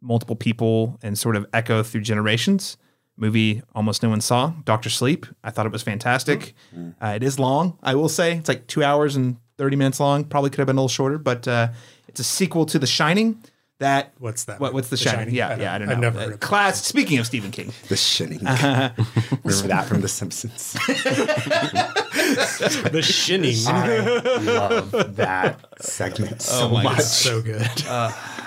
multiple 0.00 0.36
people 0.36 0.98
and 1.02 1.18
sort 1.18 1.36
of 1.36 1.46
echo 1.52 1.82
through 1.82 2.00
generations. 2.02 2.76
Movie 3.16 3.62
almost 3.74 4.02
no 4.02 4.10
one 4.10 4.20
saw. 4.20 4.52
Doctor 4.64 4.88
Sleep. 4.90 5.26
I 5.42 5.50
thought 5.50 5.66
it 5.66 5.72
was 5.72 5.82
fantastic. 5.82 6.54
Uh, 7.02 7.08
it 7.16 7.22
is 7.24 7.38
long, 7.38 7.76
I 7.82 7.94
will 7.96 8.08
say. 8.08 8.36
It's 8.36 8.48
like 8.48 8.66
two 8.68 8.84
hours 8.84 9.16
and 9.16 9.38
thirty 9.56 9.74
minutes 9.76 9.98
long. 9.98 10.22
Probably 10.24 10.50
could 10.50 10.58
have 10.58 10.66
been 10.68 10.76
a 10.76 10.80
little 10.80 10.88
shorter, 10.88 11.18
but 11.18 11.48
uh, 11.48 11.68
it's 12.06 12.20
a 12.20 12.24
sequel 12.24 12.64
to 12.66 12.78
The 12.78 12.86
Shining. 12.86 13.42
That 13.80 14.12
What's 14.18 14.44
that? 14.44 14.58
What, 14.60 14.72
what's 14.74 14.88
The, 14.88 14.96
The 14.96 15.02
Shining? 15.02 15.18
Shining? 15.18 15.34
Yeah, 15.36 15.46
I 15.46 15.50
don't- 15.50 15.60
yeah. 15.60 15.74
I 15.74 15.78
don't 15.78 15.88
know. 15.88 15.94
I've 15.94 16.00
never 16.00 16.18
Uh, 16.20 16.26
of 16.26 16.32
it. 16.34 16.40
class. 16.40 16.84
Speaking 16.84 17.18
of 17.18 17.26
Stephen 17.26 17.50
King, 17.52 17.72
The 17.88 17.96
Shinning. 17.96 18.38
Remember 18.40 19.68
that 19.68 19.86
from 19.88 20.00
The 20.00 20.08
Simpsons? 20.08 20.72
the 22.92 23.02
Shinning. 23.02 23.54
I 23.66 23.98
love 24.40 25.16
that 25.16 25.64
segment 25.80 26.42
so 26.42 26.68
my 26.70 26.82
much. 26.84 27.00
so 27.02 27.40
good. 27.42 27.66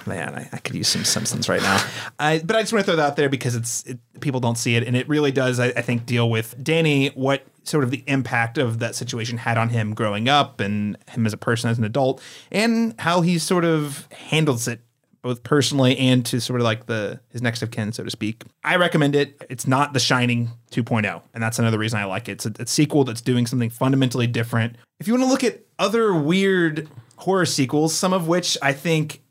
man, 0.07 0.35
I, 0.35 0.49
I 0.51 0.57
could 0.57 0.75
use 0.75 0.87
some 0.87 1.03
Simpsons 1.03 1.49
right 1.49 1.61
now. 1.61 1.83
I, 2.19 2.39
but 2.39 2.55
I 2.55 2.61
just 2.61 2.73
want 2.73 2.85
to 2.85 2.91
throw 2.91 2.95
that 2.97 3.05
out 3.05 3.15
there 3.15 3.29
because 3.29 3.55
it's 3.55 3.83
it, 3.85 3.99
people 4.19 4.39
don't 4.39 4.57
see 4.57 4.75
it, 4.75 4.83
and 4.83 4.95
it 4.95 5.07
really 5.07 5.31
does. 5.31 5.59
I, 5.59 5.67
I 5.67 5.81
think 5.81 6.05
deal 6.05 6.29
with 6.29 6.61
Danny 6.63 7.09
what 7.09 7.45
sort 7.63 7.83
of 7.83 7.91
the 7.91 8.03
impact 8.07 8.57
of 8.57 8.79
that 8.79 8.95
situation 8.95 9.37
had 9.37 9.57
on 9.57 9.69
him 9.69 9.93
growing 9.93 10.29
up, 10.29 10.59
and 10.59 10.97
him 11.09 11.25
as 11.25 11.33
a 11.33 11.37
person, 11.37 11.69
as 11.69 11.77
an 11.77 11.83
adult, 11.83 12.21
and 12.51 12.95
how 12.99 13.21
he 13.21 13.37
sort 13.37 13.65
of 13.65 14.07
handles 14.11 14.67
it 14.67 14.81
both 15.21 15.43
personally 15.43 15.95
and 15.97 16.25
to 16.25 16.41
sort 16.41 16.59
of 16.59 16.63
like 16.63 16.87
the 16.87 17.19
his 17.29 17.41
next 17.41 17.61
of 17.61 17.71
kin, 17.71 17.91
so 17.91 18.03
to 18.03 18.09
speak. 18.09 18.43
I 18.63 18.75
recommend 18.75 19.15
it. 19.15 19.45
It's 19.49 19.67
not 19.67 19.93
The 19.93 19.99
Shining 19.99 20.49
2.0, 20.71 21.21
and 21.33 21.43
that's 21.43 21.59
another 21.59 21.77
reason 21.77 21.99
I 21.99 22.05
like 22.05 22.27
it. 22.27 22.33
It's 22.33 22.45
a, 22.45 22.53
a 22.59 22.67
sequel 22.67 23.03
that's 23.03 23.21
doing 23.21 23.45
something 23.45 23.69
fundamentally 23.69 24.27
different. 24.27 24.75
If 24.99 25.07
you 25.07 25.13
want 25.13 25.23
to 25.23 25.29
look 25.29 25.43
at 25.43 25.61
other 25.79 26.13
weird 26.13 26.89
horror 27.17 27.45
sequels, 27.45 27.93
some 27.93 28.13
of 28.13 28.27
which 28.27 28.57
I 28.61 28.73
think 28.73 29.21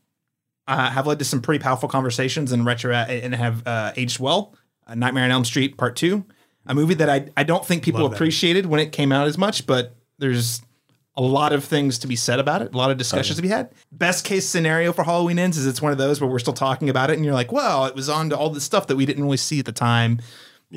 uh, 0.70 0.90
have 0.90 1.06
led 1.06 1.18
to 1.18 1.24
some 1.24 1.42
pretty 1.42 1.62
powerful 1.62 1.88
conversations 1.88 2.52
and 2.52 2.64
retro 2.64 2.94
and 2.94 3.34
have 3.34 3.66
uh, 3.66 3.92
aged 3.96 4.18
well. 4.20 4.54
Uh, 4.86 4.94
Nightmare 4.94 5.24
on 5.24 5.30
Elm 5.30 5.44
Street 5.44 5.76
Part 5.76 5.96
Two, 5.96 6.24
a 6.66 6.74
movie 6.74 6.94
that 6.94 7.10
I 7.10 7.28
I 7.36 7.42
don't 7.42 7.64
think 7.66 7.82
people 7.82 8.02
Love 8.02 8.12
that. 8.12 8.16
appreciated 8.16 8.66
when 8.66 8.80
it 8.80 8.92
came 8.92 9.12
out 9.12 9.26
as 9.26 9.36
much, 9.36 9.66
but 9.66 9.96
there's 10.18 10.62
a 11.16 11.22
lot 11.22 11.52
of 11.52 11.64
things 11.64 11.98
to 11.98 12.06
be 12.06 12.16
said 12.16 12.38
about 12.38 12.62
it, 12.62 12.72
a 12.72 12.76
lot 12.76 12.90
of 12.90 12.96
discussions 12.96 13.36
to 13.36 13.42
be 13.42 13.48
had. 13.48 13.70
Best 13.92 14.24
case 14.24 14.48
scenario 14.48 14.92
for 14.92 15.02
Halloween 15.04 15.38
ends 15.38 15.58
is 15.58 15.66
it's 15.66 15.82
one 15.82 15.92
of 15.92 15.98
those 15.98 16.20
where 16.20 16.30
we're 16.30 16.38
still 16.38 16.52
talking 16.54 16.88
about 16.88 17.10
it, 17.10 17.14
and 17.16 17.24
you're 17.24 17.34
like, 17.34 17.52
well, 17.52 17.84
it 17.86 17.94
was 17.94 18.08
on 18.08 18.30
to 18.30 18.38
all 18.38 18.48
the 18.50 18.60
stuff 18.60 18.86
that 18.86 18.96
we 18.96 19.04
didn't 19.04 19.24
really 19.24 19.36
see 19.36 19.58
at 19.58 19.66
the 19.66 19.72
time. 19.72 20.20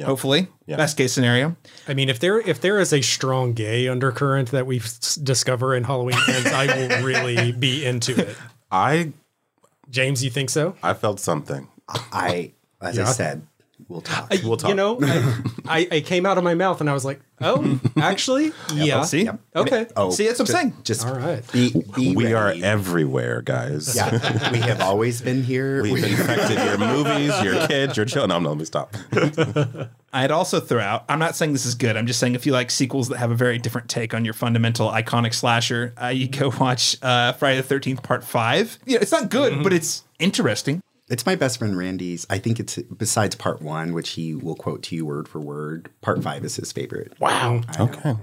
Hopefully, 0.04 0.48
best 0.68 0.98
case 0.98 1.14
scenario. 1.14 1.56
I 1.88 1.94
mean, 1.94 2.10
if 2.10 2.20
there 2.20 2.40
if 2.40 2.60
there 2.62 2.80
is 2.80 2.92
a 2.94 3.02
strong 3.02 3.54
gay 3.54 3.88
undercurrent 3.88 4.50
that 4.50 4.66
we 4.66 4.80
s- 4.80 5.16
discover 5.16 5.76
in 5.76 5.84
Halloween 5.84 6.18
Ends, 6.28 6.48
I 6.52 6.66
will 6.66 7.04
really 7.06 7.52
be 7.52 7.86
into 7.86 8.20
it. 8.20 8.36
I 8.72 9.14
James, 9.90 10.24
you 10.24 10.30
think 10.30 10.50
so? 10.50 10.76
I 10.82 10.94
felt 10.94 11.20
something. 11.20 11.68
I, 11.88 12.54
as 12.82 12.98
I 12.98 13.06
said, 13.06 13.46
we'll 13.88 14.02
talk. 14.02 14.32
We'll 14.44 14.58
talk. 14.58 14.70
You 14.70 14.76
know, 14.76 14.98
I, 15.02 15.44
I, 15.68 15.88
I 15.98 16.02
came 16.02 16.26
out 16.26 16.38
of 16.38 16.44
my 16.44 16.56
mouth 16.56 16.82
and 16.82 16.90
I 16.90 16.94
was 16.94 17.06
like, 17.06 17.22
oh, 17.42 17.80
actually, 17.98 18.52
yeah. 18.74 19.02
Oh, 19.02 19.04
see, 19.04 19.30
Okay. 19.56 19.86
Oh, 19.96 20.10
See, 20.10 20.26
that's 20.28 20.40
what 20.40 20.50
I'm 20.50 20.56
saying. 20.56 20.74
Just 20.84 21.06
All 21.06 21.16
right. 21.16 21.44
Be, 21.52 21.74
be 21.96 22.16
we 22.16 22.34
are 22.34 22.54
everywhere, 22.64 23.42
guys. 23.42 23.96
Yeah, 23.96 24.12
we 24.52 24.60
have 24.60 24.82
always 24.82 25.22
been 25.22 25.44
here. 25.44 25.84
We've 25.84 26.04
infected 26.04 26.58
your 26.58 26.78
movies, 26.94 27.42
your 27.44 27.68
kids, 27.68 27.98
your 27.98 28.06
children. 28.06 28.30
No, 28.30 28.40
no, 28.40 28.50
let 28.50 28.58
me 28.58 28.66
stop. 28.66 28.96
I'd 30.14 30.32
also 30.32 30.60
throw 30.60 30.80
out. 30.80 31.06
I'm 31.10 31.20
not 31.20 31.36
saying 31.36 31.54
this 31.54 31.66
is 31.66 31.74
good. 31.76 31.98
I'm 31.98 32.06
just 32.08 32.20
saying 32.20 32.36
if 32.36 32.46
you 32.46 32.52
like 32.54 32.70
sequels 32.70 33.10
that 33.10 33.18
have 33.18 33.32
a 33.32 33.36
very 33.36 33.58
different 33.58 33.90
take 33.90 34.14
on 34.14 34.24
your 34.24 34.34
fundamental 34.36 34.90
iconic 34.90 35.34
slasher, 35.34 35.94
uh, 36.02 36.08
you 36.08 36.28
go 36.28 36.52
watch 36.60 36.96
uh, 37.02 37.34
Friday 37.34 37.58
the 37.58 37.64
Thirteenth 37.64 38.04
Part 38.04 38.24
Five. 38.24 38.78
Yeah, 38.86 39.00
it's 39.02 39.12
not 39.12 39.30
good, 39.30 39.64
but 39.64 39.74
it's 39.74 40.04
interesting. 40.20 40.82
It's 41.10 41.26
my 41.26 41.36
best 41.36 41.60
friend 41.60 41.78
Randy's. 41.78 42.26
I 42.30 42.38
think 42.38 42.60
it's 42.60 42.78
besides 42.78 43.36
part 43.36 43.62
one, 43.62 43.94
which 43.94 44.12
he 44.12 44.34
will 44.36 44.56
quote 44.56 44.84
to 44.84 44.96
you 44.96 45.06
word 45.06 45.28
for 45.28 45.40
word. 45.42 45.90
Part 46.02 46.24
five 46.24 46.46
is 46.46 46.56
his 46.56 46.72
favorite. 46.72 47.14
Wow, 47.20 47.62
I 47.68 47.78
know. 47.78 47.84
Okay. 47.86 48.16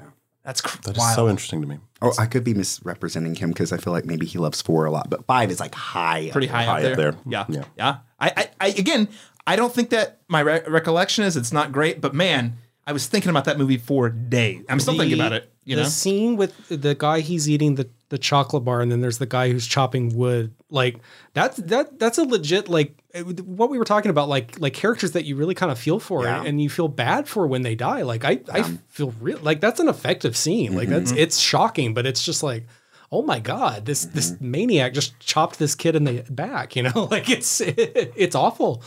that's 0.44 0.60
cr- 0.62 0.80
That 0.84 0.92
is 0.92 0.98
wild. 0.98 1.14
so 1.14 1.28
interesting 1.28 1.60
to 1.60 1.66
me. 1.68 1.78
Oh, 2.02 2.12
I 2.18 2.24
could 2.24 2.42
be 2.42 2.54
misrepresenting 2.54 3.34
him 3.34 3.50
because 3.50 3.72
I 3.72 3.76
feel 3.76 3.92
like 3.92 4.06
maybe 4.06 4.24
he 4.24 4.38
loves 4.38 4.62
four 4.62 4.86
a 4.86 4.90
lot, 4.90 5.10
but 5.10 5.26
five 5.26 5.50
is 5.50 5.60
like 5.60 5.74
high. 5.74 6.26
up 6.26 6.32
pretty 6.32 6.46
there. 6.46 6.56
high, 6.56 6.64
High 6.64 6.70
up 6.84 6.90
up 6.92 6.96
there. 6.96 7.12
there. 7.12 7.20
Yeah, 7.26 7.44
yeah. 7.50 7.64
Yeah. 7.76 7.96
I, 8.18 8.32
I, 8.36 8.48
I, 8.60 8.66
again, 8.68 9.08
I 9.46 9.56
don't 9.56 9.72
think 9.72 9.90
that 9.90 10.18
my 10.28 10.40
re- 10.40 10.62
recollection 10.66 11.24
is 11.24 11.36
it's 11.36 11.52
not 11.52 11.72
great, 11.72 12.00
but 12.00 12.14
man, 12.14 12.58
I 12.86 12.92
was 12.92 13.06
thinking 13.06 13.30
about 13.30 13.44
that 13.44 13.58
movie 13.58 13.76
for 13.76 14.08
days. 14.08 14.64
I'm 14.68 14.80
still 14.80 14.96
thinking 14.96 15.18
about 15.18 15.32
it. 15.32 15.52
You 15.64 15.76
the 15.76 15.82
know, 15.82 15.88
scene 15.88 16.36
with 16.36 16.68
the 16.68 16.94
guy 16.94 17.20
he's 17.20 17.48
eating 17.48 17.76
the, 17.76 17.88
the 18.08 18.18
chocolate 18.18 18.64
bar, 18.64 18.80
and 18.80 18.90
then 18.90 19.00
there's 19.00 19.18
the 19.18 19.26
guy 19.26 19.50
who's 19.52 19.66
chopping 19.66 20.16
wood. 20.16 20.52
Like 20.70 20.98
that's 21.34 21.58
that 21.58 21.98
that's 21.98 22.18
a 22.18 22.24
legit 22.24 22.68
like 22.68 23.00
what 23.44 23.70
we 23.70 23.78
were 23.78 23.84
talking 23.84 24.10
about, 24.10 24.28
like 24.28 24.58
like 24.58 24.74
characters 24.74 25.12
that 25.12 25.24
you 25.24 25.36
really 25.36 25.54
kind 25.54 25.70
of 25.70 25.78
feel 25.78 26.00
for, 26.00 26.24
Yeah. 26.24 26.42
and 26.42 26.60
you 26.60 26.68
feel 26.70 26.88
bad 26.88 27.28
for 27.28 27.46
when 27.46 27.62
they 27.62 27.74
die. 27.74 28.02
Like 28.02 28.24
I 28.24 28.40
I 28.52 28.62
feel 28.88 29.14
real 29.20 29.38
like 29.42 29.60
that's 29.60 29.78
an 29.78 29.88
effective 29.88 30.36
scene. 30.36 30.74
Like 30.74 30.88
that's 30.88 31.12
mm-hmm. 31.12 31.20
it's 31.20 31.38
shocking, 31.38 31.94
but 31.94 32.06
it's 32.06 32.24
just 32.24 32.42
like. 32.42 32.66
Oh 33.12 33.22
my 33.22 33.40
God! 33.40 33.86
This 33.86 34.04
this 34.04 34.30
mm-hmm. 34.30 34.50
maniac 34.52 34.94
just 34.94 35.18
chopped 35.18 35.58
this 35.58 35.74
kid 35.74 35.96
in 35.96 36.04
the 36.04 36.24
back. 36.30 36.76
You 36.76 36.84
know, 36.84 37.08
like 37.10 37.28
it's 37.28 37.60
it's 37.66 38.36
awful, 38.36 38.84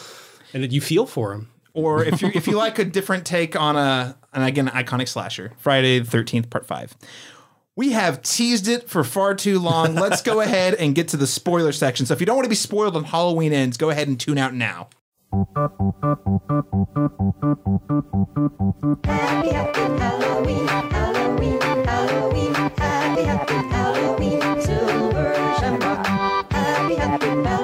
and 0.54 0.64
that 0.64 0.72
you 0.72 0.82
feel 0.82 1.06
for 1.06 1.34
him. 1.34 1.50
or 1.74 2.04
if 2.04 2.22
you 2.22 2.32
if 2.34 2.48
you 2.48 2.56
like 2.56 2.78
a 2.80 2.86
different 2.86 3.26
take 3.26 3.56
on 3.60 3.76
a 3.76 4.16
and 4.34 4.44
again 4.44 4.68
iconic 4.70 5.08
slasher, 5.08 5.52
Friday 5.58 6.00
the 6.00 6.06
Thirteenth 6.06 6.50
Part 6.50 6.66
Five. 6.66 6.96
We 7.76 7.94
have 7.94 8.22
teased 8.22 8.68
it 8.68 8.88
for 8.88 9.04
far 9.04 9.34
too 9.34 9.58
long. 9.58 9.96
Let's 9.96 10.22
go 10.22 10.42
ahead 10.48 10.76
and 10.76 10.94
get 10.94 11.08
to 11.10 11.18
the 11.18 11.26
spoiler 11.26 11.72
section. 11.72 12.06
So 12.06 12.14
if 12.14 12.20
you 12.20 12.28
don't 12.28 12.36
want 12.36 12.46
to 12.46 12.50
be 12.50 12.56
spoiled 12.56 12.96
on 12.96 13.04
Halloween 13.06 13.52
ends, 13.52 13.78
go 13.78 13.90
ahead 13.90 14.08
and 14.08 14.20
tune 14.20 14.38
out 14.38 14.54
now. 14.54 14.90
Happy, 19.04 19.50
happy 19.50 19.80
Halloween, 19.80 20.68
Halloween, 20.68 21.60
Halloween, 21.62 22.54
happy, 22.54 23.24
happy 23.24 23.54
Halloween, 23.54 24.62
silver 24.62 25.34
shamrock. 25.60 26.06
Happy, 26.52 26.96
happy 26.96 27.26
Halloween, 27.26 27.63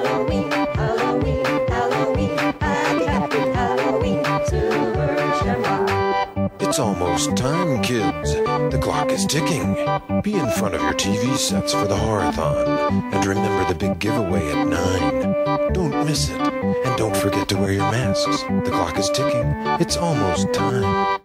It's 6.62 6.78
almost 6.78 7.36
time, 7.36 7.82
kids. 7.82 8.34
The 8.34 8.78
clock 8.80 9.10
is 9.10 9.24
ticking. 9.24 9.74
Be 10.22 10.34
in 10.34 10.50
front 10.50 10.74
of 10.74 10.82
your 10.82 10.92
TV 10.92 11.36
sets 11.36 11.72
for 11.72 11.86
the 11.86 11.96
Horrorthon. 11.96 13.12
And 13.12 13.24
remember 13.24 13.66
the 13.72 13.78
big 13.78 13.98
giveaway 13.98 14.46
at 14.52 14.68
9. 14.68 15.72
Don't 15.72 16.06
miss 16.06 16.28
it. 16.28 16.40
And 16.40 16.98
don't 16.98 17.16
forget 17.16 17.48
to 17.48 17.56
wear 17.56 17.72
your 17.72 17.90
masks. 17.90 18.42
The 18.42 18.70
clock 18.70 18.98
is 18.98 19.08
ticking. 19.10 19.52
It's 19.80 19.96
almost 19.96 20.52
time. 20.52 21.20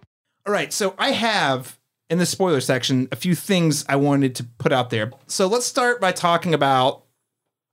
All 0.46 0.52
right, 0.52 0.72
so 0.72 0.94
I 0.98 1.12
have 1.12 1.78
in 2.08 2.18
the 2.18 2.26
spoiler 2.26 2.60
section 2.60 3.08
a 3.12 3.16
few 3.16 3.34
things 3.34 3.84
I 3.88 3.96
wanted 3.96 4.34
to 4.36 4.44
put 4.44 4.72
out 4.72 4.90
there. 4.90 5.12
So 5.26 5.46
let's 5.46 5.66
start 5.66 6.00
by 6.00 6.12
talking 6.12 6.54
about 6.54 7.04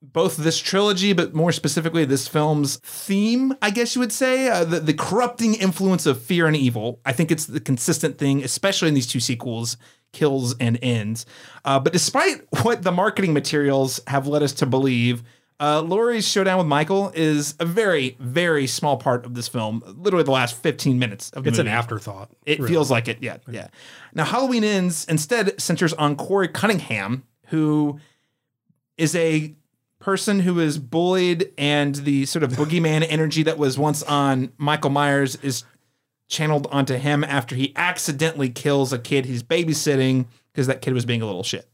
both 0.04 0.36
this 0.36 0.60
trilogy, 0.60 1.14
but 1.14 1.34
more 1.34 1.52
specifically 1.52 2.04
this 2.04 2.28
film's 2.28 2.76
theme, 2.78 3.56
I 3.62 3.70
guess 3.70 3.96
you 3.96 4.00
would 4.02 4.12
say, 4.12 4.50
uh, 4.50 4.66
the, 4.66 4.80
the 4.82 4.94
corrupting 4.94 5.56
influence 5.56 6.06
of 6.06 6.22
fear 6.22 6.46
and 6.46 6.56
evil. 6.56 7.00
I 7.06 7.14
think 7.14 7.32
it's 7.32 7.46
the 7.46 7.62
consistent 7.62 8.18
thing, 8.18 8.44
especially 8.44 8.90
in 8.90 8.94
these 8.94 9.08
two 9.08 9.22
sequels, 9.22 9.78
Kills 10.12 10.56
and 10.60 10.78
Ends. 10.82 11.26
Uh, 11.64 11.80
but 11.80 11.94
despite 11.94 12.42
what 12.64 12.84
the 12.84 12.92
marketing 12.92 13.34
materials 13.34 14.02
have 14.08 14.28
led 14.28 14.44
us 14.44 14.54
to 14.56 14.66
believe, 14.66 15.24
uh, 15.60 15.82
Laurie's 15.82 16.28
showdown 16.28 16.58
with 16.58 16.68
Michael 16.68 17.12
is 17.16 17.56
a 17.60 17.66
very, 17.66 18.18
very 18.20 18.68
small 18.68 18.98
part 18.98 19.26
of 19.26 19.34
this 19.36 19.48
film. 19.48 19.82
Literally 19.98 20.26
the 20.26 20.32
last 20.32 20.58
15 20.58 21.00
minutes 21.00 21.30
of 21.32 21.46
the 21.46 21.50
It's 21.50 21.60
an 21.60 21.68
afterthought. 21.68 22.30
It 22.46 22.60
really. 22.60 22.72
feels 22.72 22.92
like 22.92 23.08
it. 23.08 23.20
Yeah, 23.22 23.38
yeah. 23.50 23.68
Now 24.14 24.26
Halloween 24.26 24.66
Ends 24.66 25.06
instead 25.06 25.62
centers 25.62 25.94
on 25.94 26.18
Corey 26.18 26.50
Cunningham, 26.50 27.24
who 27.48 28.00
is 28.98 29.16
a 29.16 29.56
person 30.04 30.42
who 30.42 30.60
is 30.60 30.78
bullied, 30.78 31.52
and 31.58 31.96
the 31.96 32.26
sort 32.26 32.44
of 32.44 32.52
boogeyman 32.52 33.06
energy 33.10 33.44
that 33.44 33.58
was 33.58 33.78
once 33.78 34.04
on 34.04 34.52
Michael 34.58 34.90
Myers 34.90 35.38
is 35.38 35.64
channeled 36.28 36.68
onto 36.72 36.96
him 36.96 37.24
after 37.24 37.56
he 37.56 37.72
accidentally 37.76 38.50
kills 38.50 38.92
a 38.92 39.00
kid 39.00 39.26
he's 39.26 39.44
babysitting 39.44 40.26
because 40.52 40.68
that 40.68 40.82
kid 40.82 40.94
was 40.94 41.06
being 41.06 41.22
a 41.22 41.26
little 41.26 41.44
shit. 41.44 41.68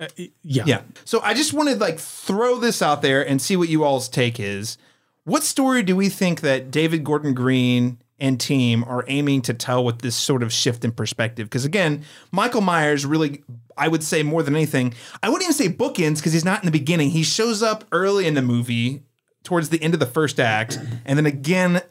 Uh, 0.00 0.06
yeah. 0.42 0.64
Yeah. 0.66 0.82
So 1.04 1.20
I 1.20 1.34
just 1.34 1.52
wanted 1.52 1.80
like 1.80 1.98
throw 1.98 2.58
this 2.58 2.80
out 2.80 3.02
there 3.02 3.26
and 3.26 3.40
see 3.40 3.56
what 3.56 3.68
you 3.68 3.84
all's 3.84 4.08
take 4.08 4.40
is. 4.40 4.78
What 5.24 5.42
story 5.42 5.82
do 5.82 5.96
we 5.96 6.08
think 6.08 6.40
that 6.40 6.70
David 6.70 7.04
Gordon 7.04 7.34
Green 7.34 7.98
and 8.24 8.40
team 8.40 8.82
are 8.84 9.04
aiming 9.06 9.42
to 9.42 9.52
tell 9.52 9.84
with 9.84 10.00
this 10.00 10.16
sort 10.16 10.42
of 10.42 10.52
shift 10.52 10.84
in 10.84 10.92
perspective? 10.92 11.46
Because 11.46 11.64
again, 11.64 12.04
Michael 12.32 12.62
Myers 12.62 13.04
really, 13.04 13.44
I 13.76 13.88
would 13.88 14.02
say 14.02 14.22
more 14.22 14.42
than 14.42 14.56
anything, 14.56 14.94
I 15.22 15.28
wouldn't 15.28 15.44
even 15.44 15.54
say 15.54 15.68
bookends 15.68 16.16
because 16.16 16.32
he's 16.32 16.44
not 16.44 16.62
in 16.62 16.66
the 16.66 16.72
beginning. 16.72 17.10
He 17.10 17.22
shows 17.22 17.62
up 17.62 17.84
early 17.92 18.26
in 18.26 18.34
the 18.34 18.42
movie 18.42 19.02
towards 19.42 19.68
the 19.68 19.80
end 19.82 19.92
of 19.92 20.00
the 20.00 20.06
first 20.06 20.40
act 20.40 20.78
and 21.04 21.18
then 21.18 21.26
again 21.26 21.82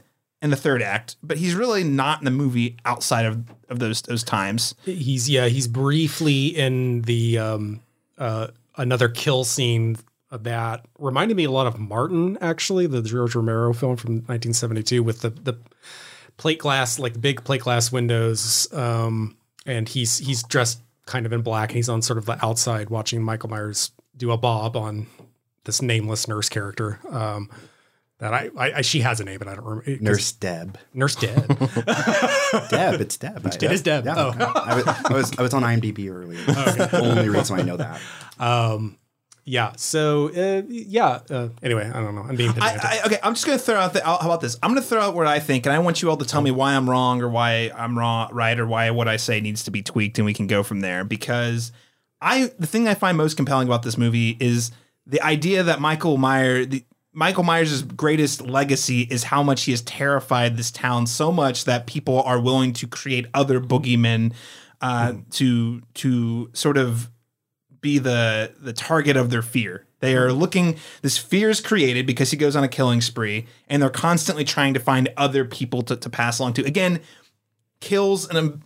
in 0.41 0.49
the 0.49 0.57
third 0.57 0.81
act, 0.81 1.15
but 1.23 1.37
he's 1.37 1.55
really 1.55 1.83
not 1.83 2.19
in 2.19 2.25
the 2.25 2.31
movie 2.31 2.75
outside 2.83 3.25
of, 3.25 3.45
of 3.69 3.79
those 3.79 4.01
those 4.01 4.23
times. 4.23 4.75
He's 4.83 5.29
yeah, 5.29 5.47
he's 5.47 5.67
briefly 5.67 6.47
in 6.47 7.03
the 7.03 7.37
um 7.37 7.79
uh 8.17 8.47
another 8.75 9.07
kill 9.07 9.43
scene 9.43 9.97
that 10.31 10.85
reminded 10.97 11.37
me 11.37 11.43
a 11.43 11.51
lot 11.51 11.67
of 11.67 11.79
Martin 11.79 12.37
actually, 12.41 12.87
the 12.87 13.01
George 13.01 13.35
Romero 13.35 13.71
film 13.71 13.95
from 13.95 14.15
1972 14.15 15.03
with 15.03 15.21
the 15.21 15.29
the 15.29 15.57
plate 16.37 16.59
glass 16.59 16.99
like 16.99 17.19
big 17.19 17.43
plate 17.43 17.61
glass 17.61 17.91
windows 17.91 18.71
um 18.73 19.35
and 19.65 19.89
he's 19.89 20.17
he's 20.17 20.43
dressed 20.43 20.79
kind 21.05 21.25
of 21.25 21.33
in 21.33 21.41
black 21.41 21.69
and 21.69 21.75
he's 21.75 21.89
on 21.89 22.01
sort 22.01 22.17
of 22.17 22.25
the 22.25 22.43
outside 22.45 22.89
watching 22.89 23.21
Michael 23.21 23.49
Myers 23.49 23.91
do 24.17 24.31
a 24.31 24.37
bob 24.37 24.75
on 24.75 25.07
this 25.65 25.81
nameless 25.81 26.27
nurse 26.27 26.49
character 26.49 26.99
um 27.09 27.49
that 28.19 28.33
I, 28.33 28.49
I, 28.57 28.73
I 28.73 28.81
she 28.81 29.01
has 29.01 29.19
a 29.19 29.25
name 29.25 29.39
but 29.39 29.47
I 29.47 29.55
don't 29.55 29.65
remember. 29.65 30.03
Nurse 30.03 30.31
Deb. 30.31 30.77
Nurse 30.93 31.15
Deb 31.15 31.47
Deb, 32.69 33.01
it's 33.01 33.17
Deb. 33.17 33.45
It 33.45 33.63
is 33.63 33.81
Deb. 33.81 34.05
Yeah. 34.05 34.15
Oh. 34.17 34.33
I, 34.37 34.75
was, 34.75 34.87
I 34.87 35.13
was 35.13 35.39
I 35.39 35.41
was 35.41 35.53
on 35.53 35.63
IMDb 35.63 36.09
earlier. 36.09 36.41
That's 36.47 36.91
the 36.91 37.01
only 37.01 37.27
reason 37.29 37.59
I 37.59 37.63
know 37.63 37.77
that. 37.77 37.99
Um, 38.39 38.97
yeah. 39.45 39.73
So 39.75 40.29
uh, 40.29 40.63
yeah. 40.67 41.19
Uh, 41.29 41.49
anyway, 41.61 41.89
I 41.93 42.01
don't 42.01 42.15
know. 42.15 42.21
I'm 42.21 42.35
being 42.35 42.53
pedantic. 42.53 42.83
I, 42.83 43.01
okay, 43.05 43.19
I'm 43.21 43.33
just 43.33 43.45
going 43.45 43.57
to 43.57 43.63
throw 43.63 43.75
out 43.75 43.93
the. 43.93 44.03
How 44.03 44.17
about 44.17 44.41
this? 44.41 44.57
I'm 44.63 44.71
going 44.71 44.81
to 44.81 44.87
throw 44.87 45.01
out 45.01 45.15
what 45.15 45.27
I 45.27 45.39
think, 45.39 45.65
and 45.65 45.73
I 45.73 45.79
want 45.79 46.01
you 46.01 46.09
all 46.09 46.17
to 46.17 46.25
tell 46.25 46.41
me 46.41 46.51
why 46.51 46.75
I'm 46.75 46.89
wrong 46.89 47.21
or 47.21 47.27
why 47.27 47.71
I'm 47.75 47.97
wrong, 47.97 48.29
right, 48.31 48.57
or 48.57 48.65
why 48.65 48.89
what 48.91 49.07
I 49.07 49.17
say 49.17 49.41
needs 49.41 49.63
to 49.63 49.71
be 49.71 49.81
tweaked, 49.81 50.17
and 50.17 50.25
we 50.25 50.33
can 50.33 50.47
go 50.47 50.63
from 50.63 50.79
there. 50.79 51.03
Because 51.03 51.71
I, 52.21 52.51
the 52.57 52.67
thing 52.67 52.87
I 52.87 52.93
find 52.93 53.17
most 53.17 53.35
compelling 53.35 53.67
about 53.67 53.83
this 53.83 53.97
movie 53.97 54.37
is 54.39 54.71
the 55.05 55.21
idea 55.21 55.63
that 55.63 55.81
Michael 55.81 56.15
Myers, 56.17 56.67
the, 56.69 56.85
Michael 57.11 57.43
Myers' 57.43 57.83
greatest 57.83 58.41
legacy 58.41 59.01
is 59.01 59.25
how 59.25 59.43
much 59.43 59.63
he 59.63 59.71
has 59.71 59.81
terrified 59.81 60.55
this 60.55 60.71
town 60.71 61.05
so 61.05 61.31
much 61.31 61.65
that 61.65 61.85
people 61.85 62.23
are 62.23 62.39
willing 62.39 62.71
to 62.73 62.87
create 62.87 63.27
other 63.33 63.59
boogeymen 63.59 64.33
uh, 64.81 65.13
to 65.31 65.81
to 65.95 66.49
sort 66.53 66.77
of 66.77 67.09
be 67.83 67.99
the 67.99 68.51
the 68.59 68.73
target 68.73 69.15
of 69.15 69.29
their 69.29 69.43
fear. 69.43 69.85
They 69.99 70.15
are 70.15 70.29
mm-hmm. 70.29 70.39
looking 70.39 70.75
this 71.03 71.19
fear 71.19 71.51
is 71.51 71.61
created 71.61 72.07
because 72.07 72.31
he 72.31 72.37
goes 72.37 72.55
on 72.55 72.63
a 72.63 72.67
killing 72.67 73.01
spree 73.01 73.45
and 73.67 73.83
they're 73.83 73.91
constantly 73.91 74.43
trying 74.43 74.73
to 74.73 74.79
find 74.79 75.09
other 75.15 75.45
people 75.45 75.83
to, 75.83 75.95
to 75.95 76.09
pass 76.09 76.39
along 76.39 76.53
to. 76.53 76.65
Again, 76.65 76.99
kills 77.79 78.27
in 78.27 78.37
a 78.37 78.57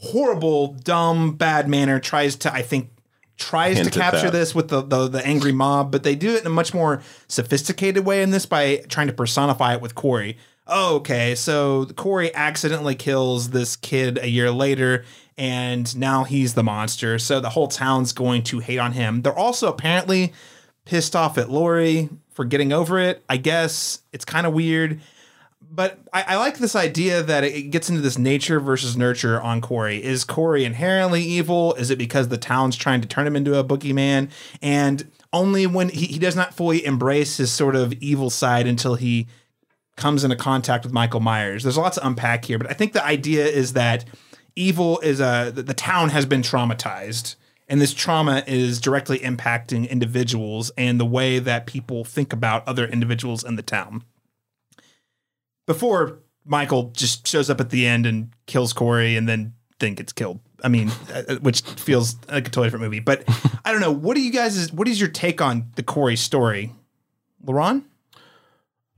horrible, 0.00 0.72
dumb, 0.72 1.36
bad 1.36 1.68
manner, 1.68 2.00
tries 2.00 2.34
to, 2.36 2.52
I 2.52 2.62
think, 2.62 2.90
tries 3.36 3.76
Hint 3.76 3.92
to 3.92 3.98
capture 3.98 4.30
this 4.30 4.54
with 4.54 4.68
the, 4.68 4.82
the 4.82 5.08
the 5.08 5.26
angry 5.26 5.52
mob, 5.52 5.92
but 5.92 6.02
they 6.02 6.16
do 6.16 6.34
it 6.34 6.40
in 6.40 6.46
a 6.46 6.50
much 6.50 6.74
more 6.74 7.02
sophisticated 7.28 8.04
way 8.04 8.22
in 8.22 8.30
this 8.30 8.46
by 8.46 8.78
trying 8.88 9.06
to 9.06 9.12
personify 9.12 9.74
it 9.74 9.80
with 9.80 9.94
Corey. 9.94 10.36
Oh, 10.66 10.96
okay, 10.96 11.34
so 11.34 11.86
Corey 11.96 12.34
accidentally 12.34 12.94
kills 12.94 13.50
this 13.50 13.76
kid 13.76 14.18
a 14.18 14.28
year 14.28 14.50
later, 14.50 15.04
and 15.36 15.96
now 15.96 16.24
he's 16.24 16.54
the 16.54 16.62
monster. 16.62 17.18
So 17.18 17.40
the 17.40 17.50
whole 17.50 17.68
town's 17.68 18.12
going 18.12 18.42
to 18.44 18.58
hate 18.58 18.78
on 18.78 18.92
him. 18.92 19.22
They're 19.22 19.38
also 19.38 19.68
apparently 19.68 20.32
pissed 20.84 21.16
off 21.16 21.38
at 21.38 21.50
Laurie 21.50 22.08
for 22.30 22.44
getting 22.44 22.72
over 22.72 22.98
it. 22.98 23.22
I 23.28 23.36
guess 23.36 24.02
it's 24.12 24.24
kind 24.24 24.46
of 24.46 24.52
weird 24.52 25.00
but 25.74 25.98
I, 26.12 26.22
I 26.28 26.36
like 26.36 26.58
this 26.58 26.76
idea 26.76 27.22
that 27.22 27.44
it 27.44 27.70
gets 27.70 27.88
into 27.88 28.02
this 28.02 28.18
nature 28.18 28.60
versus 28.60 28.94
nurture 28.94 29.40
on 29.40 29.62
Corey. 29.62 30.04
Is 30.04 30.22
Corey 30.22 30.66
inherently 30.66 31.22
evil? 31.22 31.72
Is 31.74 31.90
it 31.90 31.96
because 31.96 32.28
the 32.28 32.36
town's 32.36 32.76
trying 32.76 33.00
to 33.00 33.08
turn 33.08 33.26
him 33.26 33.34
into 33.34 33.58
a 33.58 33.64
boogeyman? 33.64 34.30
And 34.60 35.10
only 35.32 35.66
when 35.66 35.88
he, 35.88 36.04
he 36.04 36.18
does 36.18 36.36
not 36.36 36.52
fully 36.52 36.84
embrace 36.84 37.38
his 37.38 37.50
sort 37.50 37.74
of 37.74 37.94
evil 37.94 38.28
side 38.28 38.66
until 38.66 38.96
he 38.96 39.26
comes 39.96 40.24
into 40.24 40.36
contact 40.36 40.84
with 40.84 40.92
Michael 40.92 41.20
Myers. 41.20 41.62
There's 41.62 41.78
lots 41.78 41.96
to 41.96 42.06
unpack 42.06 42.44
here, 42.44 42.58
but 42.58 42.70
I 42.70 42.74
think 42.74 42.92
the 42.92 43.04
idea 43.04 43.46
is 43.46 43.72
that 43.72 44.04
evil 44.56 44.98
is 45.00 45.20
a 45.20 45.52
the 45.54 45.74
town 45.74 46.10
has 46.10 46.26
been 46.26 46.42
traumatized. 46.42 47.36
And 47.68 47.80
this 47.80 47.94
trauma 47.94 48.42
is 48.46 48.80
directly 48.80 49.20
impacting 49.20 49.88
individuals 49.88 50.70
and 50.76 51.00
the 51.00 51.06
way 51.06 51.38
that 51.38 51.64
people 51.64 52.04
think 52.04 52.32
about 52.32 52.66
other 52.68 52.84
individuals 52.84 53.44
in 53.44 53.56
the 53.56 53.62
town 53.62 54.04
before 55.66 56.18
Michael 56.44 56.90
just 56.94 57.26
shows 57.26 57.48
up 57.48 57.60
at 57.60 57.70
the 57.70 57.86
end 57.86 58.06
and 58.06 58.32
kills 58.46 58.72
Corey 58.72 59.16
and 59.16 59.28
then 59.28 59.54
then 59.78 59.94
gets 59.94 60.12
killed. 60.12 60.38
I 60.62 60.68
mean, 60.68 60.92
uh, 61.12 61.36
which 61.36 61.62
feels 61.62 62.16
like 62.28 62.46
a 62.46 62.50
totally 62.50 62.66
different 62.66 62.84
movie. 62.84 63.00
But 63.00 63.24
I 63.64 63.72
don't 63.72 63.80
know. 63.80 63.90
What 63.92 64.14
do 64.14 64.22
you 64.22 64.32
guys? 64.32 64.72
What 64.72 64.88
is 64.88 65.00
your 65.00 65.08
take 65.08 65.40
on 65.40 65.70
the 65.76 65.82
Corey 65.82 66.16
story, 66.16 66.72
LaRon? 67.44 67.84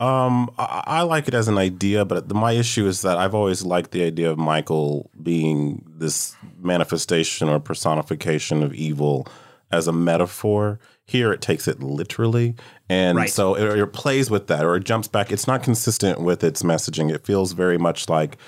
Um, 0.01 0.51
I, 0.59 0.83
I 0.87 1.03
like 1.03 1.29
it 1.29 1.35
as 1.35 1.47
an 1.49 1.57
idea, 1.57 2.05
but 2.05 2.29
the, 2.29 2.35
my 2.35 2.53
issue 2.53 2.87
is 2.87 3.03
that 3.03 3.17
I've 3.17 3.35
always 3.35 3.65
liked 3.65 3.93
the 3.93 4.03
idea 4.03 4.31
of 4.31 4.39
Michael 4.39 5.11
being 5.23 5.85
this 5.89 6.35
manifestation 6.59 7.49
or 7.49 7.61
personification 7.61 8.63
of 8.63 8.75
evil 8.75 9.27
as 9.71 9.87
a 9.87 9.93
metaphor. 9.93 10.81
Here, 11.07 11.33
it 11.33 11.41
takes 11.43 11.69
it 11.69 11.81
literally, 11.83 12.55
and 12.89 13.19
Right. 13.19 13.31
so 13.31 13.55
it, 13.55 13.79
it 13.79 13.93
plays 13.93 14.31
with 14.31 14.47
that, 14.49 14.65
or 14.65 14.75
it 14.77 14.85
jumps 14.85 15.07
back. 15.07 15.31
It's 15.31 15.47
not 15.47 15.63
consistent 15.63 16.21
with 16.21 16.43
its 16.43 16.63
messaging. 16.63 17.13
It 17.15 17.25
feels 17.27 17.53
very 17.53 17.77
much 17.77 18.09
like, 18.09 18.39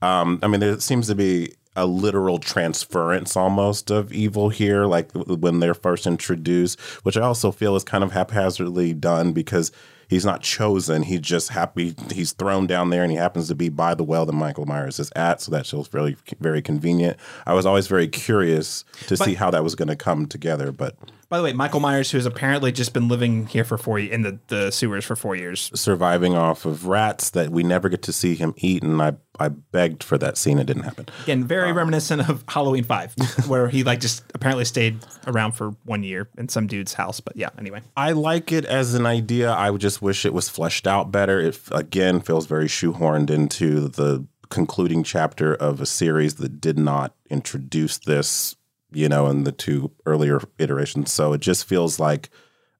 um, 0.00 0.38
I 0.42 0.46
mean, 0.46 0.60
there 0.60 0.78
seems 0.78 1.08
to 1.08 1.16
be 1.16 1.54
a 1.76 1.86
literal 1.86 2.38
transference 2.38 3.36
almost 3.36 3.90
of 3.90 4.12
evil 4.12 4.48
here, 4.48 4.86
like 4.86 5.10
when 5.12 5.58
they're 5.58 5.74
first 5.74 6.06
introduced, 6.06 6.78
which 7.04 7.16
I 7.16 7.22
also 7.22 7.50
feel 7.50 7.74
is 7.74 7.82
kind 7.82 8.04
of 8.04 8.12
haphazardly 8.12 8.94
done 8.94 9.32
because 9.32 9.72
he's 10.08 10.24
not 10.24 10.42
chosen. 10.42 11.02
He 11.02 11.18
just 11.18 11.50
happy 11.50 11.94
he's 12.12 12.32
thrown 12.32 12.66
down 12.66 12.90
there 12.90 13.02
and 13.02 13.10
he 13.10 13.16
happens 13.18 13.48
to 13.48 13.54
be 13.54 13.68
by 13.68 13.94
the 13.94 14.04
well 14.04 14.26
that 14.26 14.32
Michael 14.32 14.66
Myers 14.66 14.98
is 14.98 15.10
at, 15.16 15.40
so 15.40 15.50
that 15.52 15.66
feels 15.66 15.88
very 15.88 16.16
very 16.40 16.62
convenient. 16.62 17.16
I 17.46 17.54
was 17.54 17.66
always 17.66 17.86
very 17.86 18.08
curious 18.08 18.84
to 19.06 19.16
see 19.16 19.34
how 19.34 19.50
that 19.50 19.64
was 19.64 19.74
going 19.74 19.88
to 19.88 19.96
come 19.96 20.26
together, 20.26 20.72
but 20.72 20.96
By 21.28 21.38
the 21.38 21.44
way, 21.44 21.52
Michael 21.52 21.80
Myers, 21.80 22.10
who 22.10 22.18
has 22.18 22.26
apparently 22.26 22.70
just 22.72 22.92
been 22.92 23.08
living 23.08 23.46
here 23.46 23.64
for 23.64 23.78
four 23.78 23.98
in 23.98 24.22
the, 24.22 24.38
the 24.48 24.70
sewers 24.70 25.04
for 25.04 25.16
four 25.16 25.34
years. 25.34 25.70
surviving 25.74 26.34
off 26.34 26.64
of 26.64 26.86
rats 26.86 27.30
that 27.30 27.50
we 27.50 27.62
never 27.62 27.88
get 27.88 28.02
to 28.02 28.12
see 28.12 28.34
him 28.34 28.54
eat, 28.58 28.82
and 28.82 29.00
I 29.02 29.14
I 29.40 29.48
begged 29.48 30.02
for 30.04 30.16
that 30.18 30.36
scene. 30.36 30.58
It 30.58 30.66
didn't 30.66 30.84
happen. 30.84 31.06
Again, 31.24 31.44
very 31.44 31.70
um, 31.70 31.76
reminiscent 31.76 32.28
of 32.28 32.44
Halloween 32.48 32.84
Five, 32.84 33.14
where 33.46 33.68
he 33.68 33.82
like 33.82 34.00
just 34.00 34.24
apparently 34.34 34.64
stayed 34.64 34.98
around 35.26 35.52
for 35.52 35.70
one 35.84 36.02
year 36.02 36.28
in 36.38 36.48
some 36.48 36.66
dude's 36.66 36.94
house. 36.94 37.20
But 37.20 37.36
yeah, 37.36 37.50
anyway. 37.58 37.82
I 37.96 38.12
like 38.12 38.52
it 38.52 38.64
as 38.64 38.94
an 38.94 39.06
idea. 39.06 39.50
I 39.50 39.70
would 39.70 39.80
just 39.80 40.00
wish 40.00 40.24
it 40.24 40.32
was 40.32 40.48
fleshed 40.48 40.86
out 40.86 41.10
better. 41.10 41.40
It 41.40 41.58
again 41.72 42.20
feels 42.20 42.46
very 42.46 42.66
shoehorned 42.66 43.30
into 43.30 43.88
the 43.88 44.26
concluding 44.50 45.02
chapter 45.02 45.54
of 45.54 45.80
a 45.80 45.86
series 45.86 46.36
that 46.36 46.60
did 46.60 46.78
not 46.78 47.14
introduce 47.28 47.98
this, 47.98 48.54
you 48.92 49.08
know, 49.08 49.26
in 49.26 49.44
the 49.44 49.52
two 49.52 49.90
earlier 50.06 50.40
iterations. 50.58 51.12
So 51.12 51.32
it 51.32 51.40
just 51.40 51.64
feels 51.64 51.98
like 51.98 52.30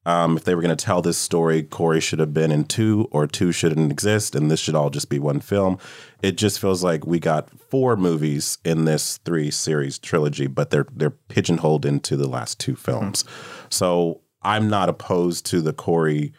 Um, 0.07 0.37
if 0.37 0.45
they 0.45 0.55
were 0.55 0.61
going 0.61 0.77
to 0.77 0.85
tell 0.85 1.01
this 1.01 1.17
story, 1.17 1.63
Corey 1.63 2.01
should 2.01 2.19
have 2.19 2.35
been 2.35 2.53
in 2.53 2.65
two, 2.65 3.09
or 3.11 3.27
two 3.27 3.53
shouldn't 3.53 3.91
exist, 3.91 4.35
and 4.35 4.51
this 4.51 4.61
should 4.61 4.75
all 4.75 4.91
just 4.91 5.09
be 5.09 5.19
one 5.19 5.41
film. 5.41 5.79
It 6.23 6.37
just 6.37 6.61
feels 6.61 6.85
like 6.85 7.07
we 7.07 7.19
got 7.19 7.49
four 7.71 7.97
movies 7.97 8.59
in 8.65 8.85
this 8.85 9.19
three 9.25 9.51
series 9.51 9.99
trilogy, 9.99 10.47
but 10.47 10.71
they're 10.71 10.87
they're 10.93 11.11
pigeonholed 11.11 11.87
into 11.87 12.17
the 12.17 12.29
last 12.29 12.61
two 12.61 12.77
films. 12.77 13.25
So 13.71 14.21
I'm 14.43 14.69
not 14.69 14.89
opposed 14.89 15.47
to 15.47 15.61
the 15.61 15.73
Corey 15.73 16.33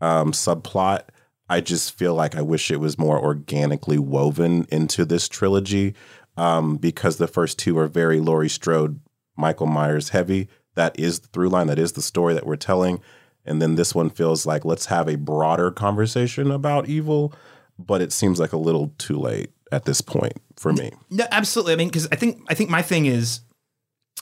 um, 0.00 0.32
subplot. 0.32 1.02
I 1.48 1.60
just 1.60 1.98
feel 1.98 2.14
like 2.14 2.36
I 2.36 2.42
wish 2.42 2.70
it 2.70 2.80
was 2.80 2.98
more 2.98 3.20
organically 3.20 3.98
woven 3.98 4.66
into 4.70 5.04
this 5.04 5.28
trilogy 5.28 5.94
um, 6.36 6.76
because 6.76 7.16
the 7.18 7.26
first 7.26 7.58
two 7.58 7.76
are 7.78 7.88
very 7.88 8.20
Laurie 8.20 8.48
Strode, 8.48 9.00
Michael 9.36 9.66
Myers 9.66 10.10
heavy. 10.10 10.48
That 10.74 10.98
is 10.98 11.20
the 11.20 11.28
through 11.28 11.48
line. 11.48 11.66
That 11.66 11.78
is 11.78 11.92
the 11.92 12.02
story 12.02 12.34
that 12.34 12.46
we're 12.46 12.56
telling. 12.56 13.00
And 13.44 13.60
then 13.60 13.74
this 13.74 13.94
one 13.94 14.10
feels 14.10 14.46
like 14.46 14.64
let's 14.64 14.86
have 14.86 15.08
a 15.08 15.16
broader 15.16 15.70
conversation 15.70 16.50
about 16.50 16.88
evil, 16.88 17.32
but 17.78 18.00
it 18.00 18.12
seems 18.12 18.38
like 18.38 18.52
a 18.52 18.58
little 18.58 18.92
too 18.98 19.18
late 19.18 19.50
at 19.72 19.84
this 19.84 20.00
point 20.00 20.34
for 20.56 20.72
me. 20.72 20.92
No, 21.10 21.26
absolutely. 21.30 21.72
I 21.72 21.76
mean, 21.76 21.88
because 21.88 22.08
I 22.12 22.16
think 22.16 22.42
I 22.48 22.54
think 22.54 22.70
my 22.70 22.82
thing 22.82 23.06
is, 23.06 23.40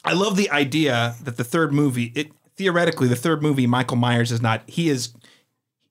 I 0.05 0.13
love 0.13 0.37
the 0.37 0.51
idea 0.51 1.17
that 1.23 1.37
the 1.37 1.45
third 1.45 1.73
movie, 1.73 2.13
it 2.15 2.29
theoretically, 2.57 3.09
the 3.09 3.17
third 3.17 3.43
movie, 3.43 3.67
Michael 3.67 3.97
Myers 3.97 4.33
is 4.33 4.41
not. 4.41 4.63
He 4.69 4.89
is 4.89 5.13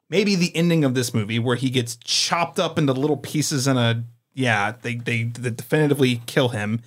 maybe 0.10 0.36
the 0.36 0.56
ending 0.56 0.86
of 0.86 0.96
this 0.96 1.14
movie 1.14 1.40
where 1.40 1.56
he 1.56 1.70
gets 1.70 1.98
chopped 1.98 2.60
up 2.60 2.78
into 2.78 2.94
little 2.94 3.18
pieces 3.18 3.68
and 3.68 3.78
a 3.78 4.04
yeah, 4.34 4.74
they 4.82 4.96
they, 4.96 5.24
they 5.24 5.50
definitively 5.50 6.22
kill 6.28 6.50
him. 6.50 6.82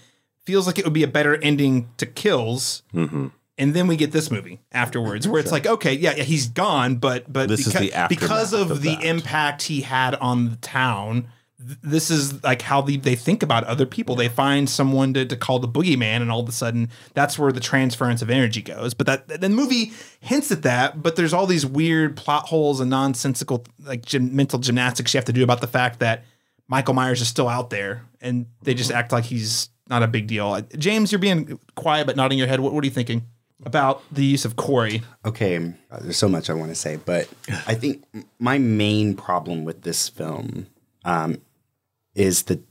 Feels 0.45 0.67
like 0.67 0.79
it 0.79 0.85
would 0.85 0.95
be 0.95 1.03
a 1.03 1.09
better 1.09 1.37
ending 1.43 1.91
to 1.99 2.07
Kills. 2.07 2.83
Mm-hmm. 2.95 3.29
And 3.61 3.74
then 3.74 3.89
we 3.89 3.97
get 3.97 4.11
this 4.11 4.31
movie 4.31 4.59
afterwards, 4.73 5.28
where 5.28 5.39
it's 5.39 5.53
like, 5.53 5.66
okay, 5.66 5.93
yeah, 5.93 6.15
yeah, 6.16 6.23
he's 6.23 6.49
gone, 6.49 6.97
but 6.97 7.31
but 7.31 7.47
This 7.51 7.66
is 7.66 7.74
because, 7.74 7.91
the 7.91 8.07
because 8.09 8.53
of, 8.55 8.70
of 8.70 8.81
the 8.81 8.95
that. 8.97 9.05
impact 9.05 9.65
he 9.65 9.82
had 9.82 10.15
on 10.15 10.49
the 10.49 10.57
town, 10.57 11.28
th- 11.59 11.78
this 11.82 12.11
is 12.11 12.43
like 12.43 12.62
how 12.62 12.81
they, 12.81 12.97
they 12.97 13.15
think 13.15 13.43
about 13.43 13.65
other 13.65 13.85
people. 13.85 14.15
They 14.15 14.31
find 14.31 14.69
someone 14.69 15.12
to, 15.12 15.27
to 15.27 15.37
call 15.37 15.59
the 15.59 15.69
boogeyman, 15.69 16.23
and 16.23 16.32
all 16.32 16.41
of 16.41 16.49
a 16.49 16.53
sudden, 16.53 16.89
that's 17.12 17.39
where 17.39 17.53
the 17.53 17.61
transference 17.61 18.23
of 18.23 18.31
energy 18.31 18.62
goes. 18.62 18.95
But 18.95 19.07
that 19.09 19.43
the 19.43 19.51
movie 19.51 19.93
hints 20.20 20.51
at 20.51 20.62
that, 20.62 21.03
but 21.03 21.16
there's 21.16 21.35
all 21.35 21.47
these 21.47 21.66
weird 21.66 22.16
plot 22.16 22.47
holes 22.47 22.81
and 22.81 22.89
nonsensical 22.89 23.66
like 23.85 24.07
gym, 24.07 24.35
mental 24.35 24.59
gymnastics 24.59 25.12
you 25.12 25.19
have 25.19 25.27
to 25.27 25.35
do 25.35 25.45
about 25.45 25.61
the 25.61 25.69
fact 25.69 26.01
that 26.01 26.24
Michael 26.66 26.95
Myers 26.95 27.20
is 27.20 27.28
still 27.28 27.49
out 27.49 27.69
there, 27.69 28.07
and 28.23 28.47
they 28.62 28.73
just 28.73 28.89
mm-hmm. 28.89 29.01
act 29.01 29.12
like 29.12 29.24
he's 29.24 29.69
not 29.87 30.03
a 30.03 30.09
big 30.09 30.28
deal. 30.28 30.59
James, 30.78 31.12
you're 31.12 31.19
being 31.19 31.59
quiet 31.74 32.07
but 32.07 32.16
nodding 32.16 32.39
your 32.39 32.47
head. 32.47 32.61
What, 32.61 32.73
what 32.73 32.82
are 32.82 32.87
you 32.87 32.91
thinking 32.91 33.27
about 33.65 34.03
the 34.12 34.24
use 34.24 34.45
of 34.45 34.57
Corey? 34.57 35.03
Okay, 35.24 35.73
there's 36.01 36.16
so 36.16 36.28
much 36.28 36.51
I 36.51 36.55
want 36.55 36.70
to 36.70 36.74
say, 36.74 36.97
but 36.97 37.28
I 37.66 37.74
think 37.74 38.05
my 38.39 38.59
main 38.59 39.15
problem 39.15 39.65
with 39.65 39.82
this 39.82 40.09
film 40.09 40.66
um, 41.05 41.39
is 42.15 42.45
the 42.45 42.62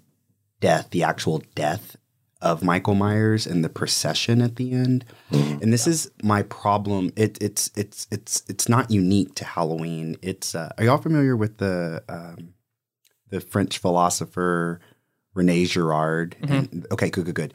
death, 0.60 0.90
the 0.92 1.04
actual 1.04 1.44
death 1.56 1.96
of 2.42 2.64
Michael 2.64 2.96
Myers 2.96 3.46
and 3.46 3.64
the 3.64 3.70
procession 3.70 4.42
at 4.42 4.56
the 4.56 4.72
end. 4.72 5.04
And 5.32 5.74
this 5.74 5.86
is 5.86 6.10
my 6.24 6.44
problem. 6.44 7.12
It, 7.16 7.38
it's 7.42 7.70
it's 7.76 8.08
it's 8.12 8.44
it's 8.48 8.70
not 8.70 8.90
unique 8.90 9.36
to 9.36 9.46
Halloween. 9.46 10.18
It's 10.22 10.56
uh, 10.56 10.70
are 10.78 10.86
y'all 10.86 10.98
familiar 10.98 11.36
with 11.36 11.58
the 11.58 12.02
um, 12.08 12.54
the 13.30 13.42
French 13.42 13.78
philosopher 13.78 14.80
Rene 15.40 15.66
Girard? 15.66 16.36
And- 16.42 16.86
okay, 16.92 17.10
good, 17.10 17.26
good, 17.26 17.36
good. 17.36 17.54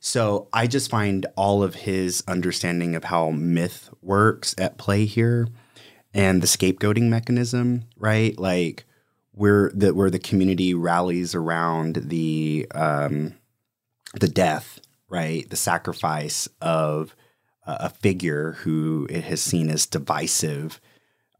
So 0.00 0.48
I 0.52 0.66
just 0.66 0.90
find 0.90 1.24
all 1.36 1.62
of 1.62 1.74
his 1.74 2.22
understanding 2.28 2.94
of 2.94 3.04
how 3.04 3.30
myth 3.30 3.88
works 4.02 4.54
at 4.58 4.76
play 4.78 5.06
here, 5.06 5.48
and 6.14 6.42
the 6.42 6.46
scapegoating 6.46 7.08
mechanism, 7.08 7.84
right? 7.96 8.38
Like 8.38 8.84
where 9.32 9.70
the 9.74 9.94
where 9.94 10.10
the 10.10 10.18
community 10.18 10.74
rallies 10.74 11.34
around 11.34 11.96
the 11.96 12.66
um, 12.74 13.34
the 14.20 14.28
death, 14.28 14.78
right? 15.08 15.48
The 15.48 15.56
sacrifice 15.56 16.48
of 16.60 17.16
a 17.66 17.76
a 17.86 17.88
figure 17.90 18.52
who 18.64 19.06
it 19.08 19.24
has 19.24 19.40
seen 19.40 19.70
as 19.70 19.86
divisive, 19.86 20.80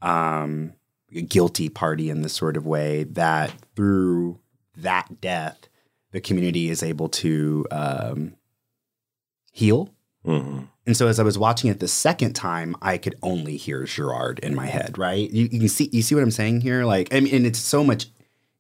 um, 0.01 0.73
a 1.15 1.21
guilty 1.21 1.69
party 1.69 2.09
in 2.09 2.23
this 2.23 2.33
sort 2.33 2.57
of 2.57 2.65
way. 2.65 3.05
That 3.05 3.53
through 3.77 4.39
that 4.77 5.21
death, 5.21 5.69
the 6.13 6.21
community 6.21 6.71
is 6.71 6.83
able 6.83 7.09
to 7.09 7.67
um, 7.71 8.35
heal. 9.51 9.91
Mhm. 10.27 10.69
And 10.87 10.97
so 10.97 11.07
as 11.09 11.21
I 11.21 11.23
was 11.23 11.39
watching 11.39 11.71
it 11.71 11.81
the 11.81 11.89
second 11.89 12.35
time, 12.35 12.77
I 12.83 12.99
could 12.99 13.17
only 13.23 13.57
hear 13.57 13.85
Girard 13.85 14.39
in 14.41 14.55
my 14.55 14.67
head, 14.67 14.99
right? 14.99 15.31
You, 15.31 15.49
you 15.51 15.61
can 15.61 15.69
see 15.69 15.89
you 15.93 16.03
see 16.03 16.15
what 16.15 16.23
I'm 16.25 16.31
saying 16.31 16.61
here? 16.61 16.85
Like 16.85 17.13
I 17.15 17.21
mean 17.21 17.35
and 17.35 17.47
it's 17.47 17.59
so 17.59 17.85
much 17.85 18.07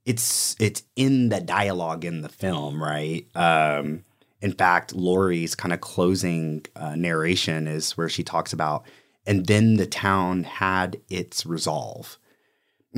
it's 0.05 0.57
it's 0.59 0.83
in 0.97 1.29
the 1.29 1.41
dialogue 1.41 2.05
in 2.05 2.21
the 2.23 2.29
film, 2.29 2.83
right? 2.83 3.27
Um 3.35 4.05
in 4.41 4.53
fact, 4.53 4.93
Laurie's 4.95 5.55
kind 5.55 5.73
of 5.73 5.81
closing 5.81 6.67
uh, 6.75 6.97
narration 6.97 7.69
is 7.69 7.97
where 7.97 8.09
she 8.09 8.25
talks 8.25 8.53
about, 8.53 8.85
and 9.25 9.47
then 9.47 9.77
the 9.77 9.87
town 9.87 10.43
had 10.43 11.01
its 11.09 11.47
resolve. 11.47 12.19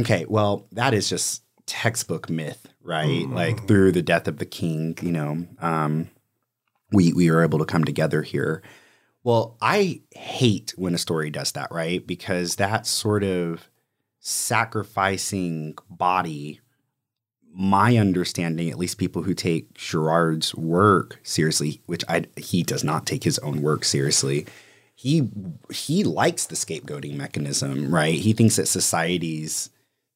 Okay, 0.01 0.24
well, 0.26 0.66
that 0.72 0.94
is 0.94 1.09
just 1.10 1.43
textbook 1.66 2.28
myth, 2.28 2.69
right? 2.82 3.28
Like 3.28 3.66
through 3.66 3.93
the 3.93 4.03
death 4.03 4.28
of 4.28 4.39
the 4.39 4.47
king, 4.47 4.97
you 5.03 5.12
know, 5.12 5.47
um, 5.61 6.11
we 6.93 7.12
we 7.12 7.28
are 7.31 7.43
able 7.43 7.59
to 7.59 7.65
come 7.65 7.85
together 7.85 8.23
here. 8.23 8.62
Well, 9.23 9.57
I 9.62 10.03
hate 10.15 10.74
when 10.77 10.95
a 10.95 10.99
story 10.99 11.31
does 11.31 11.53
that, 11.53 11.73
right? 11.73 12.07
Because 12.07 12.57
that 12.57 12.86
sort 12.86 13.24
of 13.24 13.70
sacrificing 14.20 15.77
body, 15.89 16.61
my 17.53 17.97
understanding, 17.97 18.70
at 18.70 18.78
least 18.78 18.99
people 18.99 19.23
who 19.23 19.35
take 19.35 19.74
Girard's 19.74 20.55
work 20.55 21.20
seriously, 21.23 21.81
which 21.86 22.05
I 22.09 22.27
he 22.36 22.62
does 22.62 22.85
not 22.85 23.07
take 23.07 23.24
his 23.24 23.39
own 23.41 23.62
work 23.62 23.85
seriously. 23.85 24.47
He 24.95 25.28
he 25.70 26.05
likes 26.05 26.47
the 26.47 26.57
scapegoating 26.57 27.16
mechanism, 27.16 27.95
right? 27.95 28.15
He 28.15 28.32
thinks 28.35 28.57
that 28.57 28.69
societies 28.69 29.70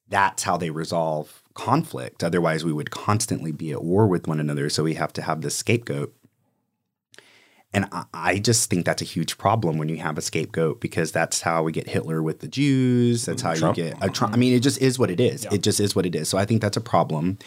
that's 0.09 0.43
how 0.43 0.57
they 0.57 0.69
resolve 0.69 1.43
conflict. 1.53 2.23
Otherwise, 2.23 2.65
we 2.65 2.73
would 2.73 2.91
constantly 2.91 3.51
be 3.51 3.71
at 3.71 3.83
war 3.83 4.07
with 4.07 4.27
one 4.27 4.39
another. 4.39 4.69
So 4.69 4.83
we 4.83 4.95
have 4.95 5.13
to 5.13 5.21
have 5.21 5.41
this 5.41 5.55
scapegoat. 5.55 6.13
And 7.71 7.85
I, 7.91 8.05
I 8.13 8.39
just 8.39 8.69
think 8.69 8.85
that's 8.85 9.01
a 9.01 9.05
huge 9.05 9.37
problem 9.37 9.77
when 9.77 9.89
you 9.89 9.97
have 9.97 10.17
a 10.17 10.21
scapegoat 10.21 10.81
because 10.81 11.11
that's 11.11 11.41
how 11.41 11.61
we 11.63 11.71
get 11.71 11.87
Hitler 11.87 12.23
with 12.23 12.39
the 12.39 12.47
Jews. 12.47 13.25
That's 13.25 13.41
how 13.43 13.53
Trump. 13.53 13.77
you 13.77 13.85
get 13.85 13.97
a 14.03 14.09
Trump. 14.09 14.33
I 14.33 14.37
mean, 14.37 14.53
it 14.53 14.61
just 14.61 14.81
is 14.81 14.97
what 14.97 15.11
it 15.11 15.19
is. 15.19 15.45
It 15.51 15.61
just 15.61 15.79
is 15.79 15.95
what 15.95 16.05
it 16.05 16.15
is. 16.15 16.29
So 16.29 16.37
I 16.37 16.45
think 16.45 16.61
that's 16.61 16.77
a 16.77 16.81
problem. 16.81 17.37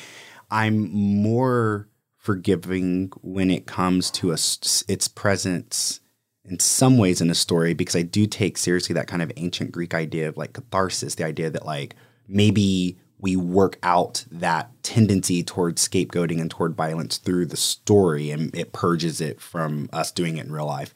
I'm 0.50 0.92
more 0.92 1.88
forgiving 2.18 3.10
when 3.22 3.50
it 3.50 3.66
comes 3.66 4.10
to 4.12 4.30
a, 4.30 4.34
s- 4.34 4.84
its 4.86 5.08
presence 5.08 5.98
in 6.44 6.60
some 6.60 6.98
ways 6.98 7.20
in 7.20 7.30
a 7.30 7.34
story 7.34 7.74
because 7.74 7.96
I 7.96 8.02
do 8.02 8.26
take 8.26 8.58
seriously 8.58 8.94
that 8.94 9.08
kind 9.08 9.22
of 9.22 9.32
ancient 9.36 9.72
Greek 9.72 9.92
idea 9.94 10.28
of 10.28 10.36
like 10.36 10.52
catharsis, 10.52 11.16
the 11.16 11.24
idea 11.24 11.50
that 11.50 11.66
like 11.66 11.96
maybe 12.28 12.98
we 13.18 13.36
work 13.36 13.78
out 13.82 14.24
that 14.30 14.70
tendency 14.82 15.42
towards 15.44 15.86
scapegoating 15.86 16.40
and 16.40 16.50
toward 16.50 16.74
violence 16.74 17.18
through 17.18 17.46
the 17.46 17.56
story 17.56 18.30
and 18.30 18.54
it 18.54 18.72
purges 18.72 19.20
it 19.20 19.40
from 19.40 19.88
us 19.92 20.10
doing 20.10 20.38
it 20.38 20.46
in 20.46 20.52
real 20.52 20.66
life. 20.66 20.92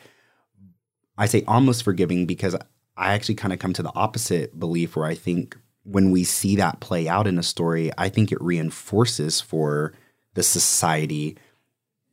I 1.16 1.26
say 1.26 1.44
almost 1.46 1.84
forgiving 1.84 2.26
because 2.26 2.56
I 2.96 3.12
actually 3.14 3.36
kind 3.36 3.52
of 3.52 3.58
come 3.58 3.72
to 3.74 3.82
the 3.82 3.94
opposite 3.94 4.58
belief 4.58 4.96
where 4.96 5.06
I 5.06 5.14
think 5.14 5.56
when 5.84 6.10
we 6.10 6.24
see 6.24 6.56
that 6.56 6.80
play 6.80 7.08
out 7.08 7.26
in 7.26 7.38
a 7.38 7.42
story, 7.42 7.90
I 7.96 8.08
think 8.08 8.32
it 8.32 8.40
reinforces 8.40 9.40
for 9.40 9.94
the 10.34 10.42
society 10.42 11.38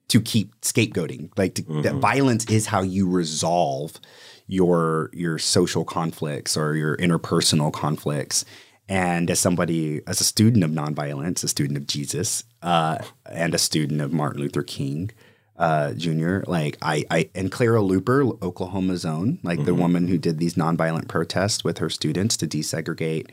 to 0.09 0.21
keep 0.21 0.59
scapegoating. 0.61 1.31
Like 1.37 1.55
to, 1.55 1.63
that 1.63 1.69
mm-hmm. 1.71 1.99
violence 1.99 2.45
is 2.45 2.67
how 2.67 2.81
you 2.81 3.09
resolve 3.09 3.99
your 4.45 5.09
your 5.13 5.39
social 5.39 5.85
conflicts 5.85 6.55
or 6.55 6.75
your 6.75 6.97
interpersonal 6.97 7.73
conflicts. 7.73 8.45
And 8.89 9.29
as 9.31 9.39
somebody, 9.39 10.01
as 10.07 10.19
a 10.19 10.25
student 10.25 10.63
of 10.63 10.71
nonviolence, 10.71 11.43
a 11.43 11.47
student 11.47 11.77
of 11.77 11.87
Jesus, 11.87 12.43
uh, 12.61 12.97
and 13.25 13.55
a 13.55 13.57
student 13.57 14.01
of 14.01 14.11
Martin 14.11 14.41
Luther 14.41 14.63
King 14.63 15.11
uh, 15.57 15.93
Jr., 15.93 16.39
like 16.47 16.77
I, 16.81 17.05
I 17.09 17.29
and 17.33 17.51
Clara 17.51 17.79
Luper, 17.81 18.41
Oklahoma's 18.41 19.05
own, 19.05 19.39
like 19.43 19.63
the 19.65 19.73
woman 19.75 20.07
who 20.07 20.17
did 20.17 20.37
these 20.39 20.55
nonviolent 20.55 21.07
protests 21.07 21.63
with 21.63 21.77
her 21.77 21.89
students 21.89 22.35
to 22.37 22.47
desegregate 22.47 23.29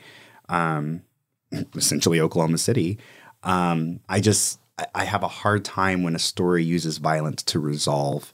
um, 0.48 1.02
essentially 1.74 2.20
Oklahoma 2.20 2.58
City. 2.58 2.98
Um, 3.42 4.00
I 4.08 4.20
just 4.20 4.58
I- 4.78 4.86
I 4.94 5.04
have 5.04 5.22
a 5.22 5.28
hard 5.28 5.64
time 5.64 6.02
when 6.02 6.14
a 6.14 6.18
story 6.20 6.62
uses 6.64 6.98
violence 6.98 7.42
to 7.44 7.58
resolve 7.58 8.32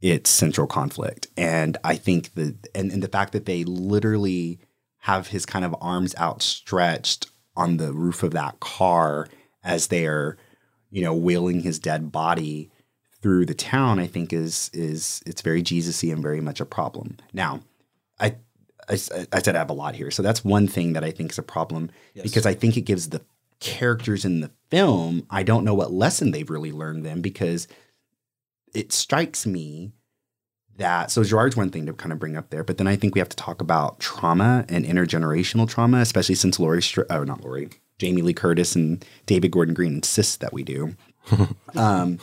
its 0.00 0.28
central 0.30 0.66
conflict, 0.66 1.26
and 1.36 1.76
I 1.82 1.96
think 1.96 2.34
that 2.34 2.68
and, 2.74 2.92
and 2.92 3.02
the 3.02 3.08
fact 3.08 3.32
that 3.32 3.46
they 3.46 3.64
literally 3.64 4.58
have 5.04 5.28
his 5.28 5.44
kind 5.44 5.66
of 5.66 5.76
arms 5.82 6.14
outstretched 6.16 7.26
on 7.54 7.76
the 7.76 7.92
roof 7.92 8.22
of 8.22 8.30
that 8.32 8.58
car 8.58 9.28
as 9.62 9.88
they 9.88 10.06
are, 10.06 10.38
you 10.90 11.02
know, 11.02 11.14
wheeling 11.14 11.60
his 11.60 11.78
dead 11.78 12.10
body 12.10 12.70
through 13.20 13.44
the 13.44 13.54
town, 13.54 13.98
I 13.98 14.06
think 14.06 14.32
is 14.32 14.70
is 14.72 15.22
it's 15.26 15.42
very 15.42 15.60
Jesus-y 15.60 16.10
and 16.10 16.22
very 16.22 16.40
much 16.40 16.58
a 16.58 16.64
problem. 16.64 17.18
Now, 17.34 17.60
I 18.18 18.36
I, 18.88 18.94
I 18.94 18.96
said 18.96 19.54
I 19.54 19.58
have 19.58 19.68
a 19.68 19.74
lot 19.74 19.94
here. 19.94 20.10
So 20.10 20.22
that's 20.22 20.42
one 20.42 20.66
thing 20.66 20.94
that 20.94 21.04
I 21.04 21.10
think 21.10 21.32
is 21.32 21.38
a 21.38 21.42
problem 21.42 21.90
because 22.22 22.46
I 22.46 22.54
think 22.54 22.78
it 22.78 22.82
gives 22.82 23.10
the 23.10 23.20
characters 23.60 24.24
in 24.24 24.40
the 24.40 24.52
film, 24.70 25.26
I 25.28 25.42
don't 25.42 25.64
know 25.64 25.74
what 25.74 25.92
lesson 25.92 26.30
they've 26.30 26.48
really 26.48 26.72
learned 26.72 27.04
them 27.04 27.20
because 27.20 27.68
it 28.74 28.90
strikes 28.90 29.44
me 29.44 29.92
that 30.78 31.10
so 31.10 31.22
Girard's 31.22 31.56
one 31.56 31.70
thing 31.70 31.86
to 31.86 31.92
kind 31.92 32.12
of 32.12 32.18
bring 32.18 32.36
up 32.36 32.50
there, 32.50 32.64
but 32.64 32.78
then 32.78 32.86
I 32.86 32.96
think 32.96 33.14
we 33.14 33.20
have 33.20 33.28
to 33.28 33.36
talk 33.36 33.60
about 33.60 34.00
trauma 34.00 34.64
and 34.68 34.84
intergenerational 34.84 35.68
trauma, 35.68 35.98
especially 35.98 36.34
since 36.34 36.58
Str- 36.84 37.02
oh 37.10 37.24
not 37.24 37.42
Laurie, 37.44 37.70
Jamie 37.98 38.22
Lee 38.22 38.34
Curtis 38.34 38.74
and 38.74 39.04
David 39.26 39.50
Gordon 39.52 39.74
Green 39.74 39.94
insist 39.94 40.40
that 40.40 40.52
we 40.52 40.62
do. 40.62 40.96
um, 41.74 42.18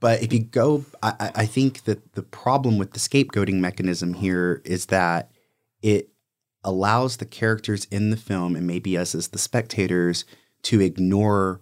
but 0.00 0.22
if 0.22 0.32
you 0.32 0.40
go, 0.40 0.84
I, 1.02 1.14
I- 1.20 1.32
I 1.42 1.46
think 1.46 1.84
that 1.84 2.14
the 2.14 2.22
problem 2.22 2.78
with 2.78 2.92
the 2.92 2.98
scapegoating 2.98 3.60
mechanism 3.60 4.14
here 4.14 4.62
is 4.64 4.86
that 4.86 5.30
it 5.82 6.10
allows 6.64 7.18
the 7.18 7.26
characters 7.26 7.84
in 7.92 8.10
the 8.10 8.16
film 8.16 8.56
and 8.56 8.66
maybe 8.66 8.98
us 8.98 9.14
as 9.14 9.28
the 9.28 9.38
spectators 9.38 10.24
to 10.62 10.80
ignore 10.80 11.60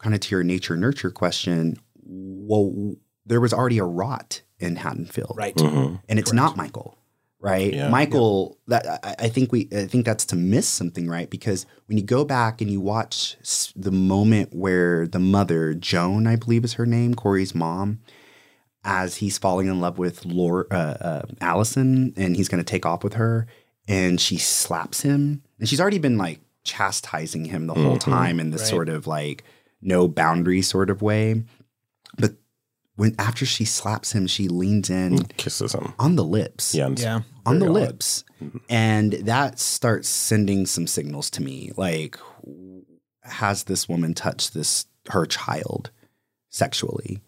kind 0.00 0.14
of 0.14 0.20
to 0.22 0.34
your 0.34 0.42
nature 0.42 0.76
nurture 0.76 1.10
question. 1.10 1.76
Well, 2.04 2.96
there 3.24 3.40
was 3.40 3.52
already 3.52 3.78
a 3.78 3.84
rot 3.84 4.42
in 4.62 4.76
Haddonfield, 4.76 5.34
Right. 5.36 5.54
Mhm. 5.56 6.00
and 6.08 6.18
it's 6.18 6.32
not 6.32 6.56
Michael, 6.56 6.96
right? 7.40 7.72
Yeah. 7.74 7.88
Michael, 7.88 8.58
that 8.68 8.86
I, 9.04 9.26
I 9.26 9.28
think 9.28 9.52
we, 9.52 9.68
I 9.76 9.86
think 9.86 10.04
that's 10.06 10.24
to 10.26 10.36
miss 10.36 10.68
something, 10.68 11.08
right? 11.08 11.28
Because 11.28 11.66
when 11.86 11.98
you 11.98 12.04
go 12.04 12.24
back 12.24 12.60
and 12.60 12.70
you 12.70 12.80
watch 12.80 13.36
the 13.76 13.90
moment 13.92 14.54
where 14.54 15.06
the 15.06 15.18
mother, 15.18 15.74
Joan, 15.74 16.26
I 16.26 16.36
believe 16.36 16.64
is 16.64 16.74
her 16.74 16.86
name, 16.86 17.14
Corey's 17.14 17.54
mom, 17.54 18.00
as 18.84 19.16
he's 19.16 19.38
falling 19.38 19.68
in 19.68 19.80
love 19.80 19.98
with 19.98 20.24
Laura, 20.24 20.64
uh, 20.70 20.74
uh, 21.00 21.22
Allison, 21.40 22.12
and 22.16 22.36
he's 22.36 22.48
going 22.48 22.62
to 22.62 22.68
take 22.68 22.84
off 22.84 23.04
with 23.04 23.14
her, 23.14 23.46
and 23.86 24.20
she 24.20 24.36
slaps 24.38 25.02
him, 25.02 25.42
and 25.58 25.68
she's 25.68 25.80
already 25.80 25.98
been 25.98 26.18
like 26.18 26.40
chastising 26.64 27.44
him 27.46 27.66
the 27.66 27.74
whole 27.74 27.96
time 27.98 28.38
in 28.40 28.50
this 28.50 28.62
Right. 28.62 28.70
sort 28.70 28.88
of 28.88 29.06
like 29.06 29.44
no 29.80 30.06
boundary 30.08 30.62
sort 30.62 30.90
of 30.90 31.02
way, 31.02 31.34
but 31.34 31.44
when 33.02 33.16
after 33.18 33.44
she 33.44 33.64
slaps 33.64 34.12
him, 34.12 34.28
she 34.28 34.46
leans 34.46 34.88
in 34.88 35.18
Kisses 35.36 35.72
him. 35.74 35.92
on 35.98 36.14
the 36.14 36.22
lips 36.24 36.72
Yeah. 36.72 36.88
Yeah. 36.96 37.22
on 37.44 37.58
the 37.58 37.66
odd. 37.66 37.72
lips. 37.72 38.22
And 38.70 39.12
that 39.14 39.58
starts 39.58 40.08
sending 40.08 40.66
some 40.66 40.86
signals 40.86 41.28
to 41.30 41.42
me. 41.42 41.72
Like, 41.76 42.16
has 43.24 43.64
this 43.64 43.88
woman 43.88 44.14
touched 44.14 44.54
this 44.54 44.86
her 45.10 45.26
child 45.26 45.90
sexually? 46.50 47.20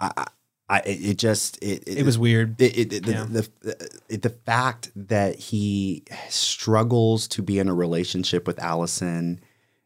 I, 0.00 0.10
I, 0.16 0.26
I 0.68 0.78
it 0.86 1.18
just 1.18 1.62
it 1.62 1.82
It 1.86 2.04
was 2.06 2.18
weird. 2.18 2.58
it, 2.60 2.76
it, 2.78 2.92
it- 2.94 3.06
Yeah. 3.06 3.24
the, 3.28 3.48
the, 3.60 3.90
the, 4.08 4.16
the 4.16 4.30
fact 4.30 4.90
that 4.96 5.38
he 5.38 6.04
struggles 6.30 7.28
to 7.28 7.42
be 7.42 7.58
in 7.58 7.68
a 7.68 7.74
relationship 7.74 8.46
with 8.46 8.58
Allison, 8.58 9.40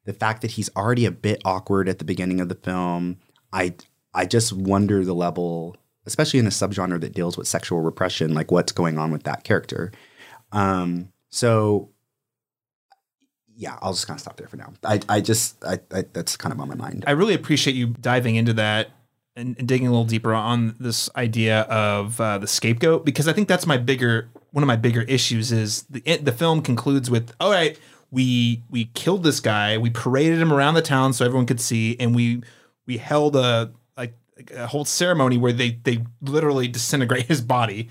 the 0.04 0.12
fact 0.12 0.42
that 0.42 0.52
he's 0.52 0.70
already 0.76 1.04
a 1.06 1.10
bit 1.10 1.42
awkward 1.44 1.88
at 1.88 1.98
the 1.98 2.04
beginning 2.04 2.40
of 2.40 2.48
the 2.48 2.54
film, 2.54 3.16
I 3.52 3.74
I 4.16 4.24
just 4.24 4.52
wonder 4.52 5.04
the 5.04 5.14
level, 5.14 5.76
especially 6.06 6.40
in 6.40 6.46
a 6.46 6.50
subgenre 6.50 7.00
that 7.00 7.14
deals 7.14 7.36
with 7.36 7.46
sexual 7.46 7.80
repression, 7.82 8.34
like 8.34 8.50
what's 8.50 8.72
going 8.72 8.98
on 8.98 9.12
with 9.12 9.24
that 9.24 9.44
character. 9.44 9.92
Um, 10.52 11.12
so 11.28 11.90
yeah, 13.54 13.78
I'll 13.80 13.92
just 13.92 14.06
kind 14.06 14.16
of 14.16 14.22
stop 14.22 14.36
there 14.36 14.48
for 14.48 14.56
now. 14.56 14.72
I, 14.82 15.00
I 15.08 15.20
just 15.20 15.62
I, 15.64 15.78
I 15.92 16.04
that's 16.12 16.36
kind 16.36 16.52
of 16.52 16.60
on 16.60 16.68
my 16.68 16.74
mind. 16.74 17.04
I 17.06 17.12
really 17.12 17.34
appreciate 17.34 17.76
you 17.76 17.88
diving 17.88 18.36
into 18.36 18.54
that 18.54 18.90
and, 19.36 19.56
and 19.58 19.68
digging 19.68 19.86
a 19.86 19.90
little 19.90 20.04
deeper 20.04 20.34
on 20.34 20.74
this 20.80 21.10
idea 21.14 21.60
of 21.62 22.20
uh, 22.20 22.38
the 22.38 22.46
scapegoat 22.46 23.04
because 23.04 23.28
I 23.28 23.32
think 23.32 23.48
that's 23.48 23.66
my 23.66 23.76
bigger 23.76 24.30
one 24.52 24.62
of 24.62 24.66
my 24.66 24.76
bigger 24.76 25.02
issues 25.02 25.52
is 25.52 25.82
the 25.84 26.00
the 26.16 26.32
film 26.32 26.62
concludes 26.62 27.10
with 27.10 27.32
all 27.38 27.50
right 27.50 27.78
we 28.10 28.62
we 28.70 28.86
killed 28.94 29.22
this 29.22 29.40
guy 29.40 29.76
we 29.76 29.90
paraded 29.90 30.40
him 30.40 30.52
around 30.52 30.74
the 30.74 30.82
town 30.82 31.12
so 31.12 31.24
everyone 31.24 31.44
could 31.46 31.60
see 31.60 31.96
and 32.00 32.14
we 32.14 32.42
we 32.86 32.96
held 32.96 33.36
a 33.36 33.72
a 34.54 34.66
whole 34.66 34.84
ceremony 34.84 35.38
where 35.38 35.52
they 35.52 35.78
they 35.82 36.04
literally 36.20 36.68
disintegrate 36.68 37.26
his 37.28 37.40
body. 37.40 37.88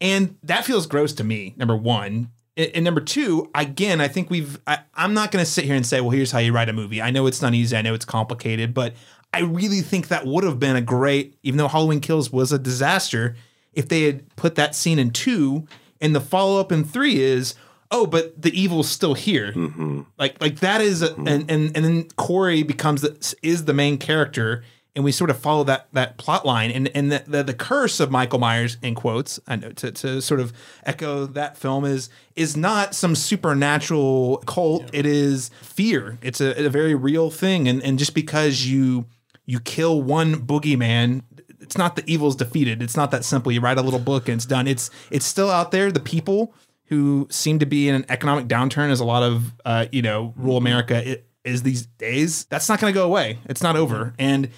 And 0.00 0.36
that 0.42 0.64
feels 0.64 0.86
gross 0.86 1.12
to 1.14 1.24
me 1.24 1.54
number 1.56 1.76
one. 1.76 2.30
And, 2.56 2.70
and 2.74 2.84
number 2.84 3.00
two 3.00 3.48
again 3.54 4.00
i 4.00 4.08
think 4.08 4.28
we've 4.28 4.58
I, 4.66 4.80
i'm 4.94 5.14
not 5.14 5.30
going 5.30 5.44
to 5.44 5.48
sit 5.48 5.66
here 5.66 5.76
and 5.76 5.86
say 5.86 6.00
well 6.00 6.10
here's 6.10 6.32
how 6.32 6.40
you 6.40 6.52
write 6.52 6.68
a 6.68 6.72
movie. 6.72 7.00
I 7.00 7.12
know 7.12 7.28
it's 7.28 7.40
not 7.40 7.54
easy 7.54 7.76
i 7.76 7.80
know 7.80 7.94
it's 7.94 8.04
complicated 8.04 8.74
but 8.74 8.94
i 9.32 9.42
really 9.42 9.82
think 9.82 10.08
that 10.08 10.26
would 10.26 10.42
have 10.42 10.58
been 10.58 10.74
a 10.74 10.80
great 10.80 11.38
even 11.44 11.58
though 11.58 11.68
halloween 11.68 12.00
kills 12.00 12.32
was 12.32 12.50
a 12.50 12.58
disaster 12.58 13.36
if 13.72 13.88
they 13.88 14.02
had 14.02 14.34
put 14.36 14.54
that 14.56 14.74
scene 14.74 14.98
in 14.98 15.10
two. 15.10 15.66
And 16.00 16.14
the 16.14 16.20
follow-up 16.20 16.72
in 16.72 16.84
three 16.84 17.20
is 17.20 17.54
oh 17.90 18.06
but 18.06 18.40
the 18.40 18.58
evil's 18.58 18.88
still 18.88 19.14
here. 19.14 19.52
Mm-hmm. 19.52 20.02
Like 20.18 20.40
like 20.40 20.60
that 20.60 20.80
is 20.80 21.02
a, 21.02 21.10
mm-hmm. 21.10 21.28
and 21.28 21.50
and 21.50 21.76
and 21.76 21.84
then 21.84 22.08
Corey 22.16 22.62
becomes 22.62 23.02
the, 23.02 23.34
is 23.42 23.64
the 23.66 23.74
main 23.74 23.98
character 23.98 24.64
and 24.96 25.04
we 25.04 25.12
sort 25.12 25.30
of 25.30 25.38
follow 25.38 25.64
that 25.64 25.88
that 25.92 26.18
plot 26.18 26.44
line. 26.44 26.70
And 26.70 26.88
and 26.94 27.12
the, 27.12 27.24
the 27.26 27.42
the 27.42 27.54
curse 27.54 28.00
of 28.00 28.10
Michael 28.10 28.38
Myers 28.38 28.76
in 28.82 28.94
quotes 28.94 29.38
I 29.46 29.56
know 29.56 29.70
to 29.72 29.92
to 29.92 30.20
sort 30.20 30.40
of 30.40 30.52
echo 30.84 31.26
that 31.26 31.56
film 31.56 31.84
is 31.84 32.10
is 32.36 32.56
not 32.56 32.94
some 32.94 33.14
supernatural 33.14 34.38
cult. 34.46 34.90
It 34.92 35.06
is 35.06 35.50
fear. 35.62 36.18
It's 36.22 36.40
a, 36.40 36.66
a 36.66 36.68
very 36.68 36.94
real 36.94 37.30
thing. 37.30 37.68
And 37.68 37.82
and 37.82 37.98
just 37.98 38.14
because 38.14 38.66
you 38.66 39.06
you 39.46 39.60
kill 39.60 40.02
one 40.02 40.46
boogeyman 40.46 41.22
it's 41.60 41.76
not 41.76 41.94
the 41.94 42.02
evil's 42.10 42.34
defeated. 42.34 42.82
It's 42.82 42.96
not 42.96 43.10
that 43.12 43.24
simple. 43.24 43.52
You 43.52 43.60
write 43.60 43.78
a 43.78 43.82
little 43.82 44.00
book 44.00 44.28
and 44.28 44.36
it's 44.38 44.46
done. 44.46 44.66
It's 44.66 44.90
it's 45.10 45.26
still 45.26 45.50
out 45.50 45.70
there. 45.70 45.92
The 45.92 46.00
people 46.00 46.52
who 46.86 47.28
seem 47.30 47.60
to 47.60 47.66
be 47.66 47.88
in 47.88 47.94
an 47.94 48.04
economic 48.08 48.48
downturn 48.48 48.90
as 48.90 48.98
a 48.98 49.04
lot 49.04 49.22
of 49.22 49.52
uh, 49.64 49.86
you 49.92 50.02
know 50.02 50.32
rural 50.36 50.56
America 50.56 50.96
i- 51.06 51.22
is 51.44 51.62
these 51.62 51.86
days. 51.86 52.44
That's 52.46 52.68
not 52.68 52.80
going 52.80 52.92
to 52.92 52.98
go 52.98 53.04
away. 53.04 53.38
It's 53.48 53.62
not 53.62 53.76
over. 53.76 54.14
And 54.18 54.50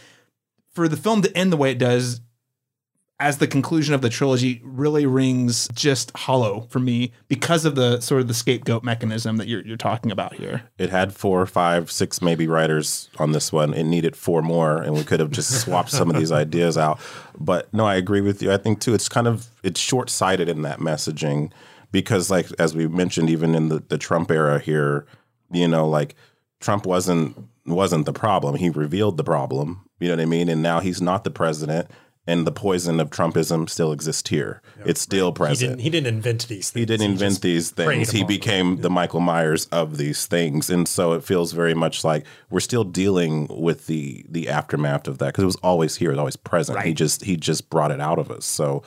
for 0.72 0.88
the 0.88 0.96
film 0.96 1.22
to 1.22 1.36
end 1.36 1.52
the 1.52 1.56
way 1.56 1.70
it 1.70 1.78
does, 1.78 2.20
as 3.22 3.38
the 3.38 3.46
conclusion 3.46 3.94
of 3.94 4.00
the 4.00 4.08
trilogy, 4.08 4.60
really 4.64 5.06
rings 5.06 5.68
just 5.74 6.10
hollow 6.16 6.66
for 6.70 6.80
me 6.80 7.12
because 7.28 7.64
of 7.64 7.76
the 7.76 8.00
sort 8.00 8.20
of 8.20 8.26
the 8.26 8.34
scapegoat 8.34 8.82
mechanism 8.82 9.36
that 9.36 9.46
you're 9.46 9.64
you're 9.64 9.76
talking 9.76 10.10
about 10.10 10.34
here. 10.34 10.64
It 10.76 10.90
had 10.90 11.14
four, 11.14 11.46
five, 11.46 11.90
six 11.90 12.20
maybe 12.20 12.48
writers 12.48 13.08
on 13.18 13.30
this 13.30 13.52
one. 13.52 13.74
It 13.74 13.84
needed 13.84 14.16
four 14.16 14.42
more, 14.42 14.82
and 14.82 14.94
we 14.94 15.04
could 15.04 15.20
have 15.20 15.30
just 15.30 15.60
swapped 15.60 15.90
some 15.90 16.10
of 16.10 16.16
these 16.16 16.32
ideas 16.44 16.76
out. 16.76 16.98
But 17.38 17.72
no, 17.72 17.86
I 17.86 17.94
agree 17.94 18.22
with 18.22 18.42
you. 18.42 18.52
I 18.52 18.56
think 18.56 18.80
too, 18.80 18.92
it's 18.92 19.08
kind 19.08 19.28
of 19.28 19.48
it's 19.62 19.78
short 19.78 20.10
sighted 20.10 20.48
in 20.48 20.62
that 20.62 20.80
messaging 20.80 21.52
because, 21.92 22.28
like 22.28 22.48
as 22.58 22.74
we 22.74 22.88
mentioned, 22.88 23.30
even 23.30 23.54
in 23.54 23.68
the, 23.68 23.84
the 23.86 23.98
Trump 23.98 24.32
era 24.32 24.58
here, 24.58 25.06
you 25.52 25.68
know, 25.68 25.88
like 25.88 26.16
Trump 26.58 26.86
wasn't 26.86 27.36
wasn't 27.66 28.06
the 28.06 28.12
problem. 28.12 28.56
He 28.56 28.70
revealed 28.70 29.16
the 29.16 29.24
problem. 29.24 29.84
You 30.00 30.08
know 30.08 30.14
what 30.16 30.22
I 30.22 30.26
mean? 30.26 30.48
And 30.48 30.62
now 30.62 30.80
he's 30.80 31.00
not 31.02 31.24
the 31.24 31.30
president. 31.30 31.88
And 32.24 32.46
the 32.46 32.52
poison 32.52 33.00
of 33.00 33.10
Trumpism 33.10 33.68
still 33.68 33.90
exists 33.90 34.30
here. 34.30 34.62
it's 34.86 35.00
still 35.00 35.30
He 35.32 35.34
present. 35.34 35.70
didn't. 35.70 35.80
He 35.80 35.90
didn't 35.90 36.06
invent 36.14 36.46
these. 36.46 36.70
things. 36.70 36.80
He 36.80 36.86
didn't 36.86 37.10
invent 37.10 37.40
these 37.40 37.70
things. 37.70 38.10
He 38.12 38.18
upon 38.20 38.28
them. 38.28 38.36
became 38.36 38.76
the 38.80 38.90
Michael 38.90 39.18
Myers 39.18 39.66
of 39.72 39.96
these 39.96 40.26
things, 40.26 40.70
and 40.70 40.86
so 40.86 41.14
it 41.14 41.24
feels 41.24 41.50
very 41.50 41.74
much 41.74 42.04
like 42.04 42.24
we're 42.48 42.60
still 42.60 42.84
dealing 42.84 43.48
with 43.50 43.88
the 43.88 44.24
the 44.28 44.48
aftermath 44.48 45.08
of 45.08 45.18
that 45.18 45.26
because 45.26 45.42
it 45.42 45.46
was 45.46 45.56
always 45.64 45.96
here, 45.96 46.10
it 46.10 46.12
was 46.12 46.18
always 46.20 46.36
present. 46.36 46.80
He 46.82 46.94
just 46.94 47.24
he 47.24 47.36
just 47.36 47.68
brought 47.70 47.90
it 47.90 48.00
out 48.00 48.20
of 48.20 48.30
us. 48.30 48.44
So 48.44 48.84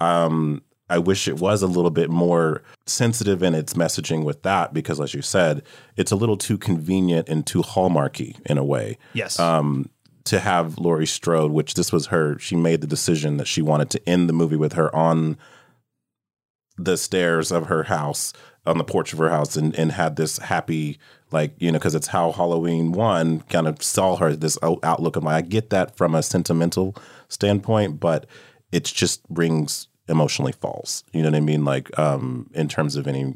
um, 0.00 0.62
I 0.90 0.98
wish 0.98 1.28
it 1.28 1.38
was 1.38 1.62
a 1.62 1.66
little 1.66 1.90
bit 1.90 2.10
more 2.10 2.62
sensitive 2.86 3.42
in 3.42 3.54
its 3.54 3.74
messaging 3.74 4.24
with 4.24 4.42
that 4.42 4.72
because, 4.72 5.00
as 5.00 5.12
you 5.14 5.22
said, 5.22 5.62
it's 5.96 6.12
a 6.12 6.16
little 6.16 6.36
too 6.36 6.56
convenient 6.58 7.28
and 7.28 7.46
too 7.46 7.62
hallmarky 7.62 8.36
in 8.46 8.56
a 8.58 8.64
way 8.64 8.96
Yes. 9.12 9.38
um, 9.38 9.90
to 10.24 10.40
have 10.40 10.78
Laurie 10.78 11.06
Strode, 11.06 11.52
which 11.52 11.74
this 11.74 11.92
was 11.92 12.06
her, 12.06 12.38
she 12.38 12.56
made 12.56 12.80
the 12.80 12.86
decision 12.86 13.36
that 13.38 13.46
she 13.46 13.62
wanted 13.62 13.90
to 13.90 14.08
end 14.08 14.28
the 14.28 14.32
movie 14.34 14.56
with 14.56 14.74
her 14.74 14.94
on 14.94 15.36
the 16.76 16.96
stairs 16.96 17.50
of 17.50 17.66
her 17.66 17.84
house, 17.84 18.32
on 18.66 18.78
the 18.78 18.84
porch 18.84 19.12
of 19.12 19.18
her 19.18 19.30
house, 19.30 19.56
and, 19.56 19.74
and 19.78 19.92
had 19.92 20.16
this 20.16 20.38
happy, 20.38 20.98
like, 21.32 21.52
you 21.58 21.72
know, 21.72 21.78
because 21.78 21.94
it's 21.94 22.08
how 22.08 22.30
Halloween 22.32 22.92
one 22.92 23.40
kind 23.42 23.66
of 23.66 23.82
saw 23.82 24.16
her, 24.16 24.36
this 24.36 24.56
outlook 24.62 25.16
of, 25.16 25.24
like, 25.24 25.44
I 25.44 25.46
get 25.46 25.70
that 25.70 25.96
from 25.96 26.14
a 26.14 26.22
sentimental 26.22 26.94
standpoint, 27.28 27.98
but 27.98 28.26
it 28.70 28.84
just 28.84 29.22
rings 29.28 29.88
emotionally 30.08 30.52
false. 30.52 31.04
You 31.12 31.22
know 31.22 31.28
what 31.28 31.36
I 31.36 31.40
mean? 31.40 31.64
Like, 31.64 31.96
um, 31.98 32.50
in 32.54 32.68
terms 32.68 32.96
of 32.96 33.06
any 33.06 33.34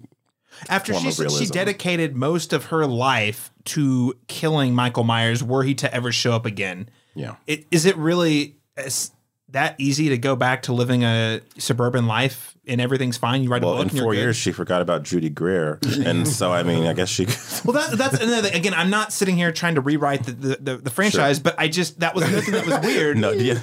After 0.68 0.94
she 0.94 1.10
she 1.12 1.46
dedicated 1.46 2.16
most 2.16 2.52
of 2.52 2.66
her 2.66 2.86
life 2.86 3.50
to 3.66 4.14
killing 4.28 4.74
Michael 4.74 5.04
Myers, 5.04 5.42
were 5.42 5.62
he 5.64 5.74
to 5.76 5.92
ever 5.94 6.12
show 6.12 6.32
up 6.32 6.46
again, 6.46 6.88
Yeah. 7.14 7.36
it, 7.46 7.66
is 7.70 7.86
it 7.86 7.96
really 7.96 8.56
as 8.76 9.10
that 9.52 9.74
easy 9.78 10.08
to 10.10 10.18
go 10.18 10.36
back 10.36 10.62
to 10.62 10.72
living 10.72 11.04
a 11.04 11.40
suburban 11.58 12.06
life 12.06 12.56
and 12.66 12.80
everything's 12.80 13.16
fine? 13.16 13.42
You 13.42 13.50
write 13.50 13.62
a 13.62 13.66
Well, 13.66 13.76
book 13.82 13.92
in 13.92 13.98
four 13.98 14.14
years, 14.14 14.36
she 14.36 14.52
forgot 14.52 14.82
about 14.82 15.02
Judy 15.02 15.30
Greer, 15.30 15.78
and 16.04 16.26
so 16.38 16.52
I 16.52 16.62
mean, 16.62 16.86
I 16.86 16.92
guess 16.92 17.08
she. 17.08 17.26
Well, 17.64 17.74
that, 17.74 17.96
that's 17.96 18.20
another 18.20 18.48
thing. 18.48 18.58
Again, 18.58 18.74
I'm 18.74 18.90
not 18.90 19.12
sitting 19.12 19.36
here 19.36 19.52
trying 19.52 19.76
to 19.76 19.80
rewrite 19.80 20.24
the 20.24 20.32
the, 20.32 20.56
the, 20.60 20.76
the 20.78 20.90
franchise, 20.90 21.38
but 21.38 21.54
I 21.58 21.68
just 21.68 22.00
that 22.00 22.14
was 22.14 22.24
another 22.24 22.42
thing 22.42 22.54
that 22.54 22.66
was 22.66 22.80
weird. 22.82 23.16
no, 23.16 23.30
yeah. 23.30 23.60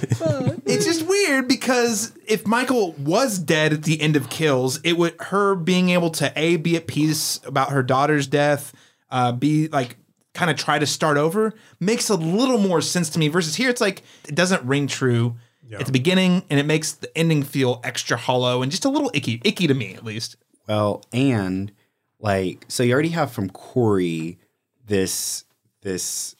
it's 0.66 0.84
just 0.84 1.06
weird 1.06 1.48
because 1.48 2.12
if 2.26 2.46
Michael 2.46 2.92
was 2.92 3.38
dead 3.38 3.72
at 3.72 3.82
the 3.82 4.00
end 4.00 4.16
of 4.16 4.30
Kills, 4.30 4.80
it 4.82 4.94
would 4.94 5.14
her 5.20 5.54
being 5.54 5.90
able 5.90 6.10
to 6.10 6.32
a 6.36 6.56
be 6.56 6.76
at 6.76 6.86
peace 6.86 7.40
about 7.44 7.70
her 7.70 7.82
daughter's 7.82 8.26
death, 8.26 8.72
uh, 9.10 9.32
be 9.32 9.68
like 9.68 9.96
kind 10.32 10.50
of 10.50 10.56
try 10.56 10.78
to 10.78 10.86
start 10.86 11.16
over 11.16 11.52
makes 11.80 12.08
a 12.08 12.14
little 12.14 12.58
more 12.58 12.80
sense 12.80 13.10
to 13.10 13.18
me. 13.18 13.28
Versus 13.28 13.56
here, 13.56 13.68
it's 13.68 13.80
like 13.80 14.02
it 14.28 14.34
doesn't 14.34 14.62
ring 14.64 14.86
true 14.86 15.36
at 15.78 15.86
the 15.86 15.92
beginning, 15.92 16.42
and 16.50 16.58
it 16.58 16.66
makes 16.66 16.92
the 16.92 17.16
ending 17.16 17.42
feel 17.42 17.80
extra 17.84 18.16
hollow 18.16 18.62
and 18.62 18.70
just 18.70 18.84
a 18.84 18.88
little 18.88 19.10
icky, 19.14 19.40
icky 19.44 19.66
to 19.66 19.74
me 19.74 19.94
at 19.94 20.04
least. 20.04 20.36
Well, 20.68 21.04
and 21.12 21.72
like 22.18 22.64
so 22.68 22.82
you 22.82 22.92
already 22.92 23.10
have 23.10 23.32
from 23.32 23.50
Corey 23.50 24.38
this 24.86 25.44
this 25.82 26.36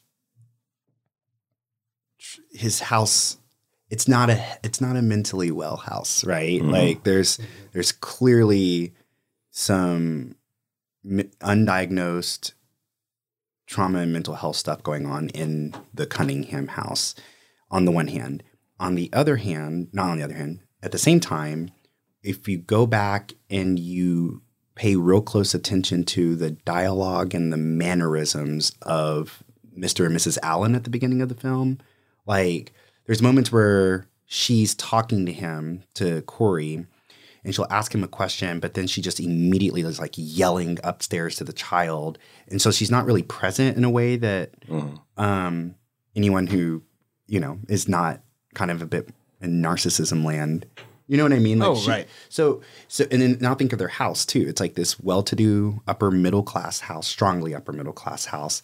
his 2.52 2.80
house 2.80 3.38
it's 3.90 4.06
not 4.06 4.30
a 4.30 4.42
it's 4.62 4.80
not 4.80 4.96
a 4.96 5.02
mentally 5.02 5.50
well 5.50 5.76
house, 5.76 6.24
right? 6.24 6.60
Mm-hmm. 6.60 6.70
Like 6.70 7.04
there's 7.04 7.38
there's 7.72 7.92
clearly 7.92 8.94
some 9.50 10.36
undiagnosed 11.04 12.52
trauma 13.66 14.00
and 14.00 14.12
mental 14.12 14.34
health 14.34 14.56
stuff 14.56 14.82
going 14.82 15.06
on 15.06 15.28
in 15.30 15.74
the 15.92 16.06
Cunningham 16.06 16.68
house 16.68 17.14
on 17.70 17.84
the 17.84 17.92
one 17.92 18.08
hand. 18.08 18.42
On 18.80 18.94
the 18.94 19.10
other 19.12 19.36
hand, 19.36 19.88
not 19.92 20.08
on 20.08 20.16
the 20.16 20.24
other 20.24 20.34
hand, 20.34 20.60
at 20.82 20.90
the 20.90 20.98
same 20.98 21.20
time, 21.20 21.70
if 22.22 22.48
you 22.48 22.58
go 22.58 22.86
back 22.86 23.34
and 23.50 23.78
you 23.78 24.42
pay 24.74 24.96
real 24.96 25.20
close 25.20 25.54
attention 25.54 26.02
to 26.04 26.34
the 26.34 26.52
dialogue 26.52 27.34
and 27.34 27.52
the 27.52 27.58
mannerisms 27.58 28.72
of 28.82 29.42
Mr. 29.78 30.06
and 30.06 30.16
Mrs. 30.16 30.38
Allen 30.42 30.74
at 30.74 30.84
the 30.84 30.90
beginning 30.90 31.20
of 31.20 31.28
the 31.28 31.34
film, 31.34 31.78
like 32.26 32.72
there's 33.04 33.20
moments 33.20 33.52
where 33.52 34.06
she's 34.24 34.74
talking 34.74 35.26
to 35.26 35.32
him, 35.32 35.82
to 35.94 36.22
Corey, 36.22 36.86
and 37.44 37.54
she'll 37.54 37.66
ask 37.68 37.94
him 37.94 38.04
a 38.04 38.08
question, 38.08 38.60
but 38.60 38.74
then 38.74 38.86
she 38.86 39.02
just 39.02 39.20
immediately 39.20 39.82
is 39.82 39.98
like 39.98 40.14
yelling 40.16 40.78
upstairs 40.84 41.36
to 41.36 41.44
the 41.44 41.52
child. 41.52 42.18
And 42.48 42.60
so 42.60 42.70
she's 42.70 42.90
not 42.90 43.04
really 43.04 43.22
present 43.22 43.76
in 43.76 43.84
a 43.84 43.90
way 43.90 44.16
that 44.16 44.54
um, 45.16 45.74
anyone 46.16 46.46
who, 46.46 46.82
you 47.26 47.40
know, 47.40 47.58
is 47.68 47.88
not 47.88 48.22
kind 48.54 48.70
of 48.70 48.82
a 48.82 48.86
bit 48.86 49.08
in 49.40 49.62
narcissism 49.62 50.24
land. 50.24 50.66
You 51.06 51.16
know 51.16 51.24
what 51.24 51.32
I 51.32 51.40
mean? 51.40 51.60
Oh, 51.60 51.74
right. 51.86 52.06
So, 52.28 52.60
so, 52.86 53.04
and 53.10 53.20
then 53.20 53.38
now 53.40 53.54
think 53.56 53.72
of 53.72 53.80
their 53.80 53.88
house 53.88 54.24
too. 54.24 54.44
It's 54.46 54.60
like 54.60 54.74
this 54.74 55.00
well-to-do 55.00 55.82
upper 55.88 56.10
middle 56.12 56.44
class 56.44 56.80
house, 56.80 57.08
strongly 57.08 57.52
upper 57.52 57.72
middle 57.72 57.92
class 57.92 58.26
house, 58.26 58.62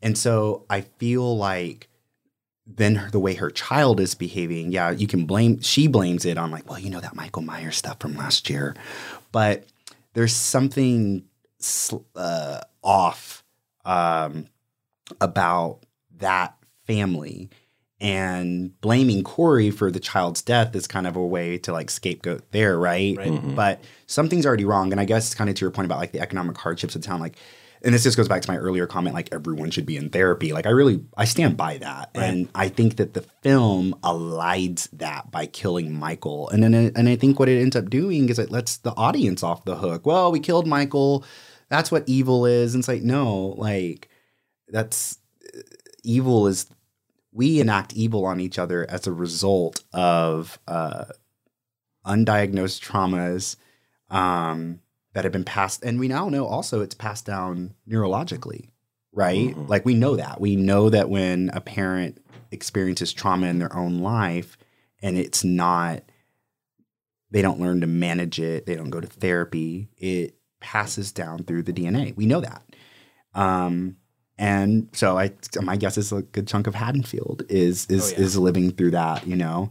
and 0.00 0.16
so 0.16 0.64
I 0.70 0.80
feel 0.80 1.36
like 1.36 1.88
then 2.66 2.94
her, 2.94 3.10
the 3.10 3.20
way 3.20 3.34
her 3.34 3.50
child 3.50 4.00
is 4.00 4.14
behaving, 4.14 4.72
yeah, 4.72 4.90
you 4.90 5.06
can 5.06 5.26
blame. 5.26 5.60
She 5.60 5.86
blames 5.86 6.24
it 6.24 6.38
on 6.38 6.50
like, 6.50 6.68
well, 6.68 6.78
you 6.78 6.88
know 6.88 7.00
that 7.00 7.14
Michael 7.14 7.42
Myers 7.42 7.76
stuff 7.76 8.00
from 8.00 8.16
last 8.16 8.48
year, 8.48 8.74
but 9.30 9.64
there's 10.14 10.34
something 10.34 11.24
uh, 12.16 12.60
off 12.82 13.44
um, 13.84 14.46
about 15.20 15.80
that 16.18 16.56
family 16.86 17.50
and 18.02 18.78
blaming 18.80 19.22
Corey 19.22 19.70
for 19.70 19.88
the 19.92 20.00
child's 20.00 20.42
death 20.42 20.74
is 20.74 20.88
kind 20.88 21.06
of 21.06 21.14
a 21.14 21.24
way 21.24 21.56
to 21.58 21.72
like 21.72 21.88
scapegoat 21.88 22.50
there, 22.50 22.76
right? 22.76 23.16
Mm-hmm. 23.16 23.54
But 23.54 23.80
something's 24.08 24.44
already 24.44 24.64
wrong. 24.64 24.90
And 24.90 25.00
I 25.00 25.04
guess 25.04 25.34
kind 25.34 25.48
of 25.48 25.54
to 25.54 25.60
your 25.64 25.70
point 25.70 25.86
about 25.86 26.00
like 26.00 26.10
the 26.10 26.18
economic 26.18 26.58
hardships 26.58 26.96
of 26.96 27.02
town, 27.02 27.20
like, 27.20 27.36
and 27.84 27.94
this 27.94 28.02
just 28.02 28.16
goes 28.16 28.26
back 28.26 28.42
to 28.42 28.50
my 28.50 28.56
earlier 28.56 28.88
comment, 28.88 29.14
like 29.14 29.28
everyone 29.32 29.70
should 29.70 29.86
be 29.86 29.96
in 29.96 30.10
therapy. 30.10 30.52
Like 30.52 30.66
I 30.66 30.70
really, 30.70 31.04
I 31.16 31.24
stand 31.26 31.56
by 31.56 31.78
that. 31.78 32.10
And 32.14 32.48
I 32.56 32.68
think 32.68 32.96
that 32.96 33.14
the 33.14 33.22
film 33.42 33.94
elides 34.02 34.88
that 34.94 35.30
by 35.30 35.46
killing 35.46 35.94
Michael. 35.94 36.48
And 36.48 36.64
then, 36.64 36.74
uh, 36.74 36.90
and 36.96 37.08
I 37.08 37.14
think 37.14 37.38
what 37.38 37.48
it 37.48 37.60
ends 37.60 37.76
up 37.76 37.88
doing 37.88 38.28
is 38.28 38.38
it 38.40 38.50
lets 38.50 38.78
the 38.78 38.94
audience 38.96 39.44
off 39.44 39.64
the 39.64 39.76
hook. 39.76 40.06
Well, 40.06 40.32
we 40.32 40.40
killed 40.40 40.66
Michael. 40.66 41.24
That's 41.68 41.92
what 41.92 42.02
evil 42.08 42.46
is. 42.46 42.74
And 42.74 42.80
it's 42.80 42.88
like, 42.88 43.02
no, 43.02 43.54
like 43.58 44.08
that's 44.68 45.18
uh, 45.56 45.60
evil 46.02 46.48
is 46.48 46.66
we 47.32 47.60
enact 47.60 47.94
evil 47.94 48.26
on 48.26 48.40
each 48.40 48.58
other 48.58 48.88
as 48.88 49.06
a 49.06 49.12
result 49.12 49.82
of 49.92 50.58
uh, 50.68 51.06
undiagnosed 52.06 52.84
traumas 52.84 53.56
um, 54.10 54.80
that 55.14 55.24
have 55.24 55.32
been 55.32 55.44
passed. 55.44 55.82
And 55.82 55.98
we 55.98 56.08
now 56.08 56.28
know 56.28 56.46
also 56.46 56.82
it's 56.82 56.94
passed 56.94 57.24
down 57.24 57.74
neurologically, 57.88 58.68
right? 59.12 59.56
Like 59.56 59.84
we 59.84 59.94
know 59.94 60.16
that. 60.16 60.40
We 60.40 60.56
know 60.56 60.90
that 60.90 61.08
when 61.08 61.50
a 61.54 61.60
parent 61.60 62.22
experiences 62.50 63.12
trauma 63.12 63.46
in 63.46 63.58
their 63.58 63.74
own 63.74 64.00
life 64.00 64.58
and 65.02 65.16
it's 65.16 65.42
not, 65.42 66.02
they 67.30 67.40
don't 67.40 67.60
learn 67.60 67.80
to 67.80 67.86
manage 67.86 68.38
it, 68.38 68.66
they 68.66 68.76
don't 68.76 68.90
go 68.90 69.00
to 69.00 69.06
therapy, 69.06 69.88
it 69.96 70.36
passes 70.60 71.12
down 71.12 71.44
through 71.44 71.62
the 71.62 71.72
DNA. 71.72 72.14
We 72.14 72.26
know 72.26 72.40
that. 72.40 72.62
Um, 73.34 73.96
and 74.38 74.88
so 74.92 75.18
I, 75.18 75.32
my 75.60 75.76
guess 75.76 75.98
is 75.98 76.12
a 76.12 76.22
good 76.22 76.48
chunk 76.48 76.66
of 76.66 76.74
Haddonfield 76.74 77.44
is 77.48 77.86
is 77.86 78.12
is 78.12 78.36
living 78.36 78.72
through 78.72 78.92
that, 78.92 79.26
you 79.26 79.36
know. 79.36 79.70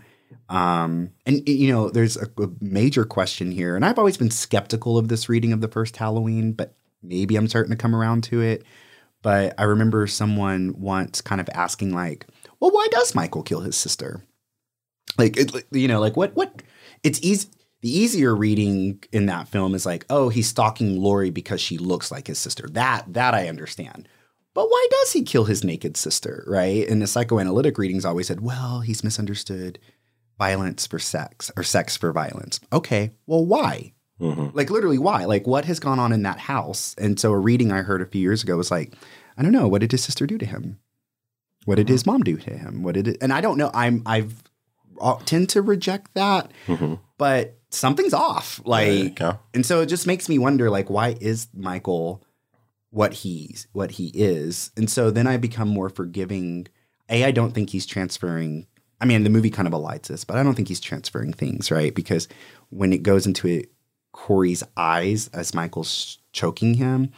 Um, 0.50 1.12
and 1.26 1.48
you 1.48 1.72
know, 1.72 1.90
there's 1.90 2.18
a, 2.18 2.28
a 2.42 2.50
major 2.60 3.06
question 3.06 3.52
here, 3.52 3.76
and 3.76 3.86
I've 3.86 3.98
always 3.98 4.18
been 4.18 4.32
skeptical 4.32 4.98
of 4.98 5.08
this 5.08 5.30
reading 5.30 5.54
of 5.54 5.62
the 5.62 5.68
first 5.68 5.98
Halloween, 5.98 6.54
but 6.54 6.76
maybe 7.02 7.36
I'm 7.36 7.48
starting 7.48 7.72
to 7.72 7.78
come 7.78 7.96
around 7.96 8.24
to 8.26 8.42
it. 8.42 8.64
But 9.22 9.54
I 9.58 9.64
remember 9.64 10.08
someone 10.08 10.76
once 10.78 11.22
kind 11.22 11.40
of 11.40 11.50
asking, 11.54 11.94
like, 11.94 12.26
"Well, 12.60 12.72
why 12.72 12.88
does 12.92 13.16
Michael 13.16 13.44
kill 13.44 13.62
his 13.62 13.76
sister?" 13.76 14.26
Like, 15.18 15.38
it, 15.38 15.54
you 15.72 15.88
know, 15.88 16.00
like 16.00 16.18
what 16.18 16.36
what? 16.36 16.62
It's 17.04 17.20
easy. 17.22 17.50
The 17.82 17.98
easier 17.98 18.36
reading 18.36 19.04
in 19.12 19.26
that 19.26 19.48
film 19.48 19.74
is 19.74 19.88
like, 19.88 20.06
oh, 20.12 20.30
he's 20.30 20.48
stalking 20.48 21.02
Laurie 21.02 21.32
because 21.32 21.60
she 21.60 21.80
looks 21.80 22.12
like 22.12 22.28
his 22.28 22.38
sister. 22.38 22.68
That 22.70 23.06
that 23.14 23.34
I 23.34 23.48
understand. 23.48 24.08
But 24.54 24.68
why 24.68 24.88
does 24.92 25.14
he 25.14 25.24
kill 25.24 25.46
his 25.46 25.64
naked 25.64 25.96
sister, 25.96 26.44
right? 26.48 26.88
And 26.88 27.02
the 27.02 27.08
psychoanalytic 27.08 27.78
readings 27.78 28.06
always 28.06 28.28
said, 28.28 28.42
well, 28.42 28.82
he's 28.82 29.04
misunderstood 29.04 29.80
violence 30.38 30.88
for 30.88 31.00
sex 31.00 31.52
or 31.56 31.64
sex 31.64 31.96
for 31.96 32.12
violence. 32.12 32.60
Okay, 32.74 33.12
well, 33.28 33.46
why? 33.46 33.94
Like 34.54 34.70
literally, 34.70 35.00
why? 35.00 35.26
Like 35.26 35.48
what 35.48 35.66
has 35.66 35.80
gone 35.80 36.00
on 36.00 36.12
in 36.12 36.24
that 36.24 36.40
house? 36.40 36.96
And 36.98 37.20
so 37.20 37.32
a 37.32 37.38
reading 37.40 37.72
I 37.72 37.82
heard 37.82 38.02
a 38.02 38.06
few 38.06 38.22
years 38.22 38.44
ago 38.44 38.58
was 38.58 38.70
like, 38.72 38.94
I 39.38 39.42
don't 39.42 39.52
know, 39.52 39.68
what 39.68 39.82
did 39.82 39.92
his 39.92 40.04
sister 40.04 40.28
do 40.28 40.38
to 40.38 40.46
him? 40.46 40.80
What 41.66 41.76
did 41.76 41.90
his 41.90 42.06
mom 42.06 42.22
do 42.22 42.38
to 42.38 42.58
him? 42.58 42.84
What 42.84 42.96
did 42.96 43.08
it? 43.08 43.18
And 43.22 43.32
I 43.32 43.42
don't 43.42 43.58
know. 43.58 43.72
I'm 43.74 44.02
I've 44.06 44.44
I 45.02 45.18
tend 45.26 45.50
to 45.50 45.62
reject 45.62 46.14
that, 46.14 46.52
but 47.18 47.58
something's 47.70 48.14
off. 48.14 48.62
Like, 48.66 49.20
and 49.54 49.66
so 49.66 49.82
it 49.82 49.88
just 49.88 50.06
makes 50.06 50.28
me 50.30 50.38
wonder, 50.38 50.70
like, 50.70 50.90
why 50.90 51.16
is 51.20 51.48
Michael 51.54 52.24
what 52.92 53.14
he's 53.14 53.68
what 53.72 53.92
he 53.92 54.12
is? 54.14 54.72
And 54.78 54.90
so 54.90 55.10
then 55.10 55.28
I 55.28 55.38
become 55.38 55.68
more 55.68 55.90
forgiving. 55.90 56.68
A, 57.10 57.26
I 57.26 57.32
don't 57.32 57.52
think 57.52 57.72
he's 57.72 57.86
transferring. 57.86 58.68
I 59.00 59.06
mean, 59.06 59.24
the 59.24 59.30
movie 59.30 59.50
kind 59.50 59.68
of 59.68 59.74
elides 59.74 60.08
this, 60.08 60.24
but 60.24 60.38
I 60.38 60.44
don't 60.44 60.54
think 60.54 60.68
he's 60.68 60.80
transferring 60.80 61.34
things, 61.34 61.72
right? 61.72 61.94
Because 61.96 62.28
when 62.70 62.94
it 62.94 63.02
goes 63.02 63.26
into 63.26 63.48
it, 63.48 63.72
Corey's 64.12 64.64
eyes 64.78 65.30
as 65.30 65.54
Michael's 65.54 66.20
choking 66.34 66.76
him, 66.76 67.12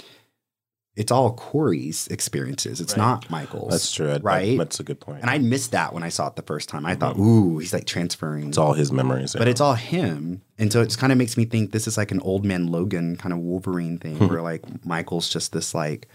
it's 0.95 1.11
all 1.11 1.34
Corey's 1.34 2.07
experiences. 2.07 2.80
It's 2.80 2.95
not 2.95 3.28
Michael's. 3.30 3.72
That's 3.72 3.91
true. 3.91 4.15
Right? 4.22 4.57
That's 4.57 4.80
a 4.80 4.84
good 4.84 4.99
point. 4.99 5.22
And 5.22 5.30
I 5.30 5.40
missed 5.40 5.72
that 5.72 5.91
when 5.91 6.03
I 6.03 6.10
saw 6.10 6.28
it 6.28 6.36
the 6.36 6.44
first 6.44 6.70
time. 6.70 6.86
I 6.86 6.94
thought, 6.94 7.15
mm-hmm. 7.15 7.56
ooh, 7.56 7.57
he's 7.57 7.74
like 7.74 7.86
transferring. 7.86 8.49
it's 8.49 8.60
all 8.60 8.74
his 8.74 8.91
memories. 8.91 9.34
but 9.34 9.48
it's 9.48 9.60
all 9.60 9.74
him. 9.74 10.44
And 10.60 10.72
so 10.72 10.82
it 10.82 10.86
just 10.86 10.99
kind 10.99 11.11
of 11.11 11.18
makes 11.18 11.36
me 11.36 11.45
think 11.45 11.72
this 11.72 11.88
is 11.88 11.98
like 11.98 12.11
an 12.11 12.20
old 12.20 12.45
man 12.45 12.68
Logan 12.68 13.15
kind 13.15 13.34
of 13.34 13.40
Wolverine 13.40 13.98
thing 13.98 14.18
hmm. 14.18 14.28
where 14.28 14.41
like 14.44 14.86
Michael's 14.86 15.30
just 15.30 15.52
this 15.52 15.74
like, 15.74 16.07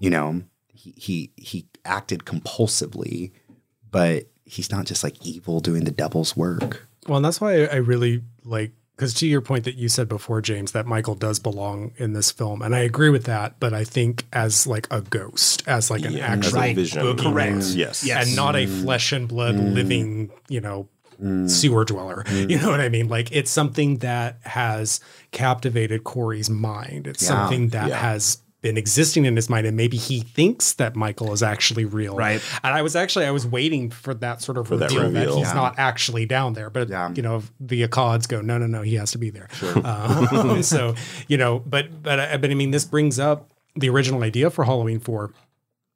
you 0.00 0.10
know, 0.10 0.42
he 0.72 0.94
he 0.96 1.32
he 1.36 1.68
acted 1.84 2.24
compulsively, 2.24 3.30
but 3.90 4.24
he's 4.44 4.72
not 4.72 4.84
just 4.84 5.04
like 5.04 5.24
evil 5.24 5.60
doing 5.60 5.84
the 5.84 5.92
devil's 5.92 6.36
work. 6.36 6.88
Well, 7.06 7.18
and 7.18 7.24
that's 7.24 7.40
why 7.40 7.66
I 7.66 7.76
really 7.76 8.22
like 8.44 8.72
because 8.96 9.14
to 9.14 9.26
your 9.26 9.40
point 9.40 9.64
that 9.64 9.76
you 9.76 9.88
said 9.88 10.08
before, 10.08 10.40
James, 10.40 10.72
that 10.72 10.86
Michael 10.86 11.14
does 11.14 11.38
belong 11.38 11.92
in 11.96 12.12
this 12.12 12.30
film, 12.30 12.62
and 12.62 12.74
I 12.74 12.80
agree 12.80 13.10
with 13.10 13.24
that. 13.24 13.58
But 13.58 13.72
I 13.74 13.84
think 13.84 14.26
as 14.32 14.66
like 14.66 14.86
a 14.90 15.00
ghost, 15.00 15.62
as 15.66 15.90
like 15.90 16.04
an 16.04 16.12
Yeah, 16.12 16.26
as 16.26 16.52
a 16.52 16.58
actual 16.58 16.74
vision. 16.74 17.02
boogeyman, 17.02 17.32
Correct. 17.32 17.66
Yes. 17.74 18.08
and 18.08 18.36
not 18.36 18.54
a 18.54 18.66
mm. 18.66 18.82
flesh 18.82 19.12
and 19.12 19.26
blood 19.26 19.54
mm. 19.56 19.74
living, 19.74 20.30
you 20.48 20.60
know, 20.60 20.88
mm. 21.22 21.48
sewer 21.50 21.84
dweller. 21.84 22.24
You 22.32 22.58
know 22.58 22.70
what 22.70 22.80
I 22.80 22.88
mean? 22.88 23.08
Like 23.08 23.32
it's 23.32 23.50
something 23.50 23.98
that 23.98 24.38
has 24.42 25.00
captivated 25.30 26.04
Corey's 26.04 26.50
mind. 26.50 27.06
It's 27.06 27.22
Yeah. 27.22 27.28
something 27.28 27.68
that 27.70 27.88
Yeah. 27.88 27.98
has 27.98 28.38
been 28.62 28.76
existing 28.78 29.24
in 29.24 29.34
his 29.36 29.50
mind 29.50 29.66
and 29.66 29.76
maybe 29.76 29.96
he 29.96 30.20
thinks 30.20 30.72
that 30.74 30.96
Michael 30.96 31.32
is 31.32 31.42
actually 31.42 31.84
real. 31.84 32.16
Right. 32.16 32.40
And 32.62 32.72
I 32.72 32.80
was 32.82 32.94
actually 32.96 33.26
I 33.26 33.30
was 33.32 33.44
waiting 33.46 33.90
for 33.90 34.14
that 34.14 34.40
sort 34.40 34.56
of 34.56 34.68
For 34.68 34.76
that 34.76 34.90
reveal 34.92 35.10
that, 35.12 35.28
he's 35.28 35.48
Yeah. 35.48 35.52
not 35.54 35.74
actually 35.78 36.26
down 36.26 36.52
there. 36.54 36.70
But 36.70 36.88
Yeah. 36.88 37.12
you 37.14 37.22
know, 37.22 37.42
the 37.60 37.86
Akkads 37.86 38.26
go, 38.28 38.40
no, 38.40 38.58
no, 38.58 38.66
no, 38.66 38.82
he 38.82 38.94
has 38.94 39.10
to 39.12 39.18
be 39.18 39.30
there. 39.30 39.48
Um, 39.84 40.62
so, 40.62 40.94
you 41.28 41.36
know, 41.36 41.58
but 41.58 42.02
but 42.02 42.18
I- 42.20 42.36
but 42.36 42.50
I 42.50 42.54
mean 42.54 42.70
this 42.70 42.84
brings 42.84 43.18
up 43.18 43.50
the 43.74 43.88
original 43.90 44.22
idea 44.22 44.48
for 44.48 44.64
Halloween 44.64 45.00
4 45.00 45.32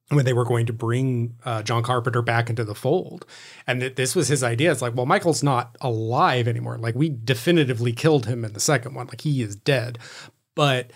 when 0.09 0.25
they 0.25 0.33
were 0.33 0.45
going 0.45 0.67
to 0.67 0.73
bring 0.73 1.35
uh, 1.45 1.63
John 1.63 1.83
Carpenter 1.83 2.23
back 2.23 2.49
into 2.49 2.63
the 2.65 2.75
fold, 2.77 3.27
and 3.67 3.83
that 3.83 3.97
this 3.97 4.15
was 4.15 4.29
his 4.29 4.43
idea. 4.45 4.71
It's 4.71 4.81
like, 4.81 4.95
well, 4.95 5.05
Michael's 5.07 5.43
not 5.43 5.77
alive 5.81 6.47
anymore. 6.47 6.79
Like 6.79 6.95
we 6.95 7.09
definitively 7.11 7.93
killed 7.93 8.27
him 8.27 8.45
in 8.45 8.53
the 8.53 8.61
second 8.61 8.95
one. 8.95 9.07
Like 9.09 9.23
he 9.23 9.43
is 9.43 9.57
dead, 9.57 9.99
but 10.55 10.91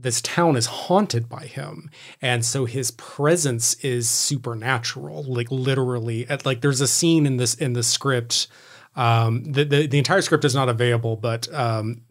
this 0.00 0.20
town 0.20 0.56
is 0.56 0.66
haunted 0.66 1.28
by 1.28 1.44
him. 1.44 1.90
And 2.22 2.44
so 2.44 2.64
his 2.64 2.90
presence 2.92 3.74
is 3.76 4.08
supernatural 4.08 5.24
like 5.24 5.50
literally 5.50 6.28
at, 6.28 6.46
like 6.46 6.60
there's 6.60 6.80
a 6.80 6.88
scene 6.88 7.26
in 7.26 7.36
this 7.36 7.54
in 7.54 7.72
the 7.72 7.82
script 7.82 8.48
um 8.96 9.44
the, 9.44 9.64
the 9.64 9.86
the 9.86 9.98
entire 9.98 10.22
script 10.22 10.44
is 10.44 10.54
not 10.54 10.68
available 10.68 11.16
but 11.16 11.52
um 11.54 12.02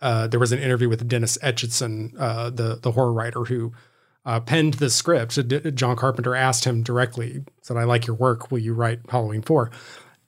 uh 0.00 0.26
there 0.26 0.40
was 0.40 0.52
an 0.52 0.58
interview 0.58 0.88
with 0.88 1.06
Dennis 1.08 1.38
Etchison 1.38 2.14
uh 2.18 2.50
the 2.50 2.76
the 2.76 2.92
horror 2.92 3.12
writer 3.12 3.44
who 3.44 3.72
uh, 4.26 4.40
penned 4.40 4.74
the 4.74 4.90
script. 4.90 5.38
John 5.74 5.96
Carpenter 5.96 6.34
asked 6.34 6.64
him 6.64 6.82
directly 6.82 7.44
said 7.62 7.76
I 7.76 7.84
like 7.84 8.06
your 8.06 8.16
work. 8.16 8.50
Will 8.50 8.58
you 8.58 8.74
write 8.74 9.00
Halloween 9.08 9.42
4 9.42 9.70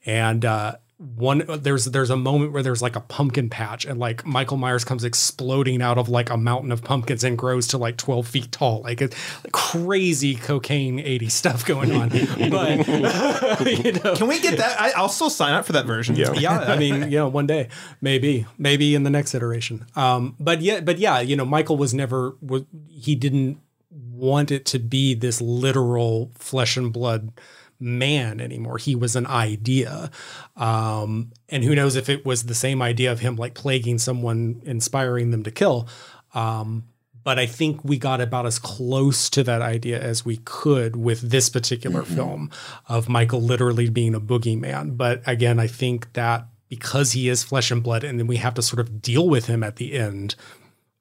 and 0.07 0.45
uh 0.45 0.77
one 1.01 1.43
there's 1.49 1.87
there's 1.87 2.11
a 2.11 2.17
moment 2.17 2.53
where 2.53 2.63
there's 2.63 2.83
like 2.83 2.95
a 2.95 3.01
pumpkin 3.01 3.49
patch 3.49 3.87
and 3.87 3.99
like 3.99 4.27
Michael 4.27 4.59
Myers 4.59 4.85
comes 4.85 5.03
exploding 5.03 5.81
out 5.81 5.97
of 5.97 6.11
like 6.11 6.29
a 6.29 6.37
mountain 6.37 6.71
of 6.71 6.85
pumpkins 6.85 7.25
and 7.25 7.39
grows 7.39 7.67
to 7.69 7.79
like 7.79 7.97
12 7.97 8.29
feet 8.29 8.53
tall 8.53 8.83
like 8.83 9.01
it's 9.01 9.17
crazy 9.51 10.35
cocaine 10.35 11.01
80 11.01 11.29
stuff 11.31 11.65
going 11.65 11.93
on 11.93 12.09
but 12.51 12.87
you 13.67 13.93
know 13.93 14.15
Can 14.15 14.29
we 14.29 14.41
get 14.41 14.59
that? 14.59 14.79
I, 14.79 14.91
I'll 14.91 15.09
still 15.09 15.31
sign 15.31 15.55
up 15.55 15.65
for 15.65 15.73
that 15.73 15.87
version. 15.87 16.17
Yeah. 16.17 16.33
yeah 16.35 16.59
i 16.59 16.77
mean 16.77 17.05
you 17.05 17.17
know 17.17 17.29
one 17.29 17.47
day 17.47 17.69
maybe 18.03 18.45
maybe 18.59 18.95
in 18.95 19.03
the 19.03 19.11
next 19.11 19.35
iteration 19.35 19.87
um 19.97 20.37
but 20.39 20.61
yeah 20.61 20.81
but 20.81 20.99
yeah 20.99 21.21
you 21.21 21.35
know 21.35 21.47
michael 21.47 21.79
was 21.79 21.95
never 21.95 22.37
was 22.43 22.65
he 22.89 23.15
didn't 23.15 23.59
want 23.91 24.51
it 24.51 24.67
to 24.67 24.79
be 24.79 25.15
this 25.15 25.41
literal 25.41 26.31
flesh 26.35 26.77
and 26.77 26.93
blood 26.93 27.33
man 27.81 28.41
anymore 28.41 28.79
he 28.79 28.95
was 28.95 29.17
an 29.17 29.27
idea 29.27 30.11
um 30.57 31.33
and 31.49 31.65
who 31.65 31.75
knows 31.75 31.97
if 31.97 32.09
it 32.09 32.25
was 32.27 32.45
the 32.45 32.55
same 32.55 32.83
idea 32.83 33.11
of 33.11 33.21
him 33.21 33.37
like 33.37 33.55
plaguing 33.55 33.99
someone 33.99 34.61
inspiring 34.65 35.31
them 35.31 35.43
to 35.43 35.51
kill 35.51 35.89
um 36.35 36.85
but 37.23 37.39
I 37.39 37.47
think 37.47 37.85
we 37.85 37.99
got 37.99 38.21
about 38.21 38.47
as 38.47 38.59
close 38.59 39.29
to 39.31 39.43
that 39.45 39.61
idea 39.61 40.01
as 40.01 40.25
we 40.25 40.39
could 40.39 40.97
with 40.97 41.21
this 41.21 41.51
particular 41.51 42.03
film 42.03 42.51
of 42.89 43.09
Michael 43.09 43.43
literally 43.43 43.91
being 43.91 44.15
a 44.15 44.21
boogeyman. 44.21 44.97
But 44.97 45.23
again, 45.27 45.61
I 45.61 45.67
think 45.67 46.13
that 46.15 46.47
because 46.69 47.13
he 47.13 47.29
is 47.29 47.43
flesh 47.43 47.71
and 47.71 47.83
blood, 47.83 48.05
and 48.05 48.19
then 48.19 48.27
we 48.27 48.37
have 48.37 48.55
to 48.55 48.63
sort 48.63 48.81
of 48.81 49.03
deal 49.03 49.29
with 49.29 49.47
him 49.47 49.63
at 49.63 49.77
the 49.77 49.95
end, 49.99 50.35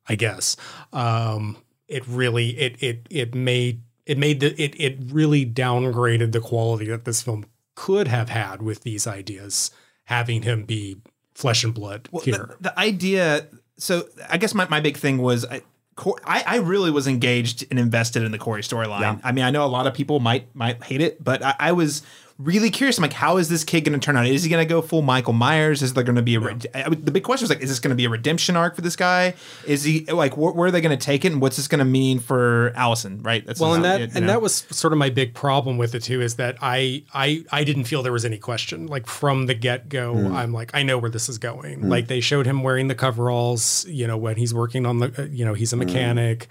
I 0.07 0.15
guess. 0.15 0.57
Um, 0.91 1.57
it 1.87 2.05
really 2.07 2.49
it 2.59 2.81
it 2.83 3.07
it 3.09 3.35
made 3.35 3.81
it 4.09 4.17
made 4.17 4.39
the 4.39 4.59
it 4.61 4.73
it 4.79 4.97
really 5.11 5.45
downgraded 5.45 6.31
the 6.31 6.39
quality 6.39 6.87
that 6.87 7.05
this 7.05 7.21
film 7.21 7.45
could 7.75 8.07
have 8.07 8.29
had 8.29 8.61
with 8.61 8.81
these 8.81 9.05
ideas, 9.05 9.69
having 10.05 10.41
him 10.41 10.63
be 10.63 10.97
flesh 11.35 11.63
and 11.63 11.73
blood 11.73 12.09
Well, 12.11 12.23
here. 12.23 12.55
The, 12.59 12.69
the 12.69 12.79
idea. 12.79 13.47
So 13.77 14.09
I 14.27 14.37
guess 14.37 14.53
my, 14.55 14.67
my 14.67 14.81
big 14.81 14.97
thing 14.97 15.19
was 15.19 15.45
I, 15.45 15.61
Cor- 15.95 16.19
I 16.25 16.43
I 16.45 16.55
really 16.57 16.89
was 16.89 17.07
engaged 17.07 17.67
and 17.69 17.77
invested 17.77 18.23
in 18.23 18.31
the 18.31 18.39
Corey 18.39 18.63
storyline. 18.63 19.21
I 19.23 19.31
mean, 19.31 19.45
I 19.45 19.51
know 19.51 19.63
a 19.63 19.67
lot 19.67 19.85
of 19.85 19.93
people 19.93 20.19
might 20.19 20.53
might 20.55 20.83
hate 20.83 21.01
it, 21.01 21.23
but 21.23 21.43
I, 21.43 21.55
I 21.59 21.71
was 21.73 22.01
really 22.39 22.69
curious. 22.69 22.97
I'm 22.97 23.03
like, 23.03 23.13
how 23.13 23.37
is 23.37 23.49
this 23.49 23.63
kid 23.63 23.81
going 23.81 23.99
to 23.99 24.03
turn 24.03 24.17
out? 24.17 24.25
Is 24.25 24.43
he 24.43 24.49
going 24.49 24.65
to 24.65 24.69
go 24.69 24.81
full 24.81 25.01
Michael 25.01 25.33
Myers? 25.33 25.81
Is 25.81 25.93
there 25.93 26.03
going 26.03 26.15
to 26.15 26.21
be 26.21 26.35
a 26.35 26.39
red- 26.39 26.67
I 26.73 26.89
the 26.89 27.11
big 27.11 27.23
question 27.23 27.43
was 27.43 27.49
like, 27.49 27.61
is 27.61 27.69
this 27.69 27.79
going 27.79 27.89
to 27.89 27.95
be 27.95 28.05
a 28.05 28.09
redemption 28.09 28.55
arc 28.55 28.75
for 28.75 28.81
this 28.81 28.95
guy? 28.95 29.33
Is 29.65 29.83
he 29.83 30.05
like 30.05 30.33
wh- 30.33 30.55
where 30.55 30.67
are 30.67 30.71
they 30.71 30.81
going 30.81 30.97
to 30.97 31.05
take 31.05 31.25
it, 31.25 31.31
and 31.31 31.41
what's 31.41 31.57
this 31.57 31.67
going 31.67 31.79
to 31.79 31.85
mean 31.85 32.19
for 32.19 32.71
Allison? 32.75 33.21
Right? 33.21 33.45
That's 33.45 33.59
well 33.59 33.73
and 33.73 33.83
that 33.83 33.99
you 33.99 34.05
and 34.15 34.25
know. 34.25 34.33
that 34.33 34.41
was 34.41 34.65
sort 34.71 34.93
of 34.93 34.99
my 34.99 35.09
big 35.09 35.33
problem 35.33 35.77
with 35.77 35.95
it 35.95 36.03
too 36.03 36.21
is 36.21 36.35
that 36.35 36.57
i 36.61 37.03
i 37.13 37.43
i 37.51 37.63
didn't 37.63 37.85
feel 37.85 38.03
there 38.03 38.11
was 38.11 38.25
any 38.25 38.37
question 38.37 38.87
like 38.87 39.07
from 39.07 39.45
the 39.45 39.53
get-go 39.53 40.15
hmm. 40.15 40.35
i'm 40.35 40.53
like 40.53 40.71
i 40.73 40.83
know 40.83 40.97
where 40.97 41.09
this 41.09 41.29
is 41.29 41.37
going 41.37 41.81
hmm. 41.81 41.89
like 41.89 42.07
they 42.07 42.19
showed 42.19 42.45
him 42.45 42.63
wearing 42.63 42.87
the 42.87 42.95
coveralls 42.95 43.85
you 43.87 44.07
know 44.07 44.17
when 44.17 44.35
he's 44.35 44.53
working 44.53 44.85
on 44.85 44.99
the 44.99 45.13
uh, 45.17 45.25
you 45.25 45.45
know 45.45 45.53
he's 45.53 45.73
a 45.73 45.75
hmm. 45.75 45.83
mechanic 45.83 46.47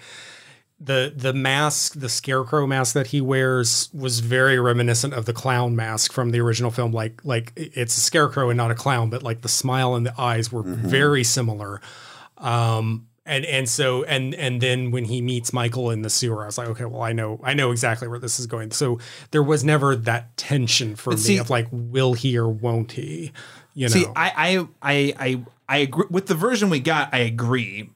the 0.81 1.13
the 1.17 1.33
mask 1.33 1.95
the 1.99 2.09
scarecrow 2.09 2.67
mask 2.67 2.95
that 2.95 3.09
he 3.09 3.21
wears 3.21 3.89
was 3.93 4.21
very 4.21 4.61
reminiscent 4.61 5.13
of 5.13 5.25
the 5.27 5.33
clown 5.33 5.75
mask 5.75 6.13
from 6.13 6.31
the 6.31 6.41
original 6.41 6.71
film 6.71 6.93
like 6.93 7.21
like 7.25 7.53
it's 7.57 7.97
a 7.97 8.01
scarecrow 8.01 8.49
and 8.49 8.57
not 8.57 8.71
a 8.71 8.77
clown 8.77 9.11
but 9.11 9.23
like 9.23 9.41
the 9.41 9.49
smile 9.49 9.97
and 9.97 10.07
the 10.07 10.21
eyes 10.21 10.53
were 10.53 10.63
very 10.63 11.25
similar 11.25 11.81
um 12.37 13.09
and 13.27 13.45
and 13.45 13.69
so 13.69 14.05
and 14.05 14.35
and 14.37 14.61
then 14.61 14.91
when 14.91 15.05
he 15.05 15.21
meets 15.21 15.53
Michael 15.53 15.91
in 15.91 16.01
the 16.01 16.09
sewer, 16.09 16.45
I 16.45 16.47
was 16.47 16.57
like, 16.57 16.69
okay, 16.69 16.87
well, 16.87 17.03
I 17.03 17.13
know 17.13 17.39
I 17.45 17.53
know 17.53 17.73
exactly 17.73 18.09
where 18.09 18.19
this 18.19 18.41
is 18.41 18.47
going. 18.47 18.71
So 18.71 18.99
there 19.33 19.43
was 19.43 19.63
never 19.63 19.95
that 19.95 20.35
tension 20.39 20.97
for 20.97 21.11
me 21.11 21.17
see- 21.17 21.37
of 21.37 21.51
like, 21.51 21.67
will 21.71 22.15
he 22.15 22.39
or 22.39 22.49
won't 22.49 22.93
he? 22.93 23.33
You 23.75 23.89
know, 23.89 23.93
See, 23.93 24.07
I, 24.17 24.33
I, 24.35 24.67
I, 24.83 25.15
I, 25.19 25.45
I 25.69 25.77
agree 25.79 26.07
with 26.09 26.27
the 26.27 26.35
version 26.35 26.71
we 26.71 26.81
got. 26.81 27.13
I 27.13 27.19
agree. 27.19 27.91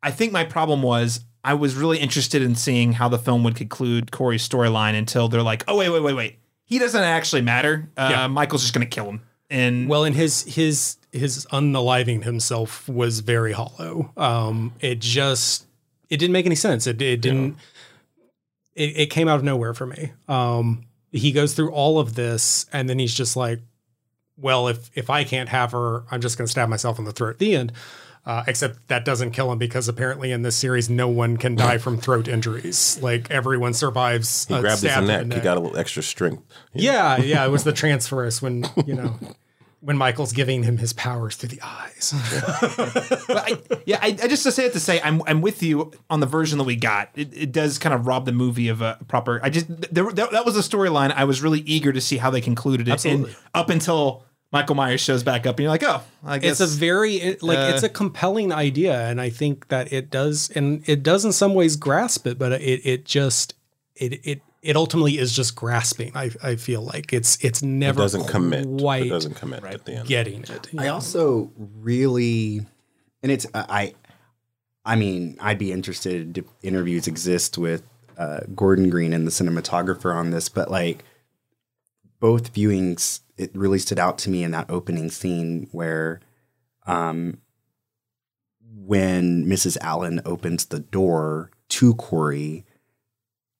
I 0.00 0.12
think 0.12 0.32
my 0.32 0.44
problem 0.44 0.80
was 0.80 1.24
I 1.46 1.54
was 1.54 1.76
really 1.76 1.98
interested 1.98 2.42
in 2.42 2.56
seeing 2.56 2.92
how 2.94 3.08
the 3.08 3.18
film 3.18 3.44
would 3.44 3.54
conclude 3.54 4.10
Corey's 4.10 4.46
storyline 4.46 4.94
until 4.98 5.28
they're 5.28 5.42
like, 5.42 5.62
oh 5.68 5.76
wait, 5.78 5.88
wait, 5.90 6.02
wait, 6.02 6.14
wait, 6.14 6.38
he 6.64 6.78
doesn't 6.78 7.02
actually 7.02 7.42
matter. 7.42 7.88
Uh, 7.96 8.08
Yeah. 8.10 8.26
Michael's 8.26 8.62
just 8.62 8.74
gonna 8.74 8.84
kill 8.86 9.04
him. 9.06 9.20
And 9.48 9.88
well, 9.88 10.02
and 10.04 10.14
his 10.16 10.42
his 10.42 10.96
his 11.12 11.46
unaliving 11.52 12.24
himself 12.24 12.88
was 12.88 13.20
very 13.20 13.52
hollow. 13.52 14.12
Um, 14.16 14.72
it 14.80 14.98
just 14.98 15.66
it 16.10 16.16
didn't 16.16 16.32
make 16.32 16.46
any 16.46 16.56
sense. 16.56 16.86
It 16.88 17.00
it 17.00 17.20
didn't. 17.20 17.56
It, 18.74 18.96
it 18.98 19.06
came 19.10 19.28
out 19.28 19.36
of 19.36 19.44
nowhere 19.44 19.72
for 19.72 19.86
me. 19.86 20.12
Um, 20.28 20.84
he 21.12 21.32
goes 21.32 21.54
through 21.54 21.70
all 21.70 21.98
of 21.98 22.14
this, 22.14 22.66
and 22.72 22.90
then 22.90 22.98
he's 22.98 23.14
just 23.14 23.36
like, 23.36 23.60
"Well, 24.36 24.68
if 24.68 24.90
if 24.94 25.08
I 25.10 25.22
can't 25.24 25.48
have 25.48 25.72
her, 25.72 26.02
I'm 26.10 26.20
just 26.20 26.36
going 26.36 26.46
to 26.46 26.50
stab 26.50 26.68
myself 26.68 26.98
in 26.98 27.04
the 27.04 27.12
throat." 27.12 27.30
At 27.30 27.38
the 27.38 27.54
end. 27.56 27.72
Uh, 28.26 28.42
except 28.48 28.88
that 28.88 29.04
doesn't 29.04 29.30
kill 29.30 29.52
him 29.52 29.58
because 29.58 29.86
apparently 29.86 30.32
in 30.32 30.42
this 30.42 30.56
series 30.56 30.90
no 30.90 31.06
one 31.06 31.36
can 31.36 31.54
die 31.54 31.78
from 31.78 31.96
throat 31.96 32.26
injuries. 32.26 33.00
Like 33.00 33.30
everyone 33.30 33.72
survives. 33.72 34.46
He 34.46 34.54
a 34.54 34.60
grabbed 34.60 34.82
his 34.82 34.92
the 34.92 35.00
neck. 35.00 35.32
He 35.32 35.38
got 35.38 35.56
a 35.56 35.60
little 35.60 35.78
extra 35.78 36.02
strength. 36.02 36.42
yeah, 36.74 37.18
yeah, 37.18 37.44
it 37.46 37.50
was 37.50 37.62
the 37.62 37.72
transference 37.72 38.42
when 38.42 38.66
you 38.84 38.94
know 38.94 39.16
when 39.86 39.96
Michael's 39.96 40.32
giving 40.32 40.64
him 40.64 40.78
his 40.78 40.92
powers 40.92 41.36
through 41.36 41.50
the 41.50 41.60
eyes. 41.62 42.12
but 43.28 43.36
I, 43.36 43.78
yeah, 43.86 44.00
I, 44.02 44.08
I 44.08 44.26
just 44.26 44.42
to 44.42 44.50
say 44.50 44.66
it 44.66 44.72
to 44.72 44.80
say 44.80 45.00
I'm 45.00 45.22
I'm 45.28 45.40
with 45.40 45.62
you 45.62 45.92
on 46.10 46.18
the 46.18 46.26
version 46.26 46.58
that 46.58 46.64
we 46.64 46.74
got. 46.74 47.10
It, 47.14 47.32
it 47.32 47.52
does 47.52 47.78
kind 47.78 47.94
of 47.94 48.08
rob 48.08 48.24
the 48.24 48.32
movie 48.32 48.66
of 48.66 48.82
a 48.82 48.98
proper. 49.06 49.38
I 49.44 49.50
just 49.50 49.68
there, 49.68 50.10
that, 50.10 50.32
that 50.32 50.44
was 50.44 50.56
a 50.56 50.68
storyline. 50.68 51.12
I 51.12 51.22
was 51.22 51.42
really 51.42 51.60
eager 51.60 51.92
to 51.92 52.00
see 52.00 52.16
how 52.16 52.30
they 52.30 52.40
concluded 52.40 52.88
it. 52.88 52.90
Absolutely. 52.90 53.30
And 53.30 53.38
up 53.54 53.70
until 53.70 54.24
Michael 54.52 54.76
Myers 54.76 55.00
shows 55.00 55.22
back 55.22 55.46
up, 55.46 55.56
and 55.56 55.64
you're 55.64 55.70
like, 55.70 55.82
oh, 55.82 56.02
I 56.24 56.38
guess 56.38 56.60
it's 56.60 56.74
a 56.74 56.76
very 56.76 57.16
it, 57.16 57.42
like 57.42 57.58
uh, 57.58 57.72
it's 57.74 57.82
a 57.82 57.88
compelling 57.88 58.52
idea, 58.52 59.08
and 59.08 59.20
I 59.20 59.30
think 59.30 59.68
that 59.68 59.92
it 59.92 60.10
does, 60.10 60.50
and 60.50 60.82
it 60.88 61.02
does 61.02 61.24
in 61.24 61.32
some 61.32 61.54
ways 61.54 61.76
grasp 61.76 62.26
it, 62.26 62.38
but 62.38 62.52
it 62.52 62.80
it 62.86 63.04
just 63.04 63.54
it 63.96 64.24
it 64.24 64.42
it 64.62 64.76
ultimately 64.76 65.18
is 65.18 65.32
just 65.32 65.56
grasping. 65.56 66.12
I 66.14 66.30
I 66.42 66.56
feel 66.56 66.82
like 66.82 67.12
it's 67.12 67.42
it's 67.44 67.62
It 67.62 67.66
never 67.66 68.00
doesn't 68.00 68.28
commit. 68.28 68.66
quite 68.78 69.06
It 69.06 69.10
doesn't 69.10 69.34
commit 69.34 69.64
at 69.64 69.84
the 69.84 69.96
end. 69.96 70.08
getting 70.08 70.42
it. 70.42 70.68
I 70.78 70.88
also 70.88 71.52
really, 71.56 72.64
and 73.22 73.32
it's 73.32 73.46
I, 73.54 73.94
I 74.84 74.96
mean, 74.96 75.36
I'd 75.40 75.58
be 75.58 75.72
interested 75.72 76.38
if 76.38 76.44
interviews 76.62 77.06
exist 77.06 77.58
with 77.58 77.82
uh, 78.16 78.40
Gordon 78.54 78.90
Green 78.90 79.12
and 79.12 79.26
the 79.26 79.30
cinematographer 79.30 80.14
on 80.14 80.30
this, 80.30 80.48
but 80.48 80.70
like 80.70 81.04
both 82.20 82.52
viewings, 82.52 83.20
it 83.36 83.50
really 83.54 83.78
stood 83.78 83.98
out 83.98 84.18
to 84.18 84.30
me 84.30 84.42
in 84.44 84.50
that 84.52 84.70
opening 84.70 85.10
scene 85.10 85.68
where, 85.72 86.20
um, 86.86 87.38
when 88.74 89.44
Mrs. 89.46 89.76
Allen 89.80 90.20
opens 90.24 90.66
the 90.66 90.80
door 90.80 91.50
to 91.70 91.94
Corey, 91.94 92.64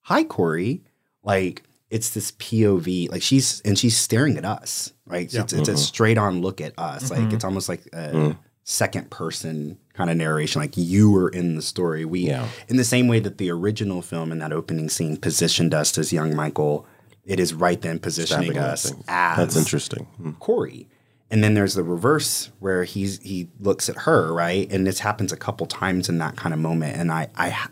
hi 0.03 0.25
Corey, 0.25 0.83
like 1.23 1.63
it's 1.91 2.11
this 2.11 2.33
POV, 2.33 3.11
like 3.11 3.23
she's 3.23 3.61
and 3.65 3.79
she's 3.79 3.97
staring 3.97 4.37
at 4.37 4.45
us, 4.45 4.93
right? 5.07 5.33
Yeah. 5.33 5.43
It's, 5.43 5.53
it's 5.53 5.69
a 5.69 5.77
straight 5.77 6.19
on 6.19 6.41
look 6.41 6.61
at 6.61 6.75
us, 6.79 7.11
like 7.11 7.33
it's 7.33 7.45
almost 7.45 7.69
like 7.69 7.87
a 7.93 8.11
Mm. 8.13 8.39
second 8.65 9.11
person 9.11 9.79
kind 9.95 10.11
of 10.11 10.17
narration, 10.17 10.61
like 10.61 10.77
you 10.77 11.11
were 11.11 11.29
in 11.29 11.57
the 11.57 11.63
story. 11.63 12.05
We, 12.05 12.21
Yeah. 12.21 12.49
in 12.69 12.77
the 12.77 12.85
same 12.85 13.09
way 13.09 13.21
that 13.21 13.39
the 13.39 13.51
original 13.51 14.03
film 14.03 14.31
in 14.33 14.39
that 14.41 14.53
opening 14.53 14.89
scene 14.89 15.17
positioned 15.17 15.73
us 15.75 15.97
as 15.99 16.13
young 16.13 16.35
Michael, 16.35 16.87
it 17.27 17.41
is 17.41 17.53
right 17.53 17.81
then 17.81 17.99
positioning 17.99 18.53
Stabbing 18.53 18.63
us 18.63 18.93
as 19.09 19.37
That's 19.39 19.57
interesting. 19.57 20.07
Mm. 20.21 20.39
Corey. 20.39 20.89
And 21.31 21.43
then 21.43 21.55
there's 21.55 21.75
the 21.75 21.83
reverse 21.83 22.51
where 22.61 22.85
he's 22.85 23.19
he 23.21 23.49
looks 23.59 23.89
at 23.89 23.97
her, 24.03 24.33
right? 24.33 24.71
And 24.71 24.87
this 24.87 25.01
happens 25.01 25.33
a 25.33 25.37
couple 25.37 25.67
times 25.67 26.09
in 26.09 26.19
that 26.19 26.37
kind 26.37 26.55
of 26.55 26.61
moment. 26.61 26.97
And 26.97 27.11
I 27.11 27.29
I 27.37 27.67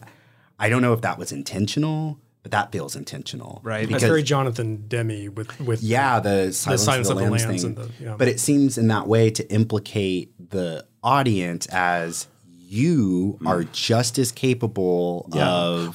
I 0.58 0.68
don't 0.68 0.82
know 0.82 0.92
if 0.92 1.02
that 1.02 1.18
was 1.18 1.30
intentional, 1.30 2.18
but 2.42 2.50
that 2.50 2.72
feels 2.72 2.96
intentional. 2.96 3.60
Right. 3.62 3.82
That's 3.82 3.88
Because 3.88 4.02
very 4.02 4.24
Jonathan 4.24 4.88
Demme 4.88 5.32
with 5.36 5.60
with 5.60 5.82
yeah, 5.84 6.18
the 6.18 6.52
silence, 6.52 6.82
Silence 6.82 7.08
of 7.10 7.16
the, 7.18 7.30
lambs, 7.30 7.44
thing. 7.44 7.64
and 7.64 7.76
the- 7.76 7.90
yeah. 8.00 8.16
But 8.18 8.26
it 8.26 8.40
seems 8.40 8.76
in 8.76 8.88
that 8.88 9.06
way 9.06 9.30
to 9.30 9.48
implicate 9.52 10.32
the 10.50 10.84
audience 11.04 11.66
as 11.66 12.26
you 12.74 13.38
are 13.46 13.64
just 13.64 14.18
as 14.18 14.32
capable 14.32 15.28
of 15.32 15.34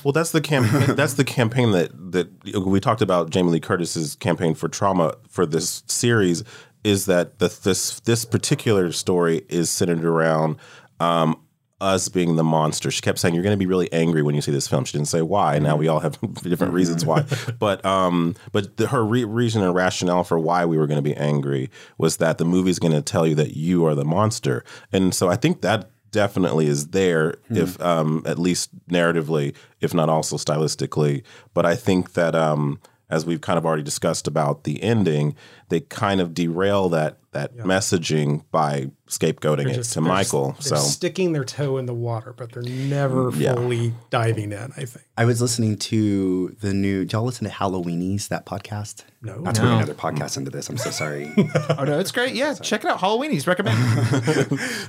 Well, 0.06 0.12
that's 0.14 0.32
the 0.32 0.42
campaign. 0.42 0.96
that's 0.96 1.14
the 1.16 1.24
campaign 1.24 1.72
that 1.72 1.92
that 2.12 2.30
we 2.66 2.80
talked 2.80 3.02
about. 3.02 3.30
Jamie 3.30 3.52
Lee 3.52 3.60
Curtis's 3.60 4.16
campaign 4.16 4.56
for 4.56 4.70
trauma 4.70 5.16
for 5.28 5.46
this 5.46 5.84
series 5.88 6.44
is 6.84 7.06
that 7.08 7.40
the, 7.40 7.48
this 7.64 8.00
this 8.02 8.26
particular 8.26 8.92
story 8.92 9.46
is 9.50 9.70
centered 9.70 10.06
around 10.06 10.58
um, 11.00 11.40
us 11.82 12.10
being 12.10 12.36
the 12.36 12.44
monster. 12.44 12.92
She 12.92 13.02
kept 13.02 13.20
saying, 13.20 13.34
"You're 13.34 13.44
going 13.44 13.54
to 13.54 13.58
be 13.58 13.66
really 13.66 13.92
angry 13.92 14.22
when 14.22 14.36
you 14.36 14.42
see 14.42 14.52
this 14.52 14.68
film." 14.68 14.86
She 14.86 14.98
didn't 14.98 15.08
say 15.08 15.22
why. 15.22 15.60
Now 15.60 15.76
we 15.76 15.88
all 15.88 16.00
have 16.00 16.20
different 16.44 16.74
reasons 16.74 17.06
why, 17.06 17.26
but 17.60 17.84
um, 17.86 18.36
but 18.52 18.78
the, 18.78 18.88
her 18.88 19.06
re- 19.06 19.26
reason 19.26 19.64
and 19.64 19.74
rationale 19.76 20.24
for 20.24 20.40
why 20.40 20.66
we 20.66 20.78
were 20.78 20.88
going 20.88 20.98
to 20.98 21.02
be 21.02 21.16
angry 21.16 21.70
was 21.98 22.18
that 22.18 22.38
the 22.38 22.46
movie's 22.46 22.80
going 22.80 22.94
to 22.94 23.02
tell 23.02 23.28
you 23.28 23.36
that 23.36 23.56
you 23.56 23.86
are 23.86 23.96
the 23.96 24.06
monster, 24.06 24.64
and 24.92 25.14
so 25.14 25.30
I 25.30 25.36
think 25.36 25.62
that 25.62 25.92
definitely 26.12 26.68
is 26.68 26.88
there 26.90 27.36
if 27.50 27.80
um 27.82 28.24
at 28.26 28.38
least 28.40 28.70
narratively 28.88 29.56
if 29.82 29.94
not 29.94 30.10
also 30.10 30.36
stylistically 30.38 31.24
but 31.54 31.66
i 31.66 31.76
think 31.76 32.14
that 32.14 32.36
um 32.36 32.80
as 33.12 33.26
we've 33.26 33.42
kind 33.42 33.58
of 33.58 33.66
already 33.66 33.82
discussed 33.84 34.28
about 34.28 34.64
the 34.64 34.82
ending 34.84 35.36
they 35.70 35.80
kind 35.80 36.22
of 36.22 36.34
derail 36.34 36.90
that 36.90 37.18
that 37.32 37.56
messaging 37.58 38.44
by 38.52 38.90
scapegoating 39.08 39.68
it 39.70 39.84
to 39.84 39.94
they're 39.96 40.02
michael 40.04 40.56
s- 40.58 40.70
they're 40.70 40.80
so 40.80 40.84
sticking 40.84 41.32
their 41.32 41.44
toe 41.44 41.78
in 41.78 41.86
the 41.86 41.94
water, 41.94 42.34
but 42.36 42.52
they're 42.52 42.64
never 42.64 43.30
Yeah. 43.36 43.54
fully 43.54 43.94
diving 44.10 44.52
in. 44.52 44.72
I 44.76 44.86
think. 44.86 45.06
I 45.16 45.26
was 45.26 45.40
listening 45.40 45.78
to 45.78 46.56
the 46.62 46.74
new. 46.74 47.02
Did 47.06 47.14
y'all 47.14 47.24
listen 47.24 47.46
to 47.48 47.54
Halloweenies, 47.54 48.30
that 48.30 48.48
podcast? 48.48 49.04
No. 49.22 49.38
Not 49.38 49.54
to 49.56 49.62
bring 49.62 49.74
another 49.74 49.94
podcast 49.94 50.38
into 50.38 50.50
this. 50.50 50.70
I'm 50.70 50.78
so 50.80 50.90
sorry. 50.90 51.32
Oh 51.78 51.84
no, 51.84 52.00
it's 52.00 52.12
great. 52.12 52.34
Yeah, 52.34 52.54
check 52.70 52.84
it 52.84 52.90
out. 52.90 53.00
Halloweenies 53.00 53.46
recommend. 53.46 53.78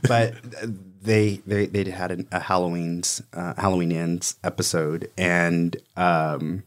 but 0.08 0.34
uh, 0.62 0.68
they 1.00 1.40
they 1.46 1.66
they 1.66 1.90
had 1.90 2.10
an, 2.10 2.28
a 2.30 2.40
Halloween's 2.40 3.22
uh, 3.32 3.54
Halloween 3.56 3.92
ends 3.92 4.36
episode, 4.44 5.10
and 5.16 5.76
um, 5.96 6.62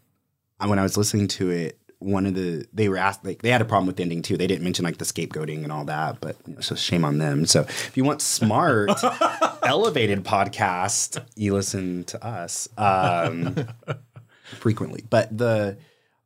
and 0.60 0.70
when 0.70 0.80
I 0.80 0.84
was 0.84 0.98
listening 0.98 1.28
to 1.30 1.50
it, 1.52 1.78
one 2.00 2.26
of 2.26 2.34
the 2.34 2.66
they 2.74 2.90
were 2.90 2.98
asked 2.98 3.24
like 3.24 3.42
they 3.42 3.50
had 3.50 3.62
a 3.62 3.66
problem 3.66 3.88
with 3.88 3.98
the 3.98 4.04
ending 4.04 4.22
too. 4.22 4.38
They 4.38 4.48
didn't 4.48 4.64
mention 4.64 4.86
like 4.86 4.98
the 4.98 5.06
scapegoating 5.06 5.64
and 5.64 5.72
all 5.72 5.86
that, 5.86 6.20
but 6.20 6.36
you 6.48 6.56
know, 6.56 6.62
so 6.62 6.76
shame 6.76 7.06
on 7.06 7.18
them. 7.18 7.46
So 7.46 7.62
if 7.62 7.96
you 7.96 8.04
want 8.04 8.22
smart, 8.22 8.92
elevated 9.64 10.24
podcast, 10.24 11.24
you 11.36 11.54
listen 11.54 12.04
to 12.06 12.26
us 12.26 12.68
um, 12.78 13.68
frequently. 14.60 15.04
But 15.10 15.36
the 15.38 15.78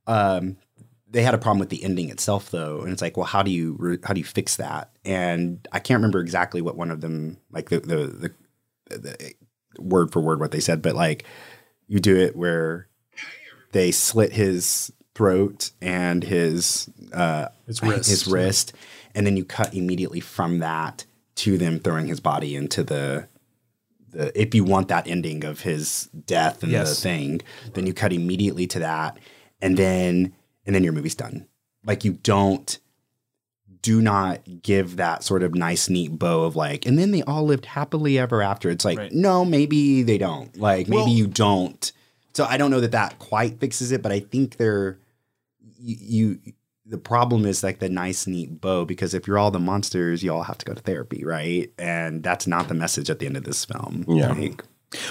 um, 0.08 0.58
they 1.10 1.24
had 1.24 1.34
a 1.34 1.38
problem 1.38 1.60
with 1.60 1.70
the 1.70 1.84
ending 1.84 2.10
itself 2.10 2.52
though. 2.52 2.82
And 2.82 2.92
it's 2.92 3.02
like 3.02 3.18
well 3.18 3.26
how 3.26 3.44
do 3.44 3.52
you 3.52 4.00
how 4.04 4.14
do 4.14 4.20
you 4.20 4.26
fix 4.26 4.58
that? 4.58 4.92
And 5.06 5.68
i 5.72 5.80
can't 5.80 5.98
remember 5.98 6.20
exactly 6.20 6.62
what 6.62 6.76
one 6.78 6.92
of 6.92 7.02
them 7.02 7.38
like 7.52 7.70
the 7.70 7.80
the, 7.80 8.32
the, 8.90 8.98
the 8.98 9.34
word 9.80 10.12
for 10.12 10.20
word 10.22 10.40
what 10.40 10.52
they 10.52 10.60
said 10.60 10.82
but 10.82 10.96
like 10.96 11.24
you 11.88 12.00
do 12.00 12.16
it 12.18 12.36
where 12.36 12.88
they 13.74 13.92
slit 13.92 14.34
his 14.34 14.92
throat 15.14 15.72
and 15.82 16.24
his 16.24 16.90
uh 17.14 17.48
His 17.66 17.82
wrist. 17.82 18.10
his 18.10 18.28
wrist. 18.28 18.74
and 19.16 19.26
then 19.26 19.38
you 19.38 19.46
cut 19.46 19.74
immediately 19.74 20.20
from 20.20 20.60
that 20.60 21.06
to 21.36 21.58
them 21.58 21.80
throwing 21.80 22.08
his 22.08 22.20
body 22.20 22.56
into 22.56 22.84
the 22.84 23.28
the 24.12 24.40
if 24.40 24.56
you 24.56 24.64
want 24.64 24.88
that 24.88 25.08
ending 25.08 25.44
of 25.44 25.62
his 25.62 26.10
death 26.26 26.64
and 26.64 26.72
the 26.74 26.86
thing, 27.02 27.42
then 27.74 27.86
you 27.86 27.94
cut 27.94 28.14
immediately 28.14 28.66
to 28.68 28.80
that, 28.80 29.18
and 29.62 29.76
then 29.78 30.34
and 30.68 30.76
then 30.76 30.84
your 30.84 30.94
movie's 30.94 31.16
done. 31.16 31.48
Like 31.84 32.06
you 32.06 32.14
don't 32.14 32.78
do 33.82 34.02
not 34.02 34.42
give 34.64 34.98
that 34.98 35.24
sort 35.24 35.42
of 35.44 35.56
nice, 35.56 35.88
neat 35.90 36.20
bow 36.20 36.44
of 36.44 36.56
like, 36.56 36.86
and 36.86 37.00
then 37.00 37.12
they 37.12 37.24
all 37.24 37.46
lived 37.46 37.66
happily 37.66 38.20
ever 38.20 38.42
after. 38.42 38.70
It's 38.70 38.84
like, 38.84 38.98
Right. 38.98 39.12
no, 39.14 39.46
maybe 39.46 40.04
they 40.04 40.18
don't. 40.18 40.56
Like 40.58 40.88
maybe 40.88 40.98
Well- 41.02 41.08
you 41.10 41.28
don't. 41.28 41.92
So 42.34 42.46
I 42.46 42.58
don't 42.58 42.70
know 42.70 42.82
that 42.82 42.92
that 42.92 43.18
quite 43.18 43.60
fixes 43.60 43.92
it, 43.92 44.04
but 44.04 44.12
I 44.12 44.20
think 44.20 44.58
they're 44.58 45.00
you, 45.80 45.96
you 46.44 46.54
the 46.86 46.98
problem 46.98 47.46
is 47.46 47.64
like 47.64 47.80
the 47.80 47.90
nice 47.90 48.28
neat 48.28 48.62
bow 48.62 48.86
because 48.86 49.14
if 49.14 49.28
you're 49.28 49.38
all 49.38 49.52
the 49.52 49.60
monsters 49.60 50.24
you 50.24 50.32
all 50.34 50.44
have 50.44 50.58
to 50.58 50.66
go 50.66 50.74
to 50.74 50.82
therapy 50.82 51.24
right 51.26 51.72
and 51.78 52.24
that's 52.24 52.48
not 52.48 52.68
the 52.70 52.74
message 52.74 53.10
at 53.10 53.20
the 53.20 53.26
end 53.26 53.36
of 53.38 53.44
this 53.44 53.66
film 53.66 54.06
Yeah. 54.08 54.32
Like, 54.32 54.64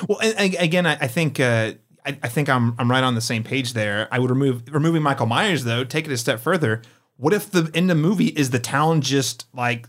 Well, 0.09 0.19
and, 0.21 0.35
and 0.39 0.55
again, 0.59 0.87
I, 0.87 0.95
I 0.95 1.07
think 1.07 1.39
uh, 1.39 1.73
I, 2.07 2.19
I 2.23 2.29
think 2.29 2.49
I'm 2.49 2.75
I'm 2.79 2.91
right 2.91 3.05
on 3.05 3.15
the 3.15 3.21
same 3.21 3.43
page 3.43 3.73
there. 3.73 4.09
I 4.11 4.19
would 4.19 4.31
remove 4.31 4.63
removing 4.71 5.03
Michael 5.03 5.27
Myers 5.27 5.65
though. 5.65 5.85
Take 5.85 6.07
it 6.07 6.13
a 6.13 6.17
step 6.17 6.41
further. 6.41 6.83
What 7.17 7.33
if 7.33 7.51
the 7.51 7.71
in 7.75 7.89
the 7.89 7.95
movie 7.95 8.29
is 8.29 8.51
the 8.51 8.59
town 8.59 9.01
just 9.01 9.47
like 9.53 9.89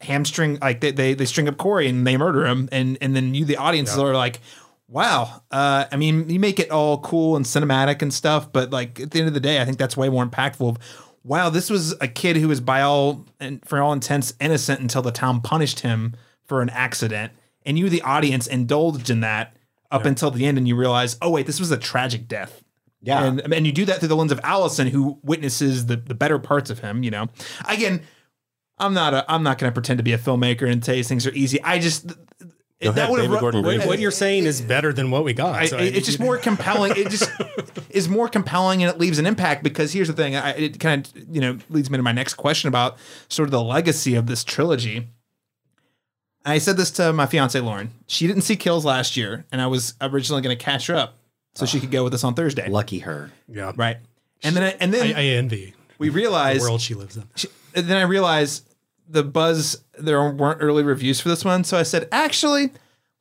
hamstring 0.00 0.58
like 0.60 0.80
they, 0.80 0.90
they 0.90 1.14
they 1.14 1.26
string 1.26 1.48
up 1.48 1.56
Corey 1.56 1.88
and 1.88 2.06
they 2.06 2.16
murder 2.16 2.46
him 2.46 2.68
and 2.72 2.98
and 3.00 3.14
then 3.14 3.34
you 3.34 3.44
the 3.44 3.56
audience 3.56 3.96
are 3.96 4.14
like. 4.14 4.40
Wow. 4.88 5.42
Uh, 5.50 5.86
I 5.90 5.96
mean, 5.96 6.28
you 6.28 6.38
make 6.38 6.60
it 6.60 6.70
all 6.70 6.98
cool 6.98 7.34
and 7.34 7.46
cinematic 7.46 8.02
and 8.02 8.12
stuff, 8.12 8.52
but 8.52 8.72
like 8.72 9.00
at 9.00 9.10
the 9.10 9.20
end 9.20 9.28
of 9.28 9.32
the 9.32 9.40
day, 9.40 9.58
I 9.58 9.64
think 9.64 9.78
that's 9.78 9.96
way 9.96 10.10
more 10.10 10.26
impactful. 10.26 10.68
Of, 10.68 10.78
wow, 11.24 11.48
this 11.48 11.70
was 11.70 11.94
a 12.02 12.08
kid 12.08 12.36
who 12.36 12.48
was 12.48 12.60
by 12.60 12.82
all 12.82 13.24
and 13.40 13.66
for 13.66 13.80
all 13.80 13.94
intents 13.94 14.34
innocent 14.38 14.80
until 14.80 15.00
the 15.00 15.10
town 15.10 15.40
punished 15.40 15.80
him 15.80 16.14
for 16.44 16.60
an 16.60 16.68
accident, 16.68 17.32
and 17.64 17.78
you, 17.78 17.88
the 17.88 18.02
audience, 18.02 18.46
indulged 18.46 19.08
in 19.08 19.20
that 19.20 19.56
up 19.92 20.04
until 20.04 20.30
the 20.30 20.44
end, 20.46 20.58
and 20.58 20.66
you 20.66 20.74
realize, 20.74 21.16
oh 21.22 21.30
wait, 21.30 21.46
this 21.46 21.60
was 21.60 21.70
a 21.70 21.76
tragic 21.76 22.26
death. 22.26 22.62
Yeah. 23.04 23.24
and 23.24 23.40
and 23.52 23.66
you 23.66 23.72
do 23.72 23.84
that 23.86 23.98
through 23.98 24.08
the 24.08 24.16
lens 24.16 24.32
of 24.32 24.40
Allison, 24.44 24.86
who 24.88 25.18
witnesses 25.22 25.86
the 25.86 25.96
the 25.96 26.14
better 26.14 26.38
parts 26.38 26.70
of 26.70 26.78
him. 26.80 27.02
You 27.02 27.10
know, 27.10 27.26
again, 27.68 28.02
I'm 28.78 28.94
not 28.94 29.12
a 29.14 29.24
I'm 29.32 29.42
not 29.42 29.58
going 29.58 29.70
to 29.70 29.74
pretend 29.74 29.98
to 29.98 30.04
be 30.04 30.12
a 30.12 30.18
filmmaker 30.18 30.70
and 30.70 30.84
say 30.84 31.02
things 31.02 31.26
are 31.26 31.32
easy. 31.34 31.60
I 31.62 31.78
just 31.78 32.06
Go 32.80 32.90
ahead, 32.90 33.10
would've 33.10 33.26
David 33.26 33.40
Gordon 33.40 33.62
Green. 33.62 33.78
What, 33.78 33.86
what 33.88 33.98
you're 34.00 34.10
saying 34.10 34.44
is 34.44 34.60
better 34.60 34.92
than 34.92 35.12
what 35.12 35.22
we 35.22 35.32
got. 35.32 35.54
I, 35.54 35.66
so 35.66 35.78
it- 35.78 35.94
it's 35.96 36.06
just 36.06 36.18
more 36.18 36.36
compelling. 36.48 36.92
It 36.96 37.10
just 37.10 37.30
is 37.90 38.08
more 38.08 38.28
compelling, 38.28 38.82
and 38.82 38.90
it 38.92 38.98
leaves 38.98 39.18
an 39.20 39.26
impact. 39.26 39.62
Because 39.62 39.92
here's 39.92 40.08
the 40.08 40.14
thing: 40.14 40.34
I, 40.36 40.50
it 40.50 40.80
kind 40.80 41.06
of 41.06 41.34
you 41.34 41.40
know 41.40 41.58
leads 41.70 41.90
me 41.90 41.96
to 41.96 42.02
my 42.02 42.12
next 42.12 42.34
question 42.34 42.68
about 42.68 42.98
sort 43.28 43.46
of 43.46 43.50
the 43.52 43.62
legacy 43.62 44.14
of 44.16 44.26
this 44.26 44.42
trilogy. 44.44 45.08
I 46.44 46.58
said 46.58 46.76
this 46.76 46.90
to 46.92 47.12
my 47.12 47.26
fiance 47.26 47.58
Lauren. 47.60 47.90
She 48.06 48.26
didn't 48.26 48.42
see 48.42 48.56
Kills 48.56 48.84
last 48.84 49.16
year, 49.16 49.44
and 49.52 49.60
I 49.60 49.66
was 49.68 49.94
originally 50.00 50.42
going 50.42 50.56
to 50.56 50.62
catch 50.62 50.86
her 50.88 50.96
up 50.96 51.16
so 51.54 51.66
she 51.66 51.80
could 51.80 51.90
go 51.90 52.02
with 52.04 52.14
us 52.14 52.24
on 52.24 52.34
Thursday. 52.34 52.68
lucky 52.68 53.00
her 53.00 53.30
Yeah. 53.48 53.72
Right, 53.76 53.98
and 54.42 54.56
then 54.56 54.76
and 54.80 54.92
then 54.92 55.14
I, 55.14 55.20
I 55.20 55.24
envy 55.24 55.74
we 55.98 56.08
the 56.08 56.58
world 56.60 56.80
she 56.80 56.94
lives 56.94 57.16
in. 57.16 57.24
and 57.74 57.86
then 57.86 57.96
I 57.96 58.02
realized 58.02 58.68
the 59.08 59.22
buzz 59.22 59.82
there 59.98 60.30
weren't 60.32 60.62
early 60.62 60.82
reviews 60.82 61.20
for 61.20 61.28
this 61.28 61.44
one, 61.44 61.64
so 61.64 61.78
I 61.78 61.82
said, 61.82 62.08
actually, 62.10 62.70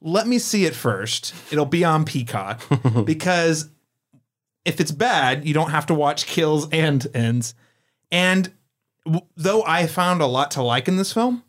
let 0.01 0.25
me 0.27 0.39
see 0.39 0.65
it 0.65 0.73
first. 0.73 1.33
It'll 1.51 1.65
be 1.65 1.83
on 1.83 2.05
Peacock 2.05 2.61
because 3.05 3.69
if 4.65 4.79
it's 4.79 4.91
bad, 4.91 5.45
you 5.45 5.53
don't 5.53 5.71
have 5.71 5.85
to 5.87 5.93
watch 5.93 6.25
kills 6.25 6.69
and 6.71 7.05
ends. 7.13 7.53
And 8.11 8.51
w- 9.05 9.25
though 9.35 9.63
I 9.63 9.87
found 9.87 10.21
a 10.21 10.25
lot 10.27 10.51
to 10.51 10.63
like 10.63 10.87
in 10.87 10.97
this 10.97 11.13
film, 11.13 11.43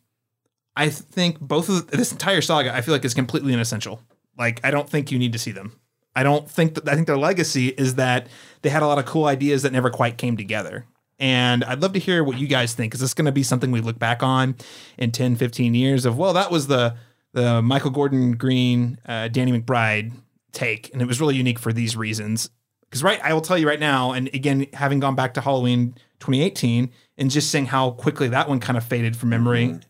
I 0.76 0.88
think 0.88 1.40
both 1.40 1.68
of 1.68 1.90
the, 1.90 1.96
this 1.96 2.12
entire 2.12 2.40
saga 2.40 2.74
I 2.74 2.80
feel 2.80 2.94
like 2.94 3.04
is 3.04 3.14
completely 3.14 3.52
inessential. 3.52 4.00
Like 4.38 4.60
I 4.64 4.70
don't 4.70 4.88
think 4.88 5.10
you 5.10 5.18
need 5.18 5.32
to 5.32 5.38
see 5.38 5.52
them. 5.52 5.78
I 6.14 6.22
don't 6.22 6.50
think 6.50 6.74
that 6.74 6.88
I 6.88 6.94
think 6.94 7.06
their 7.06 7.18
legacy 7.18 7.68
is 7.68 7.94
that 7.96 8.28
they 8.62 8.68
had 8.68 8.82
a 8.82 8.86
lot 8.86 8.98
of 8.98 9.06
cool 9.06 9.24
ideas 9.24 9.62
that 9.62 9.72
never 9.72 9.90
quite 9.90 10.18
came 10.18 10.36
together. 10.36 10.86
And 11.18 11.62
I'd 11.64 11.80
love 11.80 11.92
to 11.92 11.98
hear 11.98 12.24
what 12.24 12.38
you 12.38 12.48
guys 12.48 12.74
think. 12.74 12.94
Is 12.94 13.00
this 13.00 13.14
going 13.14 13.26
to 13.26 13.32
be 13.32 13.42
something 13.42 13.70
we 13.70 13.80
look 13.80 13.98
back 13.98 14.22
on 14.22 14.56
in 14.98 15.12
10, 15.12 15.36
15 15.36 15.74
years 15.74 16.04
of, 16.04 16.18
well, 16.18 16.32
that 16.32 16.50
was 16.50 16.66
the 16.66 16.96
the 17.32 17.62
Michael 17.62 17.90
Gordon 17.90 18.32
Green, 18.32 18.98
uh, 19.06 19.28
Danny 19.28 19.58
McBride 19.58 20.12
take, 20.52 20.92
and 20.92 21.00
it 21.00 21.06
was 21.06 21.20
really 21.20 21.34
unique 21.34 21.58
for 21.58 21.72
these 21.72 21.96
reasons. 21.96 22.50
Because 22.82 23.02
right, 23.02 23.20
I 23.22 23.32
will 23.32 23.40
tell 23.40 23.56
you 23.56 23.66
right 23.66 23.80
now, 23.80 24.12
and 24.12 24.28
again, 24.34 24.66
having 24.74 25.00
gone 25.00 25.14
back 25.14 25.32
to 25.34 25.40
Halloween 25.40 25.94
2018 26.20 26.90
and 27.16 27.30
just 27.30 27.50
seeing 27.50 27.64
how 27.64 27.92
quickly 27.92 28.28
that 28.28 28.50
one 28.50 28.60
kind 28.60 28.76
of 28.76 28.84
faded 28.84 29.16
from 29.16 29.30
memory, 29.30 29.80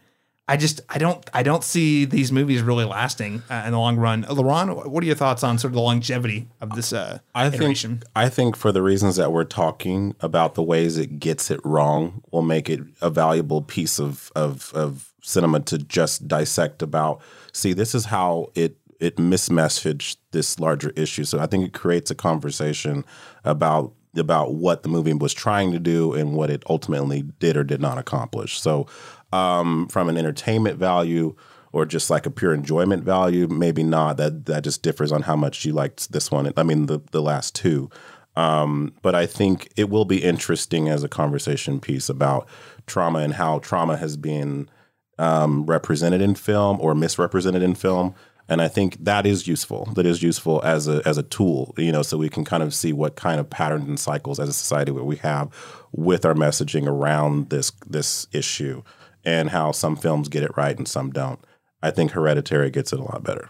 I 0.49 0.57
just 0.57 0.81
I 0.89 0.99
don't 0.99 1.29
I 1.33 1.43
don't 1.43 1.63
see 1.63 2.05
these 2.05 2.33
movies 2.33 2.63
really 2.63 2.85
lasting 2.85 3.43
uh, 3.49 3.63
in 3.65 3.73
the 3.73 3.79
long 3.79 3.97
run. 3.97 4.25
Uh, 4.25 4.31
Laron, 4.31 4.87
what 4.87 5.03
are 5.03 5.07
your 5.07 5.15
thoughts 5.15 5.45
on 5.45 5.57
sort 5.57 5.71
of 5.71 5.75
the 5.75 5.81
longevity 5.81 6.49
of 6.61 6.75
this 6.75 6.93
uh, 6.93 7.21
I 7.35 7.49
think 7.49 7.63
iteration? 7.63 8.03
I 8.17 8.29
think 8.29 8.57
for 8.57 8.73
the 8.73 8.83
reasons 8.83 9.17
that 9.17 9.31
we're 9.31 9.45
talking 9.45 10.17
about 10.21 10.55
the 10.55 10.63
ways 10.63 10.99
it 10.99 11.21
gets 11.21 11.51
it 11.51 11.61
wrong 11.65 12.23
will 12.33 12.43
make 12.43 12.69
it 12.69 12.81
a 13.01 13.09
valuable 13.09 13.63
piece 13.63 14.01
of 14.01 14.33
of 14.35 14.73
of 14.75 15.13
cinema 15.23 15.61
to 15.61 15.79
just 15.79 16.27
dissect 16.27 16.83
about 16.83 17.21
see 17.53 17.73
this 17.73 17.95
is 17.95 18.07
how 18.07 18.49
it 18.57 18.77
it 18.99 19.17
mismessaged 19.17 20.17
this 20.33 20.59
larger 20.59 20.91
issue. 20.91 21.25
So 21.25 21.39
I 21.39 21.47
think 21.47 21.67
it 21.67 21.73
creates 21.73 22.11
a 22.11 22.15
conversation 22.17 23.05
about 23.45 23.93
about 24.17 24.55
what 24.55 24.83
the 24.83 24.89
movie 24.89 25.15
was 25.15 25.33
trying 25.33 25.73
to 25.73 25.79
do 25.79 26.13
and 26.13 26.35
what 26.35 26.51
it 26.51 26.63
ultimately 26.69 27.23
did 27.23 27.57
or 27.57 27.65
did 27.65 27.81
not 27.81 27.97
accomplish. 27.97 28.61
So 28.61 28.87
um, 29.33 29.89
from 29.89 30.09
an 30.09 30.17
entertainment 30.17 30.79
value 30.79 31.35
or 31.73 31.87
just 31.87 32.11
like 32.11 32.27
a 32.27 32.31
pure 32.31 32.53
enjoyment 32.53 33.03
value, 33.03 33.49
maybe 33.49 33.83
not. 33.83 34.19
That 34.19 34.47
that 34.47 34.65
just 34.65 34.83
differs 34.83 35.11
on 35.11 35.23
how 35.23 35.37
much 35.37 35.65
you 35.65 35.73
liked 35.73 36.13
this 36.13 36.31
one. 36.31 36.53
I 36.57 36.63
mean 36.63 36.87
the 36.87 37.01
the 37.11 37.23
last 37.23 37.55
two. 37.55 37.91
Um, 38.35 38.95
but 39.03 39.15
I 39.15 39.27
think 39.27 39.71
it 39.77 39.91
will 39.91 40.07
be 40.07 40.23
interesting 40.23 40.89
as 40.89 41.05
a 41.05 41.09
conversation 41.09 41.81
piece 41.81 42.09
about 42.09 42.49
trauma 42.87 43.19
and 43.19 43.35
how 43.35 43.59
trauma 43.59 43.99
has 43.99 44.17
been 44.17 44.71
um, 45.19 45.67
represented 45.67 46.23
in 46.23 46.35
film 46.35 46.81
or 46.81 46.95
misrepresented 46.95 47.63
in 47.63 47.75
film. 47.75 48.15
And 48.49 48.61
I 48.63 48.69
think 48.69 49.05
that 49.05 49.27
is 49.27 49.47
useful. 49.47 49.87
That 49.95 50.07
is 50.07 50.23
useful 50.23 50.61
as 50.65 50.89
a 50.89 51.01
as 51.07 51.17
a 51.17 51.23
tool, 51.23 51.75
you 51.79 51.93
know, 51.93 52.03
so 52.03 52.19
we 52.19 52.29
can 52.29 52.45
kind 52.45 52.63
of 52.63 52.75
see 52.75 52.93
what 52.93 53.17
kind 53.17 53.39
of 53.39 53.49
patterns 53.49 53.89
and 53.89 54.01
cycles 54.01 54.41
as 54.41 54.49
a 54.49 54.53
society 54.53 54.93
we 54.93 55.17
have 55.17 55.51
with 55.93 56.25
our 56.27 56.35
messaging 56.35 56.87
around 56.87 57.51
this 57.51 57.71
this 57.87 58.27
issue 58.33 58.83
and 59.25 59.51
how 59.51 59.73
some 59.73 59.97
films 59.97 60.29
get 60.29 60.43
it 60.43 60.57
right 60.57 60.77
and 60.77 60.89
some 60.89 61.11
don't. 61.11 61.41
I 61.83 61.91
think 61.91 62.13
Hereditary 62.13 62.71
gets 62.71 62.93
it 62.93 63.01
a 63.01 63.03
lot 63.03 63.23
better. 63.23 63.49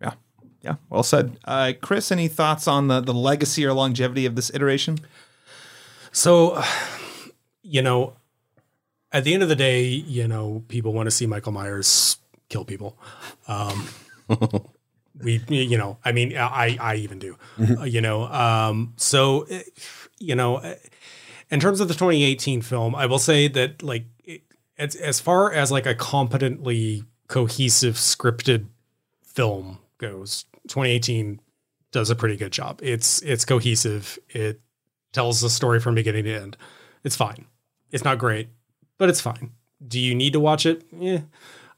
Yeah. 0.00 0.12
Yeah. 0.62 0.74
Well 0.88 1.02
said. 1.02 1.38
Uh, 1.44 1.72
Chris, 1.80 2.12
any 2.12 2.28
thoughts 2.28 2.68
on 2.68 2.88
the, 2.88 3.00
the 3.00 3.14
legacy 3.14 3.64
or 3.64 3.72
longevity 3.72 4.26
of 4.26 4.36
this 4.36 4.50
iteration? 4.54 4.98
So, 6.12 6.62
you 7.62 7.82
know, 7.82 8.14
at 9.12 9.24
the 9.24 9.34
end 9.34 9.42
of 9.42 9.48
the 9.48 9.56
day, 9.56 9.84
you 9.84 10.28
know, 10.28 10.64
people 10.68 10.92
want 10.92 11.06
to 11.06 11.10
see 11.10 11.26
Michael 11.26 11.52
Myers 11.52 12.16
kill 12.48 12.64
people. 12.64 12.98
Um, 13.48 13.88
we, 15.22 15.42
you 15.48 15.78
know, 15.78 15.98
I 16.04 16.12
mean, 16.12 16.36
I, 16.36 16.76
I 16.80 16.94
even 16.96 17.18
do, 17.18 17.36
uh, 17.58 17.84
you 17.84 18.00
know, 18.00 18.24
um, 18.24 18.94
so, 18.96 19.42
eh, 19.42 19.62
you 20.18 20.34
know, 20.34 20.58
eh, 20.58 20.76
in 21.50 21.60
terms 21.60 21.80
of 21.80 21.88
the 21.88 21.94
2018 21.94 22.62
film, 22.62 22.94
I 22.94 23.06
will 23.06 23.18
say 23.18 23.48
that 23.48 23.82
like, 23.82 24.04
it, 24.19 24.19
as, 24.80 24.96
as 24.96 25.20
far 25.20 25.52
as 25.52 25.70
like 25.70 25.86
a 25.86 25.94
competently 25.94 27.04
cohesive 27.28 27.94
scripted 27.94 28.66
film 29.22 29.78
goes, 29.98 30.46
2018 30.68 31.40
does 31.92 32.08
a 32.08 32.16
pretty 32.16 32.36
good 32.36 32.50
job. 32.50 32.80
It's, 32.82 33.20
it's 33.22 33.44
cohesive. 33.44 34.18
It 34.30 34.60
tells 35.12 35.42
the 35.42 35.50
story 35.50 35.80
from 35.80 35.94
beginning 35.94 36.24
to 36.24 36.34
end. 36.34 36.56
It's 37.04 37.14
fine. 37.14 37.44
It's 37.92 38.04
not 38.04 38.18
great, 38.18 38.48
but 38.96 39.10
it's 39.10 39.20
fine. 39.20 39.52
Do 39.86 40.00
you 40.00 40.14
need 40.14 40.32
to 40.32 40.40
watch 40.40 40.64
it? 40.64 40.82
Yeah. 40.96 41.20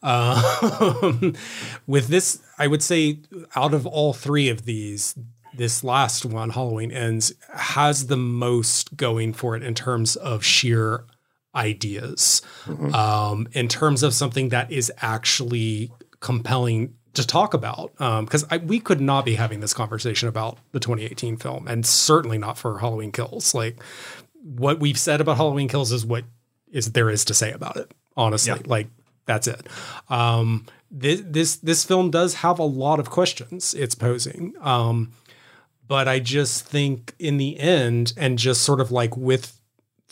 Um, 0.03 1.35
with 1.87 2.07
this, 2.09 2.41
I 2.59 2.69
would 2.69 2.83
say 2.83 3.19
out 3.57 3.74
of 3.74 3.85
all 3.85 4.12
three 4.12 4.49
of 4.49 4.65
these, 4.65 5.16
this 5.55 5.83
last 5.83 6.24
one, 6.24 6.51
Halloween 6.51 6.93
Ends, 6.93 7.33
has 7.53 8.07
the 8.07 8.16
most 8.16 8.97
going 8.97 9.33
for 9.33 9.57
it 9.57 9.62
in 9.62 9.74
terms 9.74 10.15
of 10.16 10.45
sheer 10.45 11.05
ideas, 11.55 12.43
um, 12.95 13.49
in 13.53 13.69
terms 13.69 14.03
of 14.03 14.15
something 14.15 14.49
that 14.51 14.70
is 14.70 14.93
actually 14.99 15.93
compelling 16.20 16.95
to 17.15 17.27
talk 17.27 17.55
about. 17.55 17.93
Because 17.99 18.45
I 18.51 18.59
we 18.59 18.81
could 18.81 19.01
not 19.01 19.24
be 19.24 19.35
having 19.35 19.61
this 19.61 19.74
conversation 19.74 20.29
about 20.29 20.59
the 20.73 20.81
2018 20.81 21.37
film, 21.37 21.66
and 21.69 21.85
certainly 21.85 22.39
not 22.39 22.59
for 22.59 22.79
Halloween 22.79 23.12
Kills. 23.12 23.55
Like 23.55 23.83
what 24.43 24.81
we've 24.81 24.99
said 24.99 25.20
about 25.20 25.37
Halloween 25.37 25.69
Kills 25.69 25.93
is 25.93 26.05
what 26.05 26.24
is 26.70 26.93
there 26.93 27.11
is 27.11 27.24
to 27.27 27.35
say 27.35 27.53
about 27.53 27.77
it. 27.77 27.93
Honestly, 28.16 28.61
like 28.66 28.89
that's 29.27 29.47
it. 29.47 29.66
Um, 30.09 30.66
this 30.91 31.23
this 31.24 31.57
this 31.57 31.85
film 31.85 32.11
does 32.11 32.35
have 32.35 32.59
a 32.59 32.65
lot 32.65 33.01
of 33.01 33.11
questions 33.11 33.74
it's 33.74 33.95
posing. 33.95 34.55
Um, 34.61 35.12
but 35.87 36.09
I 36.09 36.20
just 36.20 36.65
think 36.65 37.15
in 37.19 37.37
the 37.37 37.59
end, 37.59 38.15
and 38.16 38.39
just 38.39 38.62
sort 38.62 38.81
of 38.81 38.91
like 38.91 39.16
with 39.16 39.59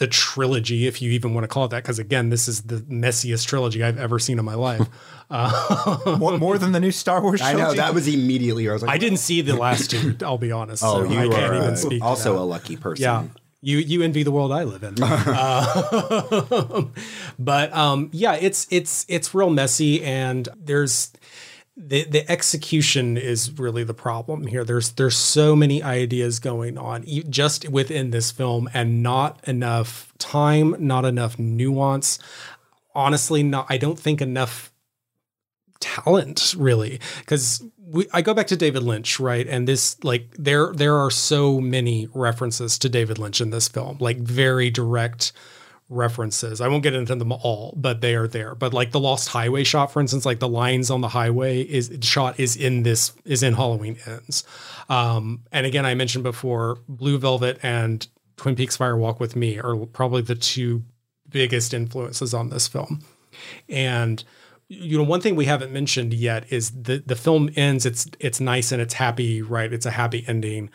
the 0.00 0.06
trilogy, 0.06 0.86
if 0.86 1.02
you 1.02 1.10
even 1.12 1.34
want 1.34 1.44
to 1.44 1.48
call 1.48 1.66
it 1.66 1.68
that, 1.68 1.82
because 1.82 1.98
again, 1.98 2.30
this 2.30 2.48
is 2.48 2.62
the 2.62 2.76
messiest 2.76 3.46
trilogy 3.46 3.84
I've 3.84 3.98
ever 3.98 4.18
seen 4.18 4.38
in 4.38 4.46
my 4.46 4.54
life. 4.54 4.88
Uh, 5.28 6.16
more, 6.18 6.38
more 6.38 6.56
than 6.56 6.72
the 6.72 6.80
new 6.80 6.90
Star 6.90 7.20
Wars 7.20 7.42
I 7.42 7.52
know 7.52 7.58
trilogy? 7.58 7.76
that 7.76 7.92
was 7.92 8.08
immediately. 8.08 8.66
I 8.68 8.72
was 8.72 8.80
like, 8.80 8.90
I 8.90 8.96
didn't 8.96 9.18
see 9.18 9.42
the 9.42 9.56
last 9.56 9.90
two. 9.90 10.16
I'll 10.22 10.38
be 10.38 10.52
honest. 10.52 10.82
Oh, 10.82 11.04
so 11.04 11.12
you 11.12 11.18
I 11.18 11.28
can't 11.28 11.52
are 11.52 11.54
even 11.54 11.70
uh, 11.72 11.76
speak. 11.76 12.00
to 12.00 12.06
also 12.06 12.32
that. 12.32 12.40
a 12.40 12.44
lucky 12.44 12.78
person. 12.78 13.02
Yeah. 13.02 13.24
You 13.60 13.76
you 13.76 14.00
envy 14.02 14.22
the 14.22 14.30
world 14.30 14.52
I 14.52 14.64
live 14.64 14.82
in. 14.82 14.94
Uh, 15.02 16.84
but 17.38 17.74
um, 17.74 18.08
yeah, 18.10 18.36
it's 18.40 18.66
it's 18.70 19.04
it's 19.06 19.34
real 19.34 19.50
messy 19.50 20.02
and 20.02 20.48
there's 20.56 21.12
the 21.82 22.04
the 22.04 22.30
execution 22.30 23.16
is 23.16 23.58
really 23.58 23.84
the 23.84 23.94
problem 23.94 24.46
here. 24.46 24.64
There's 24.64 24.90
there's 24.92 25.16
so 25.16 25.56
many 25.56 25.82
ideas 25.82 26.38
going 26.38 26.76
on 26.76 27.04
just 27.30 27.68
within 27.68 28.10
this 28.10 28.30
film 28.30 28.68
and 28.74 29.02
not 29.02 29.40
enough 29.48 30.12
time, 30.18 30.76
not 30.78 31.04
enough 31.06 31.38
nuance. 31.38 32.18
Honestly, 32.94 33.42
not 33.42 33.66
I 33.70 33.78
don't 33.78 33.98
think 33.98 34.20
enough 34.20 34.72
talent 35.80 36.54
really 36.58 37.00
because 37.20 37.64
we 37.78 38.06
I 38.12 38.20
go 38.20 38.34
back 38.34 38.48
to 38.48 38.56
David 38.56 38.82
Lynch, 38.82 39.18
right? 39.18 39.46
And 39.46 39.66
this 39.66 40.02
like 40.04 40.34
there 40.38 40.72
there 40.74 40.96
are 40.98 41.10
so 41.10 41.60
many 41.60 42.08
references 42.12 42.78
to 42.80 42.90
David 42.90 43.18
Lynch 43.18 43.40
in 43.40 43.50
this 43.50 43.68
film, 43.68 43.96
like 44.00 44.18
very 44.18 44.68
direct 44.68 45.32
references. 45.90 46.60
I 46.60 46.68
won't 46.68 46.82
get 46.82 46.94
into 46.94 47.14
them 47.14 47.32
all, 47.32 47.74
but 47.76 48.00
they 48.00 48.14
are 48.14 48.28
there. 48.28 48.54
But 48.54 48.72
like 48.72 48.92
the 48.92 49.00
Lost 49.00 49.28
Highway 49.28 49.64
shot, 49.64 49.92
for 49.92 50.00
instance, 50.00 50.24
like 50.24 50.38
the 50.38 50.48
lines 50.48 50.90
on 50.90 51.02
the 51.02 51.08
highway 51.08 51.60
is 51.60 51.90
shot 52.00 52.40
is 52.40 52.56
in 52.56 52.84
this 52.84 53.12
is 53.24 53.42
in 53.42 53.54
Halloween 53.54 53.98
Ends. 54.06 54.44
Um, 54.88 55.42
and 55.52 55.66
again, 55.66 55.84
I 55.84 55.94
mentioned 55.94 56.24
before, 56.24 56.78
Blue 56.88 57.18
Velvet 57.18 57.58
and 57.62 58.06
Twin 58.36 58.56
Peaks 58.56 58.76
Fire 58.76 58.96
Walk 58.96 59.20
with 59.20 59.36
Me 59.36 59.58
are 59.58 59.76
probably 59.76 60.22
the 60.22 60.34
two 60.34 60.84
biggest 61.28 61.74
influences 61.74 62.32
on 62.32 62.48
this 62.48 62.66
film. 62.66 63.00
And 63.68 64.24
you 64.68 64.96
know, 64.96 65.04
one 65.04 65.20
thing 65.20 65.34
we 65.34 65.46
haven't 65.46 65.72
mentioned 65.72 66.14
yet 66.14 66.50
is 66.52 66.70
the 66.70 67.02
the 67.04 67.16
film 67.16 67.50
ends. 67.56 67.84
It's 67.84 68.08
it's 68.20 68.40
nice 68.40 68.70
and 68.70 68.80
it's 68.80 68.94
happy, 68.94 69.42
right? 69.42 69.72
It's 69.72 69.86
a 69.86 69.90
happy 69.90 70.24
ending, 70.28 70.70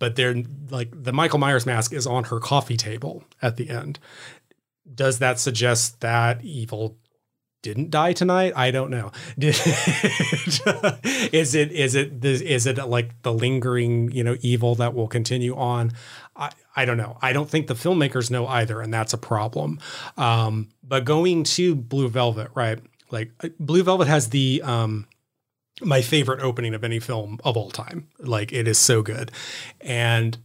but 0.00 0.16
they're 0.16 0.42
like 0.68 0.90
the 0.92 1.12
Michael 1.12 1.38
Myers 1.38 1.64
mask 1.64 1.92
is 1.92 2.08
on 2.08 2.24
her 2.24 2.40
coffee 2.40 2.76
table 2.76 3.22
at 3.40 3.56
the 3.56 3.70
end. 3.70 4.00
Does 4.94 5.18
that 5.18 5.38
suggest 5.38 6.00
that 6.00 6.42
evil 6.44 6.96
didn't 7.62 7.90
die 7.90 8.12
tonight? 8.12 8.52
I 8.54 8.70
don't 8.70 8.90
know. 8.90 9.10
Is 9.36 9.66
it 11.54 11.72
is 11.72 11.94
it 11.96 12.24
is 12.24 12.66
it 12.66 12.78
like 12.86 13.22
the 13.22 13.32
lingering 13.32 14.12
you 14.12 14.22
know 14.22 14.36
evil 14.40 14.76
that 14.76 14.94
will 14.94 15.08
continue 15.08 15.56
on? 15.56 15.92
I, 16.36 16.52
I 16.76 16.84
don't 16.84 16.96
know. 16.96 17.18
I 17.20 17.32
don't 17.32 17.50
think 17.50 17.66
the 17.66 17.74
filmmakers 17.74 18.30
know 18.30 18.46
either, 18.46 18.80
and 18.80 18.94
that's 18.94 19.12
a 19.12 19.18
problem. 19.18 19.80
Um, 20.16 20.68
but 20.84 21.04
going 21.04 21.42
to 21.44 21.74
Blue 21.74 22.08
Velvet, 22.08 22.50
right? 22.54 22.78
Like 23.10 23.32
uh, 23.42 23.48
Blue 23.58 23.82
Velvet 23.82 24.06
has 24.06 24.30
the 24.30 24.62
um, 24.62 25.08
my 25.80 26.02
favorite 26.02 26.42
opening 26.42 26.74
of 26.74 26.84
any 26.84 27.00
film 27.00 27.40
of 27.44 27.56
all 27.56 27.70
time. 27.70 28.06
Like 28.18 28.52
it 28.52 28.68
is 28.68 28.78
so 28.78 29.02
good, 29.02 29.32
and 29.80 30.38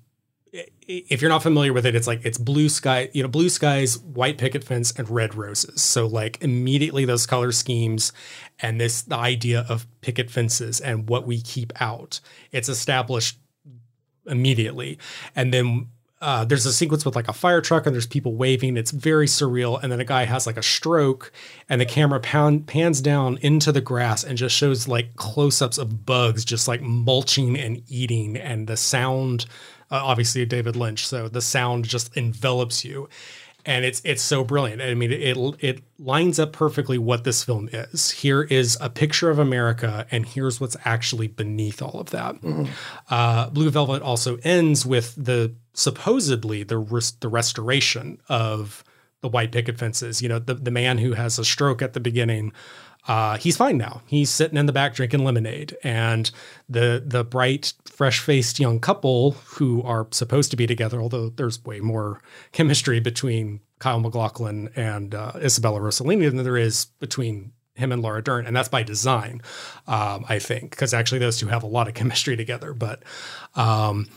if 0.92 1.22
you're 1.22 1.30
not 1.30 1.44
familiar 1.44 1.74
with 1.74 1.86
it, 1.86 1.96
it's 1.96 2.08
like 2.08 2.26
it's 2.26 2.38
blue 2.38 2.70
sky, 2.70 3.10
you 3.14 3.22
know, 3.22 3.30
blue 3.30 3.50
skies, 3.50 3.98
white 4.00 4.38
picket 4.38 4.64
fence, 4.64 4.92
and 4.98 5.10
red 5.10 5.36
roses. 5.36 5.82
So 5.82 6.08
like 6.08 6.42
immediately 6.42 7.06
those 7.06 7.26
color 7.26 7.52
schemes 7.52 8.12
and 8.60 8.80
this 8.80 9.02
the 9.02 9.18
idea 9.18 9.66
of 9.70 9.88
picket 10.02 10.30
fences 10.30 10.80
and 10.80 11.10
what 11.10 11.26
we 11.26 11.42
keep 11.42 11.72
out. 11.82 12.20
It's 12.52 12.70
established 12.70 13.38
immediately. 14.26 15.00
And 15.36 15.54
then 15.54 15.88
uh, 16.22 16.46
there's 16.46 16.68
a 16.68 16.74
sequence 16.74 17.04
with 17.04 17.16
like 17.16 17.28
a 17.28 17.34
fire 17.34 17.62
truck 17.62 17.88
and 17.88 17.96
there's 17.96 18.06
people 18.06 18.36
waving. 18.36 18.78
It's 18.78 18.92
very 18.92 19.26
surreal. 19.26 19.82
And 19.82 19.92
then 19.92 20.00
a 20.00 20.06
guy 20.06 20.26
has 20.26 20.46
like 20.46 20.58
a 20.58 20.64
stroke 20.64 21.32
and 21.68 21.82
the 21.82 21.86
camera 21.86 22.20
pans 22.20 23.02
down 23.02 23.40
into 23.42 23.72
the 23.72 23.82
grass 23.82 24.24
and 24.24 24.38
just 24.38 24.56
shows 24.56 24.88
like 24.88 25.16
close 25.16 25.62
ups 25.62 25.80
of 25.80 26.06
bugs 26.06 26.46
just 26.46 26.68
like 26.68 26.82
mulching 26.82 27.58
and 27.58 27.82
eating. 27.88 28.38
And 28.38 28.68
the 28.68 28.78
sound, 28.78 29.48
uh, 29.92 30.02
obviously, 30.04 30.46
David 30.46 30.76
Lynch. 30.76 31.06
So 31.06 31.28
the 31.28 31.42
sound 31.42 31.86
just 31.86 32.16
envelops 32.16 32.84
you. 32.86 33.10
And 33.64 33.86
it's 33.86 34.02
it's 34.04 34.24
so 34.24 34.44
brilliant. 34.44 34.82
I 34.82 34.96
mean, 34.96 35.12
it 35.12 35.38
it 35.60 35.84
lines 36.00 36.40
up 36.40 36.52
perfectly 36.52 36.98
what 36.98 37.26
this 37.26 37.44
film 37.44 37.70
is. 37.72 38.10
Here 38.10 38.42
is 38.42 38.76
a 38.82 38.90
picture 38.90 39.30
of 39.30 39.38
America, 39.38 40.08
and 40.10 40.26
here's 40.26 40.60
what's 40.60 40.76
actually 40.84 41.28
beneath 41.28 41.80
all 41.80 42.00
of 42.00 42.10
that. 42.10 42.38
Uh, 43.08 43.52
Blue 43.52 43.70
Velvet 43.70 44.02
also 44.02 44.38
ends 44.44 44.84
with 44.84 45.14
the 45.16 45.54
supposedly 45.76 46.64
the 46.64 46.80
res- 46.80 47.12
the 47.12 47.30
restoration 47.30 48.20
of 48.28 48.84
the 49.22 49.28
white 49.28 49.52
picket 49.52 49.78
fences. 49.78 50.24
You 50.24 50.30
know, 50.30 50.40
the 50.40 50.56
the 50.56 50.72
man 50.72 50.98
who 50.98 51.14
has 51.14 51.38
a 51.38 51.46
stroke 51.46 51.84
at 51.84 51.94
the 51.94 52.00
beginning. 52.00 52.54
Uh, 53.08 53.38
he's 53.38 53.58
fine 53.58 53.78
now. 53.78 54.02
He's 54.06 54.30
sitting 54.30 54.58
in 54.58 54.68
the 54.68 54.72
back 54.72 54.94
drinking 54.94 55.24
lemonade, 55.24 55.76
and 55.84 56.30
the 56.70 57.04
the 57.06 57.24
bright, 57.24 57.74
fresh 57.86 58.20
faced 58.20 58.60
young 58.60 58.80
couple 58.80 59.32
who 59.32 59.82
are 59.84 60.08
supposed 60.12 60.52
to 60.52 60.58
be 60.58 60.68
together, 60.68 61.02
although 61.02 61.30
there's 61.30 61.64
way 61.66 61.80
more 61.80 62.22
chemistry 62.52 63.00
between 63.00 63.62
Kyle 63.80 64.00
MacLachlan 64.00 64.70
and 64.76 65.16
uh, 65.16 65.32
Isabella 65.38 65.80
Rossellini 65.80 66.30
than 66.30 66.44
there 66.44 66.58
is 66.58 66.86
between 67.00 67.54
him 67.74 67.92
and 67.92 68.02
Laura 68.02 68.22
Dern, 68.22 68.46
and 68.46 68.56
that's 68.56 68.70
by 68.70 68.84
design, 68.84 69.42
um, 69.88 70.26
I 70.30 70.40
think, 70.40 70.70
because 70.72 70.94
actually 70.94 71.20
those 71.20 71.38
two 71.38 71.48
have 71.48 71.64
a 71.64 71.68
lot 71.68 71.88
of 71.88 71.94
chemistry 71.96 72.38
together. 72.38 72.74
But 72.74 73.02
um, 73.56 74.10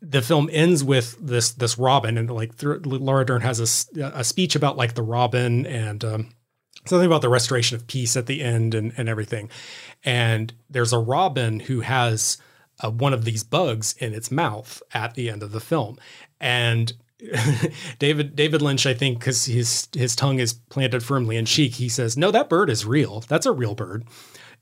the 0.00 0.22
film 0.22 0.48
ends 0.52 0.82
with 0.82 1.16
this 1.20 1.50
this 1.52 1.76
Robin, 1.76 2.16
and 2.16 2.30
like 2.30 2.56
th- 2.56 2.86
Laura 2.86 3.26
Dern 3.26 3.42
has 3.42 3.60
a 4.00 4.24
speech 4.24 4.56
about 4.56 4.78
like 4.78 4.94
the 4.94 5.02
Robin 5.02 5.66
and 5.66 6.04
um, 6.04 6.28
something 6.86 7.06
about 7.06 7.22
the 7.22 7.28
restoration 7.28 7.76
of 7.76 7.86
peace 7.86 8.16
at 8.16 8.26
the 8.26 8.42
end 8.42 8.74
and 8.74 8.92
and 8.96 9.08
everything. 9.08 9.50
And 10.04 10.52
there's 10.68 10.92
a 10.92 10.98
Robin 10.98 11.60
who 11.60 11.80
has 11.80 12.38
uh, 12.80 12.90
one 12.90 13.12
of 13.12 13.24
these 13.24 13.44
bugs 13.44 13.94
in 13.98 14.14
its 14.14 14.30
mouth 14.30 14.82
at 14.94 15.14
the 15.14 15.28
end 15.28 15.42
of 15.42 15.52
the 15.52 15.60
film, 15.60 15.98
and 16.40 16.92
David 17.98 18.34
David 18.34 18.62
Lynch, 18.62 18.86
I 18.86 18.94
think, 18.94 19.18
because 19.18 19.44
his 19.44 19.88
his 19.94 20.16
tongue 20.16 20.38
is 20.38 20.54
planted 20.54 21.02
firmly 21.02 21.36
in 21.36 21.44
cheek, 21.44 21.74
he 21.74 21.88
says, 21.88 22.16
"No, 22.16 22.30
that 22.30 22.48
bird 22.48 22.70
is 22.70 22.86
real. 22.86 23.20
That's 23.20 23.46
a 23.46 23.52
real 23.52 23.74
bird." 23.74 24.04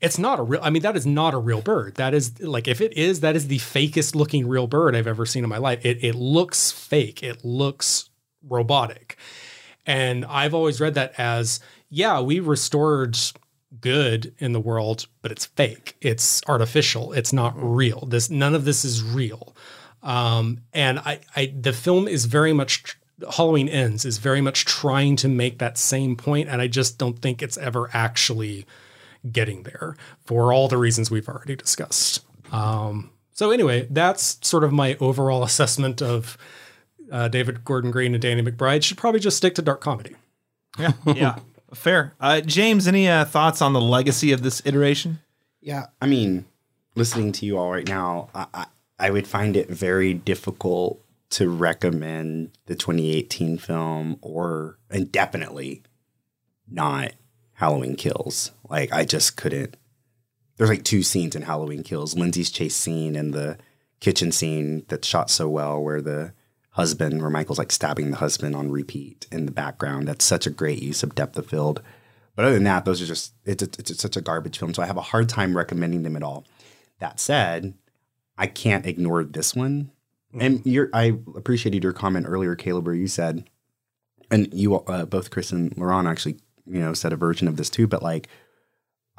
It's 0.01 0.17
not 0.17 0.39
a 0.39 0.43
real. 0.43 0.61
I 0.63 0.69
mean, 0.69 0.81
that 0.83 0.95
is 0.95 1.05
not 1.05 1.33
a 1.33 1.37
real 1.37 1.61
bird. 1.61 1.95
That 1.95 2.13
is 2.13 2.39
like 2.41 2.67
if 2.67 2.81
it 2.81 2.93
is, 2.93 3.19
that 3.19 3.35
is 3.35 3.47
the 3.47 3.59
fakest 3.59 4.15
looking 4.15 4.47
real 4.47 4.67
bird 4.67 4.95
I've 4.95 5.07
ever 5.07 5.25
seen 5.25 5.43
in 5.43 5.49
my 5.49 5.57
life. 5.57 5.85
It 5.85 6.03
it 6.03 6.15
looks 6.15 6.71
fake. 6.71 7.21
It 7.23 7.43
looks 7.43 8.09
robotic, 8.47 9.17
and 9.85 10.25
I've 10.25 10.53
always 10.53 10.79
read 10.79 10.93
that 10.95 11.13
as 11.17 11.59
yeah, 11.89 12.19
we 12.21 12.39
restored 12.39 13.17
good 13.81 14.33
in 14.39 14.53
the 14.53 14.59
world, 14.59 15.07
but 15.21 15.31
it's 15.31 15.45
fake. 15.45 15.95
It's 16.01 16.41
artificial. 16.47 17.13
It's 17.13 17.33
not 17.33 17.53
real. 17.55 18.05
This 18.07 18.29
none 18.29 18.55
of 18.55 18.65
this 18.65 18.83
is 18.83 19.03
real. 19.03 19.55
Um, 20.01 20.61
and 20.73 20.99
I, 20.99 21.19
I 21.35 21.53
the 21.59 21.73
film 21.73 22.07
is 22.07 22.25
very 22.25 22.53
much 22.53 22.97
Halloween 23.35 23.67
Ends 23.67 24.05
is 24.05 24.17
very 24.17 24.41
much 24.41 24.65
trying 24.65 25.15
to 25.17 25.27
make 25.27 25.59
that 25.59 25.77
same 25.77 26.15
point, 26.15 26.49
and 26.49 26.61
I 26.61 26.67
just 26.67 26.97
don't 26.97 27.19
think 27.19 27.41
it's 27.41 27.57
ever 27.57 27.89
actually 27.93 28.65
getting 29.29 29.63
there 29.63 29.95
for 30.25 30.53
all 30.53 30.67
the 30.67 30.77
reasons 30.77 31.11
we've 31.11 31.27
already 31.27 31.55
discussed. 31.55 32.23
Um, 32.51 33.11
so 33.33 33.51
anyway, 33.51 33.87
that's 33.89 34.37
sort 34.47 34.63
of 34.63 34.71
my 34.71 34.95
overall 34.99 35.43
assessment 35.49 36.01
of 36.01 36.37
uh, 37.11 37.27
David 37.27 37.65
Gordon 37.65 37.91
Green 37.91 38.13
and 38.13 38.21
Danny 38.21 38.41
McBride. 38.41 38.83
Should 38.83 38.97
probably 38.97 39.19
just 39.19 39.37
stick 39.37 39.55
to 39.55 39.61
dark 39.61 39.81
comedy. 39.81 40.15
Yeah, 40.77 40.93
yeah, 41.05 41.35
fair. 41.73 42.13
Uh, 42.19 42.41
James, 42.41 42.87
any 42.87 43.07
uh, 43.07 43.25
thoughts 43.25 43.61
on 43.61 43.73
the 43.73 43.81
legacy 43.81 44.31
of 44.31 44.41
this 44.41 44.61
iteration? 44.65 45.19
Yeah, 45.61 45.87
I 46.01 46.07
mean, 46.07 46.45
listening 46.95 47.31
to 47.33 47.45
you 47.45 47.57
all 47.57 47.71
right 47.71 47.87
now, 47.87 48.29
I, 48.33 48.45
I, 48.53 48.65
I 48.99 49.09
would 49.11 49.27
find 49.27 49.55
it 49.55 49.69
very 49.69 50.13
difficult 50.13 51.03
to 51.31 51.49
recommend 51.49 52.51
the 52.65 52.75
2018 52.75 53.57
film 53.57 54.17
or, 54.21 54.77
and 54.89 55.11
definitely 55.11 55.83
not 56.69 57.11
Halloween 57.53 57.95
Kills. 57.95 58.51
Like, 58.69 58.91
I 58.91 59.05
just 59.05 59.37
couldn't. 59.37 59.77
There's 60.57 60.69
like 60.69 60.83
two 60.83 61.03
scenes 61.03 61.35
in 61.35 61.43
Halloween 61.43 61.83
Kills 61.83 62.17
Lindsay's 62.17 62.51
chase 62.51 62.75
scene 62.75 63.15
and 63.15 63.33
the 63.33 63.57
kitchen 63.99 64.31
scene 64.31 64.85
that's 64.87 65.07
shot 65.07 65.29
so 65.29 65.47
well, 65.47 65.81
where 65.81 66.01
the 66.01 66.33
husband, 66.79 67.21
where 67.21 67.29
Michael's 67.29 67.59
like 67.59 67.71
stabbing 67.71 68.11
the 68.11 68.17
husband 68.17 68.55
on 68.55 68.71
repeat 68.71 69.27
in 69.31 69.45
the 69.45 69.51
background. 69.51 70.07
That's 70.07 70.25
such 70.25 70.47
a 70.47 70.51
great 70.51 70.81
use 70.81 71.03
of 71.03 71.13
depth 71.13 71.37
of 71.37 71.47
field. 71.47 71.81
But 72.35 72.45
other 72.45 72.53
than 72.53 72.63
that, 72.63 72.85
those 72.85 73.01
are 73.01 73.05
just, 73.05 73.33
it's, 73.43 73.61
it's, 73.61 73.91
it's 73.91 74.01
such 74.01 74.15
a 74.15 74.21
garbage 74.21 74.57
film. 74.57 74.73
So 74.73 74.81
I 74.81 74.85
have 74.85 74.97
a 74.97 75.01
hard 75.01 75.27
time 75.27 75.57
recommending 75.57 76.03
them 76.03 76.15
at 76.15 76.23
all. 76.23 76.45
That 76.99 77.19
said, 77.19 77.73
I 78.37 78.47
can't 78.47 78.85
ignore 78.85 79.25
this 79.25 79.53
one. 79.53 79.91
And 80.39 80.65
you're, 80.65 80.89
I 80.93 81.17
appreciated 81.35 81.83
your 81.83 81.91
comment 81.91 82.27
earlier, 82.29 82.55
Caleb, 82.55 82.85
where 82.85 82.95
you 82.95 83.07
said, 83.07 83.49
and 84.31 84.53
you 84.53 84.75
uh, 84.75 85.05
both 85.05 85.31
Chris 85.31 85.51
and 85.51 85.75
LaRon 85.75 86.09
actually, 86.09 86.37
you 86.65 86.79
know, 86.79 86.93
said 86.93 87.11
a 87.11 87.17
version 87.17 87.47
of 87.49 87.57
this 87.57 87.69
too. 87.69 87.87
But 87.87 88.03
like, 88.03 88.29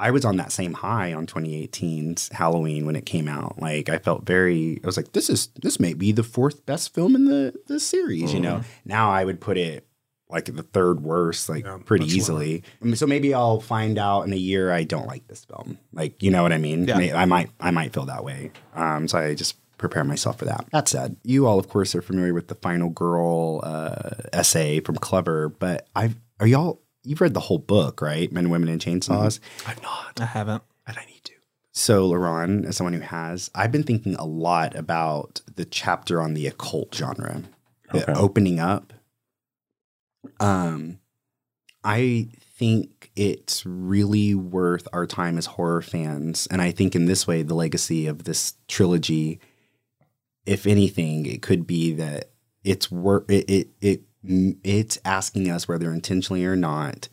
I 0.00 0.10
was 0.10 0.24
on 0.24 0.36
that 0.38 0.50
same 0.50 0.72
high 0.72 1.12
on 1.12 1.26
2018's 1.26 2.30
Halloween 2.30 2.86
when 2.86 2.96
it 2.96 3.04
came 3.04 3.28
out. 3.28 3.60
Like, 3.60 3.88
I 3.88 3.98
felt 3.98 4.24
very, 4.26 4.80
I 4.82 4.86
was 4.86 4.96
like, 4.96 5.12
this 5.12 5.28
is 5.28 5.48
this 5.60 5.78
may 5.78 5.92
be 5.92 6.10
the 6.10 6.22
fourth 6.22 6.64
best 6.64 6.94
film 6.94 7.14
in 7.14 7.26
the 7.26 7.54
the 7.66 7.78
series. 7.78 8.32
You 8.32 8.40
know, 8.40 8.62
now 8.84 9.10
I 9.10 9.24
would 9.24 9.40
put 9.40 9.58
it 9.58 9.86
like 10.30 10.46
the 10.46 10.62
third 10.62 11.02
worst, 11.02 11.48
like 11.48 11.66
pretty 11.84 12.06
easily. 12.06 12.62
I 12.80 12.84
mean, 12.84 12.96
so 12.96 13.06
maybe 13.06 13.34
I'll 13.34 13.60
find 13.60 13.98
out 13.98 14.22
in 14.22 14.32
a 14.32 14.36
year 14.36 14.72
I 14.72 14.84
don't 14.84 15.06
like 15.06 15.26
this 15.28 15.44
film. 15.44 15.78
Like, 15.92 16.22
you 16.22 16.30
know 16.30 16.42
what 16.42 16.52
I 16.52 16.58
mean? 16.58 16.86
Yeah. 16.86 17.16
I 17.16 17.24
might 17.26 17.50
I 17.60 17.70
might 17.70 17.92
feel 17.92 18.06
that 18.06 18.24
way. 18.24 18.52
Um, 18.74 19.06
so 19.06 19.18
I 19.18 19.34
just 19.34 19.56
prepare 19.76 20.04
myself 20.04 20.38
for 20.38 20.44
that. 20.46 20.66
That 20.72 20.88
said, 20.88 21.16
you 21.24 21.46
all 21.46 21.58
of 21.58 21.68
course 21.68 21.94
are 21.94 22.02
familiar 22.02 22.34
with 22.34 22.48
the 22.48 22.54
Final 22.54 22.90
Girl 22.90 23.60
uh, 23.62 24.10
essay 24.32 24.80
from 24.80 24.96
Clover, 24.96 25.48
but 25.48 25.88
I've 25.94 26.16
are 26.38 26.46
y'all 26.46 26.80
you've 27.04 27.20
read 27.20 27.34
the 27.34 27.40
whole 27.40 27.58
book, 27.58 28.00
right? 28.02 28.30
Men, 28.32 28.50
Women, 28.50 28.68
and 28.68 28.80
Chainsaws. 28.80 29.40
I'm 29.66 29.76
not. 29.82 30.20
I 30.20 30.26
haven't. 30.26 30.62
And 30.86 30.96
I 30.98 31.04
need 31.06 31.24
to. 31.24 31.32
So, 31.72 32.10
LaRon, 32.10 32.66
as 32.66 32.76
someone 32.76 32.94
who 32.94 33.00
has, 33.00 33.50
I've 33.54 33.72
been 33.72 33.84
thinking 33.84 34.14
a 34.16 34.24
lot 34.24 34.74
about 34.74 35.40
the 35.54 35.64
chapter 35.64 36.20
on 36.20 36.34
the 36.34 36.46
occult 36.46 36.94
genre, 36.94 37.42
the 37.92 38.02
Okay. 38.02 38.12
opening 38.20 38.58
up. 38.58 38.92
Um, 40.38 40.98
I 41.84 42.28
think 42.56 43.10
it's 43.16 43.64
really 43.64 44.34
worth 44.34 44.86
our 44.92 45.06
time 45.06 45.38
as 45.38 45.46
horror 45.46 45.80
fans, 45.80 46.46
and 46.50 46.60
I 46.60 46.70
think 46.72 46.94
in 46.94 47.06
this 47.06 47.26
way, 47.26 47.42
the 47.42 47.54
legacy 47.54 48.06
of 48.06 48.24
this 48.24 48.54
trilogy, 48.68 49.40
if 50.44 50.66
anything, 50.66 51.24
it 51.26 51.40
could 51.40 51.66
be 51.66 51.92
that 51.94 52.30
it's 52.64 52.90
worth 52.90 53.30
it. 53.30 53.48
It 53.48 53.68
it 53.80 54.02
it's 54.22 54.98
asking 55.04 55.50
us 55.50 55.66
whether 55.66 55.92
intentionally 55.92 56.44
or 56.44 56.56
not 56.56 57.08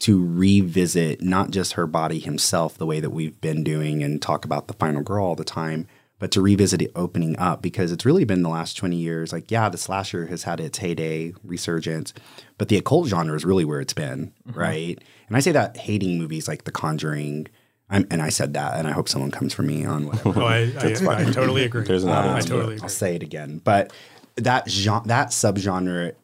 to 0.00 0.24
revisit 0.24 1.20
not 1.20 1.50
just 1.50 1.74
her 1.74 1.86
body 1.86 2.18
himself 2.18 2.76
the 2.76 2.86
way 2.86 3.00
that 3.00 3.10
we've 3.10 3.40
been 3.40 3.62
doing 3.62 4.02
and 4.02 4.20
talk 4.20 4.44
about 4.44 4.66
the 4.66 4.74
final 4.74 5.02
girl 5.02 5.24
all 5.24 5.36
the 5.36 5.44
time 5.44 5.86
but 6.18 6.30
to 6.30 6.40
revisit 6.42 6.82
it 6.82 6.90
opening 6.94 7.38
up 7.38 7.62
because 7.62 7.92
it's 7.92 8.04
really 8.04 8.24
been 8.24 8.42
the 8.42 8.48
last 8.48 8.76
20 8.76 8.96
years 8.96 9.32
like 9.32 9.50
yeah 9.50 9.68
the 9.68 9.78
slasher 9.78 10.26
has 10.26 10.42
had 10.42 10.58
its 10.58 10.78
heyday 10.78 11.32
resurgence 11.44 12.12
but 12.58 12.68
the 12.68 12.76
occult 12.76 13.06
genre 13.08 13.36
is 13.36 13.44
really 13.44 13.64
where 13.64 13.80
it's 13.80 13.94
been 13.94 14.32
mm-hmm. 14.48 14.58
right 14.58 14.98
and 15.28 15.36
i 15.36 15.40
say 15.40 15.52
that 15.52 15.76
hating 15.76 16.18
movies 16.18 16.48
like 16.48 16.64
the 16.64 16.72
conjuring 16.72 17.46
I'm, 17.90 18.06
and 18.10 18.22
i 18.22 18.28
said 18.28 18.54
that 18.54 18.76
and 18.76 18.88
i 18.88 18.92
hope 18.92 19.08
someone 19.08 19.30
comes 19.30 19.54
for 19.54 19.62
me 19.62 19.84
on 19.84 20.06
whatever 20.24 20.40
Oh, 20.40 20.46
I, 20.46 20.72
I, 20.78 21.26
I 21.26 21.30
totally 21.30 21.64
agree. 21.64 21.84
There's 21.84 22.04
an 22.04 22.10
I 22.10 22.26
audience. 22.26 22.46
totally 22.46 22.78
I'll 22.80 22.88
say 22.88 23.16
it 23.16 23.22
again. 23.22 23.60
But 23.62 23.92
that 24.36 24.68
genre, 24.70 25.06
that 25.08 25.28
subgenre 25.28 26.14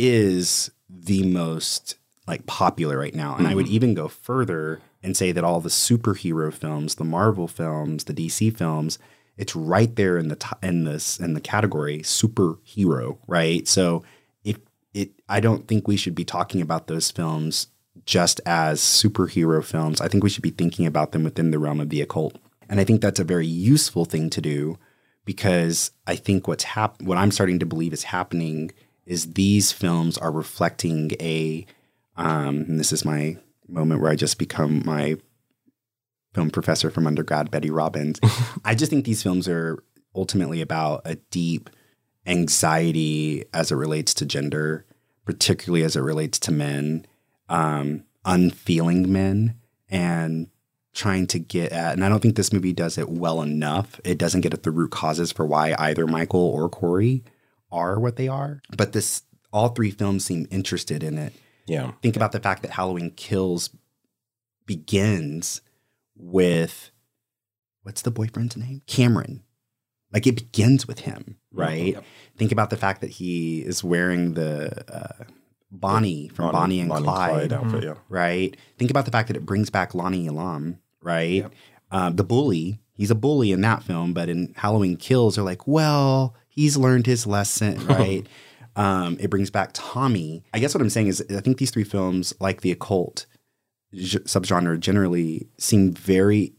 is 0.00 0.70
the 0.88 1.22
most 1.24 1.96
like 2.26 2.46
popular 2.46 2.98
right 2.98 3.14
now. 3.14 3.36
And 3.36 3.46
I 3.46 3.54
would 3.54 3.66
mm-hmm. 3.66 3.74
even 3.74 3.94
go 3.94 4.08
further 4.08 4.80
and 5.02 5.16
say 5.16 5.32
that 5.32 5.44
all 5.44 5.60
the 5.60 5.68
superhero 5.68 6.52
films, 6.52 6.96
the 6.96 7.04
Marvel 7.04 7.48
films, 7.48 8.04
the 8.04 8.14
DC 8.14 8.56
films, 8.56 8.98
it's 9.36 9.56
right 9.56 9.94
there 9.96 10.18
in 10.18 10.28
the 10.28 10.36
t- 10.36 10.48
in 10.62 10.84
this 10.84 11.18
in 11.18 11.34
the 11.34 11.40
category 11.40 12.00
superhero, 12.00 13.18
right? 13.26 13.66
So 13.66 14.02
if 14.44 14.58
it 14.94 15.12
I 15.28 15.40
don't 15.40 15.66
think 15.66 15.88
we 15.88 15.96
should 15.96 16.14
be 16.14 16.24
talking 16.24 16.60
about 16.60 16.86
those 16.86 17.10
films 17.10 17.68
just 18.06 18.40
as 18.46 18.80
superhero 18.80 19.64
films. 19.64 20.00
I 20.00 20.08
think 20.08 20.22
we 20.22 20.30
should 20.30 20.42
be 20.42 20.50
thinking 20.50 20.86
about 20.86 21.12
them 21.12 21.24
within 21.24 21.50
the 21.50 21.58
realm 21.58 21.80
of 21.80 21.90
the 21.90 22.00
occult. 22.00 22.36
And 22.68 22.80
I 22.80 22.84
think 22.84 23.00
that's 23.00 23.20
a 23.20 23.24
very 23.24 23.46
useful 23.46 24.04
thing 24.04 24.30
to 24.30 24.40
do 24.40 24.78
because 25.24 25.90
I 26.06 26.16
think 26.16 26.46
what's 26.46 26.64
hap- 26.64 27.02
what 27.02 27.18
I'm 27.18 27.30
starting 27.30 27.58
to 27.58 27.66
believe 27.66 27.92
is 27.92 28.04
happening 28.04 28.72
is 29.06 29.34
these 29.34 29.72
films 29.72 30.18
are 30.18 30.30
reflecting 30.30 31.12
a 31.20 31.66
um, 32.16 32.64
and 32.68 32.78
this 32.78 32.92
is 32.92 33.04
my 33.04 33.38
moment 33.66 34.00
where 34.00 34.10
I 34.10 34.16
just 34.16 34.38
become 34.38 34.82
my 34.84 35.16
film 36.34 36.50
professor 36.50 36.90
from 36.90 37.06
undergrad, 37.06 37.50
Betty 37.50 37.70
Robbins. 37.70 38.20
I 38.64 38.74
just 38.74 38.90
think 38.90 39.04
these 39.04 39.22
films 39.22 39.48
are 39.48 39.82
ultimately 40.14 40.60
about 40.60 41.02
a 41.04 41.16
deep 41.30 41.70
anxiety 42.26 43.44
as 43.54 43.72
it 43.72 43.76
relates 43.76 44.12
to 44.14 44.26
gender, 44.26 44.84
particularly 45.24 45.84
as 45.84 45.96
it 45.96 46.00
relates 46.00 46.38
to 46.40 46.52
men, 46.52 47.06
um, 47.48 48.04
unfeeling 48.24 49.10
men, 49.10 49.56
and 49.88 50.48
trying 50.92 51.26
to 51.28 51.38
get 51.38 51.72
at. 51.72 51.94
And 51.94 52.04
I 52.04 52.08
don't 52.08 52.20
think 52.20 52.36
this 52.36 52.52
movie 52.52 52.72
does 52.72 52.98
it 52.98 53.08
well 53.08 53.42
enough. 53.42 54.00
It 54.04 54.18
doesn't 54.18 54.42
get 54.42 54.54
at 54.54 54.62
the 54.62 54.70
root 54.70 54.90
causes 54.90 55.32
for 55.32 55.46
why 55.46 55.74
either 55.78 56.06
Michael 56.06 56.40
or 56.40 56.68
Corey 56.68 57.24
are 57.72 57.98
what 57.98 58.16
they 58.16 58.28
are. 58.28 58.62
But 58.76 58.92
this, 58.92 59.22
all 59.52 59.68
three 59.68 59.90
films 59.90 60.24
seem 60.24 60.46
interested 60.50 61.02
in 61.02 61.18
it. 61.18 61.32
Yeah. 61.66 61.92
Think 62.02 62.16
about 62.16 62.32
the 62.32 62.40
fact 62.40 62.62
that 62.62 62.72
Halloween 62.72 63.12
Kills 63.12 63.70
begins 64.66 65.60
with 66.16 66.90
what's 67.82 68.02
the 68.02 68.10
boyfriend's 68.10 68.56
name? 68.56 68.82
Cameron. 68.86 69.42
Like 70.12 70.26
it 70.26 70.34
begins 70.34 70.88
with 70.88 71.00
him, 71.00 71.36
right? 71.52 71.96
Think 72.36 72.50
about 72.50 72.70
the 72.70 72.76
fact 72.76 73.00
that 73.00 73.10
he 73.10 73.60
is 73.60 73.84
wearing 73.84 74.34
the 74.34 74.84
uh, 74.92 75.24
Bonnie 75.70 76.28
from 76.28 76.50
Bonnie, 76.50 76.80
and 76.80 76.90
Clyde, 76.90 77.52
outfit, 77.52 77.84
yeah. 77.84 77.94
right? 78.08 78.56
Think 78.76 78.90
about 78.90 79.04
the 79.04 79.12
fact 79.12 79.28
that 79.28 79.36
it 79.36 79.46
brings 79.46 79.70
back 79.70 79.94
Lonnie 79.94 80.26
Elam, 80.26 80.80
right? 81.00 81.46
Uh, 81.92 82.10
the 82.10 82.24
bully, 82.24 82.80
he's 82.94 83.10
a 83.10 83.14
bully 83.14 83.52
in 83.52 83.60
that 83.60 83.84
film, 83.84 84.12
but 84.12 84.28
in 84.28 84.52
Halloween 84.56 84.96
Kills, 84.96 85.36
they're 85.36 85.44
like, 85.44 85.66
well, 85.66 86.34
he's 86.60 86.76
learned 86.76 87.06
his 87.06 87.26
lesson, 87.26 87.86
right? 87.86 88.26
um, 88.76 89.16
it 89.18 89.30
brings 89.30 89.50
back 89.50 89.70
Tommy. 89.72 90.42
I 90.52 90.58
guess 90.58 90.74
what 90.74 90.82
I'm 90.82 90.90
saying 90.90 91.08
is, 91.08 91.24
I 91.30 91.40
think 91.40 91.58
these 91.58 91.70
three 91.70 91.84
films, 91.84 92.34
like 92.38 92.60
the 92.60 92.70
occult 92.70 93.26
g- 93.94 94.18
subgenre, 94.20 94.78
generally 94.78 95.48
seem 95.58 95.92
very 95.92 96.52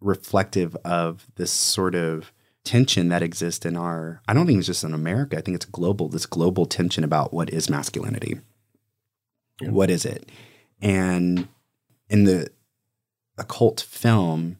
reflective 0.00 0.76
of 0.84 1.26
this 1.36 1.50
sort 1.50 1.94
of 1.94 2.32
tension 2.62 3.08
that 3.08 3.22
exists 3.22 3.64
in 3.64 3.76
our. 3.76 4.20
I 4.28 4.34
don't 4.34 4.46
think 4.46 4.58
it's 4.58 4.66
just 4.66 4.84
in 4.84 4.92
America. 4.94 5.38
I 5.38 5.40
think 5.40 5.54
it's 5.54 5.64
global. 5.64 6.08
This 6.08 6.26
global 6.26 6.66
tension 6.66 7.02
about 7.02 7.32
what 7.32 7.50
is 7.50 7.70
masculinity. 7.70 8.40
What 9.60 9.90
is 9.90 10.04
it? 10.04 10.28
And 10.80 11.48
in 12.08 12.24
the 12.24 12.48
occult 13.38 13.80
film, 13.80 14.58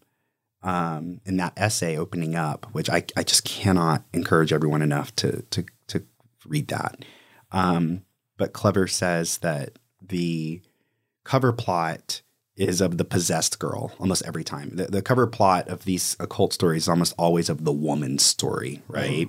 um, 0.62 1.20
in 1.24 1.36
that 1.36 1.52
essay 1.56 1.96
opening 1.96 2.34
up, 2.34 2.66
which 2.72 2.90
I, 2.90 3.04
I 3.16 3.22
just 3.22 3.44
cannot 3.44 4.04
encourage 4.12 4.52
everyone 4.52 4.82
enough 4.82 5.14
to 5.16 5.42
to 5.50 5.64
to 5.88 6.04
read 6.46 6.68
that. 6.68 7.04
Um, 7.52 8.02
but 8.36 8.52
Clover 8.52 8.86
says 8.86 9.38
that 9.38 9.78
the 10.00 10.60
cover 11.24 11.52
plot 11.52 12.22
is 12.56 12.80
of 12.80 12.98
the 12.98 13.04
possessed 13.04 13.58
girl 13.58 13.92
almost 14.00 14.24
every 14.26 14.42
time. 14.44 14.70
The, 14.74 14.86
the 14.86 15.02
cover 15.02 15.26
plot 15.26 15.68
of 15.68 15.84
these 15.84 16.16
occult 16.18 16.52
stories 16.52 16.84
is 16.84 16.88
almost 16.88 17.14
always 17.16 17.48
of 17.48 17.64
the 17.64 17.72
woman's 17.72 18.24
story, 18.24 18.82
right? 18.88 19.28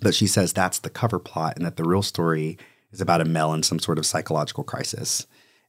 But 0.00 0.14
she 0.14 0.26
says 0.26 0.52
that's 0.52 0.78
the 0.78 0.90
cover 0.90 1.18
plot 1.18 1.56
and 1.56 1.66
that 1.66 1.76
the 1.76 1.84
real 1.84 2.02
story 2.02 2.58
is 2.92 3.00
about 3.00 3.20
a 3.20 3.24
male 3.24 3.52
in 3.52 3.62
some 3.62 3.80
sort 3.80 3.98
of 3.98 4.06
psychological 4.06 4.64
crisis. 4.64 5.26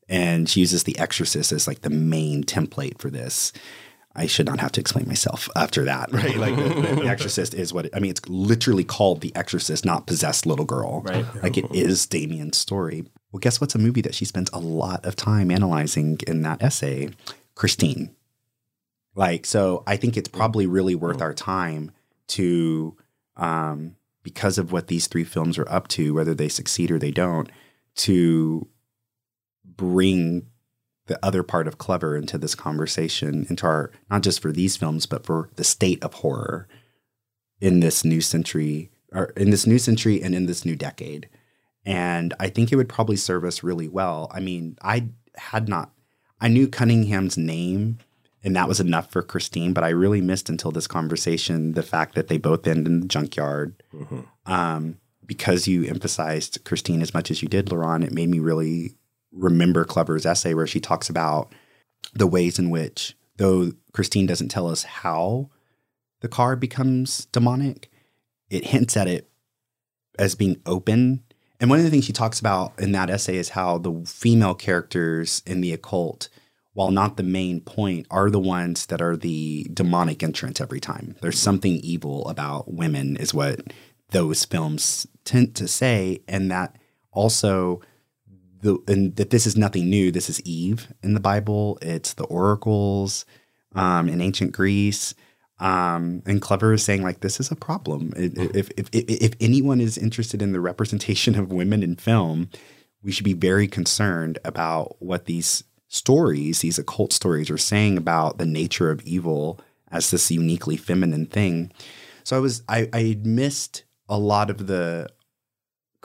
And 0.08 0.48
she 0.48 0.60
uses 0.60 0.84
The 0.84 0.98
Exorcist 1.00 1.52
as 1.52 1.68
like 1.68 1.82
the 1.82 1.90
main 1.90 2.44
template 2.44 3.00
for 3.00 3.10
this. 3.10 3.52
I 4.16 4.28
should 4.28 4.46
not 4.46 4.60
have 4.60 4.72
to 4.74 4.82
explain 4.82 5.08
myself 5.08 5.50
after 5.56 5.84
that, 5.86 6.12
right? 6.12 6.38
Like 6.46 6.56
the, 6.56 6.64
the, 6.64 6.96
the 7.02 7.08
Exorcist 7.08 7.54
is 7.54 7.74
what 7.74 7.88
it, 7.88 7.96
I 7.96 8.00
mean. 8.00 8.12
It's 8.12 8.28
literally 8.28 8.84
called 8.84 9.22
The 9.22 9.36
Exorcist, 9.36 9.86
not 9.86 10.08
Possessed 10.08 10.46
Little 10.46 10.66
Girl. 10.66 11.02
Right. 11.02 11.26
Like 11.44 11.58
it 11.58 11.66
is 11.74 12.06
Damien's 12.06 12.58
story. 12.58 13.06
Well, 13.32 13.40
guess 13.40 13.60
what's 13.60 13.76
a 13.76 13.80
movie 13.80 14.02
that 14.02 14.16
she 14.16 14.26
spends 14.26 14.50
a 14.54 14.60
lot 14.60 15.06
of 15.06 15.16
time 15.16 15.52
analyzing 15.52 16.20
in 16.28 16.42
that 16.44 16.64
essay? 16.64 17.10
Christine. 17.56 18.16
Like, 19.16 19.46
so 19.46 19.84
I 19.88 19.98
think 19.98 20.18
it's 20.18 20.30
probably 20.30 20.68
really 20.68 20.96
worth 20.96 21.22
our 21.22 21.34
time 21.34 21.92
to, 22.28 22.96
um, 23.38 23.96
because 24.24 24.58
of 24.58 24.72
what 24.72 24.88
these 24.88 25.08
three 25.08 25.24
films 25.24 25.58
are 25.58 25.70
up 25.70 25.88
to, 25.90 26.14
whether 26.14 26.34
they 26.34 26.50
succeed 26.50 26.92
or 26.92 27.00
they 27.00 27.12
don't, 27.12 27.50
to 27.96 28.68
bring 29.64 30.48
the 31.08 31.24
other 31.24 31.44
part 31.44 31.68
of 31.68 31.78
Clover 31.78 32.18
into 32.18 32.38
this 32.38 32.56
conversation, 32.56 33.46
into 33.50 33.66
our 33.66 33.92
not 34.10 34.24
just 34.24 34.42
for 34.42 34.52
these 34.52 34.76
films, 34.76 35.06
but 35.06 35.26
for 35.26 35.50
the 35.56 35.64
state 35.64 36.04
of 36.04 36.16
horror 36.16 36.68
in 37.62 37.80
this 37.80 38.04
new 38.04 38.22
century, 38.22 38.92
or 39.12 39.26
in 39.38 39.52
this 39.52 39.68
new 39.68 39.80
century 39.80 40.22
and 40.22 40.34
in 40.34 40.46
this 40.46 40.66
new 40.66 40.76
decade. 40.76 41.30
And 41.86 42.34
I 42.40 42.50
think 42.50 42.72
it 42.72 42.76
would 42.76 42.90
probably 42.90 43.16
serve 43.16 43.44
us 43.44 43.64
really 43.64 43.88
well. 43.88 44.32
I 44.34 44.40
mean, 44.40 44.78
I 44.82 45.10
had 45.36 45.70
not, 45.70 45.92
I 46.42 46.48
knew 46.48 46.68
Cunningham's 46.68 47.38
name, 47.38 48.00
and 48.44 48.56
that 48.56 48.68
was 48.68 48.80
enough 48.80 49.12
for 49.12 49.22
Christine, 49.22 49.74
but 49.74 49.84
I 49.84 49.90
really 49.90 50.22
missed 50.22 50.50
until 50.50 50.72
this 50.72 50.88
conversation 50.88 51.74
the 51.74 51.84
fact 51.84 52.16
that 52.16 52.28
they 52.28 52.38
both 52.38 52.66
end 52.68 52.88
in 52.88 53.02
the 53.02 53.08
junkyard. 53.08 53.82
Um, 54.46 54.98
because 55.26 55.68
you 55.68 55.86
emphasized 55.86 56.64
Christine 56.66 57.02
as 57.02 57.14
much 57.14 57.32
as 57.32 57.42
you 57.42 57.48
did, 57.48 57.68
LaRon, 57.68 58.04
it 58.04 58.12
made 58.12 58.30
me 58.30 58.40
really 58.40 58.96
remember 59.36 59.84
Clover's 59.84 60.26
essay 60.26 60.54
where 60.54 60.68
she 60.68 60.80
talks 60.80 61.10
about 61.10 61.52
the 62.14 62.28
ways 62.28 62.58
in 62.58 62.70
which, 62.70 63.16
though 63.38 63.72
Christine 63.94 64.26
doesn't 64.26 64.50
tell 64.50 64.68
us 64.68 64.84
how 64.84 65.50
the 66.22 66.28
car 66.28 66.56
becomes 66.56 67.26
demonic, 67.26 67.92
it 68.50 68.68
hints 68.68 68.96
at 68.96 69.08
it 69.08 69.30
as 70.18 70.36
being 70.36 70.62
open. 70.66 71.24
And 71.60 71.70
one 71.70 71.80
of 71.80 71.86
the 71.86 71.92
things 71.92 72.06
she 72.06 72.14
talks 72.14 72.40
about 72.40 72.80
in 72.80 72.92
that 72.94 73.10
essay 73.10 73.38
is 73.38 73.50
how 73.50 73.78
the 73.78 74.04
female 74.06 74.56
characters 74.56 75.42
in 75.46 75.62
the 75.62 75.74
occult, 75.74 76.30
while 76.74 76.92
not 76.92 77.18
the 77.18 77.24
main 77.24 77.62
point, 77.62 78.08
are 78.12 78.30
the 78.30 78.40
ones 78.40 78.86
that 78.88 79.02
are 79.02 79.18
the 79.18 79.68
demonic 79.74 80.24
entrance 80.24 80.60
every 80.62 80.80
time. 80.80 81.16
There's 81.22 81.40
something 81.40 81.78
evil 81.78 82.28
about 82.28 82.74
women, 82.74 83.18
is 83.18 83.34
what 83.34 83.62
those 84.12 84.46
films 84.46 85.08
tend 85.24 85.56
to 85.56 85.68
say. 85.68 86.20
And 86.28 86.52
that 86.52 86.78
also 87.12 87.82
the 88.66 88.80
and 88.88 89.16
that 89.16 89.30
this 89.30 89.48
is 89.48 89.56
nothing 89.56 89.90
new. 89.90 90.12
This 90.12 90.30
is 90.30 90.42
Eve 90.42 90.92
in 91.04 91.14
the 91.14 91.20
Bible. 91.20 91.78
It's 91.82 92.14
the 92.14 92.26
oracles 92.26 93.26
um, 93.74 94.10
in 94.10 94.20
ancient 94.20 94.52
Greece. 94.52 95.14
Um, 95.60 96.22
and 96.26 96.42
Clover 96.42 96.74
is 96.74 96.84
saying 96.84 97.04
like 97.04 97.22
this 97.22 97.40
is 97.40 97.50
a 97.50 97.56
problem. 97.56 98.12
If, 98.18 98.70
if, 98.76 98.90
if, 98.92 99.06
if, 99.08 99.34
anyone 99.40 99.80
is 99.80 99.98
interested 99.98 100.42
in 100.42 100.52
the 100.52 100.60
representation 100.60 101.40
of 101.40 101.54
women 101.54 101.82
in 101.82 101.96
film, 101.96 102.50
we 103.02 103.14
should 103.14 103.24
be 103.24 103.32
very 103.34 103.66
concerned 103.68 104.38
about 104.44 104.98
what 105.00 105.26
these 105.26 105.64
stories, 105.88 106.60
these 106.60 106.78
occult 106.78 107.14
stories, 107.14 107.50
are 107.50 107.58
saying 107.58 107.98
about 107.98 108.38
the 108.38 108.46
nature 108.46 108.92
of 108.92 109.02
evil 109.04 109.62
as 109.92 110.12
this 110.12 110.30
uniquely 110.30 110.76
feminine 110.76 111.26
thing. 111.26 111.72
So 112.26 112.36
I 112.36 112.40
was 112.40 112.64
I, 112.68 112.90
I 112.92 113.18
missed 113.24 113.86
a 114.10 114.18
lot 114.18 114.50
of 114.50 114.68
the 114.68 115.08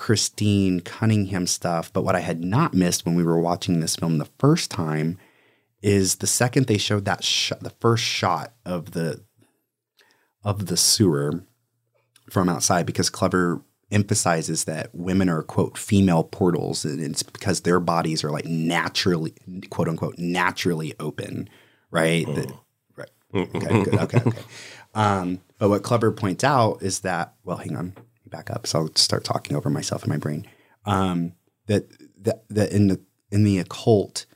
Christine 0.00 0.80
Cunningham 0.80 1.46
stuff, 1.46 1.92
but 1.92 2.04
what 2.04 2.16
I 2.16 2.20
had 2.20 2.42
not 2.42 2.72
missed 2.72 3.04
when 3.04 3.16
we 3.16 3.22
were 3.22 3.38
watching 3.38 3.80
this 3.80 3.96
film 3.96 4.16
the 4.16 4.30
first 4.38 4.70
time 4.70 5.18
is 5.82 6.16
the 6.16 6.26
second 6.26 6.66
they 6.66 6.78
showed 6.78 7.04
that 7.04 7.22
shot, 7.22 7.60
the 7.60 7.74
first 7.80 8.02
shot 8.02 8.54
of 8.64 8.92
the 8.92 9.22
of 10.42 10.66
the 10.68 10.76
sewer 10.78 11.44
from 12.30 12.48
outside, 12.48 12.86
because 12.86 13.10
Clover 13.10 13.60
emphasizes 13.92 14.64
that 14.64 14.88
women 14.94 15.28
are 15.28 15.42
quote 15.42 15.76
female 15.76 16.24
portals, 16.24 16.86
and 16.86 16.98
it's 16.98 17.22
because 17.22 17.60
their 17.60 17.78
bodies 17.78 18.24
are 18.24 18.30
like 18.30 18.46
naturally 18.46 19.34
quote 19.68 19.86
unquote 19.86 20.18
naturally 20.18 20.94
open, 20.98 21.46
right? 21.90 22.24
The- 22.24 22.54
right. 22.96 23.10
Okay. 23.34 23.84
Good. 23.84 23.94
Okay. 23.98 24.22
Okay. 24.26 24.42
Um, 24.92 25.40
but 25.58 25.68
what 25.68 25.84
Clover 25.84 26.10
points 26.10 26.42
out 26.42 26.82
is 26.82 27.00
that 27.00 27.34
well, 27.44 27.58
hang 27.58 27.76
on, 27.76 27.92
back 28.30 28.50
up. 28.50 28.66
So 28.66 28.80
I'll 28.80 28.96
start 28.96 29.24
talking 29.24 29.56
over 29.56 29.70
myself 29.70 30.04
in 30.04 30.10
my 30.10 30.16
brain. 30.16 30.46
Um, 30.84 31.32
that 31.66 31.88
that 32.22 32.44
that 32.48 32.72
in 32.72 32.88
the 32.88 33.00
in 33.30 33.44
the 33.44 33.58
occult, 33.58 34.26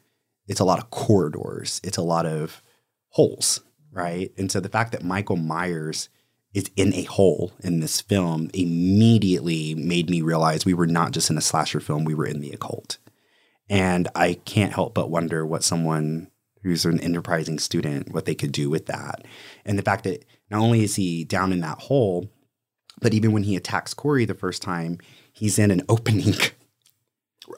it's 0.46 0.60
a 0.60 0.64
lot 0.64 0.78
of 0.78 0.90
corridors. 0.90 1.80
It's 1.82 1.96
a 1.96 2.02
lot 2.02 2.26
of 2.26 2.62
holes, 3.10 3.60
right? 3.92 4.32
And 4.36 4.50
so 4.50 4.60
the 4.60 4.68
fact 4.68 4.92
that 4.92 5.02
Michael 5.02 5.36
Myers 5.36 6.08
is 6.52 6.70
in 6.76 6.94
a 6.94 7.02
hole 7.02 7.52
in 7.60 7.80
this 7.80 8.00
film 8.00 8.50
immediately 8.54 9.74
made 9.74 10.08
me 10.08 10.22
realize 10.22 10.64
we 10.64 10.74
were 10.74 10.86
not 10.86 11.12
just 11.12 11.30
in 11.30 11.38
a 11.38 11.42
slasher 11.42 11.80
film; 11.80 12.04
we 12.04 12.14
were 12.14 12.26
in 12.26 12.40
the 12.40 12.52
occult. 12.52 12.98
And 13.68 14.08
I 14.14 14.34
can't 14.44 14.74
help 14.74 14.94
but 14.94 15.10
wonder 15.10 15.46
what 15.46 15.64
someone 15.64 16.30
who's 16.64 16.84
an 16.84 16.98
enterprising 17.00 17.58
student 17.58 18.12
what 18.12 18.24
they 18.24 18.34
could 18.34 18.52
do 18.52 18.68
with 18.68 18.86
that. 18.86 19.24
And 19.64 19.78
the 19.78 19.82
fact 19.82 20.04
that 20.04 20.24
not 20.50 20.60
only 20.60 20.82
is 20.82 20.96
he 20.96 21.24
down 21.24 21.52
in 21.52 21.60
that 21.60 21.78
hole, 21.78 22.30
but 23.00 23.14
even 23.14 23.32
when 23.32 23.42
he 23.44 23.56
attacks 23.56 23.94
Corey 23.94 24.24
the 24.24 24.34
first 24.34 24.62
time, 24.62 24.98
he's 25.32 25.58
in 25.58 25.70
an 25.70 25.82
opening. 25.88 26.34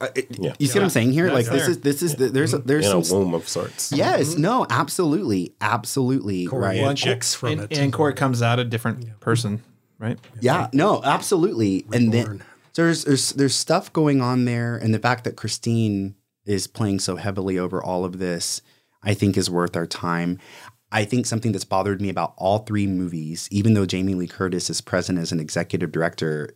Uh, 0.00 0.08
it- 0.16 0.26
Yeah. 0.36 0.52
You 0.58 0.66
see 0.66 0.80
what 0.80 0.84
I'm 0.84 0.90
saying 0.90 1.12
here? 1.12 1.30
That's 1.30 1.48
like 1.48 1.58
this 1.58 1.68
is 1.68 1.80
this 1.80 2.02
is 2.02 2.16
the, 2.16 2.28
there's 2.28 2.52
a, 2.52 2.58
there's 2.58 2.90
in 2.90 2.96
a 2.96 3.04
some 3.04 3.18
womb 3.20 3.34
of 3.34 3.48
sorts. 3.48 3.92
yes 3.92 4.36
no 4.36 4.66
absolutely 4.68 5.54
absolutely 5.60 6.46
Corey 6.46 6.80
right 6.80 6.90
ejects 6.90 7.36
from 7.36 7.50
and, 7.52 7.60
it. 7.70 7.78
and 7.78 7.92
Corey 7.92 8.12
comes 8.12 8.42
out 8.42 8.58
a 8.58 8.64
different 8.64 9.20
person, 9.20 9.62
right? 10.00 10.18
yeah 10.40 10.68
no 10.72 11.00
absolutely 11.04 11.86
and 11.92 12.12
then 12.12 12.42
so 12.72 12.82
there's 12.82 13.04
there's 13.04 13.30
there's 13.34 13.54
stuff 13.54 13.92
going 13.92 14.20
on 14.20 14.44
there 14.44 14.76
and 14.76 14.92
the 14.92 14.98
fact 14.98 15.22
that 15.22 15.36
Christine 15.36 16.16
is 16.44 16.66
playing 16.66 16.98
so 16.98 17.14
heavily 17.14 17.56
over 17.56 17.80
all 17.80 18.04
of 18.04 18.18
this 18.18 18.62
I 19.04 19.14
think 19.14 19.36
is 19.36 19.48
worth 19.48 19.76
our 19.76 19.86
time. 19.86 20.40
I 20.92 21.04
think 21.04 21.26
something 21.26 21.52
that's 21.52 21.64
bothered 21.64 22.00
me 22.00 22.08
about 22.08 22.34
all 22.36 22.60
three 22.60 22.86
movies, 22.86 23.48
even 23.50 23.74
though 23.74 23.86
Jamie 23.86 24.14
Lee 24.14 24.26
Curtis 24.28 24.70
is 24.70 24.80
present 24.80 25.18
as 25.18 25.32
an 25.32 25.40
executive 25.40 25.90
director, 25.92 26.50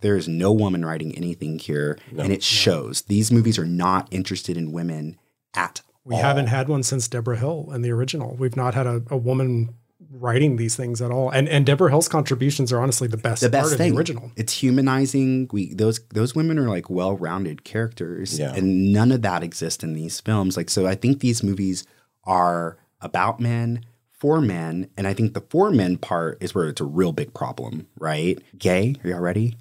there 0.00 0.16
is 0.16 0.26
no 0.28 0.52
woman 0.52 0.84
writing 0.84 1.14
anything 1.16 1.58
here, 1.58 1.98
and 2.18 2.32
it 2.32 2.42
shows. 2.42 3.02
These 3.02 3.30
movies 3.30 3.58
are 3.58 3.66
not 3.66 4.08
interested 4.10 4.56
in 4.56 4.72
women 4.72 5.18
at 5.54 5.82
We 6.04 6.14
all. 6.14 6.20
We 6.20 6.22
haven't 6.22 6.46
had 6.48 6.68
one 6.68 6.82
since 6.82 7.08
Debra 7.08 7.38
Hill 7.38 7.70
in 7.74 7.82
the 7.82 7.90
original. 7.90 8.34
We've 8.36 8.56
not 8.56 8.74
had 8.74 8.86
a, 8.86 9.02
a 9.10 9.16
woman 9.16 9.74
writing 10.10 10.56
these 10.56 10.76
things 10.76 11.00
at 11.00 11.10
all. 11.10 11.30
And 11.30 11.48
and 11.48 11.64
Debra 11.66 11.90
Hill's 11.90 12.08
contributions 12.08 12.72
are 12.72 12.80
honestly 12.80 13.08
the 13.08 13.16
best, 13.16 13.42
the 13.42 13.48
best 13.48 13.68
part 13.70 13.78
thing. 13.78 13.90
of 13.90 13.94
the 13.94 13.98
original. 13.98 14.30
It's 14.36 14.52
humanizing. 14.52 15.48
We 15.52 15.72
those 15.74 16.00
those 16.10 16.34
women 16.34 16.58
are 16.58 16.68
like 16.68 16.88
well-rounded 16.90 17.64
characters, 17.64 18.38
Yeah. 18.38 18.54
and 18.54 18.92
none 18.92 19.12
of 19.12 19.22
that 19.22 19.42
exists 19.42 19.82
in 19.84 19.94
these 19.94 20.20
films. 20.20 20.56
Like 20.56 20.70
so, 20.70 20.86
I 20.86 20.94
think 20.94 21.20
these 21.20 21.42
movies 21.42 21.84
are 22.24 22.78
about 23.04 23.40
men 23.40 23.84
for 24.10 24.40
men, 24.40 24.88
and 24.96 25.06
I 25.06 25.12
think 25.12 25.34
the 25.34 25.44
for 25.50 25.70
men 25.70 25.98
part 25.98 26.38
is 26.40 26.54
where 26.54 26.68
it's 26.68 26.80
a 26.80 26.84
real 26.84 27.12
big 27.12 27.34
problem, 27.34 27.86
right? 27.98 28.38
Gay, 28.56 28.96
are 29.04 29.10
y'all 29.10 29.20
ready? 29.20 29.56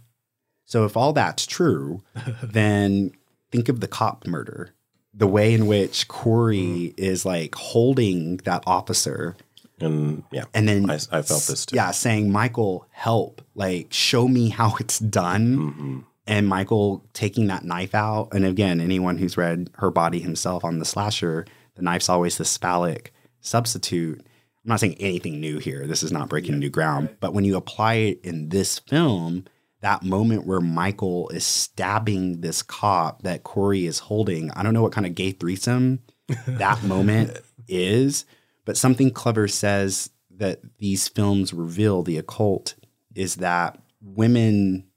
So 0.66 0.86
if 0.86 0.96
all 0.96 1.12
that's 1.12 1.46
true, 1.46 2.02
then 2.44 3.12
think 3.52 3.68
of 3.68 3.82
the 3.82 3.88
cop 3.88 4.26
murder. 4.26 4.74
The 5.14 5.28
way 5.28 5.54
in 5.54 5.68
which 5.68 6.08
Corey 6.08 6.94
is 6.98 7.26
like 7.26 7.54
holding 7.56 8.38
that 8.38 8.64
officer 8.66 9.36
And 9.80 10.24
yeah, 10.32 10.46
and 10.54 10.68
then 10.68 10.90
I, 10.90 10.96
I 10.96 11.22
felt 11.22 11.44
this 11.44 11.66
too. 11.66 11.76
yeah, 11.76 11.92
saying 11.92 12.32
Michael, 12.32 12.88
help, 12.92 13.42
like 13.56 13.92
show 13.92 14.28
me 14.28 14.50
how 14.50 14.76
it's 14.80 15.00
done. 15.00 15.58
Mm-hmm. 15.58 16.00
And 16.26 16.48
Michael 16.48 17.04
taking 17.12 17.48
that 17.48 17.66
knife 17.66 17.94
out. 17.94 18.30
And 18.34 18.46
again, 18.46 18.80
anyone 18.80 19.18
who's 19.18 19.36
read 19.36 19.70
her 19.74 19.92
body 19.92 20.20
himself 20.20 20.64
on 20.64 20.80
the 20.80 20.86
slasher, 20.86 21.46
the 21.76 21.82
knife's 21.82 22.08
always 22.08 22.38
the 22.38 22.46
phallic 22.46 23.14
substitute. 23.44 24.20
I'm 24.20 24.70
not 24.70 24.80
saying 24.80 24.96
anything 25.00 25.40
new 25.40 25.60
here. 25.60 25.86
This 25.86 26.04
is 26.04 26.12
not 26.12 26.30
breaking 26.30 26.58
new 26.58 26.70
ground. 26.70 27.18
But 27.20 27.34
when 27.34 27.46
you 27.46 27.56
apply 27.56 27.96
it 27.96 28.22
in 28.24 28.50
this 28.50 28.80
film, 28.80 29.46
that 29.82 30.04
moment 30.04 30.48
where 30.48 30.62
Michael 30.62 31.30
is 31.30 31.46
stabbing 31.46 32.42
this 32.42 32.62
cop 32.62 33.24
that 33.24 33.44
Corey 33.44 33.86
is 33.86 34.00
holding, 34.00 34.50
I 34.52 34.64
don't 34.64 34.74
know 34.74 34.82
what 34.82 34.94
kind 34.94 35.06
of 35.06 35.16
gay 35.16 35.32
threesome 35.32 36.00
that 36.48 36.82
moment 36.84 37.38
is, 37.68 38.26
but 38.66 38.78
something 38.78 39.12
Clover 39.12 39.48
says 39.48 40.10
that 40.32 40.62
these 40.80 41.08
films 41.08 41.54
reveal 41.54 42.02
the 42.02 42.18
occult 42.18 42.76
is 43.14 43.36
that 43.36 43.80
women 44.02 44.88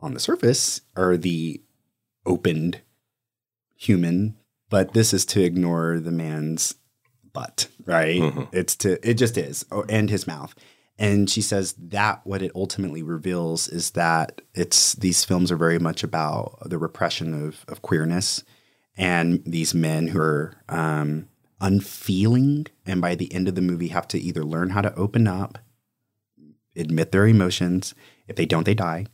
on 0.00 0.12
the 0.12 0.20
surface 0.20 0.82
are 0.96 1.16
the 1.16 1.62
opened 2.26 2.82
human 3.76 4.36
but 4.68 4.92
this 4.92 5.14
is 5.14 5.24
to 5.26 5.42
ignore 5.42 6.00
the 6.00 6.10
man's 6.10 6.74
butt, 7.36 7.68
right? 7.84 8.48
It's 8.52 8.74
to 8.76 9.08
it 9.08 9.14
just 9.14 9.36
is, 9.36 9.64
oh, 9.70 9.84
and 9.88 10.10
his 10.10 10.26
mouth. 10.26 10.54
And 10.98 11.28
she 11.28 11.42
says 11.42 11.74
that 11.78 12.22
what 12.24 12.40
it 12.40 12.52
ultimately 12.54 13.02
reveals 13.02 13.68
is 13.68 13.90
that 13.90 14.40
it's 14.54 14.94
these 14.94 15.24
films 15.24 15.52
are 15.52 15.56
very 15.56 15.78
much 15.78 16.02
about 16.02 16.58
the 16.64 16.78
repression 16.78 17.34
of 17.34 17.64
of 17.68 17.82
queerness 17.82 18.42
and 18.96 19.42
these 19.44 19.74
men 19.74 20.08
who 20.08 20.20
are 20.20 20.54
um, 20.68 21.28
unfeeling, 21.60 22.66
and 22.86 23.00
by 23.00 23.14
the 23.14 23.32
end 23.32 23.48
of 23.48 23.54
the 23.54 23.60
movie 23.60 23.88
have 23.88 24.08
to 24.08 24.18
either 24.18 24.44
learn 24.44 24.70
how 24.70 24.80
to 24.80 24.94
open 24.94 25.26
up, 25.26 25.58
admit 26.74 27.12
their 27.12 27.26
emotions. 27.26 27.94
If 28.26 28.36
they 28.36 28.46
don't, 28.46 28.64
they 28.64 28.74
die. 28.74 29.06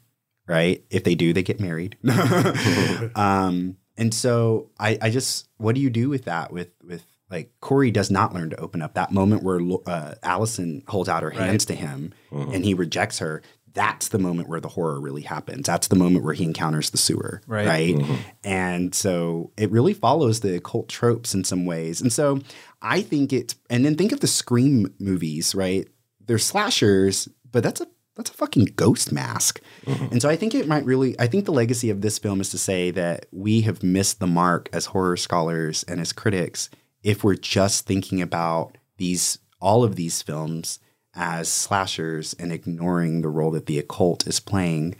Right? 0.46 0.84
If 0.90 1.04
they 1.04 1.14
do, 1.14 1.32
they 1.32 1.42
get 1.42 1.60
married. 1.60 1.96
um, 3.14 3.76
and 3.96 4.12
so 4.12 4.70
I, 4.78 4.98
I 5.00 5.10
just, 5.10 5.48
what 5.56 5.74
do 5.74 5.80
you 5.80 5.90
do 5.90 6.08
with 6.08 6.24
that? 6.24 6.52
With 6.52 6.70
with 6.84 7.04
like 7.32 7.50
Corey 7.60 7.90
does 7.90 8.10
not 8.10 8.34
learn 8.34 8.50
to 8.50 8.60
open 8.60 8.82
up. 8.82 8.94
That 8.94 9.10
moment 9.10 9.42
where 9.42 9.58
uh, 9.86 10.14
Allison 10.22 10.84
holds 10.86 11.08
out 11.08 11.22
her 11.22 11.30
hands 11.30 11.64
to 11.64 11.74
him 11.74 12.12
mm-hmm. 12.30 12.52
and 12.52 12.64
he 12.64 12.74
rejects 12.74 13.18
her. 13.20 13.42
That's 13.74 14.08
the 14.08 14.18
moment 14.18 14.50
where 14.50 14.60
the 14.60 14.68
horror 14.68 15.00
really 15.00 15.22
happens. 15.22 15.66
That's 15.66 15.88
the 15.88 15.96
moment 15.96 16.26
where 16.26 16.34
he 16.34 16.44
encounters 16.44 16.90
the 16.90 16.98
sewer, 16.98 17.40
Right. 17.46 17.66
right? 17.66 17.94
Mm-hmm. 17.94 18.14
And 18.44 18.94
so 18.94 19.50
it 19.56 19.70
really 19.70 19.94
follows 19.94 20.40
the 20.40 20.56
occult 20.56 20.90
tropes 20.90 21.32
in 21.32 21.42
some 21.42 21.64
ways. 21.64 22.02
And 22.02 22.12
so 22.12 22.40
I 22.82 23.00
think 23.00 23.32
it, 23.32 23.54
and 23.70 23.82
then 23.82 23.96
think 23.96 24.12
of 24.12 24.20
the 24.20 24.26
Scream 24.26 24.92
movies, 24.98 25.54
right? 25.54 25.88
They're 26.26 26.36
slashers, 26.38 27.28
but 27.50 27.62
that's 27.62 27.80
a 27.80 27.86
that's 28.14 28.28
a 28.28 28.34
fucking 28.34 28.66
ghost 28.76 29.10
mask. 29.10 29.62
Mm-hmm. 29.86 30.12
And 30.12 30.22
so 30.22 30.28
I 30.28 30.36
think 30.36 30.54
it 30.54 30.68
might 30.68 30.84
really 30.84 31.18
I 31.18 31.26
think 31.26 31.46
the 31.46 31.52
legacy 31.52 31.88
of 31.88 32.02
this 32.02 32.18
film 32.18 32.42
is 32.42 32.50
to 32.50 32.58
say 32.58 32.90
that 32.90 33.24
we 33.32 33.62
have 33.62 33.82
missed 33.82 34.20
the 34.20 34.26
mark 34.26 34.68
as 34.74 34.84
horror 34.86 35.16
scholars 35.16 35.82
and 35.84 35.98
as 35.98 36.12
critics 36.12 36.68
if 37.02 37.24
we're 37.24 37.34
just 37.34 37.86
thinking 37.86 38.20
about 38.22 38.76
these 38.96 39.38
all 39.60 39.84
of 39.84 39.96
these 39.96 40.22
films 40.22 40.78
as 41.14 41.48
slashers 41.48 42.34
and 42.34 42.52
ignoring 42.52 43.22
the 43.22 43.28
role 43.28 43.50
that 43.50 43.66
the 43.66 43.78
occult 43.78 44.26
is 44.26 44.40
playing 44.40 44.96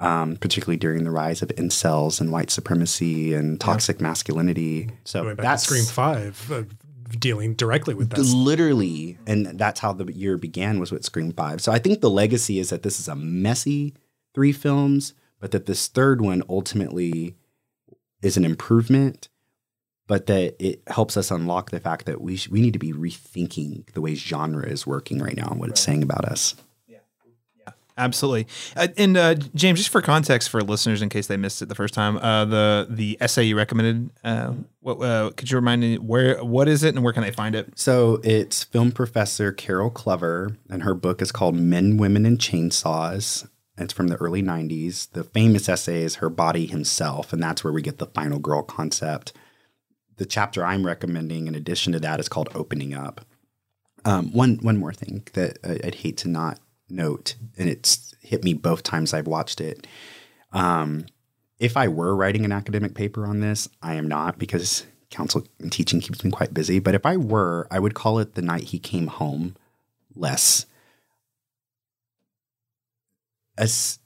um, 0.00 0.36
particularly 0.36 0.78
during 0.78 1.04
the 1.04 1.10
rise 1.10 1.42
of 1.42 1.50
incels 1.50 2.20
and 2.20 2.32
white 2.32 2.50
supremacy 2.50 3.34
and 3.34 3.60
toxic 3.60 4.00
masculinity. 4.00 4.90
So 5.04 5.22
Going 5.22 5.36
back 5.36 5.44
that's 5.44 5.64
Scream 5.64 5.84
Five, 5.84 6.50
uh, 6.50 6.62
dealing 7.18 7.54
directly 7.54 7.94
with 7.94 8.10
that. 8.10 8.16
literally, 8.22 9.18
and 9.26 9.46
that's 9.58 9.80
how 9.80 9.92
the 9.92 10.10
year 10.12 10.38
began 10.38 10.80
was 10.80 10.90
with 10.90 11.04
Scream 11.04 11.32
Five. 11.32 11.60
So 11.60 11.70
I 11.70 11.78
think 11.78 12.00
the 12.00 12.10
legacy 12.10 12.58
is 12.58 12.70
that 12.70 12.82
this 12.82 12.98
is 12.98 13.08
a 13.08 13.14
messy 13.14 13.94
three 14.34 14.52
films, 14.52 15.12
but 15.38 15.50
that 15.50 15.66
this 15.66 15.86
third 15.86 16.22
one 16.22 16.42
ultimately 16.48 17.36
is 18.22 18.38
an 18.38 18.44
improvement, 18.44 19.28
but 20.10 20.26
that 20.26 20.56
it 20.58 20.82
helps 20.88 21.16
us 21.16 21.30
unlock 21.30 21.70
the 21.70 21.78
fact 21.78 22.04
that 22.06 22.20
we 22.20 22.34
sh- 22.34 22.48
we 22.48 22.60
need 22.60 22.72
to 22.72 22.80
be 22.80 22.92
rethinking 22.92 23.88
the 23.92 24.00
way 24.00 24.16
genre 24.16 24.66
is 24.66 24.84
working 24.84 25.20
right 25.20 25.36
now 25.36 25.46
and 25.46 25.60
what 25.60 25.68
it's 25.68 25.80
saying 25.80 26.02
about 26.02 26.24
us. 26.24 26.56
Yeah, 26.88 26.98
absolutely. 27.96 28.48
Uh, 28.74 28.88
and 28.96 29.16
uh, 29.16 29.34
James, 29.54 29.78
just 29.78 29.90
for 29.90 30.02
context 30.02 30.48
for 30.50 30.62
listeners, 30.62 31.00
in 31.00 31.10
case 31.10 31.28
they 31.28 31.36
missed 31.36 31.62
it 31.62 31.68
the 31.68 31.76
first 31.76 31.94
time, 31.94 32.16
uh, 32.16 32.44
the 32.44 32.88
the 32.90 33.18
essay 33.20 33.44
you 33.44 33.56
recommended, 33.56 34.10
uh, 34.24 34.52
what 34.80 34.96
uh, 34.96 35.30
could 35.36 35.48
you 35.48 35.56
remind 35.56 35.80
me 35.80 35.96
where 35.96 36.42
what 36.42 36.66
is 36.66 36.82
it 36.82 36.96
and 36.96 37.04
where 37.04 37.12
can 37.12 37.22
they 37.22 37.30
find 37.30 37.54
it? 37.54 37.78
So 37.78 38.20
it's 38.24 38.64
film 38.64 38.90
professor 38.90 39.52
Carol 39.52 39.90
Clover, 39.90 40.56
and 40.68 40.82
her 40.82 40.94
book 40.94 41.22
is 41.22 41.30
called 41.30 41.54
Men, 41.54 41.98
Women, 41.98 42.26
and 42.26 42.36
Chainsaws. 42.36 43.48
It's 43.78 43.92
from 43.92 44.08
the 44.08 44.16
early 44.16 44.42
90s. 44.42 45.12
The 45.12 45.22
famous 45.22 45.68
essay 45.68 46.02
is 46.02 46.16
Her 46.16 46.28
Body 46.28 46.66
Himself, 46.66 47.32
and 47.32 47.40
that's 47.40 47.62
where 47.62 47.72
we 47.72 47.80
get 47.80 47.98
the 47.98 48.06
final 48.06 48.40
girl 48.40 48.62
concept. 48.62 49.32
The 50.20 50.26
chapter 50.26 50.66
I'm 50.66 50.84
recommending, 50.84 51.46
in 51.46 51.54
addition 51.54 51.94
to 51.94 52.00
that, 52.00 52.20
is 52.20 52.28
called 52.28 52.50
Opening 52.54 52.92
Up. 52.92 53.24
Um, 54.04 54.30
one 54.34 54.58
one 54.60 54.76
more 54.76 54.92
thing 54.92 55.26
that 55.32 55.56
I'd 55.64 55.94
hate 55.94 56.18
to 56.18 56.28
not 56.28 56.60
note, 56.90 57.36
and 57.56 57.70
it's 57.70 58.14
hit 58.20 58.44
me 58.44 58.52
both 58.52 58.82
times 58.82 59.14
I've 59.14 59.26
watched 59.26 59.62
it. 59.62 59.86
Um, 60.52 61.06
if 61.58 61.74
I 61.74 61.88
were 61.88 62.14
writing 62.14 62.44
an 62.44 62.52
academic 62.52 62.94
paper 62.94 63.24
on 63.24 63.40
this, 63.40 63.66
I 63.80 63.94
am 63.94 64.08
not 64.08 64.38
because 64.38 64.84
council 65.08 65.46
and 65.58 65.72
teaching 65.72 66.02
keeps 66.02 66.22
me 66.22 66.30
quite 66.30 66.52
busy. 66.52 66.80
But 66.80 66.94
if 66.94 67.06
I 67.06 67.16
were, 67.16 67.66
I 67.70 67.78
would 67.78 67.94
call 67.94 68.18
it 68.18 68.34
the 68.34 68.42
night 68.42 68.64
he 68.64 68.78
came 68.78 69.06
home 69.06 69.56
less. 70.14 70.66
As 73.56 73.98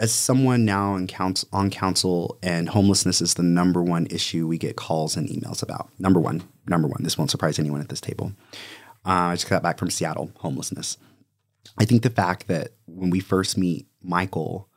as 0.00 0.12
someone 0.12 0.64
now 0.64 0.94
in 0.94 1.08
on 1.52 1.70
council 1.70 2.38
and 2.42 2.68
homelessness 2.68 3.20
is 3.20 3.34
the 3.34 3.42
number 3.42 3.82
one 3.82 4.06
issue 4.06 4.46
we 4.46 4.58
get 4.58 4.76
calls 4.76 5.16
and 5.16 5.28
emails 5.28 5.62
about. 5.62 5.90
Number 5.98 6.20
one, 6.20 6.42
number 6.66 6.86
one. 6.86 7.02
This 7.02 7.18
won't 7.18 7.30
surprise 7.30 7.58
anyone 7.58 7.80
at 7.80 7.88
this 7.88 8.00
table. 8.00 8.32
Uh, 9.04 9.30
I 9.30 9.34
just 9.34 9.48
got 9.48 9.62
back 9.62 9.78
from 9.78 9.90
Seattle, 9.90 10.30
homelessness. 10.36 10.98
I 11.78 11.84
think 11.84 12.02
the 12.02 12.10
fact 12.10 12.48
that 12.48 12.70
when 12.86 13.10
we 13.10 13.20
first 13.20 13.58
meet 13.58 13.86
Michael, 14.02 14.68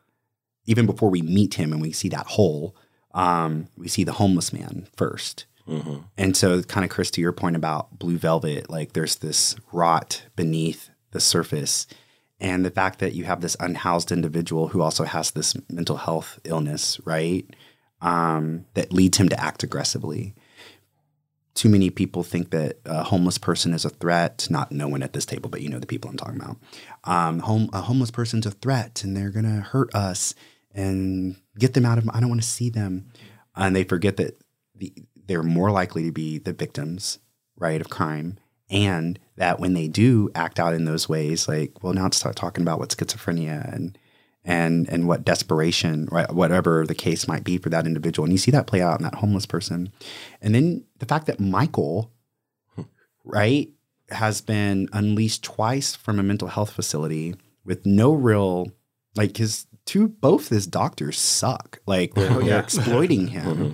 even 0.66 0.86
before 0.86 1.10
we 1.10 1.22
meet 1.22 1.56
him 1.56 1.72
and 1.72 1.82
we 1.82 1.92
see 1.92 2.10
that 2.10 2.28
hole, 2.28 2.76
um, 3.14 3.68
we 3.78 3.88
see 3.88 4.04
the 4.04 4.14
homeless 4.14 4.54
man 4.54 4.88
1st 4.98 5.46
And 6.18 6.36
so, 6.36 6.62
kind 6.64 6.84
of, 6.84 6.90
Chris, 6.90 7.12
to 7.12 7.22
your 7.22 7.32
point 7.32 7.56
about 7.56 7.98
Blue 7.98 8.18
Velvet, 8.18 8.70
like 8.70 8.94
there's 8.94 9.18
this 9.18 9.56
rot 9.72 10.24
beneath 10.36 10.90
the 11.12 11.20
surface. 11.20 11.88
And 12.42 12.66
the 12.66 12.72
fact 12.72 13.00
that 13.00 13.14
you 13.14 13.24
have 13.24 13.40
this 13.40 13.56
unhoused 13.60 14.12
individual 14.12 14.68
who 14.68 14.82
also 14.82 15.06
has 15.06 15.32
this 15.32 15.56
mental 15.70 15.96
health 15.96 16.40
illness, 16.44 17.00
right? 17.06 17.46
Um, 18.02 18.66
that 18.74 18.92
leads 18.92 19.18
him 19.18 19.30
to 19.30 19.40
act 19.40 19.64
aggressively 19.64 20.34
too 21.54 21.70
many 21.70 21.90
people 21.90 22.24
think 22.24 22.52
that 22.52 22.80
a 22.86 23.04
homeless 23.04 23.38
person 23.38 23.74
is 23.74 23.86
a 23.86 23.90
threat. 23.90 24.48
Not 24.50 24.72
no 24.72 24.88
one 24.88 25.04
at 25.04 25.14
this 25.14 25.26
table, 25.26 25.50
but 25.50 25.62
you 25.62 25.70
know 25.70 25.80
the 25.80 25.88
people 25.88 26.10
I'm 26.10 26.18
talking 26.18 26.42
about. 26.42 26.58
Um, 27.04 27.40
home, 27.40 27.70
a 27.74 27.82
homeless 27.82 28.12
person's 28.12 28.46
a 28.46 28.52
threat, 28.52 29.04
and 29.04 29.16
they're 29.16 29.32
gonna 29.32 29.62
hurt 29.62 29.94
us 29.94 30.34
and 30.74 31.36
get 31.60 31.74
them 31.74 31.86
out 31.86 31.98
of. 31.98 32.10
I 32.10 32.20
don't 32.20 32.30
want 32.30 32.42
to 32.42 32.48
see 32.48 32.70
them, 32.70 33.08
and 33.56 33.76
they 33.76 33.84
forget 33.84 34.18
that 34.18 34.42
the, 34.76 34.94
they're 35.28 35.44
more 35.44 35.72
likely 35.72 36.06
to 36.06 36.12
be 36.12 36.38
the 36.38 36.54
victims, 36.54 37.20
right, 37.58 37.82
of 37.82 37.90
crime, 37.90 38.40
and 38.72 39.20
that 39.36 39.60
when 39.60 39.74
they 39.74 39.88
do 39.88 40.30
act 40.34 40.60
out 40.60 40.74
in 40.74 40.86
those 40.86 41.08
ways, 41.08 41.48
like 41.48 41.84
well, 41.84 41.94
now 41.94 42.04
let's 42.04 42.18
start 42.18 42.36
talking 42.36 42.64
about 42.64 42.80
what 42.80 42.90
schizophrenia 42.90 43.72
and 43.74 43.98
and 44.44 44.90
and 44.90 45.08
what 45.08 45.26
desperation, 45.26 46.08
right, 46.12 46.34
whatever 46.34 46.88
the 46.88 46.96
case 46.96 47.28
might 47.28 47.44
be 47.44 47.58
for 47.58 47.70
that 47.70 47.86
individual. 47.86 48.24
And 48.26 48.32
you 48.32 48.38
see 48.38 48.52
that 48.52 48.68
play 48.68 48.82
out 48.82 49.00
in 49.00 49.04
that 49.04 49.16
homeless 49.16 49.46
person. 49.46 49.92
And 50.42 50.56
then 50.56 50.86
the 51.00 51.06
fact 51.06 51.28
that 51.28 51.40
Michael, 51.40 52.12
hmm. 52.76 52.84
right, 53.26 53.70
has 54.10 54.42
been 54.42 54.88
unleashed 54.94 55.44
twice 55.44 55.96
from 55.96 56.18
a 56.18 56.24
mental 56.24 56.48
health 56.48 56.72
facility 56.72 57.36
with 57.66 57.86
no 57.86 58.14
real 58.14 58.72
like 59.16 59.38
his 59.38 59.68
two 59.86 60.08
both 60.08 60.48
his 60.48 60.66
doctors 60.66 61.20
suck. 61.20 61.80
Like 61.86 62.14
oh, 62.16 62.22
they're, 62.22 62.44
they're 62.44 62.60
exploiting 62.60 63.28
him. 63.28 63.46
Mm-hmm. 63.46 63.72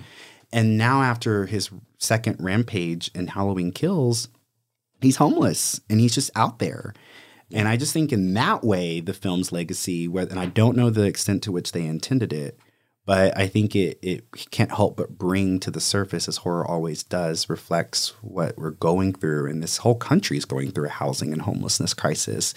And 0.52 0.78
now 0.78 1.02
after 1.02 1.46
his 1.46 1.70
second 1.98 2.36
rampage 2.40 3.10
in 3.14 3.28
Halloween 3.28 3.70
Kills, 3.70 4.28
he's 5.00 5.16
homeless 5.16 5.80
and 5.88 6.00
he's 6.00 6.14
just 6.14 6.30
out 6.34 6.58
there. 6.58 6.94
And 7.52 7.66
I 7.66 7.76
just 7.76 7.92
think 7.92 8.12
in 8.12 8.34
that 8.34 8.62
way, 8.62 9.00
the 9.00 9.14
film's 9.14 9.52
legacy, 9.52 10.06
where, 10.06 10.26
and 10.26 10.38
I 10.38 10.46
don't 10.46 10.76
know 10.76 10.90
the 10.90 11.04
extent 11.04 11.42
to 11.44 11.52
which 11.52 11.72
they 11.72 11.86
intended 11.86 12.32
it, 12.32 12.58
but 13.06 13.34
I 13.38 13.46
think 13.46 13.74
it, 13.74 13.98
it 14.02 14.50
can't 14.50 14.70
help 14.70 14.98
but 14.98 15.16
bring 15.16 15.60
to 15.60 15.70
the 15.70 15.80
surface, 15.80 16.28
as 16.28 16.38
horror 16.38 16.66
always 16.66 17.02
does, 17.02 17.48
reflects 17.48 18.10
what 18.20 18.58
we're 18.58 18.72
going 18.72 19.14
through. 19.14 19.48
And 19.48 19.62
this 19.62 19.78
whole 19.78 19.94
country 19.94 20.36
is 20.36 20.44
going 20.44 20.72
through 20.72 20.88
a 20.88 20.90
housing 20.90 21.32
and 21.32 21.40
homelessness 21.40 21.94
crisis. 21.94 22.52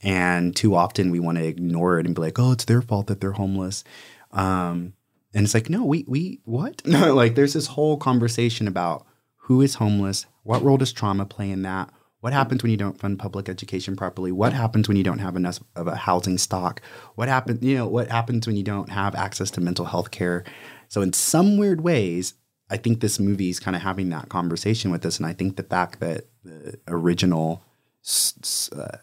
And 0.00 0.54
too 0.54 0.76
often 0.76 1.10
we 1.10 1.18
want 1.18 1.38
to 1.38 1.44
ignore 1.44 1.98
it 1.98 2.06
and 2.06 2.14
be 2.14 2.22
like, 2.22 2.38
oh, 2.38 2.52
it's 2.52 2.64
their 2.64 2.80
fault 2.80 3.08
that 3.08 3.20
they're 3.20 3.32
homeless. 3.32 3.82
Um, 4.30 4.92
and 5.34 5.44
it's 5.44 5.54
like, 5.54 5.68
no, 5.68 5.84
we, 5.84 6.04
we, 6.06 6.40
what? 6.44 6.86
No, 6.86 7.12
like 7.16 7.34
there's 7.34 7.54
this 7.54 7.66
whole 7.66 7.96
conversation 7.96 8.68
about 8.68 9.04
who 9.34 9.62
is 9.62 9.74
homeless, 9.74 10.26
what 10.48 10.62
role 10.62 10.78
does 10.78 10.92
trauma 10.92 11.26
play 11.26 11.50
in 11.50 11.62
that? 11.62 11.90
What 12.20 12.32
happens 12.32 12.62
when 12.62 12.70
you 12.70 12.76
don't 12.78 12.98
fund 12.98 13.18
public 13.18 13.48
education 13.48 13.94
properly? 13.96 14.32
What 14.32 14.52
happens 14.52 14.88
when 14.88 14.96
you 14.96 15.04
don't 15.04 15.18
have 15.20 15.36
enough 15.36 15.60
of 15.76 15.86
a 15.86 15.94
housing 15.94 16.38
stock? 16.38 16.80
What 17.14 17.28
happens, 17.28 17.62
you 17.62 17.76
know, 17.76 17.86
what 17.86 18.08
happens 18.08 18.46
when 18.46 18.56
you 18.56 18.64
don't 18.64 18.88
have 18.88 19.14
access 19.14 19.50
to 19.52 19.60
mental 19.60 19.84
health 19.84 20.10
care? 20.10 20.42
So 20.88 21.00
in 21.02 21.12
some 21.12 21.58
weird 21.58 21.82
ways, 21.82 22.34
I 22.70 22.76
think 22.76 23.00
this 23.00 23.20
movie 23.20 23.50
is 23.50 23.60
kind 23.60 23.76
of 23.76 23.82
having 23.82 24.08
that 24.08 24.30
conversation 24.30 24.90
with 24.90 25.04
us. 25.06 25.18
And 25.18 25.26
I 25.26 25.32
think 25.32 25.56
the 25.56 25.62
fact 25.62 26.00
that 26.00 26.24
the 26.42 26.78
original 26.88 27.62
s- 28.04 28.34
s- 28.42 28.70
uh, 28.72 28.98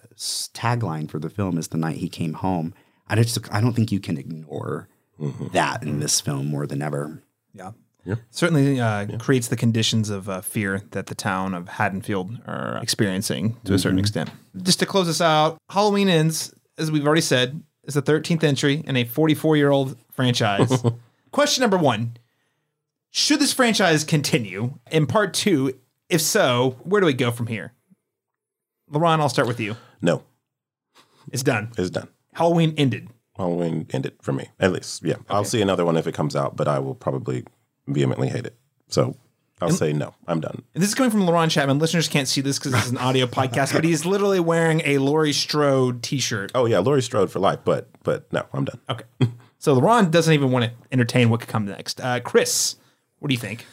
tagline 0.53 1.09
for 1.09 1.19
the 1.19 1.29
film 1.29 1.57
is 1.57 1.67
the 1.69 1.77
night 1.77 1.97
he 1.97 2.09
came 2.09 2.33
home. 2.33 2.73
I 3.07 3.15
just, 3.15 3.37
I 3.53 3.61
don't 3.61 3.73
think 3.73 3.91
you 3.91 3.99
can 3.99 4.17
ignore 4.17 4.89
that 5.53 5.83
in 5.83 5.99
this 6.01 6.19
film 6.19 6.47
more 6.47 6.67
than 6.67 6.81
ever. 6.81 7.23
Yeah. 7.53 7.71
Certainly 8.29 8.79
uh, 8.79 9.17
creates 9.17 9.47
the 9.47 9.55
conditions 9.55 10.09
of 10.09 10.29
uh, 10.29 10.41
fear 10.41 10.81
that 10.91 11.07
the 11.07 11.15
town 11.15 11.53
of 11.53 11.67
Haddonfield 11.69 12.39
are 12.45 12.79
experiencing 12.81 13.57
to 13.65 13.73
a 13.73 13.79
certain 13.79 13.99
extent. 13.99 14.29
Just 14.61 14.79
to 14.79 14.85
close 14.85 15.07
this 15.07 15.21
out, 15.21 15.57
Halloween 15.69 16.07
Ends, 16.09 16.53
as 16.77 16.91
we've 16.91 17.05
already 17.05 17.21
said, 17.21 17.63
is 17.85 17.93
the 17.95 18.01
13th 18.01 18.43
entry 18.43 18.83
in 18.85 18.95
a 18.95 19.03
44 19.05 19.57
year 19.57 19.71
old 19.71 19.97
franchise. 20.11 20.83
Question 21.31 21.61
number 21.61 21.77
one 21.77 22.17
Should 23.11 23.39
this 23.39 23.53
franchise 23.53 24.03
continue? 24.03 24.75
In 24.91 25.07
part 25.07 25.33
two, 25.33 25.77
if 26.09 26.21
so, 26.21 26.77
where 26.83 27.01
do 27.01 27.07
we 27.07 27.13
go 27.13 27.31
from 27.31 27.47
here? 27.47 27.73
LaRon, 28.91 29.19
I'll 29.19 29.29
start 29.29 29.47
with 29.47 29.59
you. 29.59 29.75
No, 30.01 30.23
It's 31.31 31.41
done. 31.43 31.71
it's 31.77 31.89
done. 31.89 32.09
Halloween 32.33 32.73
ended. 32.77 33.09
Halloween 33.37 33.87
ended 33.91 34.13
for 34.21 34.31
me, 34.31 34.49
at 34.59 34.71
least. 34.71 35.03
Yeah, 35.03 35.15
I'll 35.29 35.43
see 35.43 35.61
another 35.61 35.83
one 35.85 35.97
if 35.97 36.05
it 36.07 36.13
comes 36.13 36.35
out, 36.35 36.55
but 36.55 36.67
I 36.67 36.79
will 36.79 36.95
probably 36.95 37.45
vehemently 37.87 38.29
hate 38.29 38.45
it. 38.45 38.55
So 38.87 39.15
I'll 39.61 39.69
say 39.69 39.93
no. 39.93 40.13
I'm 40.27 40.41
done. 40.41 40.63
And 40.73 40.81
this 40.81 40.89
is 40.89 40.95
coming 40.95 41.11
from 41.11 41.21
LaRon 41.21 41.49
Chapman. 41.49 41.79
Listeners 41.79 42.07
can't 42.07 42.27
see 42.27 42.41
this 42.41 42.59
because 42.59 42.73
this 42.73 42.85
is 42.85 42.91
an 42.91 42.97
audio 42.97 43.25
podcast, 43.25 43.73
but 43.73 43.83
he's 43.83 44.05
literally 44.05 44.39
wearing 44.39 44.81
a 44.85 44.97
Laurie 44.97 45.33
Strode 45.33 46.03
t-shirt. 46.03 46.51
Oh 46.53 46.65
yeah, 46.65 46.79
Laurie 46.79 47.01
Strode 47.01 47.31
for 47.31 47.39
life, 47.39 47.59
but 47.63 47.89
but 48.03 48.31
no, 48.33 48.43
I'm 48.53 48.65
done. 48.65 48.79
Okay. 48.89 49.03
So 49.57 49.79
LaRon 49.79 50.11
doesn't 50.11 50.33
even 50.33 50.51
want 50.51 50.65
to 50.65 50.71
entertain 50.91 51.29
what 51.29 51.39
could 51.39 51.49
come 51.49 51.65
next. 51.65 51.99
Uh, 51.99 52.19
Chris, 52.19 52.75
what 53.19 53.29
do 53.29 53.33
you 53.33 53.39
think? 53.39 53.65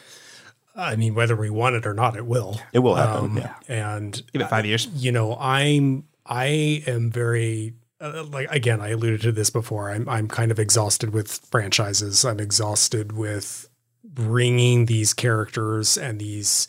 I 0.74 0.96
mean, 0.96 1.14
whether 1.14 1.36
we 1.36 1.50
want 1.50 1.74
it 1.74 1.84
or 1.84 1.92
not, 1.92 2.16
it 2.16 2.24
will. 2.24 2.58
It 2.72 2.78
will 2.78 2.94
happen. 2.94 3.24
Um, 3.32 3.36
yeah. 3.36 3.54
And 3.68 4.22
Give 4.32 4.40
it 4.40 4.48
five 4.48 4.64
years. 4.64 4.86
you 4.94 5.12
know, 5.12 5.36
I'm 5.36 6.04
I 6.24 6.82
am 6.86 7.10
very 7.10 7.74
uh, 8.00 8.24
like 8.30 8.50
again, 8.50 8.80
I 8.80 8.90
alluded 8.90 9.20
to 9.22 9.32
this 9.32 9.50
before. 9.50 9.90
I'm 9.90 10.08
I'm 10.08 10.28
kind 10.28 10.50
of 10.50 10.58
exhausted 10.58 11.12
with 11.12 11.30
franchises. 11.50 12.24
I'm 12.24 12.40
exhausted 12.40 13.12
with 13.12 13.68
bringing 14.04 14.86
these 14.86 15.14
characters 15.14 15.96
and 15.96 16.18
these 16.18 16.68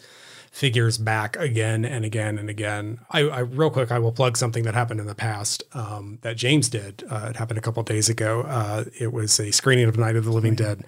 figures 0.52 1.00
back 1.00 1.36
again 1.38 1.84
and 1.84 2.06
again 2.06 2.38
and 2.38 2.48
again. 2.50 3.00
I, 3.10 3.22
I 3.22 3.40
real 3.40 3.72
quick, 3.72 3.92
I 3.92 3.98
will 3.98 4.12
plug 4.12 4.38
something 4.38 4.64
that 4.66 4.76
happened 4.76 5.00
in 5.00 5.08
the 5.08 5.16
past 5.16 5.64
um, 5.74 6.20
that 6.22 6.38
James 6.38 6.70
did. 6.70 7.04
Uh, 7.10 7.28
it 7.32 7.36
happened 7.38 7.58
a 7.58 7.62
couple 7.62 7.82
of 7.82 7.88
days 7.88 8.08
ago. 8.08 8.42
Uh, 8.42 8.86
it 9.00 9.12
was 9.12 9.40
a 9.40 9.52
screening 9.52 9.86
of 9.90 9.98
Night 9.98 10.16
of 10.16 10.26
the 10.26 10.32
Living 10.32 10.54
Dead, 10.54 10.86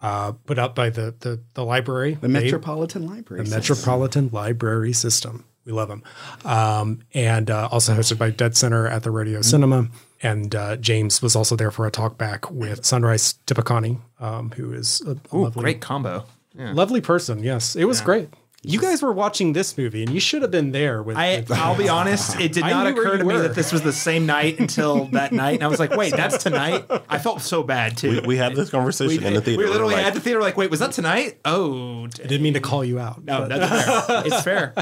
uh, 0.00 0.30
put 0.32 0.58
up 0.60 0.76
by 0.76 0.90
the 0.90 1.12
the, 1.18 1.42
the 1.54 1.64
library, 1.64 2.18
The 2.20 2.28
Metropolitan 2.28 3.04
Library. 3.06 3.42
the 3.42 3.50
System. 3.50 3.60
Metropolitan 3.60 4.30
Library 4.32 4.92
System. 4.92 5.44
We 5.64 5.72
love 5.72 5.88
them. 5.88 6.02
Um, 6.44 7.00
and 7.12 7.50
uh, 7.50 7.68
also 7.70 7.94
hosted 7.94 8.16
by 8.16 8.30
Dead 8.30 8.56
Center 8.56 8.86
at 8.86 9.02
the 9.02 9.10
Rodeo 9.10 9.42
Cinema. 9.42 9.88
And 10.22 10.54
uh, 10.54 10.76
James 10.76 11.22
was 11.22 11.34
also 11.34 11.56
there 11.56 11.70
for 11.70 11.86
a 11.86 11.90
talk 11.90 12.18
back 12.18 12.50
with 12.50 12.84
Sunrise 12.84 13.34
Tippeconnie, 13.46 14.00
um, 14.18 14.50
who 14.50 14.72
is 14.72 15.00
a, 15.06 15.16
Ooh, 15.34 15.44
lovely, 15.44 15.62
great 15.62 15.80
combo. 15.80 16.24
lovely 16.54 17.00
person. 17.00 17.42
Yes, 17.42 17.74
it 17.74 17.84
was 17.84 18.00
great. 18.00 18.28
You 18.62 18.78
guys 18.78 19.00
were 19.00 19.12
watching 19.12 19.54
this 19.54 19.78
movie, 19.78 20.02
and 20.02 20.12
you 20.12 20.20
should 20.20 20.42
have 20.42 20.50
been 20.50 20.72
there. 20.72 21.02
With, 21.02 21.16
I, 21.16 21.38
with- 21.38 21.52
I'll 21.52 21.74
be 21.76 21.88
honest, 21.98 22.38
it 22.38 22.52
did 22.52 22.62
I 22.64 22.70
not 22.70 22.88
knew 22.88 22.94
where 22.94 23.02
occur 23.04 23.12
you 23.12 23.18
to 23.20 23.24
me 23.24 23.34
were. 23.34 23.42
that 23.42 23.54
this 23.54 23.72
was 23.72 23.80
the 23.80 23.92
same 23.92 24.26
night 24.26 24.60
until 24.60 25.06
that 25.06 25.32
night. 25.32 25.54
And 25.54 25.62
I 25.62 25.68
was 25.68 25.78
like, 25.80 25.92
wait, 25.96 26.14
that's 26.14 26.36
tonight? 26.42 26.84
I 27.08 27.18
felt 27.18 27.40
so 27.40 27.62
bad 27.62 27.96
too. 27.96 28.20
We, 28.20 28.20
we 28.20 28.36
had 28.36 28.54
this 28.54 28.68
conversation 28.68 29.24
in 29.24 29.32
the 29.32 29.40
theater. 29.40 29.58
We 29.58 29.64
were 29.64 29.70
literally 29.70 29.94
like, 29.94 30.04
at 30.04 30.12
the 30.14 30.20
theater, 30.20 30.40
like, 30.42 30.58
wait, 30.58 30.70
was 30.70 30.80
that 30.80 30.92
tonight? 30.92 31.38
Oh, 31.46 32.06
t- 32.08 32.22
I 32.22 32.26
didn't 32.26 32.42
mean 32.42 32.52
to 32.54 32.60
call 32.60 32.84
you 32.84 32.98
out. 32.98 33.24
no, 33.24 33.40
but- 33.40 33.48
that's 33.48 34.06
fair. 34.06 34.22
It's 34.26 34.42
fair. 34.42 34.74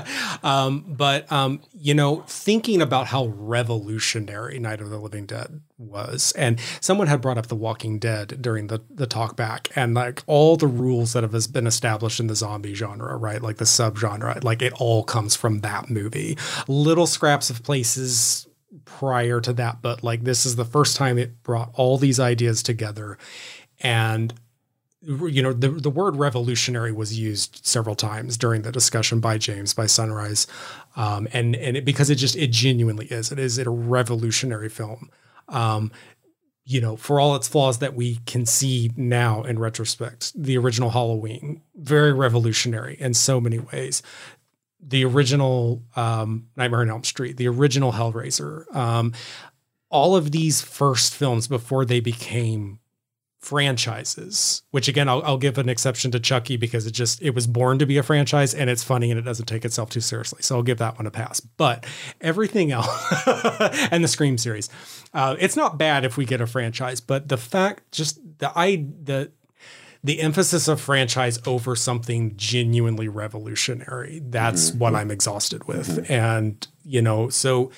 but 0.43 1.31
um, 1.31 1.61
you 1.73 1.95
know, 1.95 2.25
thinking 2.27 2.83
about 2.83 3.07
how 3.07 3.27
revolutionary 3.27 4.59
Night 4.59 4.81
of 4.81 4.91
the 4.91 4.99
Living 4.99 5.27
Dead 5.27 5.61
was, 5.79 6.33
and 6.33 6.59
someone 6.81 7.07
had 7.07 7.21
brought 7.21 7.39
up 7.39 7.47
The 7.47 7.57
Walking 7.57 7.99
Dead 7.99 8.39
during 8.41 8.67
the 8.67 8.83
the 8.91 9.07
talk 9.07 9.37
back, 9.37 9.71
and 9.77 9.95
like 9.95 10.23
all 10.27 10.57
the 10.57 10.67
rules 10.67 11.13
that 11.13 11.23
have 11.23 11.53
been 11.53 11.67
established 11.67 12.21
in 12.21 12.27
the 12.27 12.35
zombie 12.35 12.75
genre, 12.75 13.17
right? 13.17 13.41
Like 13.41 13.57
the 13.57 13.65
subgenre, 13.65 14.43
like 14.43 14.63
it 14.63 14.73
all 14.75 15.05
comes 15.05 15.37
from 15.37 15.61
that 15.61 15.89
movie. 15.89 16.37
Little 16.67 17.07
scraps 17.07 17.49
of 17.49 17.63
places 17.63 18.47
prior 18.85 19.41
to 19.41 19.53
that, 19.55 19.81
but 19.81 20.03
like 20.03 20.25
this 20.25 20.45
is 20.45 20.57
the 20.57 20.65
first 20.65 20.97
time 20.97 21.19
it 21.19 21.43
brought 21.43 21.71
all 21.75 21.97
these 21.97 22.19
ideas 22.21 22.63
together, 22.63 23.17
and 23.81 24.35
you 25.01 25.43
know 25.43 25.53
the 25.53 25.69
the 25.69 25.91
word 25.91 26.17
revolutionary 26.17 26.91
was 26.91 27.19
used 27.19 27.61
several 27.65 27.95
times 27.95 28.37
during 28.37 28.63
the 28.63 28.73
discussion 28.73 29.21
by 29.21 29.39
James 29.39 29.73
by 29.73 29.87
Sunrise, 29.87 30.47
um, 30.97 31.29
and 31.33 31.55
and 31.55 31.77
it, 31.77 31.85
because 31.85 32.11
it 32.11 32.17
just 32.17 32.35
it 32.37 32.51
genuinely 32.51 33.07
is 33.07 33.31
it 33.31 33.39
is 33.39 33.59
it 33.59 33.67
a 33.67 33.71
revolutionary 33.71 34.69
film. 34.69 35.11
Um, 35.49 35.93
you 36.65 36.83
know, 36.83 36.97
for 36.97 37.19
all 37.19 37.35
its 37.35 37.49
flaws 37.49 37.79
that 37.79 37.95
we 37.95 38.17
can 38.27 38.45
see 38.45 38.91
now 38.95 39.43
in 39.43 39.59
retrospect, 39.59 40.33
the 40.35 40.59
original 40.59 40.91
Halloween 40.91 41.63
very 41.75 42.13
revolutionary 42.13 42.95
in 43.01 43.15
so 43.15 43.41
many 43.41 43.59
ways. 43.59 44.03
The 44.79 45.05
original 45.07 45.83
um, 45.97 46.49
Nightmare 46.57 46.83
on 46.83 46.91
Elm 46.91 47.05
Street, 47.05 47.39
the 47.39 47.49
original 47.49 47.93
Hellraiser, 47.93 48.75
um, 48.77 49.15
all 49.89 50.15
of 50.15 50.31
these 50.31 50.61
first 50.61 51.15
films 51.15 51.49
before 51.49 51.87
they 51.87 52.01
became 52.01 52.81
franchises 53.41 54.63
which 54.73 54.89
again 54.89 55.09
I'll, 55.09 55.23
I'll 55.23 55.39
give 55.39 55.59
an 55.59 55.69
exception 55.69 56.11
to 56.11 56.21
chucky 56.21 56.57
because 56.57 56.87
it 56.87 56.91
just 56.91 57.23
it 57.23 57.35
was 57.35 57.47
born 57.47 57.79
to 57.79 57.87
be 57.87 57.97
a 57.97 58.03
franchise 58.03 58.53
and 58.53 58.69
it's 58.69 58.83
funny 58.83 59.11
and 59.11 59.19
it 59.19 59.23
doesn't 59.23 59.47
take 59.47 59.65
itself 59.65 59.91
too 59.91 60.01
seriously. 60.01 60.43
So 60.43 60.57
i'll 60.57 60.63
give 60.65 60.79
that 60.79 60.97
one 60.97 61.07
a 61.07 61.11
pass. 61.11 61.39
But 61.41 61.87
everything 62.21 62.73
else 62.73 62.89
and 63.93 64.03
the 64.03 64.09
scream 64.09 64.39
series 64.39 64.69
uh, 65.15 65.37
it's 65.39 65.57
not 65.57 65.79
bad 65.79 66.05
if 66.05 66.17
we 66.17 66.25
get 66.25 66.41
a 66.41 66.47
franchise 66.47 67.01
but 67.01 67.29
the 67.29 67.37
fact 67.37 67.93
just 67.93 68.19
the 68.39 68.51
i 68.57 68.87
the 69.05 69.31
the 70.03 70.21
emphasis 70.21 70.69
of 70.69 70.81
franchise 70.81 71.39
over 71.47 71.77
something 71.77 72.37
genuinely 72.37 73.09
revolutionary 73.09 74.21
that's 74.27 74.73
what 74.73 74.97
i'm 74.97 75.13
exhausted 75.13 75.65
with. 75.69 76.11
And 76.11 76.67
you 76.85 77.03
know 77.03 77.29
so 77.29 77.71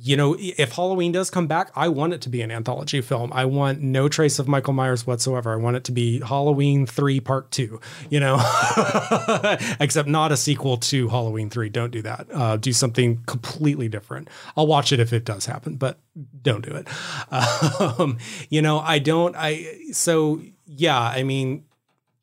you 0.00 0.16
know, 0.16 0.36
if 0.38 0.72
Halloween 0.72 1.10
does 1.10 1.28
come 1.28 1.48
back, 1.48 1.72
I 1.74 1.88
want 1.88 2.12
it 2.12 2.20
to 2.20 2.28
be 2.28 2.40
an 2.40 2.52
anthology 2.52 3.00
film. 3.00 3.32
I 3.32 3.46
want 3.46 3.80
no 3.80 4.08
trace 4.08 4.38
of 4.38 4.46
Michael 4.46 4.72
Myers 4.72 5.04
whatsoever. 5.04 5.52
I 5.52 5.56
want 5.56 5.76
it 5.76 5.82
to 5.84 5.92
be 5.92 6.20
Halloween 6.20 6.86
3 6.86 7.18
Part 7.18 7.50
2, 7.50 7.80
you 8.08 8.20
know, 8.20 8.36
except 9.80 10.08
not 10.08 10.30
a 10.30 10.36
sequel 10.36 10.76
to 10.76 11.08
Halloween 11.08 11.50
3. 11.50 11.68
Don't 11.70 11.90
do 11.90 12.02
that. 12.02 12.28
Uh, 12.32 12.56
do 12.56 12.72
something 12.72 13.24
completely 13.26 13.88
different. 13.88 14.28
I'll 14.56 14.68
watch 14.68 14.92
it 14.92 15.00
if 15.00 15.12
it 15.12 15.24
does 15.24 15.46
happen, 15.46 15.74
but 15.74 15.98
don't 16.42 16.64
do 16.64 16.74
it. 16.74 16.88
Um, 17.98 18.18
you 18.50 18.62
know, 18.62 18.80
I 18.80 18.98
don't, 18.98 19.34
I, 19.36 19.66
so 19.92 20.40
yeah, 20.66 20.98
I 20.98 21.22
mean, 21.22 21.64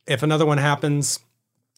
if 0.06 0.23
another 0.23 0.45
one 0.45 0.57
happens, 0.57 1.19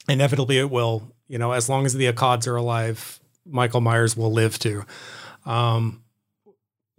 inevitably 0.08 0.58
it 0.58 0.70
will, 0.70 1.12
you 1.28 1.38
know, 1.38 1.52
as 1.52 1.70
long 1.70 1.86
as 1.86 1.94
the 1.94 2.12
Akkads 2.12 2.48
are 2.48 2.56
alive, 2.56 3.20
Michael 3.46 3.82
Myers 3.82 4.16
will 4.18 4.32
live 4.32 4.60
too. 4.60 4.84
Um, 5.48 6.04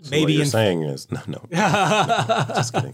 so 0.00 0.10
maybe 0.12 0.22
what 0.22 0.32
you're 0.32 0.42
in 0.42 0.48
saying 0.48 0.82
is 0.82 1.10
no, 1.10 1.20
no. 1.26 1.44
Just 1.50 2.72
kidding. 2.72 2.92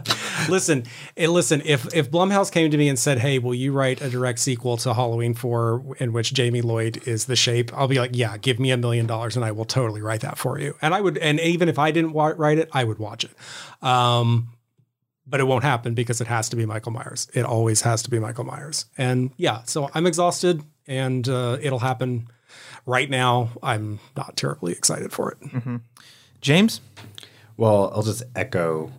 listen, 0.48 0.84
eh, 1.16 1.28
listen. 1.28 1.60
If 1.66 1.94
if 1.94 2.10
Blumhouse 2.10 2.50
came 2.50 2.70
to 2.70 2.78
me 2.78 2.88
and 2.88 2.98
said, 2.98 3.18
"Hey, 3.18 3.38
will 3.38 3.54
you 3.54 3.72
write 3.72 4.00
a 4.00 4.08
direct 4.08 4.38
sequel 4.38 4.78
to 4.78 4.94
Halloween 4.94 5.34
Four 5.34 5.96
in 5.98 6.14
which 6.14 6.32
Jamie 6.32 6.62
Lloyd 6.62 7.06
is 7.06 7.26
the 7.26 7.36
Shape?" 7.36 7.70
I'll 7.76 7.88
be 7.88 7.98
like, 7.98 8.12
"Yeah, 8.14 8.38
give 8.38 8.58
me 8.58 8.70
a 8.70 8.78
million 8.78 9.06
dollars 9.06 9.36
and 9.36 9.44
I 9.44 9.52
will 9.52 9.66
totally 9.66 10.00
write 10.00 10.22
that 10.22 10.38
for 10.38 10.58
you." 10.58 10.74
And 10.80 10.94
I 10.94 11.00
would, 11.02 11.18
and 11.18 11.38
even 11.40 11.68
if 11.68 11.78
I 11.78 11.90
didn't 11.90 12.14
wa- 12.14 12.32
write 12.34 12.56
it, 12.56 12.70
I 12.72 12.84
would 12.84 12.98
watch 12.98 13.24
it. 13.24 13.32
Um, 13.86 14.48
but 15.26 15.40
it 15.40 15.44
won't 15.44 15.64
happen 15.64 15.92
because 15.92 16.22
it 16.22 16.26
has 16.26 16.48
to 16.50 16.56
be 16.56 16.64
Michael 16.64 16.92
Myers. 16.92 17.28
It 17.34 17.44
always 17.44 17.82
has 17.82 18.02
to 18.04 18.10
be 18.10 18.18
Michael 18.18 18.44
Myers. 18.44 18.86
And 18.96 19.30
yeah, 19.36 19.62
so 19.64 19.90
I'm 19.92 20.06
exhausted, 20.06 20.62
and 20.86 21.28
uh, 21.28 21.58
it'll 21.60 21.80
happen. 21.80 22.28
Right 22.86 23.10
now, 23.10 23.50
I'm 23.62 23.98
not 24.16 24.36
terribly 24.36 24.72
excited 24.72 25.12
for 25.12 25.32
it. 25.40 25.80
James? 26.40 26.80
Well, 27.56 27.90
I'll 27.94 28.02
just 28.02 28.22
echo 28.36 28.92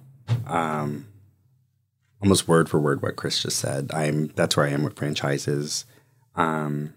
um, 0.46 1.08
almost 2.22 2.48
word 2.48 2.68
for 2.70 2.80
word 2.80 3.02
what 3.02 3.16
Chris 3.16 3.42
just 3.42 3.58
said. 3.60 3.90
I'm 3.94 4.28
that's 4.36 4.58
where 4.58 4.66
I 4.66 4.70
am 4.72 4.84
with 4.84 4.98
franchises. 4.98 5.86
Um, 6.36 6.94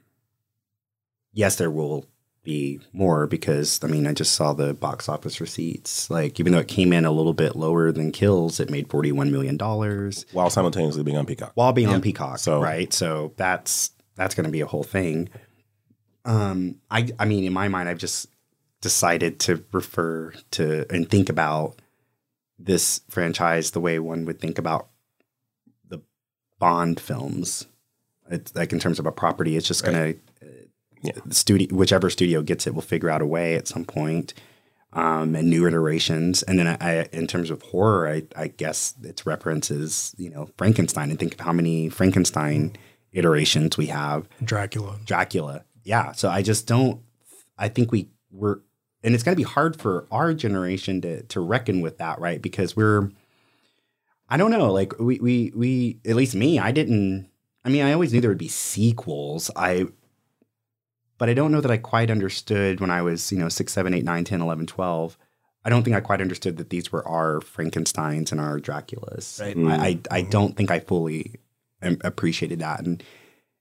yes, 1.32 1.56
there 1.56 1.70
will 1.70 2.06
be 2.42 2.80
more 2.94 3.26
because 3.26 3.78
I 3.84 3.86
mean 3.86 4.06
I 4.06 4.12
just 4.14 4.32
saw 4.32 4.52
the 4.54 4.72
box 4.74 5.08
office 5.08 5.40
receipts. 5.40 6.10
Like 6.10 6.40
even 6.40 6.52
though 6.52 6.58
it 6.58 6.68
came 6.68 6.92
in 6.92 7.04
a 7.04 7.12
little 7.12 7.34
bit 7.34 7.54
lower 7.54 7.92
than 7.92 8.10
Kills, 8.12 8.58
it 8.58 8.70
made 8.70 8.88
forty 8.90 9.12
one 9.12 9.30
million 9.30 9.56
dollars 9.56 10.24
While 10.32 10.50
simultaneously 10.50 11.02
being 11.04 11.18
on 11.18 11.26
Peacock. 11.26 11.52
while 11.54 11.72
being 11.72 11.88
on 11.88 12.00
Peacock. 12.00 12.38
So- 12.38 12.60
right, 12.60 12.92
so 12.92 13.32
that's 13.36 13.92
that's 14.16 14.34
going 14.34 14.44
to 14.46 14.50
be 14.50 14.60
a 14.62 14.66
whole 14.66 14.82
thing. 14.82 15.28
Um, 16.24 16.76
I 16.90 17.08
I 17.18 17.24
mean, 17.24 17.44
in 17.44 17.52
my 17.52 17.68
mind, 17.68 17.88
I've 17.88 17.98
just 17.98 18.28
decided 18.80 19.38
to 19.40 19.64
refer 19.72 20.32
to 20.52 20.86
and 20.92 21.08
think 21.08 21.28
about 21.28 21.80
this 22.58 23.00
franchise 23.08 23.70
the 23.70 23.80
way 23.80 23.98
one 23.98 24.24
would 24.26 24.40
think 24.40 24.58
about 24.58 24.88
the 25.88 26.00
Bond 26.58 27.00
films. 27.00 27.66
It's 28.30 28.54
like 28.54 28.72
in 28.72 28.78
terms 28.78 28.98
of 28.98 29.06
a 29.06 29.12
property, 29.12 29.56
it's 29.56 29.66
just 29.68 29.84
going 29.84 29.96
to 30.14 30.18
Yeah. 31.02 31.12
the 31.24 31.34
studio, 31.34 31.74
whichever 31.74 32.10
studio 32.10 32.42
gets 32.42 32.66
it, 32.66 32.74
will 32.74 32.82
figure 32.82 33.08
out 33.08 33.22
a 33.22 33.26
way 33.26 33.54
at 33.54 33.66
some 33.66 33.86
point, 33.86 34.34
um, 34.92 35.34
and 35.34 35.48
new 35.48 35.66
iterations. 35.66 36.42
And 36.42 36.58
then 36.58 36.66
I, 36.66 36.76
I, 36.80 37.08
in 37.12 37.26
terms 37.26 37.48
of 37.50 37.62
horror, 37.62 38.06
I, 38.06 38.24
I 38.36 38.48
guess 38.48 38.92
its 39.02 39.24
references, 39.24 40.14
you 40.18 40.28
know, 40.28 40.50
Frankenstein, 40.58 41.08
and 41.10 41.18
think 41.18 41.32
of 41.34 41.40
how 41.40 41.52
many 41.54 41.88
Frankenstein 41.88 42.76
iterations 43.12 43.78
we 43.78 43.86
have. 43.86 44.28
Dracula. 44.44 44.98
Dracula, 45.06 45.64
yeah. 45.90 46.12
So 46.12 46.28
I 46.28 46.42
just 46.42 46.66
don't. 46.66 47.02
I 47.58 47.68
think 47.68 47.92
we 47.92 48.08
were, 48.30 48.62
and 49.04 49.14
it's 49.14 49.22
going 49.22 49.34
to 49.34 49.40
be 49.40 49.48
hard 49.48 49.80
for 49.80 50.06
our 50.10 50.32
generation 50.32 51.00
to 51.02 51.22
to 51.24 51.40
reckon 51.40 51.80
with 51.80 51.98
that, 51.98 52.18
right? 52.18 52.40
Because 52.40 52.74
we're, 52.74 53.10
I 54.28 54.36
don't 54.36 54.50
know, 54.50 54.72
like 54.72 54.98
we 54.98 55.18
we 55.18 55.52
we 55.54 56.00
at 56.06 56.16
least 56.16 56.34
me, 56.34 56.58
I 56.58 56.72
didn't 56.72 57.30
I 57.64 57.68
mean, 57.68 57.82
I 57.82 57.92
always 57.92 58.12
knew 58.12 58.20
there 58.20 58.30
would 58.30 58.38
be 58.38 58.48
sequels. 58.48 59.50
I, 59.54 59.86
but 61.18 61.28
I 61.28 61.34
don't 61.34 61.52
know 61.52 61.60
that 61.60 61.70
I 61.70 61.76
quite 61.76 62.10
understood 62.10 62.80
when 62.80 62.90
I 62.90 63.02
was, 63.02 63.30
you 63.30 63.38
know, 63.38 63.48
six, 63.48 63.72
seven, 63.72 63.92
eight, 63.92 64.04
nine, 64.04 64.24
10, 64.24 64.40
11, 64.40 64.66
12. 64.66 65.18
I 65.62 65.68
don't 65.68 65.82
think 65.82 65.94
I 65.94 66.00
quite 66.00 66.22
understood 66.22 66.56
that 66.56 66.70
these 66.70 66.90
were 66.90 67.06
our 67.06 67.40
Frankensteins 67.40 68.32
and 68.32 68.40
our 68.40 68.58
Draculas. 68.58 69.40
Right. 69.40 69.80
I, 69.80 69.86
I, 69.86 70.18
I 70.18 70.22
mm. 70.22 70.30
don't 70.30 70.56
think 70.56 70.70
I 70.70 70.80
fully 70.80 71.34
appreciated 71.82 72.60
that. 72.60 72.80
And, 72.80 73.02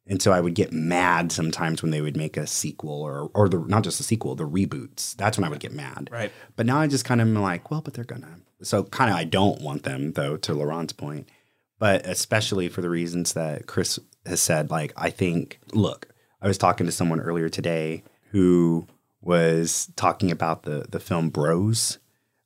and 0.09 0.19
so 0.21 0.31
I 0.31 0.41
would 0.41 0.55
get 0.55 0.73
mad 0.73 1.31
sometimes 1.31 1.83
when 1.83 1.91
they 1.91 2.01
would 2.01 2.17
make 2.17 2.35
a 2.35 2.47
sequel 2.47 3.03
or, 3.03 3.29
or 3.35 3.47
the, 3.47 3.59
not 3.59 3.83
just 3.83 3.99
a 3.99 4.03
sequel, 4.03 4.33
the 4.33 4.43
reboots. 4.43 5.15
That's 5.15 5.37
when 5.37 5.45
I 5.45 5.49
would 5.49 5.59
get 5.59 5.71
mad. 5.71 6.09
Right. 6.11 6.31
But 6.55 6.65
now 6.65 6.79
I 6.79 6.87
just 6.87 7.05
kind 7.05 7.21
of 7.21 7.27
am 7.27 7.35
like, 7.35 7.69
well, 7.69 7.81
but 7.81 7.93
they're 7.93 8.03
gonna. 8.03 8.39
So 8.63 8.83
kind 8.83 9.11
of 9.11 9.15
I 9.15 9.23
don't 9.23 9.61
want 9.61 9.83
them 9.83 10.13
though. 10.13 10.35
To 10.35 10.53
LaRon's 10.53 10.93
point, 10.93 11.29
but 11.77 12.07
especially 12.07 12.69
for 12.69 12.81
the 12.81 12.89
reasons 12.89 13.33
that 13.33 13.67
Chris 13.67 13.99
has 14.25 14.41
said. 14.41 14.71
Like 14.71 14.93
I 14.97 15.11
think, 15.11 15.59
look, 15.73 16.07
I 16.41 16.47
was 16.47 16.57
talking 16.57 16.87
to 16.87 16.91
someone 16.91 17.21
earlier 17.21 17.47
today 17.47 18.03
who 18.31 18.87
was 19.21 19.91
talking 19.95 20.31
about 20.31 20.63
the 20.63 20.87
the 20.89 20.99
film 20.99 21.29
Bros, 21.29 21.99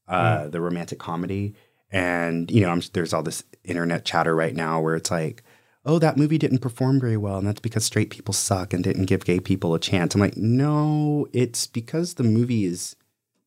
uh, 0.10 0.50
the 0.50 0.60
romantic 0.60 1.00
comedy, 1.00 1.56
and 1.90 2.52
you 2.52 2.62
know, 2.62 2.70
I'm, 2.70 2.82
there's 2.92 3.14
all 3.14 3.24
this 3.24 3.46
internet 3.64 4.04
chatter 4.04 4.36
right 4.36 4.54
now 4.54 4.82
where 4.82 4.98
it's 4.98 5.10
like. 5.12 5.44
Oh, 5.86 6.00
that 6.00 6.18
movie 6.18 6.38
didn't 6.38 6.60
perform 6.60 7.00
very 7.00 7.18
well, 7.18 7.38
and 7.38 7.48
that's 7.48 7.60
because 7.60 7.84
straight 7.84 8.10
people 8.10 8.34
suck 8.34 8.74
and 8.74 8.84
didn't 8.84 9.06
give 9.06 9.26
gay 9.26 9.40
people 9.40 9.74
a 9.76 9.80
chance. 9.80 10.16
I'm 10.16 10.22
like, 10.22 10.38
no, 10.38 11.28
it's 11.34 11.68
because 11.68 12.14
the 12.14 12.24
movie 12.24 12.66
is 12.66 12.96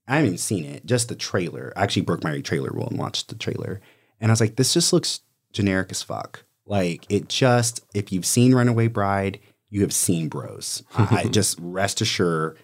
I 0.09 0.17
haven't 0.17 0.27
even 0.27 0.39
seen 0.39 0.65
it, 0.65 0.87
just 0.87 1.09
the 1.09 1.17
trailer. 1.17 1.73
I 1.77 1.83
actually 1.83 2.03
broke 2.03 2.23
my 2.23 2.41
trailer 2.41 2.71
rule 2.71 2.89
and 2.89 2.99
watched 2.99 3.29
the 3.29 3.35
trailer. 3.35 3.81
And 4.21 4.31
I 4.31 4.33
was 4.33 4.41
like, 4.41 4.57
this 4.57 4.73
just 4.73 4.93
looks 4.93 5.21
generic 5.53 5.91
as 5.91 6.03
fuck. 6.03 6.45
Like, 6.65 7.07
it 7.09 7.29
just, 7.29 7.85
if 7.95 8.13
you've 8.13 8.27
seen 8.27 8.55
Runaway 8.55 8.89
Bride, 8.89 9.41
you 9.69 9.81
have 9.81 9.93
seen 9.93 10.29
Bros. 10.29 10.83
I 10.97 11.23
I 11.25 11.25
just 11.29 11.59
rest 11.61 12.01
assured, 12.01 12.59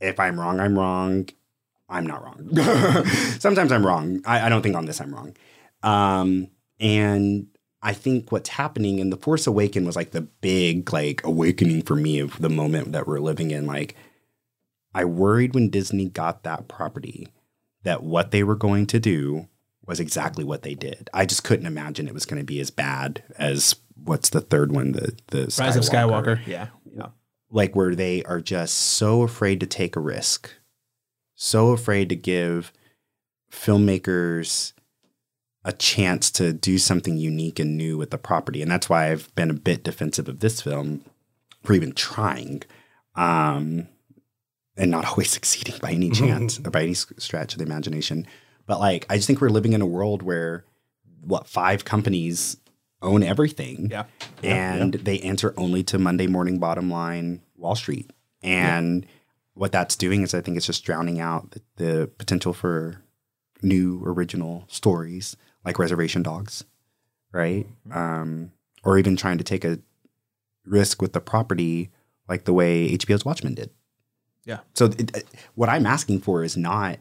if 0.00 0.20
I'm 0.20 0.38
wrong, 0.38 0.60
I'm 0.60 0.78
wrong. 0.78 1.28
I'm 1.88 2.06
not 2.06 2.22
wrong. 2.22 2.54
Sometimes 3.38 3.72
I'm 3.72 3.86
wrong. 3.86 4.20
I, 4.26 4.46
I 4.46 4.48
don't 4.48 4.60
think 4.62 4.76
on 4.76 4.86
this 4.86 5.00
I'm 5.00 5.14
wrong. 5.14 5.36
Um, 5.82 6.48
and 6.80 7.46
I 7.82 7.92
think 7.92 8.32
what's 8.32 8.48
happening 8.50 8.98
in 8.98 9.10
The 9.10 9.16
Force 9.16 9.46
Awaken 9.46 9.84
was 9.84 9.96
like 9.96 10.10
the 10.10 10.22
big 10.22 10.92
like 10.92 11.22
awakening 11.24 11.82
for 11.82 11.94
me 11.94 12.18
of 12.18 12.40
the 12.40 12.48
moment 12.48 12.92
that 12.92 13.06
we're 13.06 13.20
living 13.20 13.50
in. 13.50 13.66
Like, 13.66 13.94
I 14.94 15.04
worried 15.04 15.54
when 15.54 15.68
Disney 15.70 16.08
got 16.08 16.42
that 16.42 16.68
property 16.68 17.28
that 17.82 18.02
what 18.02 18.30
they 18.30 18.42
were 18.42 18.56
going 18.56 18.86
to 18.88 18.98
do 18.98 19.48
was 19.84 20.00
exactly 20.00 20.42
what 20.42 20.62
they 20.62 20.74
did. 20.74 21.08
I 21.14 21.26
just 21.26 21.44
couldn't 21.44 21.66
imagine 21.66 22.08
it 22.08 22.14
was 22.14 22.26
going 22.26 22.40
to 22.40 22.44
be 22.44 22.58
as 22.60 22.70
bad 22.70 23.22
as 23.38 23.76
what's 24.02 24.30
the 24.30 24.40
third 24.40 24.72
one, 24.72 24.92
the 24.92 25.16
the 25.28 25.54
Rise 25.58 25.76
of 25.76 25.84
Skywalker. 25.84 26.44
Yeah. 26.46 26.68
Yeah. 26.96 27.08
like 27.50 27.76
where 27.76 27.94
they 27.94 28.22
are 28.24 28.40
just 28.40 28.74
so 28.76 29.22
afraid 29.22 29.60
to 29.60 29.66
take 29.66 29.94
a 29.96 30.00
risk, 30.00 30.50
so 31.34 31.68
afraid 31.70 32.08
to 32.08 32.16
give 32.16 32.72
filmmakers 33.52 34.72
a 35.66 35.72
chance 35.72 36.30
to 36.30 36.52
do 36.52 36.78
something 36.78 37.16
unique 37.18 37.58
and 37.58 37.76
new 37.76 37.98
with 37.98 38.10
the 38.12 38.18
property. 38.18 38.62
And 38.62 38.70
that's 38.70 38.88
why 38.88 39.10
I've 39.10 39.34
been 39.34 39.50
a 39.50 39.54
bit 39.54 39.82
defensive 39.82 40.28
of 40.28 40.38
this 40.38 40.60
film 40.60 41.04
for 41.64 41.72
even 41.74 41.90
trying. 41.92 42.62
Um, 43.16 43.88
and 44.76 44.90
not 44.90 45.04
always 45.06 45.30
succeeding 45.38 45.74
by 45.82 45.90
any 45.90 46.10
chance 46.10 46.60
or 46.60 46.70
by 46.70 46.82
any 46.84 46.94
stretch 46.94 47.52
of 47.54 47.58
the 47.58 47.64
imagination. 47.64 48.26
But 48.66 48.78
like, 48.78 49.06
I 49.10 49.16
just 49.16 49.26
think 49.26 49.40
we're 49.40 49.48
living 49.48 49.72
in 49.72 49.82
a 49.82 49.86
world 49.86 50.22
where 50.22 50.64
what 51.20 51.48
five 51.48 51.84
companies 51.84 52.56
own 53.02 53.22
everything, 53.24 53.88
Yeah. 53.90 54.04
and 54.44 54.94
they 54.94 55.18
answer 55.20 55.52
only 55.56 55.82
to 55.84 55.98
Monday 55.98 56.28
morning 56.28 56.58
bottom 56.58 56.90
line 56.90 57.42
Wall 57.56 57.74
Street. 57.74 58.10
And 58.42 59.04
what 59.54 59.72
that's 59.72 59.96
doing 59.96 60.22
is, 60.22 60.32
I 60.32 60.40
think 60.40 60.56
it's 60.56 60.66
just 60.66 60.84
drowning 60.84 61.18
out 61.20 61.50
the, 61.50 61.62
the 61.76 62.06
potential 62.18 62.52
for 62.52 63.02
new 63.62 64.02
original 64.04 64.64
stories 64.68 65.36
like 65.66 65.78
Reservation 65.78 66.22
Dogs, 66.22 66.64
right? 67.32 67.66
Um, 67.90 68.52
or 68.84 68.96
even 68.98 69.16
trying 69.16 69.36
to 69.38 69.44
take 69.44 69.64
a 69.64 69.78
risk 70.64 71.02
with 71.02 71.12
the 71.12 71.20
property 71.20 71.90
like 72.28 72.44
the 72.44 72.52
way 72.54 72.88
HBO's 72.96 73.24
Watchmen 73.24 73.54
did. 73.54 73.70
Yeah. 74.44 74.60
So 74.74 74.86
it, 74.86 75.14
it- 75.16 75.26
what 75.54 75.68
I'm 75.68 75.84
asking 75.86 76.20
for 76.20 76.42
is 76.44 76.56
not. 76.56 76.98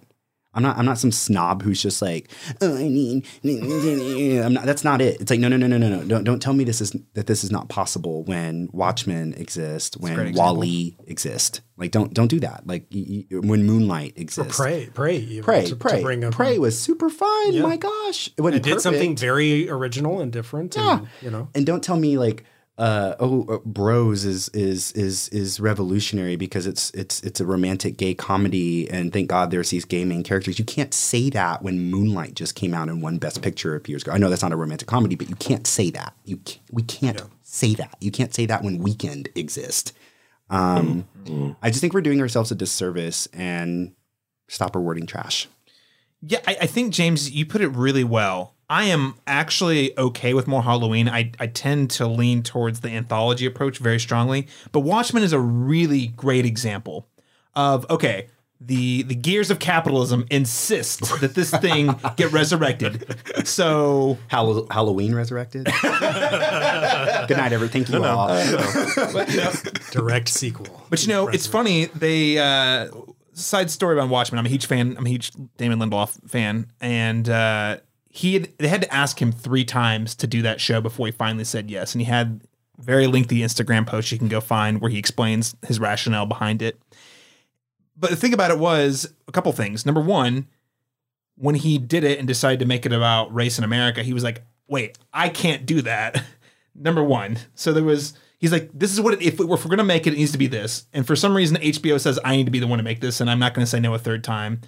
I'm 0.55 0.63
not. 0.63 0.77
I'm 0.77 0.85
not 0.85 0.97
some 0.97 1.11
snob 1.11 1.61
who's 1.61 1.81
just 1.81 2.01
like. 2.01 2.31
Oh, 2.61 2.75
I 2.75 2.89
mean, 2.89 3.23
I'm 3.43 4.53
not. 4.53 4.65
That's 4.65 4.83
not 4.83 5.01
it. 5.01 5.21
It's 5.21 5.29
like 5.29 5.39
no, 5.39 5.49
no, 5.49 5.57
no, 5.57 5.67
no, 5.67 5.77
no, 5.77 5.89
no. 5.89 6.03
Don't 6.05 6.23
don't 6.23 6.41
tell 6.41 6.53
me 6.53 6.63
this 6.63 6.81
is 6.81 6.95
that 7.13 7.27
this 7.27 7.43
is 7.43 7.51
not 7.51 7.69
possible 7.69 8.23
when 8.23 8.69
Watchmen 8.71 9.33
exist, 9.33 9.97
when. 9.99 10.33
WALL-E 10.33 10.95
exist. 11.07 11.61
Like 11.77 11.91
don't 11.91 12.13
don't 12.13 12.27
do 12.27 12.39
that. 12.39 12.65
Like 12.65 12.85
when 13.31 13.65
Moonlight 13.65 14.13
Or 14.17 14.21
exists. 14.21 14.55
pray, 14.55 14.89
pray, 14.93 15.17
even, 15.17 15.43
Pray, 15.43 15.63
to, 15.63 15.69
to 15.69 15.75
pray, 15.75 16.01
bring 16.01 16.23
a, 16.23 16.31
Prey 16.31 16.57
was 16.57 16.79
super 16.79 17.09
fun. 17.09 17.53
Yeah. 17.53 17.63
My 17.63 17.75
gosh, 17.75 18.29
it 18.37 18.45
It 18.45 18.63
did 18.63 18.79
something 18.79 19.15
very 19.17 19.69
original 19.69 20.21
and 20.21 20.31
different. 20.31 20.75
Yeah. 20.75 20.99
And, 20.99 21.07
you 21.21 21.31
know, 21.31 21.49
and 21.53 21.65
don't 21.65 21.83
tell 21.83 21.97
me 21.97 22.17
like 22.17 22.45
uh, 22.77 23.15
oh 23.19 23.45
uh, 23.47 23.57
bros 23.63 24.25
is 24.25 24.49
is 24.49 24.91
is 24.93 25.29
is 25.29 25.59
revolutionary 25.59 26.35
because 26.35 26.67
it's 26.67 26.91
it's 26.91 27.21
it's 27.21 27.39
a 27.39 27.45
romantic 27.45 27.95
gay 27.95 28.13
comedy 28.13 28.89
and 28.89 29.13
thank 29.13 29.29
god 29.29 29.49
there's 29.49 29.69
these 29.69 29.85
gay 29.85 30.03
main 30.03 30.23
characters. 30.23 30.59
You 30.59 30.65
can't 30.65 30.93
say 30.93 31.29
that 31.29 31.61
when 31.61 31.79
moonlight 31.89 32.33
just 32.35 32.55
came 32.55 32.73
out 32.73 32.89
and 32.89 33.01
won 33.01 33.17
best 33.17 33.41
picture 33.41 33.75
a 33.75 33.79
few 33.79 33.93
years 33.93 34.03
ago. 34.03 34.11
I 34.11 34.17
know 34.17 34.29
that's 34.29 34.41
not 34.41 34.51
a 34.51 34.57
romantic 34.57 34.87
comedy 34.87 35.15
but 35.15 35.29
you 35.29 35.35
can't 35.35 35.65
say 35.65 35.89
that. 35.91 36.13
You 36.25 36.37
can't, 36.37 36.61
we 36.71 36.83
can't 36.83 37.21
say 37.43 37.75
that. 37.75 37.95
You 38.01 38.11
can't 38.11 38.33
say 38.33 38.45
that 38.47 38.63
when 38.63 38.79
weekend 38.79 39.29
exists. 39.35 39.93
Um, 40.49 41.07
i 41.61 41.69
just 41.69 41.81
think 41.81 41.93
we're 41.93 42.01
doing 42.01 42.21
ourselves 42.21 42.51
a 42.51 42.55
disservice 42.55 43.27
and 43.33 43.95
stop 44.47 44.75
rewarding 44.75 45.07
trash. 45.07 45.47
Yeah, 46.21 46.39
I, 46.47 46.57
I 46.61 46.65
think 46.67 46.93
James, 46.93 47.31
you 47.31 47.45
put 47.45 47.61
it 47.61 47.69
really 47.69 48.03
well. 48.03 48.54
I 48.69 48.85
am 48.85 49.15
actually 49.27 49.97
okay 49.97 50.33
with 50.33 50.47
more 50.47 50.63
Halloween. 50.63 51.07
I, 51.07 51.31
I 51.39 51.47
tend 51.47 51.91
to 51.91 52.07
lean 52.07 52.41
towards 52.43 52.81
the 52.81 52.89
anthology 52.89 53.45
approach 53.45 53.77
very 53.77 53.99
strongly, 53.99 54.47
but 54.71 54.79
Watchmen 54.81 55.23
is 55.23 55.33
a 55.33 55.39
really 55.39 56.07
great 56.07 56.45
example 56.45 57.07
of 57.55 57.85
okay. 57.89 58.29
The, 58.61 59.03
the 59.03 59.15
gears 59.15 59.51
of 59.51 59.59
capitalism 59.59 60.25
insist 60.31 61.01
that 61.19 61.35
this 61.35 61.51
thing 61.51 61.93
get 62.15 62.31
resurrected. 62.31 63.05
So 63.45 64.17
Hall- 64.31 64.65
halloween 64.71 65.13
resurrected 65.13 65.65
good 65.81 65.83
night 67.37 67.51
everyone 67.51 67.67
thank 67.67 67.89
you 67.89 68.01
all 68.03 68.27
but, 69.13 69.29
you 69.29 69.37
know, 69.37 69.51
direct 69.91 70.29
sequel. 70.29 70.83
But 70.89 71.03
you 71.03 71.09
know, 71.09 71.27
it's 71.27 71.45
funny. 71.45 71.85
They 71.87 72.39
uh, 72.39 72.87
side 73.33 73.69
story 73.69 73.97
about 73.97 74.09
Watchmen. 74.09 74.39
I'm 74.39 74.45
a 74.45 74.49
huge 74.49 74.65
fan. 74.65 74.95
I'm 74.97 75.05
a 75.05 75.09
huge 75.09 75.31
Damon 75.57 75.79
Lindelof 75.79 76.29
fan, 76.29 76.71
and 76.79 77.27
uh, 77.29 77.77
he 78.15 78.35
had, 78.35 78.57
they 78.59 78.69
had 78.69 78.81
to 78.81 78.93
ask 78.93 79.21
him 79.21 79.33
three 79.33 79.65
times 79.65 80.15
to 80.15 80.25
do 80.25 80.41
that 80.41 80.61
show 80.61 80.79
before 80.79 81.05
he 81.05 81.11
finally 81.11 81.43
said 81.43 81.69
yes. 81.69 81.93
And 81.93 82.01
he 82.01 82.05
had 82.05 82.41
very 82.77 83.07
lengthy 83.07 83.39
Instagram 83.39 83.85
post 83.85 84.09
you 84.09 84.17
can 84.17 84.29
go 84.29 84.39
find 84.39 84.79
where 84.79 84.89
he 84.89 84.97
explains 84.97 85.53
his 85.67 85.81
rationale 85.81 86.25
behind 86.25 86.61
it. 86.61 86.79
But 87.97 88.11
the 88.11 88.15
thing 88.15 88.33
about 88.33 88.51
it 88.51 88.57
was 88.57 89.13
a 89.27 89.33
couple 89.33 89.51
things. 89.51 89.85
Number 89.85 89.99
one, 89.99 90.47
when 91.37 91.55
he 91.55 91.77
did 91.77 92.05
it 92.05 92.17
and 92.17 92.25
decided 92.25 92.59
to 92.59 92.65
make 92.65 92.85
it 92.85 92.93
about 92.93 93.33
race 93.35 93.57
in 93.57 93.65
America, 93.65 94.01
he 94.01 94.13
was 94.13 94.23
like, 94.23 94.43
"Wait, 94.67 94.97
I 95.13 95.27
can't 95.27 95.65
do 95.65 95.81
that." 95.81 96.23
Number 96.75 97.03
one. 97.03 97.37
So 97.53 97.73
there 97.73 97.83
was. 97.83 98.13
He's 98.37 98.51
like, 98.51 98.69
"This 98.73 98.93
is 98.93 99.01
what 99.01 99.15
it, 99.15 99.21
if, 99.21 99.39
if 99.39 99.39
we're 99.39 99.57
gonna 99.57 99.83
make 99.83 100.07
it, 100.07 100.13
it 100.13 100.17
needs 100.17 100.31
to 100.33 100.37
be 100.37 100.47
this." 100.47 100.87
And 100.93 101.05
for 101.05 101.15
some 101.15 101.35
reason, 101.35 101.57
HBO 101.57 101.99
says 101.99 102.19
I 102.23 102.35
need 102.35 102.45
to 102.45 102.51
be 102.51 102.59
the 102.59 102.67
one 102.67 102.79
to 102.79 102.83
make 102.83 103.01
this, 103.01 103.19
and 103.19 103.29
I'm 103.29 103.39
not 103.39 103.53
gonna 103.53 103.67
say 103.67 103.79
no 103.79 103.93
a 103.93 103.99
third 103.99 104.23
time. 104.23 104.61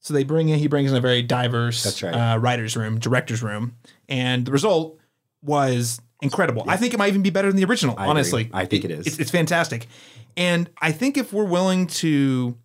So 0.00 0.14
they 0.14 0.24
bring 0.24 0.48
in. 0.48 0.58
He 0.58 0.66
brings 0.66 0.90
in 0.90 0.96
a 0.96 1.00
very 1.00 1.22
diverse 1.22 1.82
That's 1.82 2.02
right. 2.02 2.12
uh, 2.14 2.38
writers' 2.38 2.76
room, 2.76 2.98
directors' 2.98 3.42
room, 3.42 3.76
and 4.08 4.46
the 4.46 4.52
result 4.52 4.98
was 5.42 6.00
incredible. 6.22 6.64
I 6.66 6.76
think 6.76 6.94
it 6.94 6.98
might 6.98 7.08
even 7.08 7.22
be 7.22 7.30
better 7.30 7.48
than 7.48 7.56
the 7.56 7.64
original. 7.64 7.94
I 7.98 8.02
agree. 8.04 8.10
honestly, 8.10 8.50
I 8.52 8.64
think 8.64 8.84
it 8.84 8.90
is. 8.90 9.06
It's, 9.06 9.18
it's 9.18 9.30
fantastic, 9.30 9.86
and 10.36 10.70
I 10.80 10.92
think 10.92 11.18
if 11.18 11.32
we're 11.32 11.44
willing 11.44 11.86
to 11.88 12.56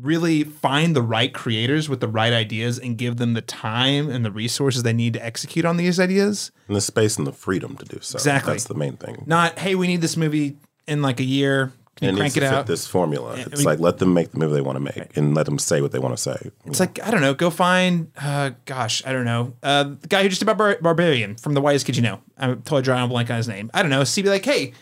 really 0.00 0.42
find 0.42 0.96
the 0.96 1.02
right 1.02 1.32
creators 1.34 1.88
with 1.88 2.00
the 2.00 2.08
right 2.08 2.32
ideas 2.32 2.78
and 2.78 2.96
give 2.96 3.18
them 3.18 3.34
the 3.34 3.42
time 3.42 4.08
and 4.08 4.24
the 4.24 4.32
resources 4.32 4.82
they 4.82 4.92
need 4.92 5.12
to 5.12 5.24
execute 5.24 5.64
on 5.64 5.76
these 5.76 6.00
ideas, 6.00 6.50
And 6.66 6.76
the 6.76 6.80
space 6.80 7.18
and 7.18 7.26
the 7.26 7.32
freedom 7.32 7.76
to 7.76 7.84
do 7.84 7.98
so. 8.00 8.16
Exactly. 8.16 8.54
That's 8.54 8.64
the 8.64 8.74
main 8.74 8.96
thing. 8.96 9.22
not 9.26 9.58
hey, 9.58 9.74
we 9.74 9.86
need 9.86 10.00
this 10.00 10.16
movie 10.16 10.56
in 10.88 11.02
like 11.02 11.20
a 11.20 11.24
year. 11.24 11.72
Can 11.96 12.08
And 12.08 12.16
you 12.16 12.22
it 12.22 12.24
needs 12.24 12.34
crank 12.34 12.36
it 12.36 12.40
to 12.40 12.52
fit 12.52 12.58
out? 12.60 12.66
this 12.66 12.86
formula. 12.86 13.34
I 13.36 13.40
It's 13.40 13.56
mean- 13.58 13.64
like 13.64 13.78
let 13.78 13.98
them 13.98 14.14
make 14.14 14.32
the 14.32 14.38
movie 14.38 14.54
they 14.54 14.60
want 14.62 14.76
to 14.76 14.80
make 14.80 15.16
and 15.16 15.34
let 15.34 15.44
them 15.46 15.58
say 15.58 15.82
what 15.82 15.92
they 15.92 15.98
want 15.98 16.16
to 16.16 16.22
say. 16.22 16.50
It's 16.64 16.80
like 16.80 16.98
I 17.06 17.10
don't 17.10 17.20
know. 17.20 17.34
Go 17.34 17.50
find, 17.50 18.10
uh, 18.20 18.52
gosh, 18.64 19.02
I 19.06 19.12
don't 19.12 19.26
know, 19.26 19.54
uh, 19.62 19.84
the 20.00 20.08
guy 20.08 20.22
who 20.22 20.28
just 20.30 20.40
did 20.44 20.56
Bar- 20.56 20.78
Barbarian 20.80 21.36
from 21.36 21.52
the 21.54 21.60
Whitest 21.60 21.84
Kid 21.86 21.96
You 21.96 22.02
Know. 22.02 22.20
I'm 22.38 22.56
totally 22.62 22.82
drawing 22.82 23.04
a 23.04 23.08
blank 23.08 23.30
on 23.30 23.36
his 23.36 23.46
name. 23.48 23.70
I 23.74 23.82
don't 23.82 23.90
know. 23.90 24.04
See, 24.04 24.22
be 24.22 24.30
like, 24.30 24.44
hey, 24.44 24.72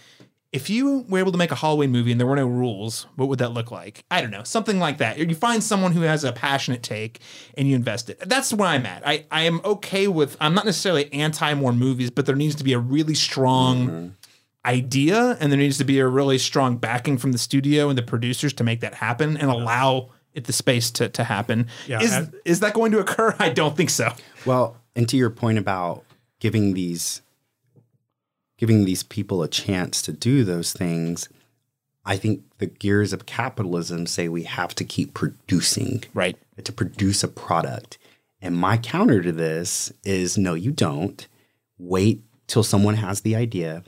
if 0.52 0.68
you 0.68 1.04
were 1.08 1.20
able 1.20 1.30
to 1.30 1.38
make 1.38 1.52
a 1.52 1.54
Halloween 1.54 1.90
movie 1.92 2.10
and 2.10 2.18
there 2.20 2.26
were 2.26 2.34
no 2.34 2.46
rules, 2.46 3.06
what 3.14 3.28
would 3.28 3.38
that 3.38 3.52
look 3.52 3.70
like? 3.70 4.04
I 4.10 4.20
don't 4.20 4.32
know, 4.32 4.42
something 4.42 4.78
like 4.80 4.98
that. 4.98 5.16
You 5.18 5.32
find 5.34 5.62
someone 5.62 5.92
who 5.92 6.00
has 6.02 6.24
a 6.24 6.32
passionate 6.32 6.82
take 6.82 7.20
and 7.56 7.68
you 7.68 7.76
invest 7.76 8.10
it. 8.10 8.18
That's 8.26 8.52
where 8.52 8.68
I'm 8.68 8.84
at. 8.84 9.06
I, 9.06 9.26
I 9.30 9.42
am 9.42 9.60
okay 9.64 10.08
with, 10.08 10.36
I'm 10.40 10.52
not 10.54 10.64
necessarily 10.64 11.12
anti 11.12 11.54
more 11.54 11.72
movies, 11.72 12.10
but 12.10 12.26
there 12.26 12.34
needs 12.34 12.56
to 12.56 12.64
be 12.64 12.72
a 12.72 12.80
really 12.80 13.14
strong 13.14 14.16
idea 14.64 15.36
and 15.40 15.50
there 15.50 15.58
needs 15.58 15.78
to 15.78 15.84
be 15.84 15.98
a 15.98 16.06
really 16.06 16.38
strong 16.38 16.76
backing 16.76 17.18
from 17.18 17.32
the 17.32 17.38
studio 17.38 17.88
and 17.88 17.96
the 17.96 18.02
producers 18.02 18.52
to 18.54 18.64
make 18.64 18.80
that 18.80 18.94
happen 18.94 19.36
and 19.36 19.50
allow 19.50 20.10
it 20.34 20.44
the 20.44 20.52
space 20.52 20.90
to, 20.92 21.08
to 21.08 21.24
happen. 21.24 21.66
Yeah, 21.86 22.00
is, 22.00 22.12
and- 22.12 22.34
is 22.44 22.60
that 22.60 22.74
going 22.74 22.92
to 22.92 22.98
occur? 22.98 23.34
I 23.38 23.48
don't 23.50 23.76
think 23.76 23.90
so. 23.90 24.12
Well, 24.44 24.76
and 24.94 25.08
to 25.08 25.16
your 25.16 25.30
point 25.30 25.58
about 25.58 26.04
giving 26.40 26.74
these 26.74 27.22
giving 28.58 28.84
these 28.84 29.02
people 29.02 29.42
a 29.42 29.48
chance 29.48 30.02
to 30.02 30.12
do 30.12 30.44
those 30.44 30.74
things, 30.74 31.30
I 32.04 32.18
think 32.18 32.42
the 32.58 32.66
gears 32.66 33.14
of 33.14 33.24
capitalism 33.24 34.06
say 34.06 34.28
we 34.28 34.42
have 34.42 34.74
to 34.74 34.84
keep 34.84 35.14
producing. 35.14 36.04
Right. 36.12 36.36
To 36.62 36.72
produce 36.72 37.24
a 37.24 37.28
product. 37.28 37.96
And 38.42 38.54
my 38.54 38.76
counter 38.76 39.22
to 39.22 39.32
this 39.32 39.90
is 40.04 40.36
no, 40.36 40.52
you 40.52 40.72
don't. 40.72 41.26
Wait 41.78 42.20
till 42.46 42.62
someone 42.62 42.96
has 42.96 43.22
the 43.22 43.34
idea. 43.34 43.82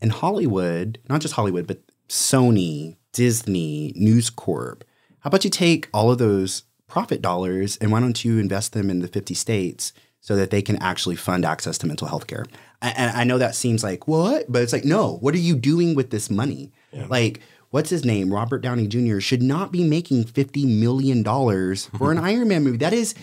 And 0.00 0.12
Hollywood, 0.12 0.98
not 1.08 1.20
just 1.20 1.34
Hollywood, 1.34 1.66
but 1.66 1.80
Sony, 2.08 2.96
Disney, 3.12 3.92
News 3.96 4.30
Corp. 4.30 4.84
How 5.20 5.28
about 5.28 5.44
you 5.44 5.50
take 5.50 5.88
all 5.92 6.10
of 6.10 6.18
those 6.18 6.62
profit 6.86 7.20
dollars 7.20 7.76
and 7.78 7.90
why 7.92 8.00
don't 8.00 8.24
you 8.24 8.38
invest 8.38 8.72
them 8.72 8.90
in 8.90 9.00
the 9.00 9.08
50 9.08 9.34
states 9.34 9.92
so 10.20 10.36
that 10.36 10.50
they 10.50 10.62
can 10.62 10.76
actually 10.76 11.16
fund 11.16 11.44
access 11.44 11.78
to 11.78 11.86
mental 11.86 12.08
health 12.08 12.26
care? 12.26 12.46
And 12.80 13.16
I 13.16 13.24
know 13.24 13.38
that 13.38 13.56
seems 13.56 13.82
like, 13.82 14.06
what? 14.06 14.50
But 14.50 14.62
it's 14.62 14.72
like, 14.72 14.84
no, 14.84 15.16
what 15.16 15.34
are 15.34 15.38
you 15.38 15.56
doing 15.56 15.94
with 15.94 16.10
this 16.10 16.30
money? 16.30 16.72
Like, 17.08 17.40
what's 17.70 17.90
his 17.90 18.04
name? 18.04 18.32
Robert 18.32 18.60
Downey 18.60 18.86
Jr. 18.86 19.18
should 19.18 19.42
not 19.42 19.72
be 19.72 19.82
making 19.82 20.24
$50 20.24 20.64
million 20.78 21.24
for 21.98 22.12
an 22.12 22.18
Iron 22.18 22.48
Man 22.48 22.62
movie. 22.62 22.78
That 22.78 22.92
is 22.92 23.14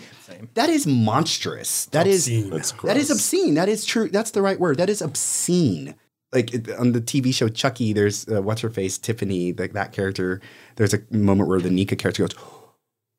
that 0.54 0.68
is 0.68 0.86
monstrous. 0.86 1.86
That 1.86 2.06
is 2.06 2.26
Obscene. 2.28 2.50
That's 2.50 2.72
that 2.72 2.96
is 2.96 3.10
obscene. 3.10 3.54
That 3.54 3.68
is 3.70 3.84
true. 3.86 4.08
That's 4.08 4.32
the 4.32 4.42
right 4.42 4.60
word. 4.60 4.76
That 4.76 4.90
is 4.90 5.00
obscene. 5.00 5.94
Like 6.32 6.52
it- 6.54 6.70
on 6.70 6.92
the 6.92 7.00
TV 7.00 7.32
show 7.32 7.48
Chucky, 7.48 7.92
there's 7.92 8.28
uh, 8.28 8.42
what's 8.42 8.60
her 8.62 8.70
face 8.70 8.98
Tiffany, 8.98 9.52
like 9.52 9.72
that 9.74 9.92
character. 9.92 10.40
There's 10.76 10.92
a 10.94 11.00
moment 11.10 11.48
where 11.48 11.60
the 11.60 11.70
Nica 11.70 11.96
character 11.96 12.24
goes, 12.26 12.34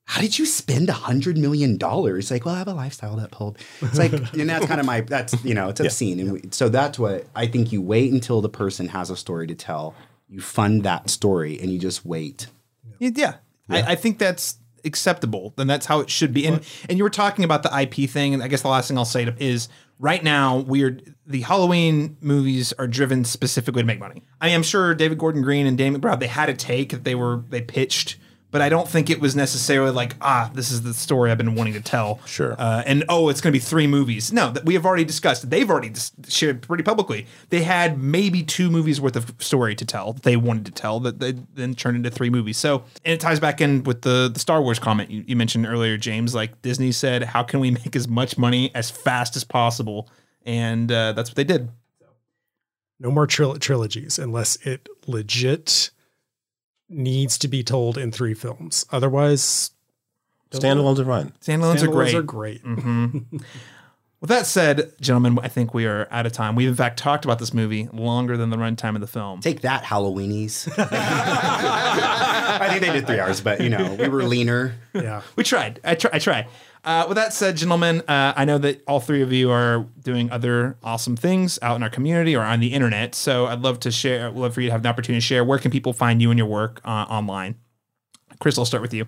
"How 0.06 0.22
did 0.22 0.38
you 0.38 0.46
spend 0.46 0.90
a 0.90 0.94
hundred 0.94 1.38
million 1.38 1.78
dollars?" 1.78 2.30
Like, 2.32 2.46
well, 2.46 2.56
I 2.56 2.60
have 2.60 2.68
a 2.68 2.74
lifestyle 2.74 3.16
that 3.16 3.32
pulled. 3.32 3.58
It's 3.82 3.98
like, 3.98 4.12
and 4.34 4.50
that's 4.50 4.66
kind 4.66 4.80
of 4.80 4.86
my. 4.86 5.02
That's 5.02 5.44
you 5.46 5.54
know, 5.54 5.70
it's 5.70 5.80
obscene, 5.80 6.20
and 6.20 6.32
we, 6.34 6.42
so 6.52 6.70
that's 6.70 7.00
what 7.00 7.26
I 7.36 7.48
think. 7.48 7.72
You 7.72 7.82
wait 7.82 8.12
until 8.12 8.42
the 8.42 8.50
person 8.50 8.90
has 8.90 9.10
a 9.10 9.16
story 9.16 9.48
to 9.48 9.56
tell. 9.56 9.96
You 10.30 10.42
fund 10.42 10.84
that 10.84 11.10
story, 11.10 11.58
and 11.62 11.72
you 11.72 11.80
just 11.80 12.06
wait. 12.06 12.48
Yeah, 13.00 13.36
I, 13.70 13.94
I 13.94 13.96
think 13.96 14.18
that's 14.20 14.58
acceptable. 14.84 15.54
Then 15.56 15.68
that's 15.68 15.86
how 15.86 16.00
it 16.02 16.10
should 16.10 16.34
be. 16.34 16.46
And 16.46 16.62
and 16.90 16.98
you 16.98 17.04
were 17.04 17.10
talking 17.10 17.46
about 17.46 17.64
the 17.64 17.80
IP 17.82 18.10
thing, 18.10 18.34
and 18.34 18.44
I 18.44 18.48
guess 18.50 18.62
the 18.64 18.68
last 18.70 18.88
thing 18.90 18.98
I'll 18.98 19.06
say 19.06 19.34
is 19.40 19.70
right 20.00 20.24
now 20.24 20.58
we're 20.58 21.00
the 21.26 21.42
Halloween 21.42 22.18
movies 22.22 22.74
are 22.74 22.88
driven 22.88 23.26
specifically 23.26 23.82
to 23.82 23.86
make 23.86 24.00
money. 24.00 24.24
I 24.40 24.48
mean, 24.48 24.56
I'm 24.56 24.64
sure 24.64 24.96
David 24.96 25.18
Gordon 25.18 25.42
Green 25.42 25.68
and 25.68 25.78
Damon 25.78 26.00
Brown 26.00 26.20
they 26.20 26.28
had 26.28 26.50
a 26.50 26.54
take 26.54 26.92
that 26.92 27.04
they 27.04 27.16
were 27.16 27.44
they 27.50 27.62
pitched. 27.62 28.18
But 28.58 28.64
I 28.64 28.70
don't 28.70 28.90
think 28.90 29.12
it 29.12 29.22
was 29.22 29.36
necessarily 29.36 29.92
like, 29.92 30.16
ah, 30.20 30.50
this 30.52 30.72
is 30.72 30.82
the 30.82 30.92
story 30.92 31.30
I've 31.30 31.38
been 31.38 31.54
wanting 31.54 31.74
to 31.74 31.80
tell. 31.80 32.20
Sure. 32.26 32.56
Uh, 32.58 32.82
and 32.88 33.04
oh, 33.08 33.30
it's 33.30 33.40
going 33.40 33.54
to 33.54 33.56
be 33.56 33.64
three 33.64 33.86
movies. 33.86 34.34
No, 34.34 34.50
that 34.50 34.66
we 34.66 34.74
have 34.74 34.84
already 34.84 35.06
discussed. 35.06 35.48
They've 35.48 35.70
already 35.70 35.90
dis- 35.90 36.12
shared 36.28 36.64
pretty 36.64 36.82
publicly. 36.82 37.28
They 37.50 37.62
had 37.62 38.02
maybe 38.02 38.42
two 38.42 38.72
movies 38.72 39.00
worth 39.00 39.16
of 39.16 39.32
story 39.38 39.76
to 39.76 39.86
tell 39.86 40.14
that 40.14 40.24
they 40.24 40.38
wanted 40.38 40.66
to 40.66 40.72
tell 40.72 41.00
that 41.02 41.20
they 41.20 41.34
then 41.54 41.76
turned 41.76 41.98
into 41.98 42.10
three 42.10 42.32
movies. 42.32 42.58
So, 42.58 42.84
and 43.06 43.14
it 43.14 43.20
ties 43.20 43.40
back 43.40 43.62
in 43.62 43.84
with 43.84 44.02
the, 44.02 44.28
the 44.34 44.40
Star 44.40 44.60
Wars 44.60 44.80
comment 44.80 45.12
you, 45.12 45.24
you 45.28 45.36
mentioned 45.36 45.68
earlier, 45.68 45.96
James. 45.96 46.34
Like 46.34 46.60
Disney 46.64 46.92
said, 46.92 47.22
how 47.26 47.44
can 47.44 47.60
we 47.60 47.70
make 47.70 47.96
as 47.96 48.08
much 48.08 48.40
money 48.40 48.74
as 48.74 48.90
fast 48.90 49.36
as 49.36 49.44
possible? 49.44 50.10
And 50.48 50.92
uh, 50.92 51.12
that's 51.12 51.30
what 51.30 51.36
they 51.36 51.44
did. 51.44 51.70
No 53.00 53.12
more 53.12 53.28
tril- 53.28 53.60
trilogies 53.60 54.18
unless 54.18 54.56
it 54.66 54.90
legit 55.06 55.92
needs 56.90 57.38
to 57.40 57.48
be 57.48 57.64
told 57.64 57.98
in 57.98 58.12
three 58.12 58.34
films. 58.34 58.86
Otherwise, 58.92 59.72
Standalones 60.52 61.00
are 61.00 61.06
fine. 61.06 61.34
Standalones 61.42 61.84
are 61.84 61.88
great. 61.88 62.16
are 62.16 62.22
great. 62.22 62.64
Mm-hmm. 62.64 63.38
With 64.20 64.30
that 64.30 64.48
said, 64.48 64.94
gentlemen, 65.00 65.38
I 65.44 65.48
think 65.48 65.76
we 65.76 65.86
are 65.86 66.08
out 66.10 66.26
of 66.26 66.32
time. 66.32 66.56
We've 66.56 66.70
in 66.70 66.76
fact 66.76 66.98
talked 66.98 67.24
about 67.24 67.38
this 67.38 67.54
movie 67.54 67.88
longer 67.94 68.36
than 68.36 68.50
the 68.50 68.58
runtime 68.58 68.96
of 68.96 69.02
the 69.02 69.08
film. 69.08 69.42
Take 69.42 69.62
that, 69.62 69.84
Halloweenies. 69.84 70.68
I 70.80 72.68
think 72.70 72.82
they 72.82 72.92
did 72.94 73.06
three 73.06 73.20
hours, 73.20 73.42
but 73.42 73.62
you 73.62 73.70
know, 73.70 73.94
we 73.94 74.08
were 74.08 74.24
leaner. 74.24 74.74
Yeah. 74.94 75.22
We 75.36 75.44
tried. 75.44 75.80
I 75.84 75.94
try. 75.94 76.10
I 76.14 76.20
try. 76.20 76.48
Uh, 76.84 77.06
with 77.08 77.16
that 77.16 77.34
said, 77.34 77.58
gentlemen, 77.58 78.02
uh, 78.08 78.34
I 78.36 78.46
know 78.46 78.58
that 78.60 78.82
all 78.88 79.00
three 79.00 79.22
of 79.22 79.34
you 79.34 79.52
are 79.52 79.86
doing 80.04 80.32
other 80.32 80.78
awesome 80.84 81.16
things 81.16 81.60
out 81.62 81.76
in 81.76 81.84
our 81.84 81.90
community 81.90 82.36
or 82.36 82.44
on 82.44 82.60
the 82.60 82.74
internet. 82.74 83.14
So 83.16 83.48
I'd 83.48 83.62
love 83.62 83.80
to 83.82 83.92
share. 83.92 84.28
I'd 84.28 84.36
love 84.36 84.54
for 84.54 84.62
you 84.62 84.68
to 84.68 84.72
have 84.72 84.82
an 84.82 84.88
opportunity 84.88 85.20
to 85.20 85.26
share. 85.26 85.44
Where 85.44 85.60
can 85.60 85.72
people 85.72 85.92
find 85.94 86.22
you 86.22 86.30
and 86.32 86.38
your 86.38 86.48
work 86.48 86.80
uh, 86.86 87.06
online? 87.10 87.56
Chris, 88.40 88.58
I'll 88.58 88.66
start 88.66 88.82
with 88.82 88.94
you. 88.94 89.08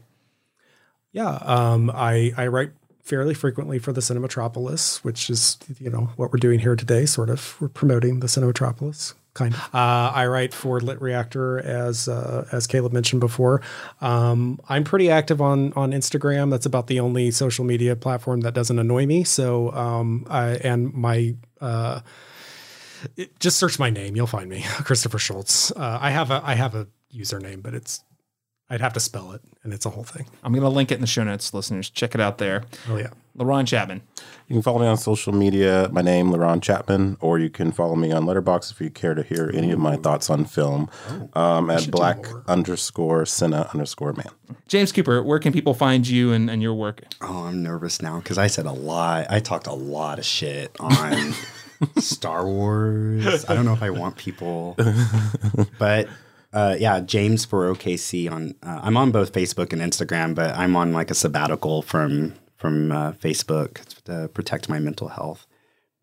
Yeah, 1.11 1.35
um, 1.43 1.89
I 1.93 2.33
I 2.37 2.47
write 2.47 2.71
fairly 3.01 3.33
frequently 3.33 3.79
for 3.79 3.91
the 3.91 4.01
Cinematropolis, 4.01 4.97
which 5.03 5.29
is 5.29 5.57
you 5.79 5.89
know 5.89 6.11
what 6.15 6.31
we're 6.31 6.37
doing 6.37 6.59
here 6.59 6.75
today. 6.75 7.05
Sort 7.05 7.29
of, 7.29 7.55
we're 7.59 7.67
promoting 7.69 8.19
the 8.19 8.27
Cinematropolis. 8.27 9.13
Kind 9.35 9.53
of. 9.53 9.60
Uh, 9.73 10.11
I 10.14 10.26
write 10.27 10.53
for 10.53 10.80
LitReactor, 10.80 11.64
as 11.64 12.07
uh, 12.07 12.47
as 12.51 12.65
Caleb 12.68 12.91
mentioned 12.93 13.22
before. 13.22 13.61
Um, 14.01 14.60
I'm 14.68 14.84
pretty 14.84 15.10
active 15.10 15.39
on 15.41 15.72
on 15.73 15.91
Instagram. 15.91 16.49
That's 16.49 16.65
about 16.65 16.88
the 16.88 16.99
only 16.99 17.31
social 17.31 17.64
media 17.64 17.95
platform 17.95 18.41
that 18.41 18.53
doesn't 18.53 18.77
annoy 18.80 19.06
me. 19.06 19.23
So, 19.23 19.72
um, 19.73 20.26
I, 20.30 20.56
and 20.56 20.93
my 20.93 21.35
uh, 21.61 22.01
it- 23.15 23.39
just 23.39 23.57
search 23.57 23.80
my 23.80 23.89
name, 23.89 24.15
you'll 24.15 24.27
find 24.27 24.49
me, 24.49 24.64
Christopher 24.84 25.19
Shultz. 25.19 25.72
Uh, 25.72 25.99
I 26.01 26.10
have 26.10 26.31
a 26.31 26.41
I 26.43 26.56
have 26.56 26.73
a 26.76 26.88
username, 27.14 27.61
but 27.61 27.73
it's 27.73 28.03
I'd 28.69 28.81
have 28.81 28.93
to 28.93 28.99
spell 28.99 29.31
it, 29.31 29.41
and 29.63 29.73
it's 29.73 29.85
a 29.85 29.89
whole 29.89 30.03
thing. 30.03 30.27
I'm 30.43 30.51
going 30.51 30.63
to 30.63 30.69
link 30.69 30.91
it 30.91 30.95
in 30.95 31.01
the 31.01 31.07
show 31.07 31.23
notes, 31.23 31.53
listeners. 31.53 31.89
Check 31.89 32.13
it 32.13 32.21
out 32.21 32.37
there. 32.37 32.63
Oh 32.87 32.97
yeah. 32.97 33.09
LaRon 33.37 33.65
Chapman. 33.65 34.01
You 34.47 34.55
can 34.55 34.61
follow 34.61 34.79
me 34.79 34.87
on 34.87 34.97
social 34.97 35.31
media. 35.31 35.87
My 35.91 36.01
name, 36.01 36.29
LaRon 36.31 36.61
Chapman, 36.61 37.17
or 37.21 37.39
you 37.39 37.49
can 37.49 37.71
follow 37.71 37.95
me 37.95 38.11
on 38.11 38.25
Letterboxd 38.25 38.71
if 38.71 38.81
you 38.81 38.89
care 38.89 39.13
to 39.13 39.23
hear 39.23 39.49
any 39.53 39.71
of 39.71 39.79
my 39.79 39.95
thoughts 39.95 40.29
on 40.29 40.43
film 40.43 40.89
um, 41.33 41.69
at 41.69 41.89
black 41.89 42.25
underscore 42.47 43.25
cinna 43.25 43.69
underscore 43.73 44.13
man. 44.13 44.27
James 44.67 44.91
Cooper, 44.91 45.23
where 45.23 45.39
can 45.39 45.53
people 45.53 45.73
find 45.73 46.07
you 46.07 46.33
and, 46.33 46.49
and 46.49 46.61
your 46.61 46.73
work? 46.73 47.03
Oh, 47.21 47.45
I'm 47.45 47.63
nervous 47.63 48.01
now 48.01 48.19
because 48.19 48.37
I 48.37 48.47
said 48.47 48.65
a 48.65 48.71
lot. 48.71 49.27
I 49.29 49.39
talked 49.39 49.67
a 49.67 49.73
lot 49.73 50.19
of 50.19 50.25
shit 50.25 50.75
on 50.79 51.33
Star 51.97 52.45
Wars. 52.45 53.45
I 53.47 53.53
don't 53.53 53.65
know 53.65 53.73
if 53.73 53.83
I 53.83 53.89
want 53.91 54.17
people, 54.17 54.75
but 55.79 56.09
uh, 56.53 56.76
yeah, 56.80 56.99
James 56.99 57.45
for 57.45 57.71
OKC 57.73 58.31
on. 58.31 58.55
Uh, 58.63 58.80
I'm 58.84 58.97
on 58.97 59.11
both 59.11 59.34
Facebook 59.34 59.73
and 59.73 59.81
Instagram, 59.81 60.34
but 60.35 60.55
I'm 60.55 60.76
on 60.76 60.93
like 60.93 61.11
a 61.11 61.15
sabbatical 61.15 61.81
from 61.81 62.34
from 62.57 62.91
uh, 62.91 63.11
Facebook 63.13 63.85
to 64.03 64.30
protect 64.34 64.67
my 64.69 64.80
mental 64.80 65.09
health. 65.09 65.45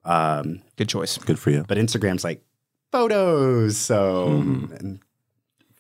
Um, 0.04 0.62
Good 0.76 0.88
choice. 0.88 1.18
Good 1.18 1.38
for 1.38 1.50
you. 1.50 1.64
but 1.66 1.78
Instagram's 1.78 2.24
like 2.24 2.42
photos, 2.92 3.76
so 3.76 4.26
and 4.28 5.00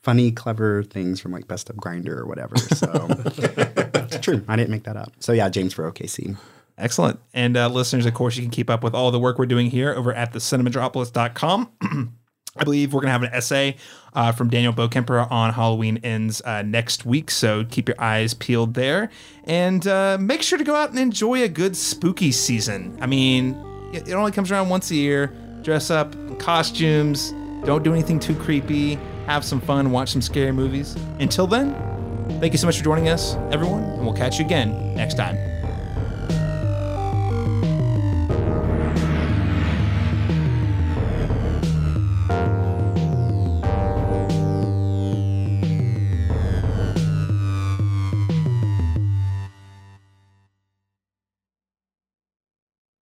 funny, 0.02 0.32
clever 0.32 0.82
things 0.82 1.20
from 1.20 1.32
like 1.32 1.46
Best 1.46 1.70
of 1.70 1.76
Grindr 1.76 2.16
or 2.16 2.26
whatever. 2.26 2.56
So 2.56 3.06
it's 3.08 4.18
true. 4.18 4.44
I 4.48 4.56
didn't 4.56 4.70
make 4.70 4.84
that 4.84 4.96
up. 4.96 5.12
So 5.20 5.32
yeah, 5.32 5.48
James 5.48 5.72
for 5.74 5.90
OKC. 5.90 6.36
Excellent. 6.78 7.20
And 7.32 7.56
uh, 7.56 7.68
listeners, 7.68 8.04
of 8.04 8.14
course, 8.14 8.36
you 8.36 8.42
can 8.42 8.50
keep 8.50 8.68
up 8.68 8.84
with 8.84 8.94
all 8.94 9.10
the 9.10 9.18
work 9.18 9.38
we're 9.38 9.46
doing 9.46 9.70
here 9.70 9.94
over 9.94 10.12
at 10.12 10.32
the 10.32 10.38
cinematropolis.com. 10.40 11.70
I 12.58 12.64
believe 12.64 12.92
we're 12.92 13.00
going 13.00 13.08
to 13.08 13.12
have 13.12 13.22
an 13.22 13.32
essay 13.32 13.76
uh, 14.14 14.32
from 14.32 14.48
Daniel 14.48 14.72
Bokemper 14.72 15.30
on 15.30 15.52
Halloween 15.52 15.98
Ends 16.02 16.40
uh, 16.42 16.62
next 16.62 17.04
week. 17.04 17.30
So 17.30 17.64
keep 17.64 17.88
your 17.88 18.00
eyes 18.00 18.34
peeled 18.34 18.74
there. 18.74 19.10
And 19.44 19.86
uh, 19.86 20.16
make 20.18 20.42
sure 20.42 20.58
to 20.58 20.64
go 20.64 20.74
out 20.74 20.90
and 20.90 20.98
enjoy 20.98 21.42
a 21.42 21.48
good 21.48 21.76
spooky 21.76 22.32
season. 22.32 22.96
I 23.00 23.06
mean, 23.06 23.54
it 23.92 24.08
it 24.08 24.14
only 24.14 24.32
comes 24.32 24.50
around 24.50 24.68
once 24.68 24.90
a 24.90 24.94
year. 24.94 25.32
Dress 25.62 25.90
up, 25.90 26.14
in 26.14 26.36
costumes, 26.36 27.32
don't 27.64 27.82
do 27.82 27.92
anything 27.92 28.20
too 28.20 28.36
creepy, 28.36 28.94
have 29.26 29.44
some 29.44 29.60
fun, 29.60 29.90
watch 29.90 30.10
some 30.12 30.22
scary 30.22 30.52
movies. 30.52 30.96
Until 31.18 31.48
then, 31.48 31.74
thank 32.40 32.52
you 32.52 32.58
so 32.58 32.66
much 32.66 32.78
for 32.78 32.84
joining 32.84 33.08
us, 33.08 33.34
everyone, 33.50 33.82
and 33.82 34.04
we'll 34.04 34.14
catch 34.14 34.38
you 34.38 34.44
again 34.44 34.94
next 34.94 35.14
time. 35.14 35.55